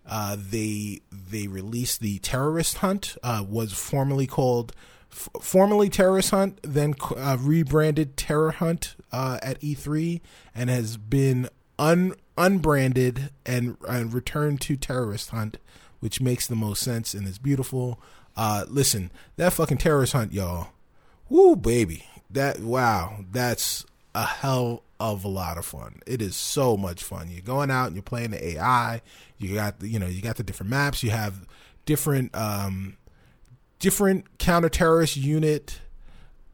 uh, 0.06 0.38
they 0.38 1.02
they 1.12 1.48
released 1.48 2.00
the 2.00 2.20
terrorist 2.20 2.78
hunt. 2.78 3.18
Uh, 3.24 3.44
was 3.48 3.74
formerly 3.74 4.28
called 4.28 4.76
f- 5.12 5.30
formerly 5.42 5.90
terrorist 5.90 6.30
hunt, 6.30 6.60
then 6.62 6.94
rebranded 7.40 8.18
terror 8.18 8.52
hunt 8.52 8.96
at 9.12 9.60
E3, 9.62 10.22
and 10.54 10.70
has 10.70 10.98
been 10.98 11.50
un 11.80 12.14
unbranded 12.38 13.30
and, 13.46 13.78
and 13.88 14.14
returned 14.14 14.62
to 14.62 14.76
terrorist 14.76 15.30
hunt, 15.30 15.58
which 16.00 16.22
makes 16.22 16.48
the 16.48 16.56
most 16.56 16.82
sense 16.82 17.14
and 17.14 17.28
is 17.28 17.38
beautiful. 17.38 18.00
Uh, 18.36 18.66
listen, 18.68 19.12
that 19.38 19.54
fucking 19.54 19.78
terrorist 19.78 20.14
hunt, 20.14 20.34
y'all. 20.34 20.70
Woo, 21.30 21.56
baby. 21.56 22.06
that 22.30 22.60
wow, 22.60 23.20
that's 23.32 23.86
a 24.16 24.26
hell 24.26 24.84
of 25.00 25.24
a 25.24 25.28
lot 25.28 25.58
of 25.58 25.66
fun. 25.66 26.02
It 26.06 26.22
is 26.22 26.36
so 26.36 26.78
much 26.78 27.04
fun. 27.04 27.30
You're 27.30 27.42
going 27.42 27.72
out 27.72 27.88
and 27.88 27.96
you're 27.96 28.04
playing 28.04 28.32
the 28.32 28.48
AI. 28.50 29.02
You 29.38 29.54
got 29.56 29.80
the, 29.80 29.88
you 29.88 30.00
know 30.00 30.08
you 30.08 30.22
got 30.22 30.38
the 30.38 30.44
different 30.44 30.70
maps. 30.70 31.04
You 31.04 31.12
have 31.12 31.46
different 31.86 32.36
um, 32.36 32.98
different 33.80 34.38
counter 34.38 34.70
terrorist 34.70 35.18
unit 35.18 35.82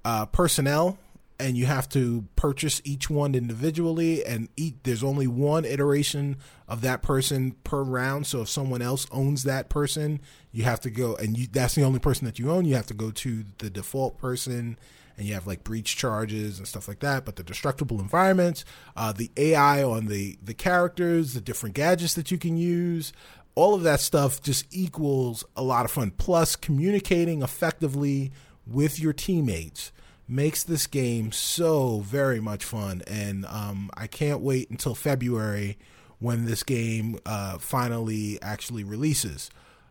uh, 0.03 0.25
personnel, 0.25 0.97
and 1.39 1.57
you 1.57 1.65
have 1.65 1.87
to 1.89 2.25
purchase 2.35 2.81
each 2.83 3.09
one 3.09 3.33
individually. 3.33 4.25
And 4.25 4.49
each, 4.57 4.75
there's 4.83 5.03
only 5.03 5.27
one 5.27 5.65
iteration 5.65 6.37
of 6.67 6.81
that 6.81 7.01
person 7.01 7.53
per 7.63 7.81
round. 7.81 8.27
So 8.27 8.41
if 8.41 8.49
someone 8.49 8.81
else 8.81 9.07
owns 9.11 9.43
that 9.43 9.69
person, 9.69 10.21
you 10.51 10.63
have 10.63 10.81
to 10.81 10.89
go, 10.89 11.15
and 11.15 11.37
you, 11.37 11.47
that's 11.51 11.75
the 11.75 11.83
only 11.83 11.99
person 11.99 12.25
that 12.25 12.39
you 12.39 12.51
own. 12.51 12.65
You 12.65 12.75
have 12.75 12.87
to 12.87 12.93
go 12.93 13.11
to 13.11 13.45
the 13.59 13.69
default 13.69 14.17
person 14.17 14.77
and 15.17 15.27
you 15.27 15.33
have 15.33 15.45
like 15.45 15.65
breach 15.65 15.97
charges 15.97 16.57
and 16.59 16.67
stuff 16.67 16.87
like 16.87 16.99
that. 16.99 17.25
But 17.25 17.35
the 17.35 17.43
destructible 17.43 17.99
environments, 17.99 18.63
uh, 18.95 19.11
the 19.11 19.29
AI 19.35 19.83
on 19.83 20.07
the 20.07 20.37
the 20.41 20.53
characters, 20.53 21.33
the 21.33 21.41
different 21.41 21.75
gadgets 21.75 22.13
that 22.13 22.31
you 22.31 22.37
can 22.37 22.57
use, 22.57 23.11
all 23.53 23.75
of 23.75 23.83
that 23.83 23.99
stuff 23.99 24.41
just 24.41 24.65
equals 24.71 25.43
a 25.57 25.61
lot 25.61 25.83
of 25.83 25.91
fun. 25.91 26.11
Plus, 26.11 26.55
communicating 26.55 27.41
effectively 27.41 28.31
with 28.65 28.97
your 28.97 29.11
teammates 29.11 29.91
makes 30.29 30.63
this 30.63 30.87
game 30.87 31.31
so 31.31 31.99
very 31.99 32.39
much 32.39 32.63
fun. 32.63 33.01
And 33.07 33.45
um, 33.45 33.89
I 33.95 34.07
can't 34.07 34.41
wait 34.41 34.69
until 34.69 34.95
February 34.95 35.77
when 36.19 36.45
this 36.45 36.63
game 36.63 37.19
uh, 37.25 37.57
finally 37.57 38.41
actually 38.41 38.83
releases. 38.83 39.49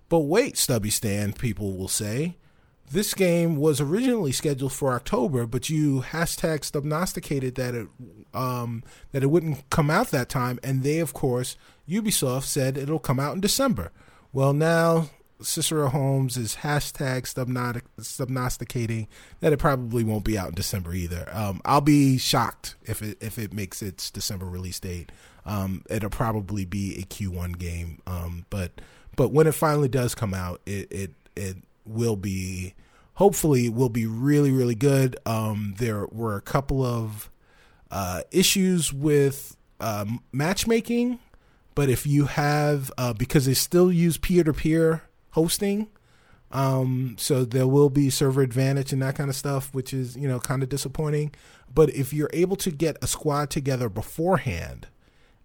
But 0.08 0.20
wait, 0.20 0.56
Stubby 0.56 0.90
Stan, 0.90 1.32
people 1.32 1.76
will 1.76 1.88
say 1.88 2.36
this 2.90 3.12
game 3.14 3.56
was 3.56 3.80
originally 3.80 4.32
scheduled 4.32 4.72
for 4.72 4.94
October, 4.94 5.46
but 5.46 5.68
you 5.68 6.02
hashtag 6.02 6.60
stubnosticated 6.60 7.54
that 7.56 7.74
it 7.74 7.88
um, 8.32 8.82
that 9.12 9.22
it 9.22 9.26
wouldn't 9.26 9.68
come 9.70 9.90
out 9.90 10.10
that 10.10 10.28
time, 10.28 10.58
and 10.62 10.82
they, 10.82 10.98
of 10.98 11.12
course, 11.12 11.56
Ubisoft 11.88 12.44
said 12.44 12.78
it'll 12.78 12.98
come 12.98 13.20
out 13.20 13.34
in 13.34 13.40
December. 13.40 13.90
Well, 14.32 14.52
now 14.52 15.10
Cicero 15.40 15.88
Holmes 15.88 16.36
is 16.36 16.56
hashtag 16.56 17.22
stubnosticating 17.22 19.06
that 19.40 19.52
it 19.52 19.58
probably 19.58 20.02
won't 20.02 20.24
be 20.24 20.36
out 20.36 20.48
in 20.48 20.54
December 20.54 20.94
either. 20.94 21.28
Um, 21.32 21.60
I'll 21.64 21.80
be 21.80 22.18
shocked 22.18 22.74
if 22.84 23.02
it 23.02 23.18
if 23.20 23.38
it 23.38 23.52
makes 23.52 23.82
its 23.82 24.10
December 24.10 24.46
release 24.46 24.80
date. 24.80 25.12
Um, 25.46 25.84
it'll 25.88 26.10
probably 26.10 26.64
be 26.64 26.98
a 26.98 27.02
Q1 27.02 27.58
game, 27.58 28.02
um, 28.06 28.46
but 28.50 28.80
but 29.16 29.32
when 29.32 29.46
it 29.46 29.54
finally 29.54 29.88
does 29.88 30.14
come 30.14 30.34
out, 30.34 30.60
it 30.66 30.90
it 30.90 31.14
it 31.36 31.56
will 31.84 32.16
be 32.16 32.74
hopefully 33.14 33.68
will 33.68 33.88
be 33.88 34.06
really 34.06 34.50
really 34.50 34.74
good. 34.74 35.16
Um, 35.24 35.74
there 35.78 36.06
were 36.06 36.36
a 36.36 36.42
couple 36.42 36.84
of 36.84 37.30
uh, 37.90 38.22
issues 38.32 38.92
with 38.92 39.56
um, 39.80 40.20
matchmaking, 40.32 41.20
but 41.76 41.88
if 41.88 42.06
you 42.06 42.26
have 42.26 42.90
uh, 42.98 43.12
because 43.12 43.46
they 43.46 43.54
still 43.54 43.92
use 43.92 44.18
peer 44.18 44.42
to 44.42 44.52
peer 44.52 45.02
hosting. 45.38 45.86
Um, 46.50 47.14
so 47.16 47.44
there 47.44 47.68
will 47.68 47.90
be 47.90 48.10
server 48.10 48.42
advantage 48.42 48.92
and 48.92 49.02
that 49.02 49.14
kind 49.14 49.30
of 49.30 49.36
stuff, 49.36 49.72
which 49.72 49.92
is, 49.92 50.16
you 50.16 50.26
know, 50.26 50.40
kind 50.40 50.62
of 50.64 50.68
disappointing. 50.68 51.32
But 51.72 51.90
if 51.90 52.12
you're 52.12 52.30
able 52.32 52.56
to 52.56 52.70
get 52.70 52.96
a 53.02 53.06
squad 53.06 53.50
together 53.50 53.88
beforehand 53.88 54.88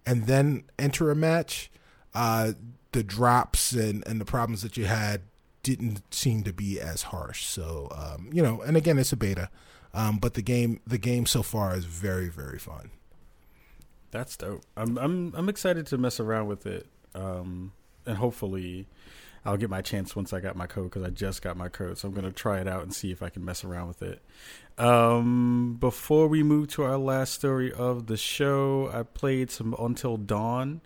and 0.04 0.26
then 0.26 0.64
enter 0.78 1.10
a 1.10 1.14
match, 1.14 1.70
uh, 2.12 2.52
the 2.92 3.04
drops 3.04 3.72
and, 3.72 4.02
and 4.08 4.20
the 4.20 4.24
problems 4.24 4.62
that 4.62 4.76
you 4.76 4.86
had 4.86 5.20
didn't 5.62 6.02
seem 6.12 6.42
to 6.44 6.52
be 6.52 6.80
as 6.80 7.04
harsh. 7.04 7.44
So 7.44 7.88
um, 7.94 8.30
you 8.32 8.42
know, 8.42 8.60
and 8.62 8.76
again, 8.76 8.98
it's 8.98 9.12
a 9.12 9.16
beta, 9.16 9.48
um, 9.92 10.18
but 10.18 10.34
the 10.34 10.42
game 10.42 10.80
the 10.86 10.98
game 10.98 11.26
so 11.26 11.42
far 11.42 11.76
is 11.76 11.84
very 11.84 12.28
very 12.28 12.58
fun. 12.58 12.90
That's 14.10 14.36
dope. 14.36 14.62
I'm 14.76 14.96
I'm 14.98 15.34
I'm 15.36 15.48
excited 15.48 15.86
to 15.88 15.98
mess 15.98 16.20
around 16.20 16.46
with 16.48 16.66
it, 16.66 16.86
um, 17.14 17.72
and 18.06 18.16
hopefully. 18.16 18.86
I'll 19.44 19.56
get 19.56 19.70
my 19.70 19.82
chance 19.82 20.16
once 20.16 20.32
I 20.32 20.40
got 20.40 20.56
my 20.56 20.66
code 20.66 20.84
because 20.84 21.02
I 21.02 21.10
just 21.10 21.42
got 21.42 21.56
my 21.56 21.68
code. 21.68 21.98
So 21.98 22.08
I'm 22.08 22.14
going 22.14 22.26
to 22.26 22.32
try 22.32 22.60
it 22.60 22.68
out 22.68 22.82
and 22.82 22.94
see 22.94 23.10
if 23.10 23.22
I 23.22 23.28
can 23.28 23.44
mess 23.44 23.64
around 23.64 23.88
with 23.88 24.02
it. 24.02 24.22
Um, 24.78 25.76
before 25.78 26.28
we 26.28 26.42
move 26.42 26.68
to 26.72 26.82
our 26.82 26.96
last 26.98 27.34
story 27.34 27.72
of 27.72 28.06
the 28.06 28.16
show, 28.16 28.90
I 28.92 29.02
played 29.02 29.50
some 29.50 29.74
Until 29.78 30.16
Dawn 30.16 30.80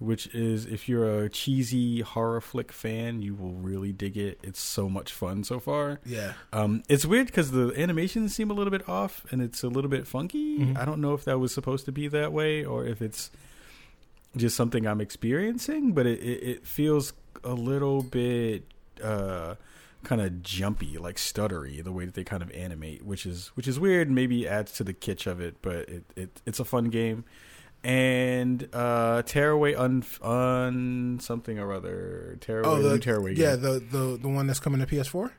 which 0.00 0.34
is 0.34 0.64
if 0.64 0.88
you're 0.88 1.24
a 1.24 1.28
cheesy 1.28 2.00
horror 2.00 2.40
flick 2.40 2.72
fan, 2.72 3.20
you 3.20 3.34
will 3.34 3.52
really 3.52 3.92
dig 3.92 4.16
it. 4.16 4.40
It's 4.42 4.58
so 4.58 4.88
much 4.88 5.12
fun 5.12 5.44
so 5.44 5.60
far. 5.60 6.00
Yeah. 6.06 6.32
Um, 6.54 6.82
it's 6.88 7.04
weird 7.04 7.26
because 7.26 7.50
the 7.50 7.74
animations 7.76 8.34
seem 8.34 8.50
a 8.50 8.54
little 8.54 8.70
bit 8.70 8.88
off 8.88 9.26
and 9.30 9.42
it's 9.42 9.62
a 9.62 9.68
little 9.68 9.90
bit 9.90 10.06
funky. 10.06 10.60
Mm-hmm. 10.60 10.78
I 10.78 10.86
don't 10.86 11.02
know 11.02 11.12
if 11.12 11.24
that 11.26 11.38
was 11.38 11.52
supposed 11.52 11.84
to 11.84 11.92
be 11.92 12.08
that 12.08 12.32
way 12.32 12.64
or 12.64 12.86
if 12.86 13.02
it's 13.02 13.30
just 14.34 14.56
something 14.56 14.86
I'm 14.86 15.02
experiencing, 15.02 15.92
but 15.92 16.06
it, 16.06 16.18
it, 16.20 16.42
it 16.48 16.66
feels 16.66 17.12
a 17.44 17.54
little 17.54 18.02
bit 18.02 18.64
uh, 19.02 19.54
kind 20.04 20.20
of 20.20 20.42
jumpy, 20.42 20.98
like 20.98 21.16
stuttery, 21.16 21.82
the 21.82 21.92
way 21.92 22.04
that 22.04 22.14
they 22.14 22.24
kind 22.24 22.42
of 22.42 22.50
animate, 22.52 23.04
which 23.04 23.26
is 23.26 23.48
which 23.54 23.68
is 23.68 23.78
weird. 23.78 24.10
Maybe 24.10 24.46
adds 24.46 24.72
to 24.72 24.84
the 24.84 24.94
kitsch 24.94 25.26
of 25.26 25.40
it, 25.40 25.56
but 25.62 25.88
it, 25.88 26.04
it 26.16 26.42
it's 26.46 26.60
a 26.60 26.64
fun 26.64 26.86
game 26.86 27.24
and 27.82 28.68
uh 28.74 29.22
tearaway 29.22 29.74
un 29.74 30.04
un 30.22 31.18
something 31.20 31.58
or 31.58 31.72
other 31.72 32.36
tearaway 32.40 32.68
oh, 32.68 32.82
the, 32.82 32.98
tearaway 32.98 33.34
yeah 33.34 33.56
game. 33.56 33.62
the 33.62 33.80
the 33.90 34.18
the 34.20 34.28
one 34.28 34.46
that's 34.46 34.60
coming 34.60 34.80
to 34.80 34.86
ps4 34.86 35.30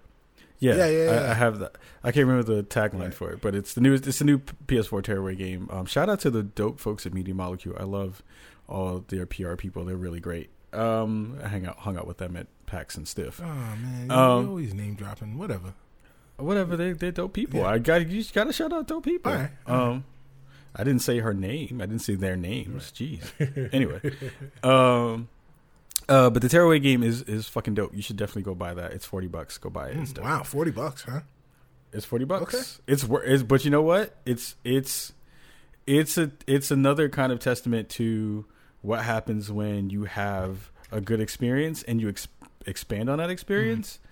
yeah 0.57 0.75
yeah, 0.75 0.87
yeah, 0.87 1.05
yeah. 1.05 1.11
I, 1.11 1.31
I, 1.31 1.33
have 1.35 1.59
that 1.59 1.75
i 2.03 2.11
can't 2.11 2.25
remember 2.25 2.55
the 2.55 2.63
tagline 2.63 2.99
right. 2.99 3.13
for 3.13 3.31
it 3.31 3.41
but 3.41 3.53
it's 3.53 3.75
the 3.75 3.81
new 3.81 3.93
it's 3.93 4.17
the 4.17 4.25
new 4.25 4.39
ps4 4.39 5.03
tearaway 5.03 5.35
game 5.35 5.69
um 5.71 5.85
shout 5.85 6.09
out 6.09 6.19
to 6.21 6.31
the 6.31 6.41
dope 6.41 6.79
folks 6.79 7.05
at 7.05 7.13
media 7.13 7.35
molecule 7.35 7.75
i 7.79 7.83
love 7.83 8.23
all 8.67 9.03
their 9.09 9.27
pr 9.27 9.53
people 9.53 9.85
they're 9.85 9.95
really 9.95 10.19
great 10.19 10.49
um 10.73 11.37
i 11.43 11.47
hang 11.47 11.65
out 11.65 11.77
hung 11.79 11.97
out 11.97 12.07
with 12.07 12.17
them 12.17 12.35
at 12.35 12.47
pax 12.65 12.95
and 12.95 13.07
stiff 13.07 13.41
oh 13.43 13.45
man 13.45 14.07
you 14.07 14.15
um, 14.15 14.49
always 14.49 14.73
name 14.73 14.95
dropping 14.95 15.37
whatever 15.37 15.73
whatever 16.37 16.75
they, 16.75 16.93
they're 16.93 17.11
dope 17.11 17.33
people 17.33 17.59
yeah. 17.59 17.67
i 17.67 17.77
got 17.77 18.07
you 18.07 18.19
just 18.19 18.33
gotta 18.33 18.53
shout 18.53 18.71
out 18.71 18.87
dope 18.87 19.03
people 19.03 19.31
all 19.31 19.37
right, 19.37 19.51
all 19.67 19.75
right. 19.75 19.87
um 19.87 20.03
I 20.75 20.83
didn't 20.83 21.01
say 21.01 21.19
her 21.19 21.33
name. 21.33 21.81
I 21.81 21.85
didn't 21.85 22.01
say 22.01 22.15
their 22.15 22.37
names. 22.37 22.91
Jeez. 22.91 23.21
anyway, 23.73 23.99
um, 24.63 25.27
uh, 26.07 26.29
but 26.29 26.41
the 26.41 26.49
Tearaway 26.49 26.79
game 26.79 27.03
is 27.03 27.21
is 27.23 27.47
fucking 27.47 27.73
dope. 27.73 27.93
You 27.93 28.01
should 28.01 28.17
definitely 28.17 28.43
go 28.43 28.55
buy 28.55 28.73
that. 28.73 28.93
It's 28.93 29.05
forty 29.05 29.27
bucks. 29.27 29.57
Go 29.57 29.69
buy 29.69 29.89
it. 29.89 29.97
Mm, 29.97 30.21
wow, 30.21 30.43
forty 30.43 30.71
bucks, 30.71 31.03
huh? 31.03 31.21
It's 31.91 32.05
forty 32.05 32.25
bucks. 32.25 32.53
Okay. 32.53 32.63
It's 32.87 33.05
it's 33.25 33.43
but 33.43 33.65
you 33.65 33.71
know 33.71 33.81
what? 33.81 34.15
It's 34.25 34.55
it's 34.63 35.13
it's 35.85 36.17
a 36.17 36.31
it's 36.47 36.71
another 36.71 37.09
kind 37.09 37.31
of 37.31 37.39
testament 37.39 37.89
to 37.89 38.45
what 38.81 39.03
happens 39.03 39.51
when 39.51 39.89
you 39.89 40.05
have 40.05 40.71
a 40.91 41.01
good 41.01 41.21
experience 41.21 41.83
and 41.83 42.01
you 42.01 42.09
ex- 42.09 42.27
expand 42.65 43.09
on 43.09 43.17
that 43.19 43.29
experience. 43.29 43.99
Mm 44.01 44.07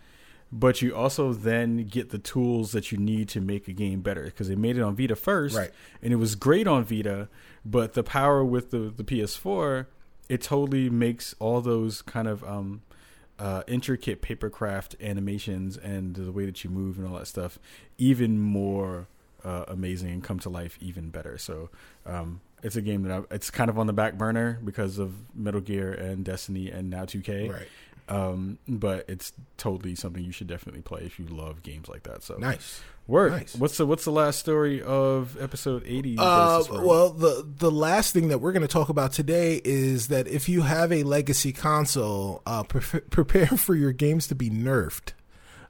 but 0.52 0.82
you 0.82 0.96
also 0.96 1.34
then 1.34 1.86
get 1.86 2.10
the 2.10 2.18
tools 2.18 2.72
that 2.72 2.92
you 2.92 2.98
need 2.98 3.30
to 3.30 3.42
make 3.42 3.68
a 3.68 3.74
game 3.74 4.02
better 4.02 4.26
because 4.26 4.48
they 4.48 4.56
made 4.56 4.78
it 4.78 4.82
on 4.82 4.96
Vita 4.96 5.16
first, 5.16 5.56
right. 5.56 5.72
and 6.02 6.12
it 6.12 6.16
was 6.16 6.36
great 6.36 6.68
on 6.68 6.84
Vita. 6.84 7.30
But 7.64 7.94
the 7.94 8.04
power 8.04 8.44
with 8.44 8.72
the 8.72 8.92
the 8.96 9.04
PS4, 9.04 9.86
it 10.28 10.42
totally 10.42 10.90
makes 10.90 11.36
all 11.40 11.62
those 11.62 12.02
kind 12.02 12.28
of 12.28 12.44
um, 12.44 12.82
uh, 13.38 13.64
intricate 13.68 14.22
papercraft 14.22 15.00
animations 15.02 15.78
and 15.78 16.16
the 16.16 16.32
way 16.32 16.46
that 16.46 16.64
you 16.64 16.70
move 16.70 16.98
and 16.98 17.08
all 17.08 17.18
that 17.18 17.28
stuff 17.28 17.60
even 17.98 18.40
more 18.40 19.08
uh, 19.44 19.66
amazing 19.68 20.10
and 20.10 20.24
come 20.24 20.40
to 20.40 20.50
life 20.50 20.78
even 20.82 21.10
better. 21.10 21.38
So 21.38 21.70
um, 22.06 22.42
it's 22.64 22.76
a 22.76 22.82
game 22.82 23.04
that 23.04 23.12
I, 23.12 23.36
it's 23.36 23.50
kind 23.50 23.70
of 23.70 23.80
on 23.80 23.88
the 23.88 23.94
back 23.94 24.18
burner 24.18 24.60
because 24.64 24.98
of 25.00 25.14
Metal 25.36 25.62
Gear 25.62 25.92
and 25.92 26.24
Destiny 26.24 26.70
and 26.70 26.90
now 26.90 27.06
2K. 27.06 27.52
Right. 27.52 27.68
Um, 28.10 28.58
but 28.68 29.06
it's 29.08 29.34
totally 29.58 29.94
something 29.96 30.24
you 30.24 30.32
should 30.32 30.48
definitely 30.48 30.82
play 30.82 31.02
if 31.02 31.20
you 31.20 31.26
love 31.26 31.62
games 31.62 31.88
like 31.88 32.04
that. 32.04 32.24
So 32.24 32.38
nice. 32.38 32.82
Work. 33.06 33.32
Nice. 33.32 33.56
What's 33.56 33.78
the 33.78 33.86
What's 33.86 34.06
the 34.06 34.12
last 34.12 34.40
story 34.40 34.82
of 34.82 35.40
episode 35.42 35.84
eighty? 35.86 36.16
Uh, 36.18 36.64
well, 36.70 37.10
the 37.10 37.44
the 37.58 37.72
last 37.72 38.14
thing 38.14 38.28
that 38.28 38.40
we're 38.40 38.52
going 38.52 38.62
to 38.62 38.68
talk 38.68 38.90
about 38.90 39.14
today 39.14 39.62
is 39.64 40.10
that 40.10 40.28
if 40.28 40.48
you 40.48 40.62
have 40.62 40.92
a 40.92 41.04
legacy 41.04 41.52
console, 41.52 42.42
uh, 42.46 42.64
pre- 42.64 43.00
prepare 43.10 43.48
for 43.48 43.76
your 43.76 43.92
games 43.92 44.28
to 44.28 44.36
be 44.36 44.50
nerfed. 44.50 45.14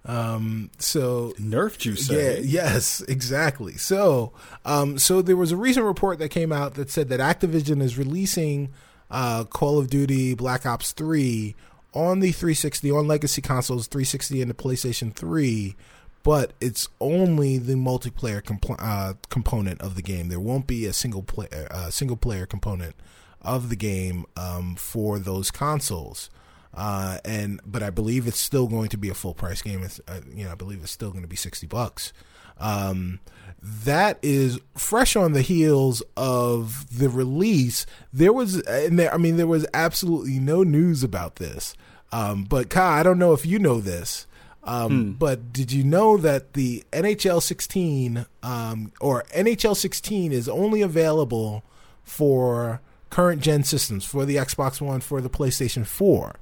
Um, 0.05 0.71
so 0.79 1.33
nerfed, 1.39 1.85
you 1.85 1.95
say? 1.95 2.37
Yeah, 2.37 2.41
yes, 2.41 3.01
exactly. 3.01 3.77
So, 3.77 4.33
um, 4.65 4.97
so 4.97 5.21
there 5.21 5.35
was 5.35 5.51
a 5.51 5.57
recent 5.57 5.85
report 5.85 6.19
that 6.19 6.29
came 6.29 6.51
out 6.51 6.75
that 6.75 6.89
said 6.89 7.09
that 7.09 7.19
Activision 7.19 7.81
is 7.81 7.97
releasing 7.97 8.71
uh, 9.11 9.43
Call 9.43 9.77
of 9.77 9.89
Duty 9.89 10.33
Black 10.35 10.65
Ops 10.65 10.93
Three 10.93 11.55
on 11.93 12.19
the 12.19 12.31
360 12.31 12.91
on 12.91 13.07
legacy 13.07 13.41
consoles 13.41 13.87
360 13.87 14.41
and 14.41 14.49
the 14.49 14.55
PlayStation 14.55 15.13
3 15.13 15.75
but 16.21 16.53
it's 16.61 16.87
only 16.99 17.57
the 17.57 17.73
multiplayer 17.73 18.43
compl- 18.43 18.75
uh, 18.77 19.13
component 19.29 19.81
of 19.81 19.95
the 19.95 20.01
game 20.01 20.29
there 20.29 20.39
won't 20.39 20.67
be 20.67 20.85
a 20.85 20.93
single 20.93 21.23
player 21.23 21.67
uh, 21.71 21.89
single 21.89 22.17
player 22.17 22.45
component 22.45 22.95
of 23.41 23.69
the 23.69 23.75
game 23.75 24.25
um, 24.37 24.75
for 24.75 25.17
those 25.17 25.49
consoles 25.49 26.29
uh, 26.73 27.17
and 27.25 27.59
but 27.65 27.81
I 27.83 27.89
believe 27.89 28.27
it's 28.27 28.39
still 28.39 28.67
going 28.67 28.89
to 28.89 28.97
be 28.97 29.09
a 29.09 29.13
full 29.13 29.33
price 29.33 29.61
game 29.61 29.83
it's, 29.83 29.99
uh, 30.07 30.21
you 30.33 30.45
know 30.45 30.51
I 30.51 30.55
believe 30.55 30.81
it's 30.81 30.91
still 30.91 31.11
going 31.11 31.23
to 31.23 31.27
be 31.27 31.35
60 31.35 31.67
bucks 31.67 32.13
Um, 32.59 33.19
that 33.61 34.19
is 34.21 34.59
fresh 34.75 35.15
on 35.15 35.33
the 35.33 35.41
heels 35.41 36.01
of 36.15 36.97
the 36.97 37.09
release. 37.09 37.85
There 38.13 38.31
was, 38.31 38.61
and 38.61 38.97
there, 38.97 39.13
I 39.13 39.17
mean, 39.17 39.35
there 39.37 39.47
was 39.47 39.65
absolutely 39.73 40.39
no 40.39 40.63
news 40.63 41.03
about 41.03 41.37
this. 41.37 41.75
Um, 42.11 42.43
but 42.45 42.69
Kai, 42.69 42.99
I 42.99 43.03
don't 43.03 43.19
know 43.19 43.33
if 43.33 43.45
you 43.45 43.59
know 43.59 43.81
this, 43.81 44.27
um, 44.63 45.13
but 45.13 45.51
did 45.51 45.71
you 45.71 45.83
know 45.83 46.17
that 46.17 46.53
the 46.53 46.83
NHL 46.93 47.41
16 47.41 48.25
um, 48.43 48.91
or 49.01 49.23
NHL 49.35 49.75
16 49.75 50.31
is 50.31 50.47
only 50.49 50.81
available 50.81 51.63
for 52.03 52.81
current 53.09 53.41
gen 53.41 53.63
systems 53.63 54.05
for 54.05 54.25
the 54.25 54.37
Xbox 54.37 54.79
One, 54.81 55.01
for 55.01 55.21
the 55.21 55.29
PlayStation 55.29 55.85
4? 55.85 56.35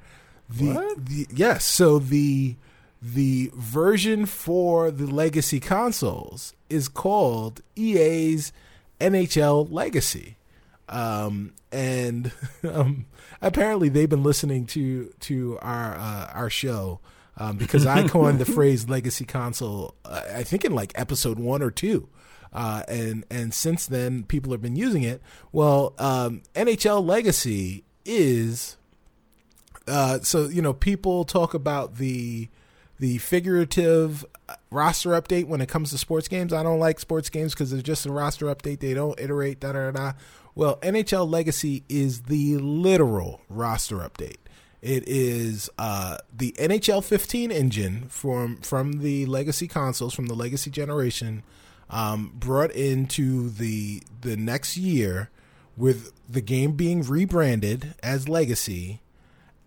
The, 0.49 0.95
the 0.97 1.27
yes, 1.33 1.65
so 1.65 1.99
the 1.99 2.55
the 3.01 3.51
version 3.53 4.25
for 4.25 4.91
the 4.91 5.05
legacy 5.05 5.59
consoles 5.59 6.53
is 6.69 6.87
called 6.87 7.61
EA's 7.75 8.51
NHL 8.99 9.71
Legacy. 9.71 10.37
Um, 10.89 11.53
and 11.71 12.31
um, 12.63 13.05
apparently 13.41 13.89
they've 13.89 14.09
been 14.09 14.23
listening 14.23 14.65
to 14.67 15.13
to 15.21 15.59
our 15.61 15.95
uh, 15.95 16.31
our 16.33 16.49
show 16.49 16.99
um, 17.37 17.57
because 17.57 17.85
I 17.85 18.07
coined 18.07 18.39
the 18.39 18.45
phrase 18.45 18.89
legacy 18.89 19.25
console. 19.25 19.95
Uh, 20.05 20.21
I 20.33 20.43
think 20.43 20.65
in 20.65 20.73
like 20.73 20.91
episode 20.95 21.39
one 21.39 21.61
or 21.61 21.71
two. 21.71 22.09
Uh, 22.53 22.83
and 22.87 23.25
and 23.29 23.53
since 23.53 23.85
then, 23.85 24.23
people 24.23 24.51
have 24.53 24.61
been 24.61 24.77
using 24.77 25.03
it. 25.03 25.21
Well, 25.51 25.93
um, 25.99 26.41
NHL 26.55 27.05
Legacy 27.05 27.83
is 28.05 28.77
uh, 29.87 30.19
so 30.21 30.45
you 30.45 30.61
know 30.61 30.73
people 30.73 31.23
talk 31.23 31.53
about 31.53 31.95
the 31.95 32.49
the 32.99 33.17
figurative 33.19 34.25
roster 34.71 35.09
update 35.11 35.45
when 35.45 35.61
it 35.61 35.69
comes 35.69 35.91
to 35.91 35.97
sports 35.97 36.27
games. 36.27 36.51
I 36.51 36.63
don't 36.63 36.79
like 36.79 36.99
sports 36.99 37.29
games 37.29 37.53
because 37.53 37.71
it's 37.73 37.83
just 37.83 38.05
a 38.05 38.11
roster 38.11 38.47
update. 38.47 38.79
They 38.79 38.93
don't 38.93 39.19
iterate. 39.19 39.59
Da 39.59 39.73
da 39.73 39.91
da. 39.91 40.13
Well, 40.55 40.77
NHL 40.77 41.29
Legacy 41.29 41.83
is 41.87 42.23
the 42.23 42.57
literal 42.57 43.41
roster 43.49 43.97
update. 43.97 44.37
It 44.81 45.07
is 45.07 45.69
uh, 45.77 46.17
the 46.35 46.53
NHL 46.53 47.03
15 47.03 47.51
engine 47.51 48.05
from 48.09 48.57
from 48.57 48.99
the 48.99 49.25
legacy 49.25 49.67
consoles 49.67 50.13
from 50.13 50.27
the 50.27 50.35
legacy 50.35 50.69
generation, 50.69 51.43
um, 51.89 52.31
brought 52.35 52.71
into 52.71 53.49
the 53.49 54.01
the 54.21 54.37
next 54.37 54.77
year, 54.77 55.29
with 55.75 56.11
the 56.29 56.41
game 56.41 56.73
being 56.73 57.01
rebranded 57.01 57.95
as 58.01 58.29
Legacy, 58.29 59.01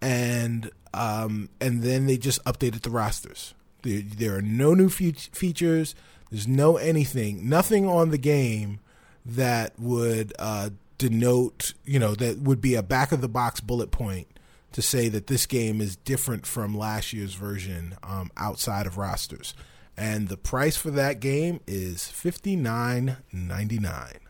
and 0.00 0.70
um, 0.92 1.48
and 1.60 1.82
then 1.82 2.06
they 2.06 2.16
just 2.16 2.44
updated 2.44 2.82
the 2.82 2.90
rosters. 2.90 3.54
There, 3.82 4.02
there 4.02 4.36
are 4.36 4.42
no 4.42 4.74
new 4.74 4.88
fe- 4.88 5.12
features. 5.12 5.94
There's 6.30 6.48
no 6.48 6.76
anything, 6.76 7.48
nothing 7.48 7.86
on 7.86 8.10
the 8.10 8.18
game 8.18 8.80
that 9.26 9.78
would 9.78 10.32
uh, 10.38 10.70
denote, 10.96 11.74
you 11.84 11.98
know, 11.98 12.14
that 12.14 12.38
would 12.38 12.60
be 12.60 12.74
a 12.74 12.82
back 12.82 13.10
of 13.10 13.20
the 13.20 13.28
box 13.28 13.60
bullet 13.60 13.90
point 13.90 14.28
to 14.72 14.82
say 14.82 15.08
that 15.08 15.26
this 15.26 15.46
game 15.46 15.80
is 15.80 15.96
different 15.96 16.46
from 16.46 16.76
last 16.76 17.12
year's 17.12 17.34
version 17.34 17.96
um, 18.02 18.30
outside 18.36 18.86
of 18.86 18.96
rosters. 18.96 19.54
And 19.96 20.28
the 20.28 20.36
price 20.36 20.76
for 20.76 20.90
that 20.92 21.20
game 21.20 21.60
is 21.66 22.06
fifty 22.06 22.54
nine 22.54 23.16
ninety 23.32 23.78
nine. 23.78 24.20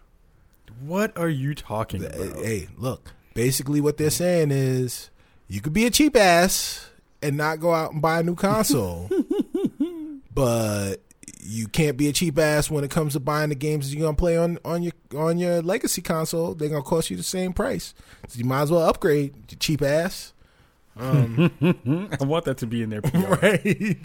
What 0.80 1.16
are 1.18 1.28
you 1.28 1.54
talking 1.54 2.04
about? 2.04 2.36
Hey, 2.36 2.68
look, 2.78 3.12
basically 3.34 3.80
what 3.80 3.98
they're 3.98 4.10
saying 4.10 4.50
is 4.50 5.10
you 5.50 5.60
could 5.60 5.72
be 5.72 5.84
a 5.84 5.90
cheap 5.90 6.16
ass 6.16 6.88
and 7.22 7.36
not 7.36 7.58
go 7.58 7.74
out 7.74 7.92
and 7.92 8.00
buy 8.00 8.20
a 8.20 8.22
new 8.22 8.36
console, 8.36 9.10
but 10.34 10.96
you 11.42 11.66
can't 11.66 11.96
be 11.96 12.08
a 12.08 12.12
cheap 12.12 12.38
ass 12.38 12.70
when 12.70 12.84
it 12.84 12.90
comes 12.90 13.14
to 13.14 13.20
buying 13.20 13.48
the 13.48 13.54
games 13.56 13.92
you're 13.92 14.02
gonna 14.04 14.16
play 14.16 14.36
on 14.36 14.58
on 14.64 14.82
your 14.82 14.92
on 15.16 15.38
your 15.38 15.60
legacy 15.60 16.02
console. 16.02 16.54
They're 16.54 16.68
gonna 16.68 16.82
cost 16.82 17.10
you 17.10 17.16
the 17.16 17.24
same 17.24 17.52
price, 17.52 17.94
so 18.28 18.38
you 18.38 18.44
might 18.44 18.62
as 18.62 18.70
well 18.70 18.82
upgrade, 18.88 19.34
you 19.50 19.56
cheap 19.56 19.82
ass. 19.82 20.32
Um, 20.96 21.50
I 22.20 22.24
want 22.24 22.44
that 22.44 22.58
to 22.58 22.66
be 22.66 22.82
in 22.82 22.90
there. 22.90 23.00
Right, 23.12 23.96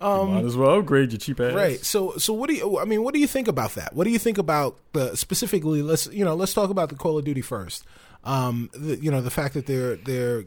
um, 0.00 0.34
Might 0.34 0.44
as 0.44 0.56
well 0.56 0.78
upgrade 0.78 1.12
your 1.12 1.18
cheap 1.18 1.40
ass. 1.40 1.54
right. 1.54 1.84
So, 1.84 2.16
so 2.16 2.32
what 2.32 2.48
do 2.48 2.54
you? 2.56 2.78
I 2.78 2.84
mean, 2.86 3.02
what 3.02 3.14
do 3.14 3.20
you 3.20 3.26
think 3.26 3.48
about 3.48 3.74
that? 3.74 3.94
What 3.94 4.04
do 4.04 4.10
you 4.10 4.18
think 4.18 4.38
about 4.38 4.78
the 4.94 5.16
specifically? 5.16 5.82
Let's 5.82 6.06
you 6.08 6.24
know, 6.24 6.34
let's 6.34 6.54
talk 6.54 6.70
about 6.70 6.88
the 6.88 6.96
Call 6.96 7.18
of 7.18 7.24
Duty 7.24 7.40
first. 7.42 7.84
Um, 8.24 8.70
the, 8.72 8.96
you 8.98 9.10
know, 9.10 9.20
the 9.20 9.30
fact 9.30 9.54
that 9.54 9.66
they're 9.66 9.96
they're 9.96 10.44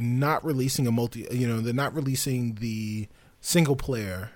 not 0.00 0.44
releasing 0.44 0.86
a 0.86 0.92
multi. 0.92 1.26
You 1.30 1.46
know, 1.46 1.60
they're 1.60 1.74
not 1.74 1.94
releasing 1.94 2.54
the 2.54 3.08
single 3.40 3.76
player. 3.76 4.30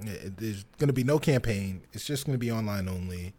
Eh, 0.00 0.28
There's 0.36 0.64
going 0.78 0.88
to 0.88 0.92
be 0.94 1.04
no 1.04 1.18
campaign. 1.18 1.82
It's 1.92 2.04
just 2.04 2.26
going 2.26 2.34
to 2.34 2.38
be 2.38 2.52
online 2.52 2.88
only 2.88 3.34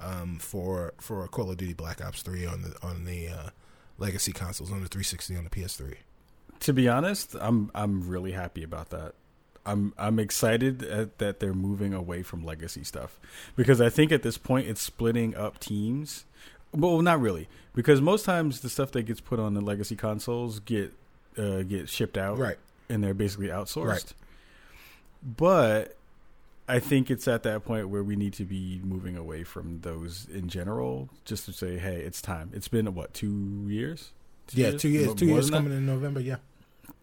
um, 0.00 0.38
for 0.38 0.94
for 0.98 1.26
Call 1.28 1.50
of 1.50 1.56
Duty 1.56 1.74
Black 1.74 2.04
Ops 2.04 2.22
Three 2.22 2.44
on 2.46 2.62
the 2.62 2.76
on 2.82 3.04
the 3.04 3.28
uh, 3.28 3.50
legacy 3.98 4.32
consoles 4.32 4.70
on 4.70 4.80
the 4.82 4.88
360 4.88 5.36
on 5.36 5.44
the 5.44 5.50
PS3. 5.50 5.94
To 6.60 6.72
be 6.72 6.88
honest, 6.88 7.36
I'm 7.40 7.70
I'm 7.74 8.08
really 8.08 8.32
happy 8.32 8.62
about 8.62 8.90
that. 8.90 9.14
I'm 9.64 9.92
I'm 9.98 10.18
excited 10.18 10.82
at, 10.82 11.18
that 11.18 11.38
they're 11.40 11.54
moving 11.54 11.94
away 11.94 12.22
from 12.22 12.44
legacy 12.44 12.82
stuff 12.82 13.20
because 13.56 13.80
I 13.80 13.90
think 13.90 14.10
at 14.10 14.22
this 14.22 14.38
point 14.38 14.66
it's 14.66 14.80
splitting 14.80 15.36
up 15.36 15.60
teams. 15.60 16.24
Well, 16.72 17.02
not 17.02 17.20
really, 17.20 17.48
because 17.74 18.00
most 18.00 18.24
times 18.24 18.60
the 18.60 18.70
stuff 18.70 18.92
that 18.92 19.02
gets 19.02 19.20
put 19.20 19.40
on 19.40 19.54
the 19.54 19.60
legacy 19.60 19.96
consoles 19.96 20.60
get 20.60 20.92
uh, 21.36 21.62
get 21.62 21.88
shipped 21.88 22.16
out, 22.18 22.38
Right. 22.38 22.58
and 22.88 23.02
they're 23.02 23.14
basically 23.14 23.48
outsourced. 23.48 23.86
Right. 23.86 24.14
But 25.22 25.96
I 26.68 26.78
think 26.78 27.10
it's 27.10 27.26
at 27.28 27.42
that 27.42 27.64
point 27.64 27.88
where 27.88 28.02
we 28.02 28.16
need 28.16 28.32
to 28.34 28.44
be 28.44 28.80
moving 28.84 29.16
away 29.16 29.44
from 29.44 29.80
those 29.80 30.26
in 30.32 30.48
general, 30.48 31.08
just 31.24 31.44
to 31.46 31.52
say, 31.52 31.78
hey, 31.78 31.96
it's 32.00 32.22
time. 32.22 32.50
It's 32.54 32.68
been 32.68 32.92
what 32.94 33.12
two 33.14 33.64
years? 33.68 34.12
Yeah, 34.52 34.72
two 34.72 34.88
years. 34.88 35.14
Two 35.14 35.26
years 35.26 35.46
than 35.50 35.52
that? 35.64 35.68
coming 35.70 35.78
in 35.78 35.86
November. 35.86 36.20
Yeah. 36.20 36.36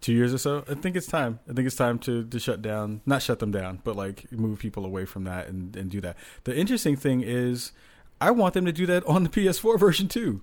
two 0.02 0.14
years 0.14 0.34
or 0.34 0.38
so. 0.38 0.64
I 0.70 0.74
think 0.74 0.96
it's 0.96 1.08
time. 1.08 1.40
I 1.50 1.54
think 1.54 1.66
it's 1.68 1.76
time 1.76 1.98
to, 2.00 2.24
to 2.26 2.40
shut 2.40 2.62
down, 2.62 3.02
not 3.06 3.22
shut 3.22 3.40
them 3.40 3.52
down, 3.52 3.80
but 3.84 3.96
like 3.96 4.32
move 4.32 4.60
people 4.60 4.86
away 4.86 5.06
from 5.06 5.24
that 5.26 5.48
and, 5.48 5.76
and 5.76 5.90
do 5.90 6.02
that. 6.02 6.18
The 6.44 6.56
interesting 6.58 6.96
thing 6.96 7.22
is, 7.22 7.72
I 8.20 8.32
want 8.32 8.54
them 8.54 8.66
to 8.66 8.72
do 8.72 8.86
that 8.88 9.06
on 9.06 9.24
the 9.24 9.30
PS4 9.30 9.80
version 9.80 10.08
too. 10.08 10.42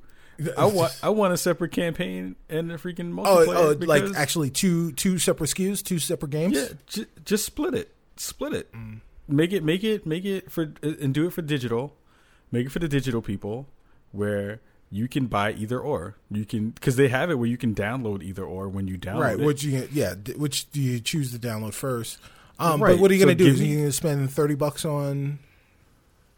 I 0.58 0.64
want 0.66 0.92
I 1.02 1.10
want 1.10 1.32
a 1.32 1.36
separate 1.36 1.70
campaign 1.72 2.34
and 2.48 2.72
a 2.72 2.76
freaking 2.76 3.16
Oh, 3.24 3.46
multiplayer. 3.46 3.82
oh, 3.82 3.86
like 3.86 4.04
actually 4.16 4.50
two 4.50 4.90
two 4.92 5.18
separate 5.18 5.50
SKUs, 5.50 5.82
two 5.82 5.98
separate 6.00 6.30
games. 6.30 6.56
yeah, 6.56 6.66
j- 6.88 7.06
just 7.24 7.44
split 7.44 7.74
it, 7.74 7.94
split 8.16 8.52
it, 8.52 8.72
Mm. 8.72 9.00
make 9.28 9.52
it 9.52 9.62
make 9.62 9.84
it 9.84 10.06
make 10.06 10.24
it 10.24 10.50
for 10.50 10.72
and 10.82 11.14
do 11.14 11.26
it 11.26 11.32
for 11.32 11.42
digital, 11.42 11.94
make 12.50 12.66
it 12.66 12.70
for 12.70 12.80
the 12.80 12.88
digital 12.88 13.22
people 13.22 13.68
where. 14.12 14.60
You 14.90 15.08
can 15.08 15.26
buy 15.26 15.50
either 15.54 15.80
or. 15.80 16.14
You 16.30 16.44
can 16.44 16.70
because 16.70 16.94
they 16.94 17.08
have 17.08 17.28
it 17.28 17.34
where 17.34 17.48
you 17.48 17.56
can 17.56 17.74
download 17.74 18.22
either 18.22 18.44
or 18.44 18.68
when 18.68 18.86
you 18.86 18.96
download 18.96 19.20
right. 19.20 19.40
it. 19.40 19.44
Which 19.44 19.64
you 19.64 19.88
yeah, 19.92 20.14
which 20.36 20.70
do 20.70 20.80
you 20.80 21.00
choose 21.00 21.32
to 21.32 21.38
download 21.38 21.74
first? 21.74 22.18
Um, 22.60 22.80
Right, 22.80 22.90
But 22.92 23.00
what 23.00 23.10
are 23.10 23.14
you 23.14 23.24
going 23.24 23.36
to 23.36 23.44
do? 23.44 23.46
give 23.50 23.54
Is 23.54 23.60
you 23.62 23.74
going 23.78 23.86
to 23.88 23.92
spend 23.92 24.30
thirty 24.30 24.54
bucks 24.54 24.84
on 24.84 25.40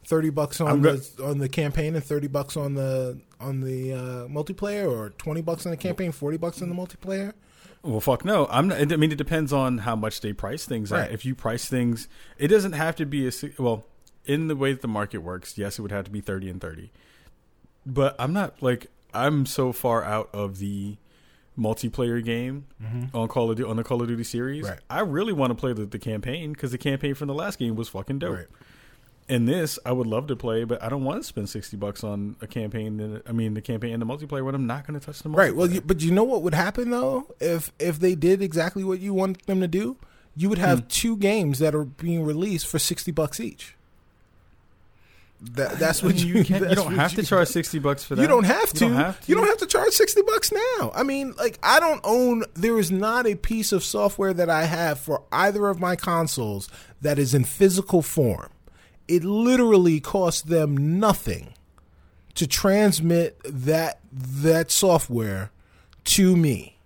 thirty 0.06 0.30
bucks 0.30 0.60
on 0.60 0.82
go- 0.82 0.96
the 0.96 1.24
on 1.24 1.38
the 1.38 1.48
campaign 1.48 1.94
and 1.94 2.04
thirty 2.04 2.28
bucks 2.28 2.56
on 2.56 2.74
the 2.74 3.18
on 3.40 3.60
the 3.60 3.92
uh, 3.92 3.98
multiplayer, 4.28 4.90
or 4.90 5.10
twenty 5.10 5.42
bucks 5.42 5.66
on 5.66 5.70
the 5.70 5.76
campaign, 5.76 6.12
forty 6.12 6.36
bucks 6.36 6.62
on 6.62 6.68
the 6.68 6.74
multiplayer? 6.74 7.32
Well, 7.82 8.00
fuck 8.00 8.24
no. 8.24 8.46
I'm. 8.50 8.68
Not, 8.68 8.92
I 8.92 8.96
mean, 8.96 9.12
it 9.12 9.18
depends 9.18 9.52
on 9.52 9.78
how 9.78 9.94
much 9.94 10.20
they 10.20 10.32
price 10.32 10.64
things 10.66 10.90
Right. 10.90 11.04
at. 11.04 11.12
If 11.12 11.24
you 11.24 11.34
price 11.34 11.68
things, 11.68 12.08
it 12.38 12.48
doesn't 12.48 12.72
have 12.72 12.96
to 12.96 13.06
be 13.06 13.28
a 13.28 13.32
well. 13.58 13.84
In 14.24 14.48
the 14.48 14.56
way 14.56 14.72
that 14.72 14.82
the 14.82 14.88
market 14.88 15.18
works, 15.18 15.56
yes, 15.56 15.78
it 15.78 15.82
would 15.82 15.92
have 15.92 16.04
to 16.06 16.10
be 16.10 16.20
thirty 16.20 16.48
and 16.48 16.60
thirty. 16.60 16.90
But 17.84 18.16
I'm 18.18 18.32
not 18.32 18.60
like 18.60 18.88
I'm 19.14 19.46
so 19.46 19.72
far 19.72 20.02
out 20.02 20.28
of 20.32 20.58
the 20.58 20.96
multiplayer 21.56 22.22
game 22.24 22.66
on 23.14 23.28
Call 23.28 23.50
of 23.50 23.56
Duty 23.56 23.68
on 23.70 23.76
the 23.76 23.84
Call 23.84 24.02
of 24.02 24.08
Duty 24.08 24.24
series. 24.24 24.64
Mm-hmm. 24.64 24.70
Right. 24.72 24.80
I 24.90 25.00
really 25.00 25.32
want 25.32 25.52
to 25.52 25.54
play 25.54 25.72
the, 25.72 25.86
the 25.86 25.98
campaign 26.00 26.52
because 26.52 26.72
the 26.72 26.78
campaign 26.78 27.14
from 27.14 27.28
the 27.28 27.34
last 27.34 27.58
game 27.58 27.76
was 27.76 27.88
fucking 27.88 28.18
dope. 28.18 28.36
Right. 28.36 28.46
And 29.28 29.48
this, 29.48 29.76
I 29.84 29.90
would 29.90 30.06
love 30.06 30.28
to 30.28 30.36
play, 30.36 30.62
but 30.62 30.80
I 30.80 30.88
don't 30.88 31.02
want 31.02 31.20
to 31.20 31.26
spend 31.26 31.48
sixty 31.48 31.76
bucks 31.76 32.04
on 32.04 32.36
a 32.40 32.46
campaign. 32.46 33.00
And, 33.00 33.22
I 33.26 33.32
mean, 33.32 33.54
the 33.54 33.60
campaign 33.60 33.92
and 33.92 34.00
the 34.00 34.06
multiplayer 34.06 34.44
when 34.44 34.54
I'm 34.54 34.68
not 34.68 34.86
going 34.86 34.98
to 34.98 35.04
touch 35.04 35.20
the 35.22 35.28
multiplayer. 35.28 35.36
Right. 35.36 35.56
Well, 35.56 35.68
you, 35.68 35.80
but 35.80 36.00
you 36.00 36.12
know 36.12 36.22
what 36.22 36.42
would 36.42 36.54
happen 36.54 36.90
though 36.90 37.34
if 37.40 37.72
if 37.80 37.98
they 37.98 38.14
did 38.14 38.40
exactly 38.40 38.84
what 38.84 39.00
you 39.00 39.12
want 39.14 39.44
them 39.46 39.60
to 39.60 39.66
do? 39.68 39.96
You 40.36 40.48
would 40.50 40.58
Hmm. 40.58 40.64
have 40.64 40.88
two 40.88 41.16
games 41.16 41.58
that 41.58 41.74
are 41.74 41.84
being 41.84 42.24
released 42.24 42.68
for 42.68 42.78
sixty 42.78 43.10
bucks 43.10 43.40
each. 43.40 43.74
That, 45.52 45.78
that's 45.78 46.02
what 46.02 46.16
you, 46.16 46.34
you 46.36 46.44
can't. 46.44 46.68
You 46.70 46.74
don't 46.76 46.94
have 46.94 47.14
to 47.14 47.22
charge 47.22 47.48
sixty 47.58 47.78
bucks 47.78 48.04
for 48.04 48.14
that. 48.14 48.22
You 48.22 48.28
don't 48.28 48.44
have 48.44 48.70
to. 48.74 48.84
You 48.84 48.90
don't 48.92 48.96
have 49.00 49.20
to. 49.20 49.28
You 49.28 49.34
don't 49.34 49.46
have 49.46 49.58
to 49.58 49.66
charge 49.66 49.92
sixty 49.92 50.22
bucks 50.22 50.50
now. 50.52 50.92
I 50.94 51.02
mean, 51.02 51.34
like 51.36 51.58
I 51.62 51.78
don't 51.80 52.00
own. 52.04 52.44
There 52.54 52.78
is 52.78 52.90
not 52.90 53.26
a 53.26 53.34
piece 53.34 53.72
of 53.72 53.84
software 53.84 54.32
that 54.32 54.48
I 54.48 54.64
have 54.64 54.98
for 54.98 55.24
either 55.32 55.66
of 55.68 55.78
my 55.80 55.94
consoles 55.96 56.68
that 57.02 57.18
is 57.18 57.34
in 57.34 57.44
physical 57.44 58.00
form. 58.02 58.50
It 59.08 59.24
literally 59.24 60.00
costs 60.00 60.42
them 60.42 60.98
nothing 60.98 61.54
to 62.34 62.46
transmit 62.46 63.38
that 63.44 64.00
that 64.12 64.70
software 64.70 65.50
to 66.04 66.36
me. 66.36 66.78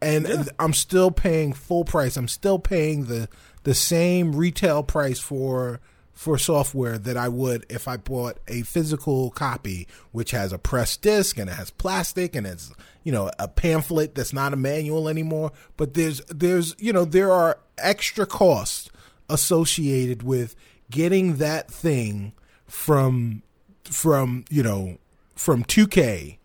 and 0.00 0.28
Yeah. 0.28 0.44
I'm 0.58 0.72
still 0.74 1.10
paying 1.10 1.52
full 1.52 1.84
price. 1.84 2.16
I'm 2.16 2.28
still 2.28 2.58
paying 2.58 3.06
the 3.06 3.28
the 3.64 3.74
same 3.74 4.34
retail 4.34 4.82
price 4.82 5.18
for 5.18 5.80
for 6.12 6.36
software 6.36 6.98
that 6.98 7.16
I 7.16 7.28
would 7.28 7.64
if 7.68 7.86
I 7.86 7.96
bought 7.96 8.38
a 8.48 8.62
physical 8.62 9.30
copy, 9.30 9.86
which 10.10 10.32
has 10.32 10.52
a 10.52 10.58
pressed 10.58 11.02
disc 11.02 11.38
and 11.38 11.48
it 11.48 11.52
has 11.52 11.70
plastic 11.70 12.34
and 12.34 12.46
it's 12.46 12.72
you 13.04 13.12
know 13.12 13.30
a 13.38 13.48
pamphlet 13.48 14.14
that's 14.14 14.32
not 14.32 14.52
a 14.52 14.56
manual 14.56 15.08
anymore. 15.08 15.52
But 15.76 15.94
there's 15.94 16.20
there's 16.26 16.74
you 16.78 16.92
know 16.92 17.04
there 17.04 17.32
are 17.32 17.58
extra 17.78 18.26
costs 18.26 18.90
associated 19.28 20.22
with 20.22 20.54
getting 20.90 21.36
that 21.36 21.70
thing 21.70 22.32
from 22.66 23.42
from 23.84 24.44
you 24.50 24.62
know 24.62 24.98
from 25.34 25.64
2K 25.64 26.38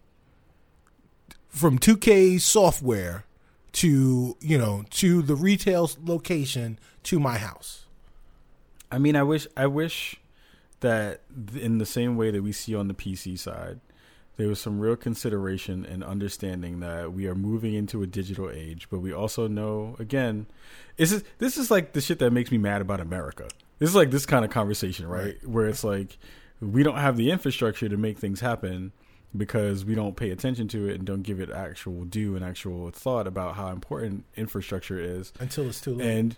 from 1.50 1.78
2K 1.78 2.40
software 2.40 3.26
to 3.74 4.38
you 4.40 4.58
know 4.58 4.84
to 4.90 5.22
the 5.22 5.36
retail 5.36 5.90
location 6.04 6.80
to 7.04 7.20
my 7.20 7.38
house. 7.38 7.86
I 8.92 9.00
mean, 9.00 9.16
I 9.16 9.24
wish 9.24 9.48
I 9.58 9.68
wish 9.68 10.18
that 10.80 11.22
in 11.60 11.78
the 11.80 11.86
same 11.86 12.16
way 12.18 12.32
that 12.32 12.44
we 12.44 12.52
see 12.52 12.76
on 12.76 12.88
the 12.88 12.94
PC 12.94 13.40
side, 13.40 13.80
there 14.38 14.48
was 14.48 14.60
some 14.60 14.80
real 14.80 14.96
consideration 14.96 15.86
and 15.86 16.04
understanding 16.04 16.80
that 16.82 17.14
we 17.14 17.28
are 17.28 17.36
moving 17.36 17.74
into 17.74 18.04
a 18.04 18.08
digital 18.08 18.50
age, 18.50 18.88
but 18.90 19.00
we 19.00 19.14
also 19.14 19.48
know 19.48 19.96
again, 20.00 20.46
this 20.98 21.12
is 21.12 21.24
this 21.40 21.58
is 21.58 21.72
like 21.72 21.94
the 21.94 22.02
shit 22.02 22.20
that 22.20 22.32
makes 22.32 22.52
me 22.52 22.58
mad 22.58 22.82
about 22.82 23.00
America. 23.00 23.48
This 23.84 23.90
is 23.90 23.96
like 23.98 24.12
this 24.12 24.26
kind 24.26 24.46
of 24.46 24.52
conversation, 24.52 25.08
right? 25.08 25.36
Where 25.46 25.68
it's 25.68 25.84
like 25.84 26.18
we 26.62 26.84
don't 26.84 26.96
have 26.96 27.18
the 27.18 27.32
infrastructure 27.32 27.90
to 27.90 27.98
make 27.98 28.18
things 28.18 28.40
happen 28.40 28.94
because 29.36 29.84
we 29.84 29.94
don't 29.94 30.16
pay 30.16 30.30
attention 30.30 30.70
to 30.70 30.88
it 30.88 30.96
and 30.96 31.06
don't 31.06 31.22
give 31.22 31.42
it 31.42 31.50
actual 31.52 32.06
due 32.06 32.38
and 32.38 32.46
actual 32.46 32.90
thought 32.92 33.28
about 33.28 33.56
how 33.56 33.68
important 33.68 34.24
infrastructure 34.38 34.98
is 34.98 35.34
Until 35.38 35.68
it's 35.68 35.82
too 35.82 35.96
late. 35.96 36.08
and 36.08 36.38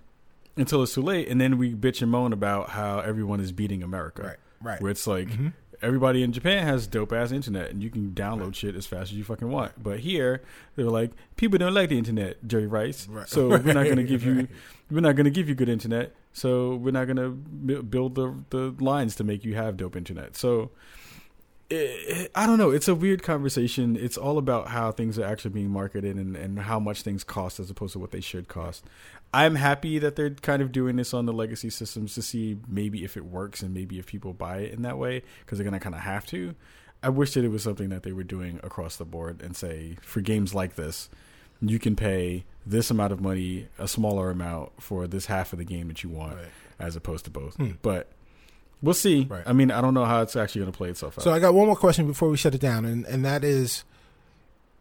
until 0.57 0.81
it's 0.81 0.95
too 0.95 1.03
late, 1.03 1.27
and 1.27 1.39
then 1.39 1.59
we 1.59 1.75
bitch 1.75 2.01
and 2.01 2.09
moan 2.09 2.33
about 2.33 2.71
how 2.71 2.97
everyone 2.97 3.39
is 3.39 3.51
beating 3.51 3.83
America. 3.83 4.23
Right, 4.23 4.37
right. 4.63 4.81
Where 4.81 4.89
it's 4.89 5.05
like 5.05 5.27
mm-hmm. 5.27 5.49
Everybody 5.81 6.23
in 6.23 6.31
Japan 6.31 6.65
has 6.65 6.87
dope 6.87 7.13
ass 7.13 7.31
internet, 7.31 7.71
and 7.71 7.81
you 7.81 7.89
can 7.89 8.11
download 8.11 8.55
shit 8.55 8.75
as 8.75 8.85
fast 8.85 9.11
as 9.11 9.17
you 9.17 9.23
fucking 9.23 9.49
want. 9.49 9.81
But 9.81 9.99
here, 9.99 10.41
they're 10.75 10.85
like, 10.85 11.11
people 11.35 11.57
don't 11.57 11.73
like 11.73 11.89
the 11.89 11.97
internet, 11.97 12.45
Jerry 12.47 12.67
Rice. 12.67 13.07
Right. 13.07 13.27
So 13.27 13.49
we're 13.49 13.73
not 13.73 13.85
going 13.85 13.95
to 13.97 14.03
give 14.03 14.23
you, 14.23 14.35
right. 14.35 14.49
we're 14.91 15.01
not 15.01 15.15
going 15.15 15.25
to 15.25 15.31
give 15.31 15.49
you 15.49 15.55
good 15.55 15.69
internet. 15.69 16.13
So 16.33 16.75
we're 16.75 16.91
not 16.91 17.05
going 17.05 17.17
to 17.17 17.83
build 17.83 18.15
the 18.15 18.35
the 18.49 18.75
lines 18.83 19.15
to 19.15 19.23
make 19.23 19.45
you 19.45 19.55
have 19.55 19.77
dope 19.77 19.95
internet. 19.95 20.35
So 20.35 20.71
it, 21.69 22.31
I 22.35 22.45
don't 22.45 22.57
know. 22.57 22.71
It's 22.71 22.87
a 22.87 22.95
weird 22.95 23.23
conversation. 23.23 23.95
It's 23.95 24.17
all 24.17 24.37
about 24.37 24.67
how 24.67 24.91
things 24.91 25.17
are 25.17 25.25
actually 25.25 25.51
being 25.51 25.69
marketed 25.69 26.15
and, 26.15 26.35
and 26.35 26.59
how 26.59 26.79
much 26.79 27.01
things 27.01 27.23
cost 27.23 27.59
as 27.59 27.69
opposed 27.69 27.93
to 27.93 27.99
what 27.99 28.11
they 28.11 28.21
should 28.21 28.47
cost. 28.47 28.85
I'm 29.43 29.55
happy 29.55 29.99
that 29.99 30.15
they're 30.15 30.29
kind 30.29 30.61
of 30.61 30.71
doing 30.71 30.95
this 30.95 31.13
on 31.13 31.25
the 31.25 31.33
legacy 31.33 31.69
systems 31.69 32.13
to 32.15 32.21
see 32.21 32.57
maybe 32.67 33.03
if 33.03 33.17
it 33.17 33.25
works 33.25 33.61
and 33.61 33.73
maybe 33.73 33.99
if 33.99 34.05
people 34.05 34.31
buy 34.33 34.59
it 34.59 34.71
in 34.73 34.83
that 34.83 34.97
way 34.97 35.23
because 35.39 35.57
they're 35.57 35.63
going 35.69 35.73
to 35.79 35.83
kind 35.83 35.95
of 35.95 36.01
have 36.01 36.25
to. 36.27 36.55
I 37.03 37.09
wish 37.09 37.33
that 37.33 37.43
it 37.43 37.49
was 37.49 37.61
something 37.63 37.89
that 37.89 38.03
they 38.03 38.11
were 38.13 38.23
doing 38.23 38.59
across 38.63 38.95
the 38.95 39.05
board 39.05 39.41
and 39.41 39.55
say 39.55 39.97
for 40.01 40.21
games 40.21 40.55
like 40.55 40.75
this, 40.75 41.09
you 41.61 41.79
can 41.79 41.95
pay 41.95 42.45
this 42.65 42.89
amount 42.89 43.13
of 43.13 43.21
money, 43.21 43.67
a 43.77 43.87
smaller 43.87 44.29
amount 44.31 44.81
for 44.81 45.05
this 45.07 45.25
half 45.27 45.53
of 45.53 45.59
the 45.59 45.65
game 45.65 45.87
that 45.89 46.03
you 46.03 46.09
want, 46.09 46.35
Right. 46.37 46.45
as 46.79 46.95
opposed 46.95 47.25
to 47.25 47.31
both. 47.31 47.55
Hmm. 47.55 47.71
But 47.81 48.11
we'll 48.81 48.93
see. 48.93 49.25
Right. 49.29 49.43
I 49.45 49.53
mean, 49.53 49.69
I 49.69 49.81
don't 49.81 49.93
know 49.93 50.05
how 50.05 50.21
it's 50.21 50.35
actually 50.35 50.61
going 50.61 50.71
to 50.71 50.77
play 50.77 50.89
itself 50.89 51.17
out. 51.19 51.23
So 51.23 51.31
I 51.31 51.39
got 51.39 51.53
one 51.53 51.67
more 51.67 51.75
question 51.75 52.07
before 52.07 52.29
we 52.29 52.37
shut 52.37 52.55
it 52.55 52.61
down, 52.61 52.85
and 52.85 53.05
and 53.05 53.23
that 53.25 53.43
is, 53.43 53.83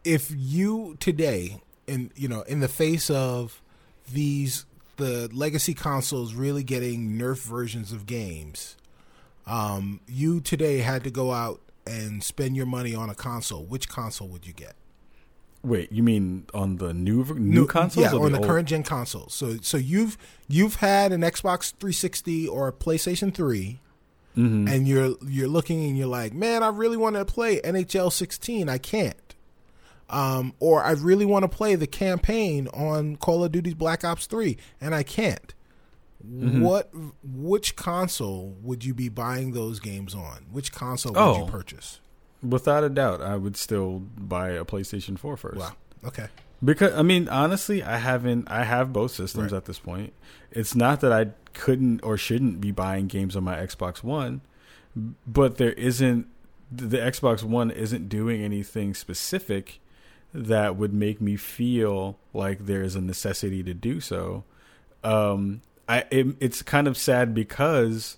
if 0.04 0.30
you 0.34 0.96
today, 1.00 1.60
in 1.86 2.10
you 2.16 2.28
know, 2.28 2.42
in 2.42 2.60
the 2.60 2.68
face 2.68 3.10
of 3.10 3.60
these 4.12 4.66
the 4.96 5.28
legacy 5.32 5.74
consoles 5.74 6.34
really 6.34 6.62
getting 6.62 7.18
nerf 7.18 7.42
versions 7.44 7.90
of 7.92 8.06
games, 8.06 8.76
um, 9.46 10.00
you 10.06 10.40
today 10.40 10.78
had 10.78 11.02
to 11.04 11.10
go 11.10 11.32
out 11.32 11.60
and 11.86 12.22
spend 12.22 12.56
your 12.56 12.66
money 12.66 12.94
on 12.94 13.10
a 13.10 13.14
console. 13.14 13.64
Which 13.64 13.88
console 13.88 14.28
would 14.28 14.46
you 14.46 14.52
get? 14.52 14.74
Wait, 15.62 15.90
you 15.90 16.02
mean 16.02 16.44
on 16.52 16.76
the 16.76 16.92
new 16.94 17.24
new, 17.36 17.66
consoles? 17.66 18.04
yeah, 18.04 18.18
on 18.18 18.32
the 18.32 18.38
old- 18.38 18.46
current 18.46 18.68
gen 18.68 18.82
consoles. 18.82 19.34
So 19.34 19.56
so 19.62 19.76
you've 19.78 20.16
you've 20.46 20.76
had 20.76 21.10
an 21.12 21.22
Xbox 21.22 21.72
360 21.72 22.46
or 22.48 22.68
a 22.68 22.72
PlayStation 22.72 23.34
3 23.34 23.80
Mhm. 24.36 24.68
and 24.70 24.86
you're 24.88 25.14
you're 25.26 25.48
looking 25.48 25.84
and 25.84 25.96
you're 25.96 26.06
like, 26.06 26.34
man, 26.34 26.62
I 26.62 26.68
really 26.68 26.96
want 26.98 27.16
to 27.16 27.24
play 27.24 27.60
NHL 27.62 28.10
16. 28.12 28.68
I 28.68 28.78
can't. 28.78 29.16
Um, 30.10 30.52
or 30.60 30.82
I 30.84 30.92
really 30.92 31.24
want 31.24 31.44
to 31.44 31.48
play 31.48 31.74
the 31.76 31.86
campaign 31.86 32.68
on 32.74 33.16
Call 33.16 33.42
of 33.44 33.52
Duty's 33.52 33.74
Black 33.74 34.04
Ops 34.04 34.26
3, 34.26 34.56
and 34.80 34.94
I 34.94 35.02
can't. 35.02 35.54
Mm-hmm. 36.26 36.60
What? 36.62 36.90
Which 37.22 37.74
console 37.76 38.56
would 38.62 38.84
you 38.84 38.94
be 38.94 39.08
buying 39.08 39.52
those 39.52 39.80
games 39.80 40.14
on? 40.14 40.46
Which 40.50 40.72
console 40.72 41.12
would 41.12 41.18
Oh. 41.20 41.44
you 41.44 41.50
purchase? 41.50 42.00
Without 42.42 42.84
a 42.84 42.88
doubt, 42.90 43.20
I 43.22 43.36
would 43.36 43.56
still 43.56 44.00
buy 44.18 44.50
a 44.50 44.64
PlayStation 44.64 45.18
4 45.18 45.36
first. 45.36 45.56
Wow. 45.58 45.72
Okay. 46.04 46.26
Because 46.62 46.92
I 46.94 47.02
mean, 47.02 47.28
honestly, 47.28 47.82
I 47.82 47.96
haven't. 47.98 48.50
I 48.50 48.64
have 48.64 48.92
both 48.92 49.10
systems 49.12 49.52
Right. 49.52 49.56
at 49.58 49.64
this 49.66 49.78
point. 49.78 50.12
It's 50.50 50.74
not 50.74 51.00
that 51.00 51.12
I 51.12 51.28
couldn't 51.52 52.02
or 52.02 52.16
shouldn't 52.16 52.60
be 52.60 52.70
buying 52.70 53.06
games 53.06 53.36
on 53.36 53.44
my 53.44 53.56
Xbox 53.56 54.02
One, 54.02 54.40
but 55.26 55.56
there 55.58 55.72
isn't. 55.72 56.26
The 56.72 56.98
Xbox 56.98 57.42
One 57.42 57.70
isn't 57.70 58.08
doing 58.08 58.42
anything 58.42 58.94
specific 58.94 59.78
that 60.34 60.76
would 60.76 60.92
make 60.92 61.20
me 61.20 61.36
feel 61.36 62.18
like 62.32 62.66
there 62.66 62.82
is 62.82 62.96
a 62.96 63.00
necessity 63.00 63.62
to 63.62 63.72
do 63.72 64.00
so. 64.00 64.44
Um, 65.02 65.60
I 65.88 66.04
it, 66.10 66.36
it's 66.40 66.62
kind 66.62 66.88
of 66.88 66.96
sad 66.96 67.34
because 67.34 68.16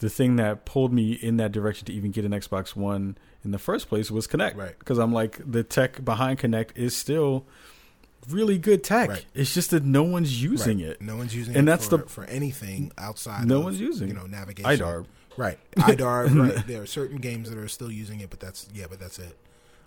the 0.00 0.10
thing 0.10 0.36
that 0.36 0.64
pulled 0.64 0.92
me 0.92 1.12
in 1.12 1.36
that 1.38 1.52
direction 1.52 1.86
to 1.86 1.92
even 1.92 2.10
get 2.10 2.24
an 2.24 2.32
Xbox 2.32 2.76
One 2.76 3.16
in 3.44 3.50
the 3.52 3.58
first 3.58 3.88
place 3.88 4.10
was 4.10 4.26
Kinect. 4.26 4.56
Right. 4.56 4.78
Because 4.78 4.98
I'm 4.98 5.12
like 5.12 5.40
the 5.50 5.62
tech 5.62 6.04
behind 6.04 6.38
Kinect 6.40 6.70
is 6.74 6.94
still 6.96 7.46
really 8.28 8.58
good 8.58 8.82
tech. 8.82 9.08
Right. 9.10 9.24
It's 9.34 9.54
just 9.54 9.70
that 9.70 9.84
no 9.84 10.02
one's 10.02 10.42
using 10.42 10.78
Right. 10.78 10.88
it. 10.88 11.00
No 11.02 11.16
one's 11.16 11.34
using 11.34 11.56
And 11.56 11.68
it 11.68 11.70
that's 11.70 11.88
for, 11.88 11.98
the- 11.98 12.06
for 12.08 12.24
anything 12.24 12.90
outside. 12.98 13.46
No 13.46 13.58
of, 13.58 13.64
one's 13.64 13.80
using 13.80 14.08
you 14.08 14.14
know 14.14 14.26
navigation. 14.26 14.70
IDAR. 14.70 15.04
Right. 15.36 15.58
IDAR. 15.78 16.26
right. 16.26 16.66
There 16.66 16.82
are 16.82 16.86
certain 16.86 17.18
games 17.18 17.48
that 17.50 17.58
are 17.58 17.68
still 17.68 17.90
using 17.90 18.20
it, 18.20 18.30
but 18.30 18.40
that's 18.40 18.68
yeah, 18.74 18.86
but 18.90 18.98
that's 19.00 19.18
it. 19.18 19.36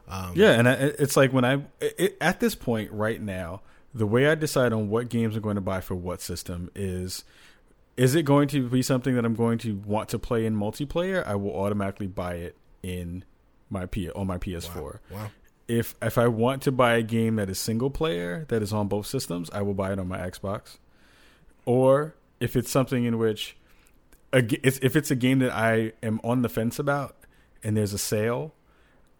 Um, 0.07 0.33
Yeah, 0.35 0.51
and 0.51 0.67
I, 0.67 0.73
it's 0.73 1.17
like 1.17 1.33
when 1.33 1.45
I 1.45 1.61
it, 1.81 2.17
at 2.21 2.39
this 2.39 2.55
point 2.55 2.91
right 2.91 3.21
now, 3.21 3.61
the 3.93 4.07
way 4.07 4.27
I 4.27 4.35
decide 4.35 4.73
on 4.73 4.89
what 4.89 5.09
games 5.09 5.35
I'm 5.35 5.41
going 5.41 5.55
to 5.55 5.61
buy 5.61 5.81
for 5.81 5.95
what 5.95 6.21
system 6.21 6.69
is 6.75 7.23
is 7.97 8.13
it 8.13 8.23
going 8.23 8.47
to 8.49 8.69
be 8.69 8.81
something 8.83 9.15
that 9.15 9.25
I'm 9.25 9.33
going 9.33 9.57
to 9.59 9.75
want 9.85 10.09
to 10.09 10.19
play 10.19 10.45
in 10.45 10.55
multiplayer? 10.55 11.25
I 11.25 11.35
will 11.35 11.55
automatically 11.55 12.07
buy 12.07 12.35
it 12.35 12.55
in 12.83 13.25
my 13.69 13.87
P 13.87 14.09
on 14.11 14.27
my 14.27 14.37
PS4. 14.37 14.99
Wow. 15.09 15.31
If 15.67 15.95
if 16.01 16.17
I 16.17 16.27
want 16.27 16.61
to 16.63 16.71
buy 16.71 16.95
a 16.95 17.01
game 17.01 17.35
that 17.37 17.49
is 17.49 17.59
single 17.59 17.89
player 17.89 18.45
that 18.49 18.61
is 18.61 18.71
on 18.71 18.87
both 18.87 19.07
systems, 19.07 19.49
I 19.49 19.63
will 19.63 19.73
buy 19.73 19.91
it 19.91 19.99
on 19.99 20.07
my 20.07 20.19
Xbox. 20.19 20.77
Or 21.65 22.15
if 22.39 22.55
it's 22.55 22.71
something 22.71 23.03
in 23.03 23.17
which 23.17 23.57
a, 24.31 24.43
if 24.65 24.95
it's 24.95 25.11
a 25.11 25.15
game 25.15 25.39
that 25.39 25.51
I 25.51 25.93
am 26.03 26.21
on 26.23 26.43
the 26.43 26.49
fence 26.49 26.79
about 26.79 27.17
and 27.63 27.75
there's 27.75 27.93
a 27.93 27.97
sale, 27.97 28.53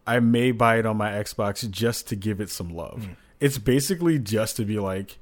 I 0.08 0.20
may 0.20 0.52
buy 0.52 0.78
it 0.78 0.86
on 0.86 0.96
my 0.96 1.10
Xbox 1.10 1.68
just 1.70 2.08
to 2.08 2.16
give 2.16 2.40
it 2.40 2.48
some 2.48 2.70
love. 2.70 3.02
Mm. 3.02 3.16
It's 3.40 3.58
basically 3.58 4.18
just 4.18 4.56
to 4.56 4.64
be 4.64 4.78
like, 4.78 5.18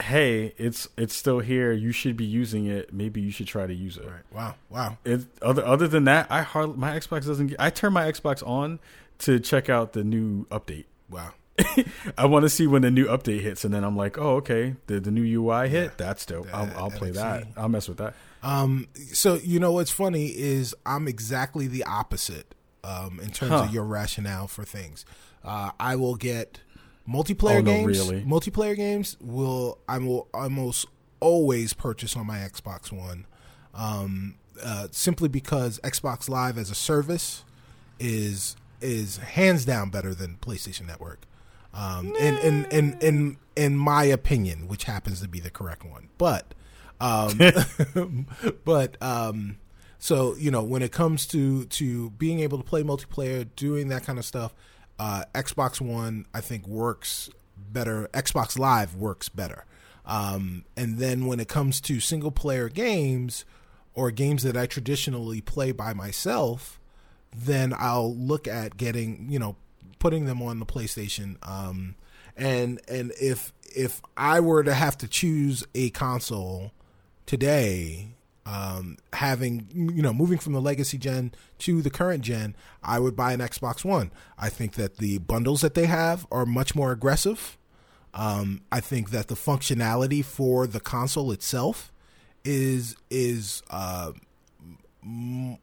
"Hey, 0.00 0.54
it's 0.56 0.88
it's 0.96 1.14
still 1.14 1.40
here. 1.40 1.72
You 1.72 1.92
should 1.92 2.16
be 2.16 2.24
using 2.24 2.66
it. 2.66 2.92
Maybe 2.92 3.20
you 3.20 3.30
should 3.30 3.46
try 3.46 3.66
to 3.66 3.74
use 3.74 3.98
it." 3.98 4.06
Right. 4.06 4.32
Wow. 4.32 4.54
Wow. 4.70 4.98
It, 5.04 5.26
other 5.42 5.64
other 5.64 5.86
than 5.86 6.04
that, 6.04 6.26
I 6.30 6.40
hardly 6.40 6.76
my 6.76 6.98
Xbox 6.98 7.26
doesn't. 7.26 7.48
Get, 7.48 7.60
I 7.60 7.68
turn 7.68 7.92
my 7.92 8.10
Xbox 8.10 8.44
on 8.46 8.80
to 9.18 9.38
check 9.38 9.68
out 9.68 9.92
the 9.92 10.02
new 10.02 10.46
update. 10.46 10.86
Wow. 11.10 11.34
I 12.18 12.24
want 12.24 12.44
to 12.44 12.48
see 12.48 12.66
when 12.66 12.82
the 12.82 12.90
new 12.90 13.06
update 13.06 13.42
hits, 13.42 13.62
and 13.62 13.74
then 13.74 13.84
I'm 13.84 13.96
like, 13.96 14.16
"Oh, 14.16 14.36
okay, 14.36 14.74
the 14.86 15.00
the 15.00 15.10
new 15.10 15.42
UI 15.42 15.68
hit. 15.68 15.84
Yeah. 15.84 15.90
That's 15.98 16.24
dope. 16.24 16.48
I'll, 16.52 16.70
I'll 16.76 16.90
play 16.90 17.10
that. 17.10 17.44
I'll 17.58 17.68
mess 17.68 17.88
with 17.88 17.98
that." 17.98 18.14
Um. 18.42 18.88
So 19.12 19.34
you 19.34 19.60
know 19.60 19.72
what's 19.72 19.90
funny 19.90 20.28
is 20.28 20.74
I'm 20.86 21.06
exactly 21.06 21.66
the 21.66 21.84
opposite. 21.84 22.54
Um. 22.84 23.18
In 23.20 23.30
terms 23.30 23.52
Huh. 23.52 23.62
of 23.64 23.72
your 23.74 23.84
rationale 23.84 24.46
for 24.46 24.64
things, 24.64 25.04
uh, 25.42 25.70
I 25.80 25.96
will 25.96 26.16
get 26.16 26.60
multiplayer 27.08 27.56
Oh, 27.58 27.60
no, 27.62 27.70
games. 27.72 27.98
really? 27.98 28.22
Multiplayer 28.22 28.76
games 28.76 29.16
will 29.20 29.78
I 29.88 29.98
will 29.98 30.28
almost 30.34 30.86
always 31.20 31.72
purchase 31.72 32.14
on 32.16 32.26
my 32.26 32.38
Xbox 32.38 32.92
One. 32.92 33.26
Um. 33.74 34.36
Uh, 34.62 34.86
simply 34.92 35.28
because 35.28 35.80
Xbox 35.82 36.28
Live 36.28 36.56
as 36.58 36.70
a 36.70 36.76
service 36.76 37.42
is 37.98 38.54
is 38.80 39.16
hands 39.16 39.64
down 39.64 39.90
better 39.90 40.14
than 40.14 40.36
PlayStation 40.40 40.86
Network. 40.86 41.22
Um, 41.72 42.14
in, 42.20 42.36
in 42.38 42.64
in 42.66 42.98
in 43.00 43.36
in 43.56 43.76
my 43.76 44.04
opinion, 44.04 44.68
which 44.68 44.84
happens 44.84 45.20
to 45.22 45.28
be 45.28 45.40
the 45.40 45.50
correct 45.50 45.84
one, 45.84 46.08
but 46.18 46.54
um, 47.00 47.36
but 48.64 48.96
um, 49.02 49.56
so 50.04 50.36
you 50.36 50.50
know 50.50 50.62
when 50.62 50.82
it 50.82 50.92
comes 50.92 51.24
to 51.28 51.64
to 51.64 52.10
being 52.10 52.40
able 52.40 52.58
to 52.58 52.64
play 52.64 52.82
multiplayer, 52.82 53.48
doing 53.56 53.88
that 53.88 54.04
kind 54.04 54.18
of 54.18 54.26
stuff, 54.26 54.52
uh, 54.98 55.24
Xbox 55.34 55.80
One 55.80 56.26
I 56.34 56.42
think 56.42 56.66
works 56.66 57.30
better. 57.56 58.10
Xbox 58.12 58.58
Live 58.58 58.94
works 58.94 59.30
better. 59.30 59.64
Um, 60.04 60.66
and 60.76 60.98
then 60.98 61.24
when 61.24 61.40
it 61.40 61.48
comes 61.48 61.80
to 61.80 62.00
single 62.00 62.30
player 62.30 62.68
games 62.68 63.46
or 63.94 64.10
games 64.10 64.42
that 64.42 64.58
I 64.58 64.66
traditionally 64.66 65.40
play 65.40 65.72
by 65.72 65.94
myself, 65.94 66.78
then 67.34 67.72
I'll 67.74 68.14
look 68.14 68.46
at 68.46 68.76
getting 68.76 69.28
you 69.30 69.38
know 69.38 69.56
putting 70.00 70.26
them 70.26 70.42
on 70.42 70.58
the 70.58 70.66
PlayStation. 70.66 71.36
Um, 71.48 71.94
and 72.36 72.78
and 72.88 73.10
if 73.18 73.54
if 73.74 74.02
I 74.18 74.40
were 74.40 74.64
to 74.64 74.74
have 74.74 74.98
to 74.98 75.08
choose 75.08 75.64
a 75.74 75.88
console 75.88 76.72
today, 77.24 78.13
um, 78.46 78.98
having 79.12 79.68
you 79.72 80.02
know 80.02 80.12
moving 80.12 80.38
from 80.38 80.52
the 80.52 80.60
legacy 80.60 80.98
gen 80.98 81.32
to 81.58 81.82
the 81.82 81.90
current 81.90 82.22
gen, 82.22 82.56
I 82.82 82.98
would 82.98 83.16
buy 83.16 83.32
an 83.32 83.40
Xbox 83.40 83.84
One. 83.84 84.10
I 84.38 84.48
think 84.48 84.74
that 84.74 84.98
the 84.98 85.18
bundles 85.18 85.62
that 85.62 85.74
they 85.74 85.86
have 85.86 86.26
are 86.30 86.46
much 86.46 86.74
more 86.74 86.92
aggressive. 86.92 87.56
Um, 88.12 88.60
I 88.70 88.80
think 88.80 89.10
that 89.10 89.28
the 89.28 89.34
functionality 89.34 90.24
for 90.24 90.66
the 90.66 90.80
console 90.80 91.32
itself 91.32 91.90
is 92.44 92.96
is 93.10 93.62
uh, 93.70 94.12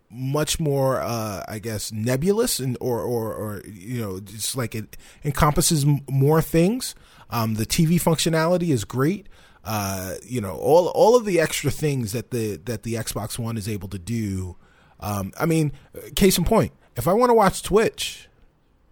much 0.10 0.60
more, 0.60 1.02
uh, 1.02 1.44
I 1.48 1.60
guess, 1.60 1.92
nebulous 1.92 2.60
and 2.60 2.78
or, 2.80 3.02
or 3.02 3.34
or 3.34 3.62
you 3.66 4.02
know, 4.02 4.20
just 4.20 4.56
like 4.56 4.76
it 4.76 4.98
encompasses 5.24 5.86
m- 5.86 6.02
more 6.10 6.42
things. 6.42 6.96
Um, 7.30 7.56
the 7.56 7.66
TV 7.66 8.02
functionality 8.02 8.70
is 8.70 8.84
great. 8.84 9.28
Uh, 9.64 10.16
you 10.24 10.42
know, 10.42 10.56
all 10.56 10.88
all 10.90 11.16
of 11.16 11.26
the 11.26 11.40
extra 11.40 11.70
things 11.70 12.14
that 12.14 12.32
the 12.32 12.58
that 12.66 12.84
the 12.84 12.96
Xbox 12.96 13.38
One 13.38 13.58
is 13.58 13.70
able 13.70 13.88
to 13.90 14.00
do. 14.00 14.56
Um, 15.00 15.32
I 15.40 15.46
mean, 15.46 15.72
case 16.16 16.38
in 16.38 16.46
point, 16.46 16.74
if 16.96 17.08
I 17.08 17.14
want 17.14 17.30
to 17.30 17.34
watch 17.34 17.64
Twitch, 17.64 18.28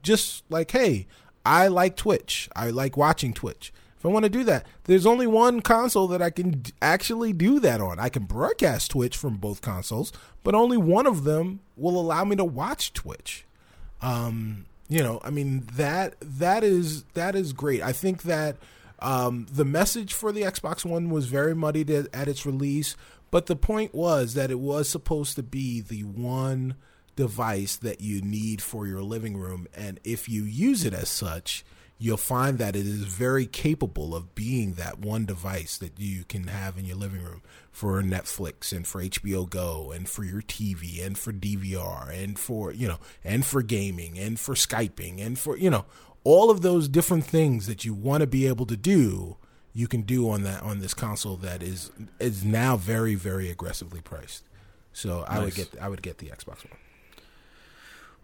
just 0.01 0.43
like, 0.49 0.71
hey, 0.71 1.07
I 1.45 1.67
like 1.67 1.95
Twitch. 1.95 2.49
I 2.55 2.69
like 2.69 2.97
watching 2.97 3.33
Twitch. 3.33 3.71
If 3.97 4.05
I 4.05 4.09
want 4.09 4.23
to 4.23 4.29
do 4.29 4.45
that, 4.45 4.65
there's 4.85 5.05
only 5.05 5.27
one 5.27 5.59
console 5.59 6.07
that 6.07 6.21
I 6.21 6.29
can 6.29 6.63
actually 6.81 7.33
do 7.33 7.59
that 7.59 7.81
on. 7.81 7.99
I 7.99 8.07
can 8.07 8.23
broadcast 8.23 8.91
Twitch 8.91 9.17
from 9.17 9.35
both 9.35 9.61
consoles, 9.61 10.13
but 10.41 10.55
only 10.55 10.77
one 10.77 11.05
of 11.05 11.25
them 11.25 11.59
will 11.75 11.99
allow 11.99 12.23
me 12.23 12.37
to 12.37 12.45
watch 12.45 12.93
Twitch. 12.93 13.45
Um, 14.01 14.67
you 14.87 15.03
know, 15.03 15.19
I 15.23 15.31
mean 15.31 15.67
that 15.73 16.15
that 16.21 16.63
is 16.63 17.03
that 17.13 17.35
is 17.35 17.51
great. 17.51 17.81
I 17.81 17.91
think 17.91 18.23
that 18.23 18.55
um, 19.01 19.47
the 19.51 19.65
message 19.65 20.13
for 20.13 20.31
the 20.31 20.41
Xbox 20.41 20.85
One 20.85 21.09
was 21.09 21.27
very 21.27 21.55
muddied 21.55 21.89
at, 21.89 22.07
at 22.13 22.27
its 22.27 22.45
release, 22.45 22.95
but 23.31 23.45
the 23.45 23.55
point 23.55 23.93
was 23.93 24.33
that 24.33 24.51
it 24.51 24.59
was 24.59 24.89
supposed 24.89 25.35
to 25.35 25.43
be 25.43 25.81
the 25.81 26.03
one 26.03 26.75
device 27.15 27.75
that 27.77 28.01
you 28.01 28.21
need 28.21 28.61
for 28.61 28.87
your 28.87 29.03
living 29.03 29.37
room, 29.37 29.67
and 29.75 29.99
if 30.03 30.29
you 30.29 30.43
use 30.43 30.85
it 30.85 30.93
as 30.93 31.09
such, 31.09 31.65
you'll 32.01 32.15
find 32.15 32.57
that 32.57 32.77
it 32.77 32.87
is 32.87 33.03
very 33.03 33.45
capable 33.45 34.15
of 34.15 34.33
being 34.33 34.73
that 34.75 34.99
one 34.99 35.25
device 35.25 35.77
that 35.77 35.99
you 35.99 36.23
can 36.23 36.47
have 36.47 36.77
in 36.77 36.85
your 36.85 36.95
living 36.95 37.21
room 37.21 37.41
for 37.71 38.01
Netflix 38.01 38.71
and 38.71 38.87
for 38.87 39.03
HBO 39.03 39.47
Go 39.47 39.91
and 39.91 40.07
for 40.07 40.23
your 40.23 40.41
TV 40.41 41.05
and 41.05 41.17
for 41.17 41.33
DVR 41.33 42.09
and 42.11 42.39
for, 42.39 42.71
you 42.71 42.87
know, 42.87 42.99
and 43.23 43.45
for 43.45 43.61
gaming 43.61 44.17
and 44.17 44.39
for 44.39 44.55
Skyping 44.55 45.23
and 45.23 45.37
for, 45.37 45.57
you 45.57 45.69
know, 45.69 45.85
all 46.23 46.49
of 46.49 46.61
those 46.61 46.87
different 46.87 47.25
things 47.25 47.67
that 47.67 47.85
you 47.85 47.93
want 47.93 48.21
to 48.21 48.27
be 48.27 48.47
able 48.47 48.65
to 48.65 48.77
do, 48.77 49.37
you 49.73 49.87
can 49.87 50.01
do 50.01 50.29
on 50.29 50.43
that 50.43 50.61
on 50.63 50.79
this 50.79 50.93
console 50.93 51.37
that 51.37 51.63
is 51.63 51.91
is 52.19 52.43
now 52.43 52.75
very 52.75 53.15
very 53.15 53.49
aggressively 53.49 54.01
priced. 54.01 54.43
So 54.93 55.23
I 55.27 55.39
would 55.39 55.55
get 55.55 55.69
I 55.81 55.89
would 55.89 56.01
get 56.01 56.17
the 56.17 56.27
Xbox 56.27 56.65
One. 56.65 56.77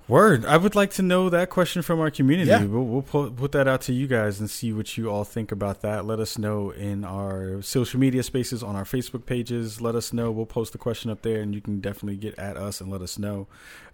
Word. 0.07 0.45
I 0.45 0.57
would 0.57 0.75
like 0.75 0.91
to 0.93 1.01
know 1.01 1.29
that 1.29 1.49
question 1.49 1.81
from 1.81 1.99
our 1.99 2.11
community. 2.11 2.49
Yeah. 2.49 2.63
We'll, 2.63 2.83
we'll 2.85 3.01
put, 3.01 3.35
put 3.35 3.51
that 3.53 3.67
out 3.67 3.81
to 3.81 3.93
you 3.93 4.05
guys 4.05 4.39
and 4.39 4.47
see 4.49 4.71
what 4.71 4.97
you 4.97 5.09
all 5.09 5.23
think 5.23 5.51
about 5.51 5.81
that. 5.81 6.05
Let 6.05 6.19
us 6.19 6.37
know 6.37 6.69
in 6.69 7.03
our 7.03 7.61
social 7.63 7.99
media 7.99 8.21
spaces 8.21 8.61
on 8.61 8.75
our 8.75 8.83
Facebook 8.83 9.25
pages. 9.25 9.81
Let 9.81 9.95
us 9.95 10.13
know. 10.13 10.31
We'll 10.31 10.45
post 10.45 10.73
the 10.73 10.77
question 10.77 11.09
up 11.09 11.23
there, 11.23 11.41
and 11.41 11.55
you 11.55 11.61
can 11.61 11.79
definitely 11.79 12.17
get 12.17 12.37
at 12.37 12.55
us 12.55 12.81
and 12.81 12.91
let 12.91 13.01
us 13.01 13.17
know. 13.17 13.47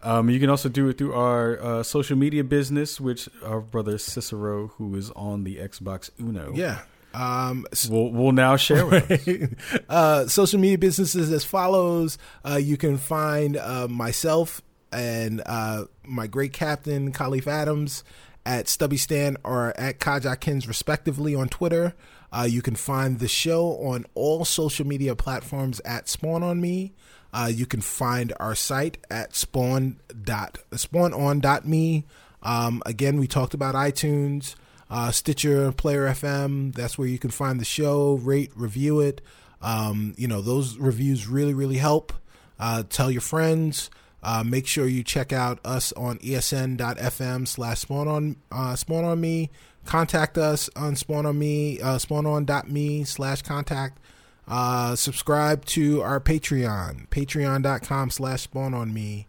Um, 0.04 0.30
you 0.30 0.40
can 0.40 0.50
also 0.50 0.68
do 0.68 0.90
it 0.90 0.98
through 0.98 1.14
our 1.14 1.62
uh, 1.62 1.84
social 1.84 2.18
media 2.18 2.44
business, 2.44 3.00
which 3.00 3.30
our 3.46 3.62
brother 3.62 3.98
Cicero, 3.98 4.68
who 4.78 4.96
is 4.96 5.12
on 5.12 5.46
the 5.46 5.58
Xbox 5.58 6.10
Uno, 6.20 6.52
Yeah. 6.54 6.82
Um, 7.14 7.66
will 7.90 8.12
will 8.14 8.32
now 8.32 8.56
share 8.56 8.86
with 8.86 9.12
us. 9.12 9.84
uh, 9.90 10.28
social 10.28 10.60
media 10.62 10.78
businesses 10.78 11.30
as 11.32 11.44
follows. 11.44 12.18
Uh, 12.46 12.56
you 12.56 12.78
can 12.78 12.98
find 12.98 13.58
uh, 13.58 13.90
myself 13.90 14.62
and 14.92 15.42
uh, 15.46 15.86
my 16.04 16.28
great 16.28 16.54
captain, 16.54 17.12
Kahlief 17.12 17.48
Adams, 17.48 18.04
at 18.46 18.68
Stubby 18.68 18.98
Stan 18.98 19.38
or 19.44 19.78
at 19.80 20.00
Kajakins, 20.00 20.68
respectively, 20.68 21.36
on 21.36 21.50
Twitter. 21.50 21.94
Uh, 22.34 22.48
you 22.50 22.62
can 22.62 22.76
find 22.76 23.20
the 23.20 23.28
show 23.28 23.78
on 23.84 24.06
all 24.16 24.46
social 24.46 24.88
media 24.88 25.16
platforms 25.16 25.82
at 25.82 26.08
Spawn 26.08 26.44
on 26.44 26.62
Me. 26.62 26.94
Uh, 27.34 27.50
you 27.54 27.66
can 27.66 27.82
find 27.82 28.34
our 28.40 28.56
site 28.56 28.98
at 29.10 29.36
spawn 29.36 29.98
dot 30.24 30.58
spawnon.me. 30.72 32.06
Um, 32.44 32.84
again, 32.86 33.20
we 33.20 33.28
talked 33.28 33.54
about 33.54 33.76
iTunes, 33.76 34.56
uh, 34.90 35.12
Stitcher, 35.12 35.72
Player 35.72 36.08
FM. 36.08 36.74
That's 36.74 36.98
where 36.98 37.08
you 37.08 37.20
can 37.20 37.30
find 37.30 37.60
the 37.60 37.66
show, 37.66 38.16
rate, 38.16 38.52
review 38.56 39.00
it. 39.00 39.22
Um, 39.62 40.14
you 40.18 40.28
know, 40.28 40.42
those 40.42 40.78
reviews 40.78 41.28
really, 41.28 41.54
really 41.54 41.78
help. 41.78 42.12
Uh, 42.60 42.84
tell 42.90 43.10
your 43.10 43.22
friends. 43.22 43.90
Uh, 44.24 44.44
make 44.46 44.68
sure 44.68 44.88
you 44.88 45.04
check 45.04 45.34
out 45.34 45.60
us 45.66 45.92
on 45.94 46.20
esn.fm 46.20 47.48
slash 47.48 47.80
spawn 47.80 48.08
on 48.08 48.36
uh, 48.52 48.76
spawn 48.76 49.04
on 49.04 49.20
me. 49.20 49.50
Contact 49.86 50.38
us 50.38 50.70
on 50.76 50.96
spawn 50.96 51.26
on 51.26 51.40
me 51.40 51.80
uh, 51.82 51.98
spawnon.me 51.98 53.04
slash 53.04 53.42
contact. 53.42 54.00
Uh, 54.48 54.96
subscribe 54.96 55.66
to 55.66 56.02
our 56.02 56.20
Patreon, 56.20 57.08
patreon.com 57.10 58.10
slash 58.10 58.42
spawn 58.42 58.74
on 58.74 58.94
me, 58.94 59.28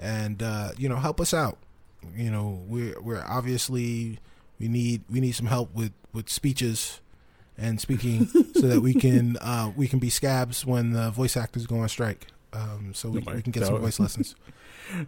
and 0.00 0.42
uh, 0.42 0.70
you 0.76 0.88
know 0.88 0.96
help 0.96 1.20
us 1.20 1.32
out. 1.32 1.58
You 2.16 2.30
know 2.30 2.62
we're 2.66 3.00
we're 3.00 3.24
obviously 3.28 4.18
we 4.58 4.68
need 4.68 5.02
we 5.08 5.20
need 5.20 5.32
some 5.32 5.46
help 5.46 5.72
with 5.74 5.92
with 6.12 6.28
speeches 6.28 7.00
and 7.56 7.80
speaking 7.80 8.26
so 8.54 8.62
that 8.62 8.80
we 8.80 8.94
can 8.94 9.36
uh, 9.36 9.72
we 9.76 9.86
can 9.86 9.98
be 9.98 10.10
scabs 10.10 10.66
when 10.66 10.92
the 10.92 11.10
voice 11.10 11.36
actors 11.36 11.66
go 11.66 11.78
on 11.78 11.88
strike. 11.88 12.26
Um, 12.52 12.92
so 12.94 13.08
we, 13.08 13.20
we 13.20 13.42
can 13.42 13.52
get 13.52 13.64
some 13.66 13.78
voice 13.80 13.98
lessons. 14.00 14.34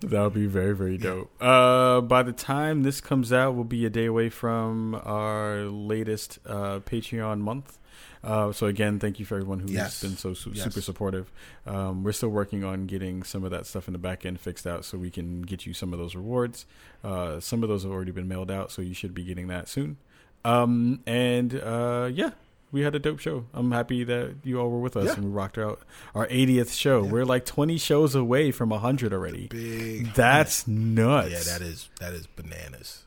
That 0.01 0.23
would 0.23 0.33
be 0.35 0.47
very, 0.47 0.75
very 0.75 0.97
dope. 0.97 1.31
Uh, 1.43 2.01
by 2.01 2.23
the 2.23 2.33
time 2.33 2.83
this 2.85 3.01
comes 3.01 3.33
out, 3.33 3.55
we'll 3.55 3.65
be 3.65 3.85
a 3.85 3.91
day 3.91 4.07
away 4.07 4.31
from 4.31 4.95
our 5.05 5.65
latest 5.65 6.39
uh, 6.47 6.81
Patreon 6.81 7.41
month. 7.41 7.79
Uh, 8.23 8.51
so 8.53 8.66
again, 8.66 8.99
thank 8.99 9.19
you 9.21 9.27
for 9.27 9.35
everyone 9.35 9.61
who's 9.61 9.71
Yes. 9.73 10.01
been 10.01 10.16
so 10.16 10.33
su- 10.33 10.53
Yes. 10.55 10.65
super 10.65 10.81
supportive. 10.81 11.31
Um, 11.66 12.03
we're 12.03 12.12
still 12.12 12.31
working 12.31 12.65
on 12.65 12.87
getting 12.87 13.23
some 13.23 13.45
of 13.45 13.51
that 13.51 13.66
stuff 13.66 13.87
in 13.87 13.93
the 13.93 13.99
back 13.99 14.25
end 14.25 14.41
fixed 14.41 14.66
out, 14.66 14.87
so 14.87 14.97
we 14.97 15.11
can 15.11 15.43
get 15.43 15.66
you 15.66 15.75
some 15.75 15.93
of 15.93 15.99
those 15.99 16.15
rewards. 16.15 16.65
Uh, 17.03 17.39
some 17.41 17.62
of 17.62 17.69
those 17.69 17.83
have 17.83 17.93
already 17.93 18.12
been 18.12 18.27
mailed 18.27 18.51
out, 18.51 18.71
so 18.73 18.81
you 18.81 18.95
should 18.95 19.12
be 19.12 19.25
getting 19.25 19.49
that 19.49 19.69
soon. 19.69 19.99
Um, 20.47 21.01
and 21.07 21.55
uh, 21.55 22.09
yeah, 22.11 22.31
we 22.75 22.83
had 22.83 22.95
a 22.95 22.99
dope 22.99 23.21
show. 23.21 23.47
I'm 23.55 23.71
happy 23.71 24.05
that 24.05 24.35
you 24.45 24.61
all 24.61 24.69
were 24.69 24.81
with 24.81 24.97
us 24.97 25.07
Yeah. 25.07 25.15
and 25.15 25.25
we 25.27 25.31
rocked 25.31 25.57
out 25.59 25.81
our 26.15 26.27
80th 26.27 26.73
show. 26.77 27.05
Yeah. 27.05 27.11
We're 27.13 27.25
like 27.25 27.45
20 27.47 27.79
shows 27.79 28.15
away 28.15 28.51
from 28.51 28.69
100 28.71 29.13
already. 29.13 29.47
Big. 29.47 30.13
That's 30.15 30.67
nuts. 30.67 31.31
yeah, 31.31 31.53
that 31.53 31.63
is 31.63 31.89
that 32.01 32.13
is 32.13 32.27
bananas. 32.27 33.05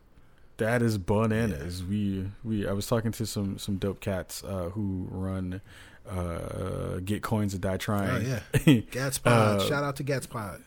that 0.58 0.82
is 0.82 0.98
bananas. 0.98 1.84
We 1.84 2.32
we 2.44 2.68
I 2.68 2.72
was 2.72 2.88
talking 2.88 3.12
to 3.12 3.26
some 3.26 3.58
some 3.60 3.76
dope 3.78 4.00
cats 4.00 4.44
uh, 4.44 4.70
who 4.70 5.08
run 5.12 5.62
uh, 6.10 7.00
get 7.04 7.22
coins 7.22 7.54
and 7.54 7.62
die 7.62 7.78
trying. 7.78 8.26
Oh 8.26 8.40
yeah, 8.66 8.80
Gats 8.92 9.18
Pod. 9.20 9.60
Uh, 9.62 9.68
Shout 9.68 9.84
out 9.84 9.96
to 9.98 10.04
Gats 10.04 10.26
Pod. 10.28 10.64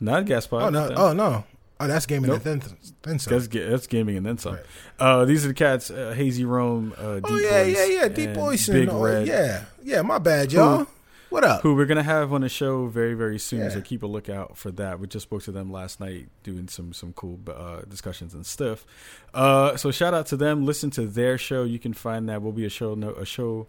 Not 0.00 0.26
Gaspar. 0.26 0.60
Oh 0.60 0.68
no, 0.70 0.92
oh 0.96 1.12
no, 1.14 1.44
oh 1.84 1.88
that's 1.88 2.06
gaming 2.06 2.30
Nope. 2.30 2.44
and 2.46 2.62
then 2.62 2.76
then 3.02 3.18
some. 3.18 3.32
That's, 3.32 3.48
that's 3.48 3.86
gaming 3.86 4.16
and 4.16 4.26
then 4.26 4.38
some. 4.38 4.54
Right. 4.54 4.64
Uh, 4.98 5.24
these 5.24 5.44
are 5.44 5.48
the 5.48 5.54
cats: 5.54 5.90
uh, 5.90 6.14
Hazy 6.16 6.44
Rome, 6.44 6.94
uh, 6.96 7.16
Deep 7.16 7.24
Oh 7.26 7.36
yeah, 7.36 7.64
Voice, 7.64 7.76
yeah, 7.76 7.84
yeah. 7.84 8.08
Deep 8.08 8.30
voice 8.30 8.68
Big 8.68 8.88
and 8.88 8.90
oh, 8.90 9.02
Red. 9.02 9.26
yeah, 9.26 9.64
yeah. 9.82 10.02
My 10.02 10.18
bad, 10.18 10.52
y'all. 10.52 10.86
What 11.30 11.42
up? 11.42 11.62
who 11.62 11.74
we're 11.74 11.86
gonna 11.86 12.04
have 12.04 12.32
on 12.32 12.42
the 12.42 12.48
show 12.48 12.86
very 12.86 13.14
very 13.14 13.40
soon. 13.40 13.60
Yeah. 13.60 13.70
So 13.70 13.80
keep 13.80 14.04
a 14.04 14.06
lookout 14.06 14.56
for 14.56 14.70
that. 14.70 15.00
We 15.00 15.08
just 15.08 15.24
spoke 15.24 15.42
to 15.44 15.50
them 15.50 15.72
last 15.72 15.98
night, 15.98 16.28
doing 16.44 16.68
some 16.68 16.92
some 16.92 17.12
cool 17.12 17.40
uh, 17.48 17.80
discussions 17.88 18.34
and 18.34 18.46
stuff. 18.46 18.86
Uh, 19.32 19.76
so 19.76 19.90
shout 19.90 20.14
out 20.14 20.26
to 20.26 20.36
them. 20.36 20.64
Listen 20.64 20.90
to 20.90 21.06
their 21.06 21.36
show. 21.36 21.64
You 21.64 21.80
can 21.80 21.92
find 21.92 22.28
that 22.28 22.40
will 22.40 22.52
be 22.52 22.64
a 22.64 22.70
show 22.70 22.94
note 22.94 23.18
a 23.18 23.26
show 23.26 23.66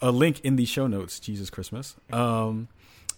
a 0.00 0.12
link 0.12 0.40
in 0.44 0.54
the 0.54 0.64
show 0.64 0.86
notes. 0.86 1.18
Jesus 1.18 1.50
Christmas. 1.50 1.96
Um, 2.12 2.68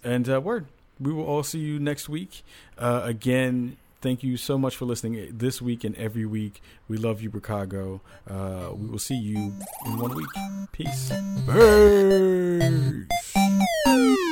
and 0.02 0.28
uh, 0.30 0.40
word. 0.40 0.66
We 0.98 1.12
will 1.12 1.24
all 1.24 1.42
see 1.42 1.58
you 1.58 1.78
next 1.78 2.08
week. 2.08 2.42
Uh, 2.78 3.02
again 3.04 3.76
thank 4.00 4.22
you 4.22 4.36
so 4.36 4.58
much 4.58 4.76
for 4.76 4.84
listening 4.84 5.18
eh, 5.18 5.26
this 5.30 5.60
week 5.62 5.84
and 5.84 5.96
every 5.96 6.26
week. 6.26 6.62
We 6.88 6.96
love 6.96 7.20
you, 7.22 7.30
Chicago. 7.30 8.00
Uh, 8.28 8.70
we 8.74 8.88
will 8.88 8.98
see 8.98 9.16
you 9.16 9.52
in 9.86 9.98
one 9.98 10.14
week. 10.14 10.28
Peace. 10.72 11.12
Peace. 13.86 14.26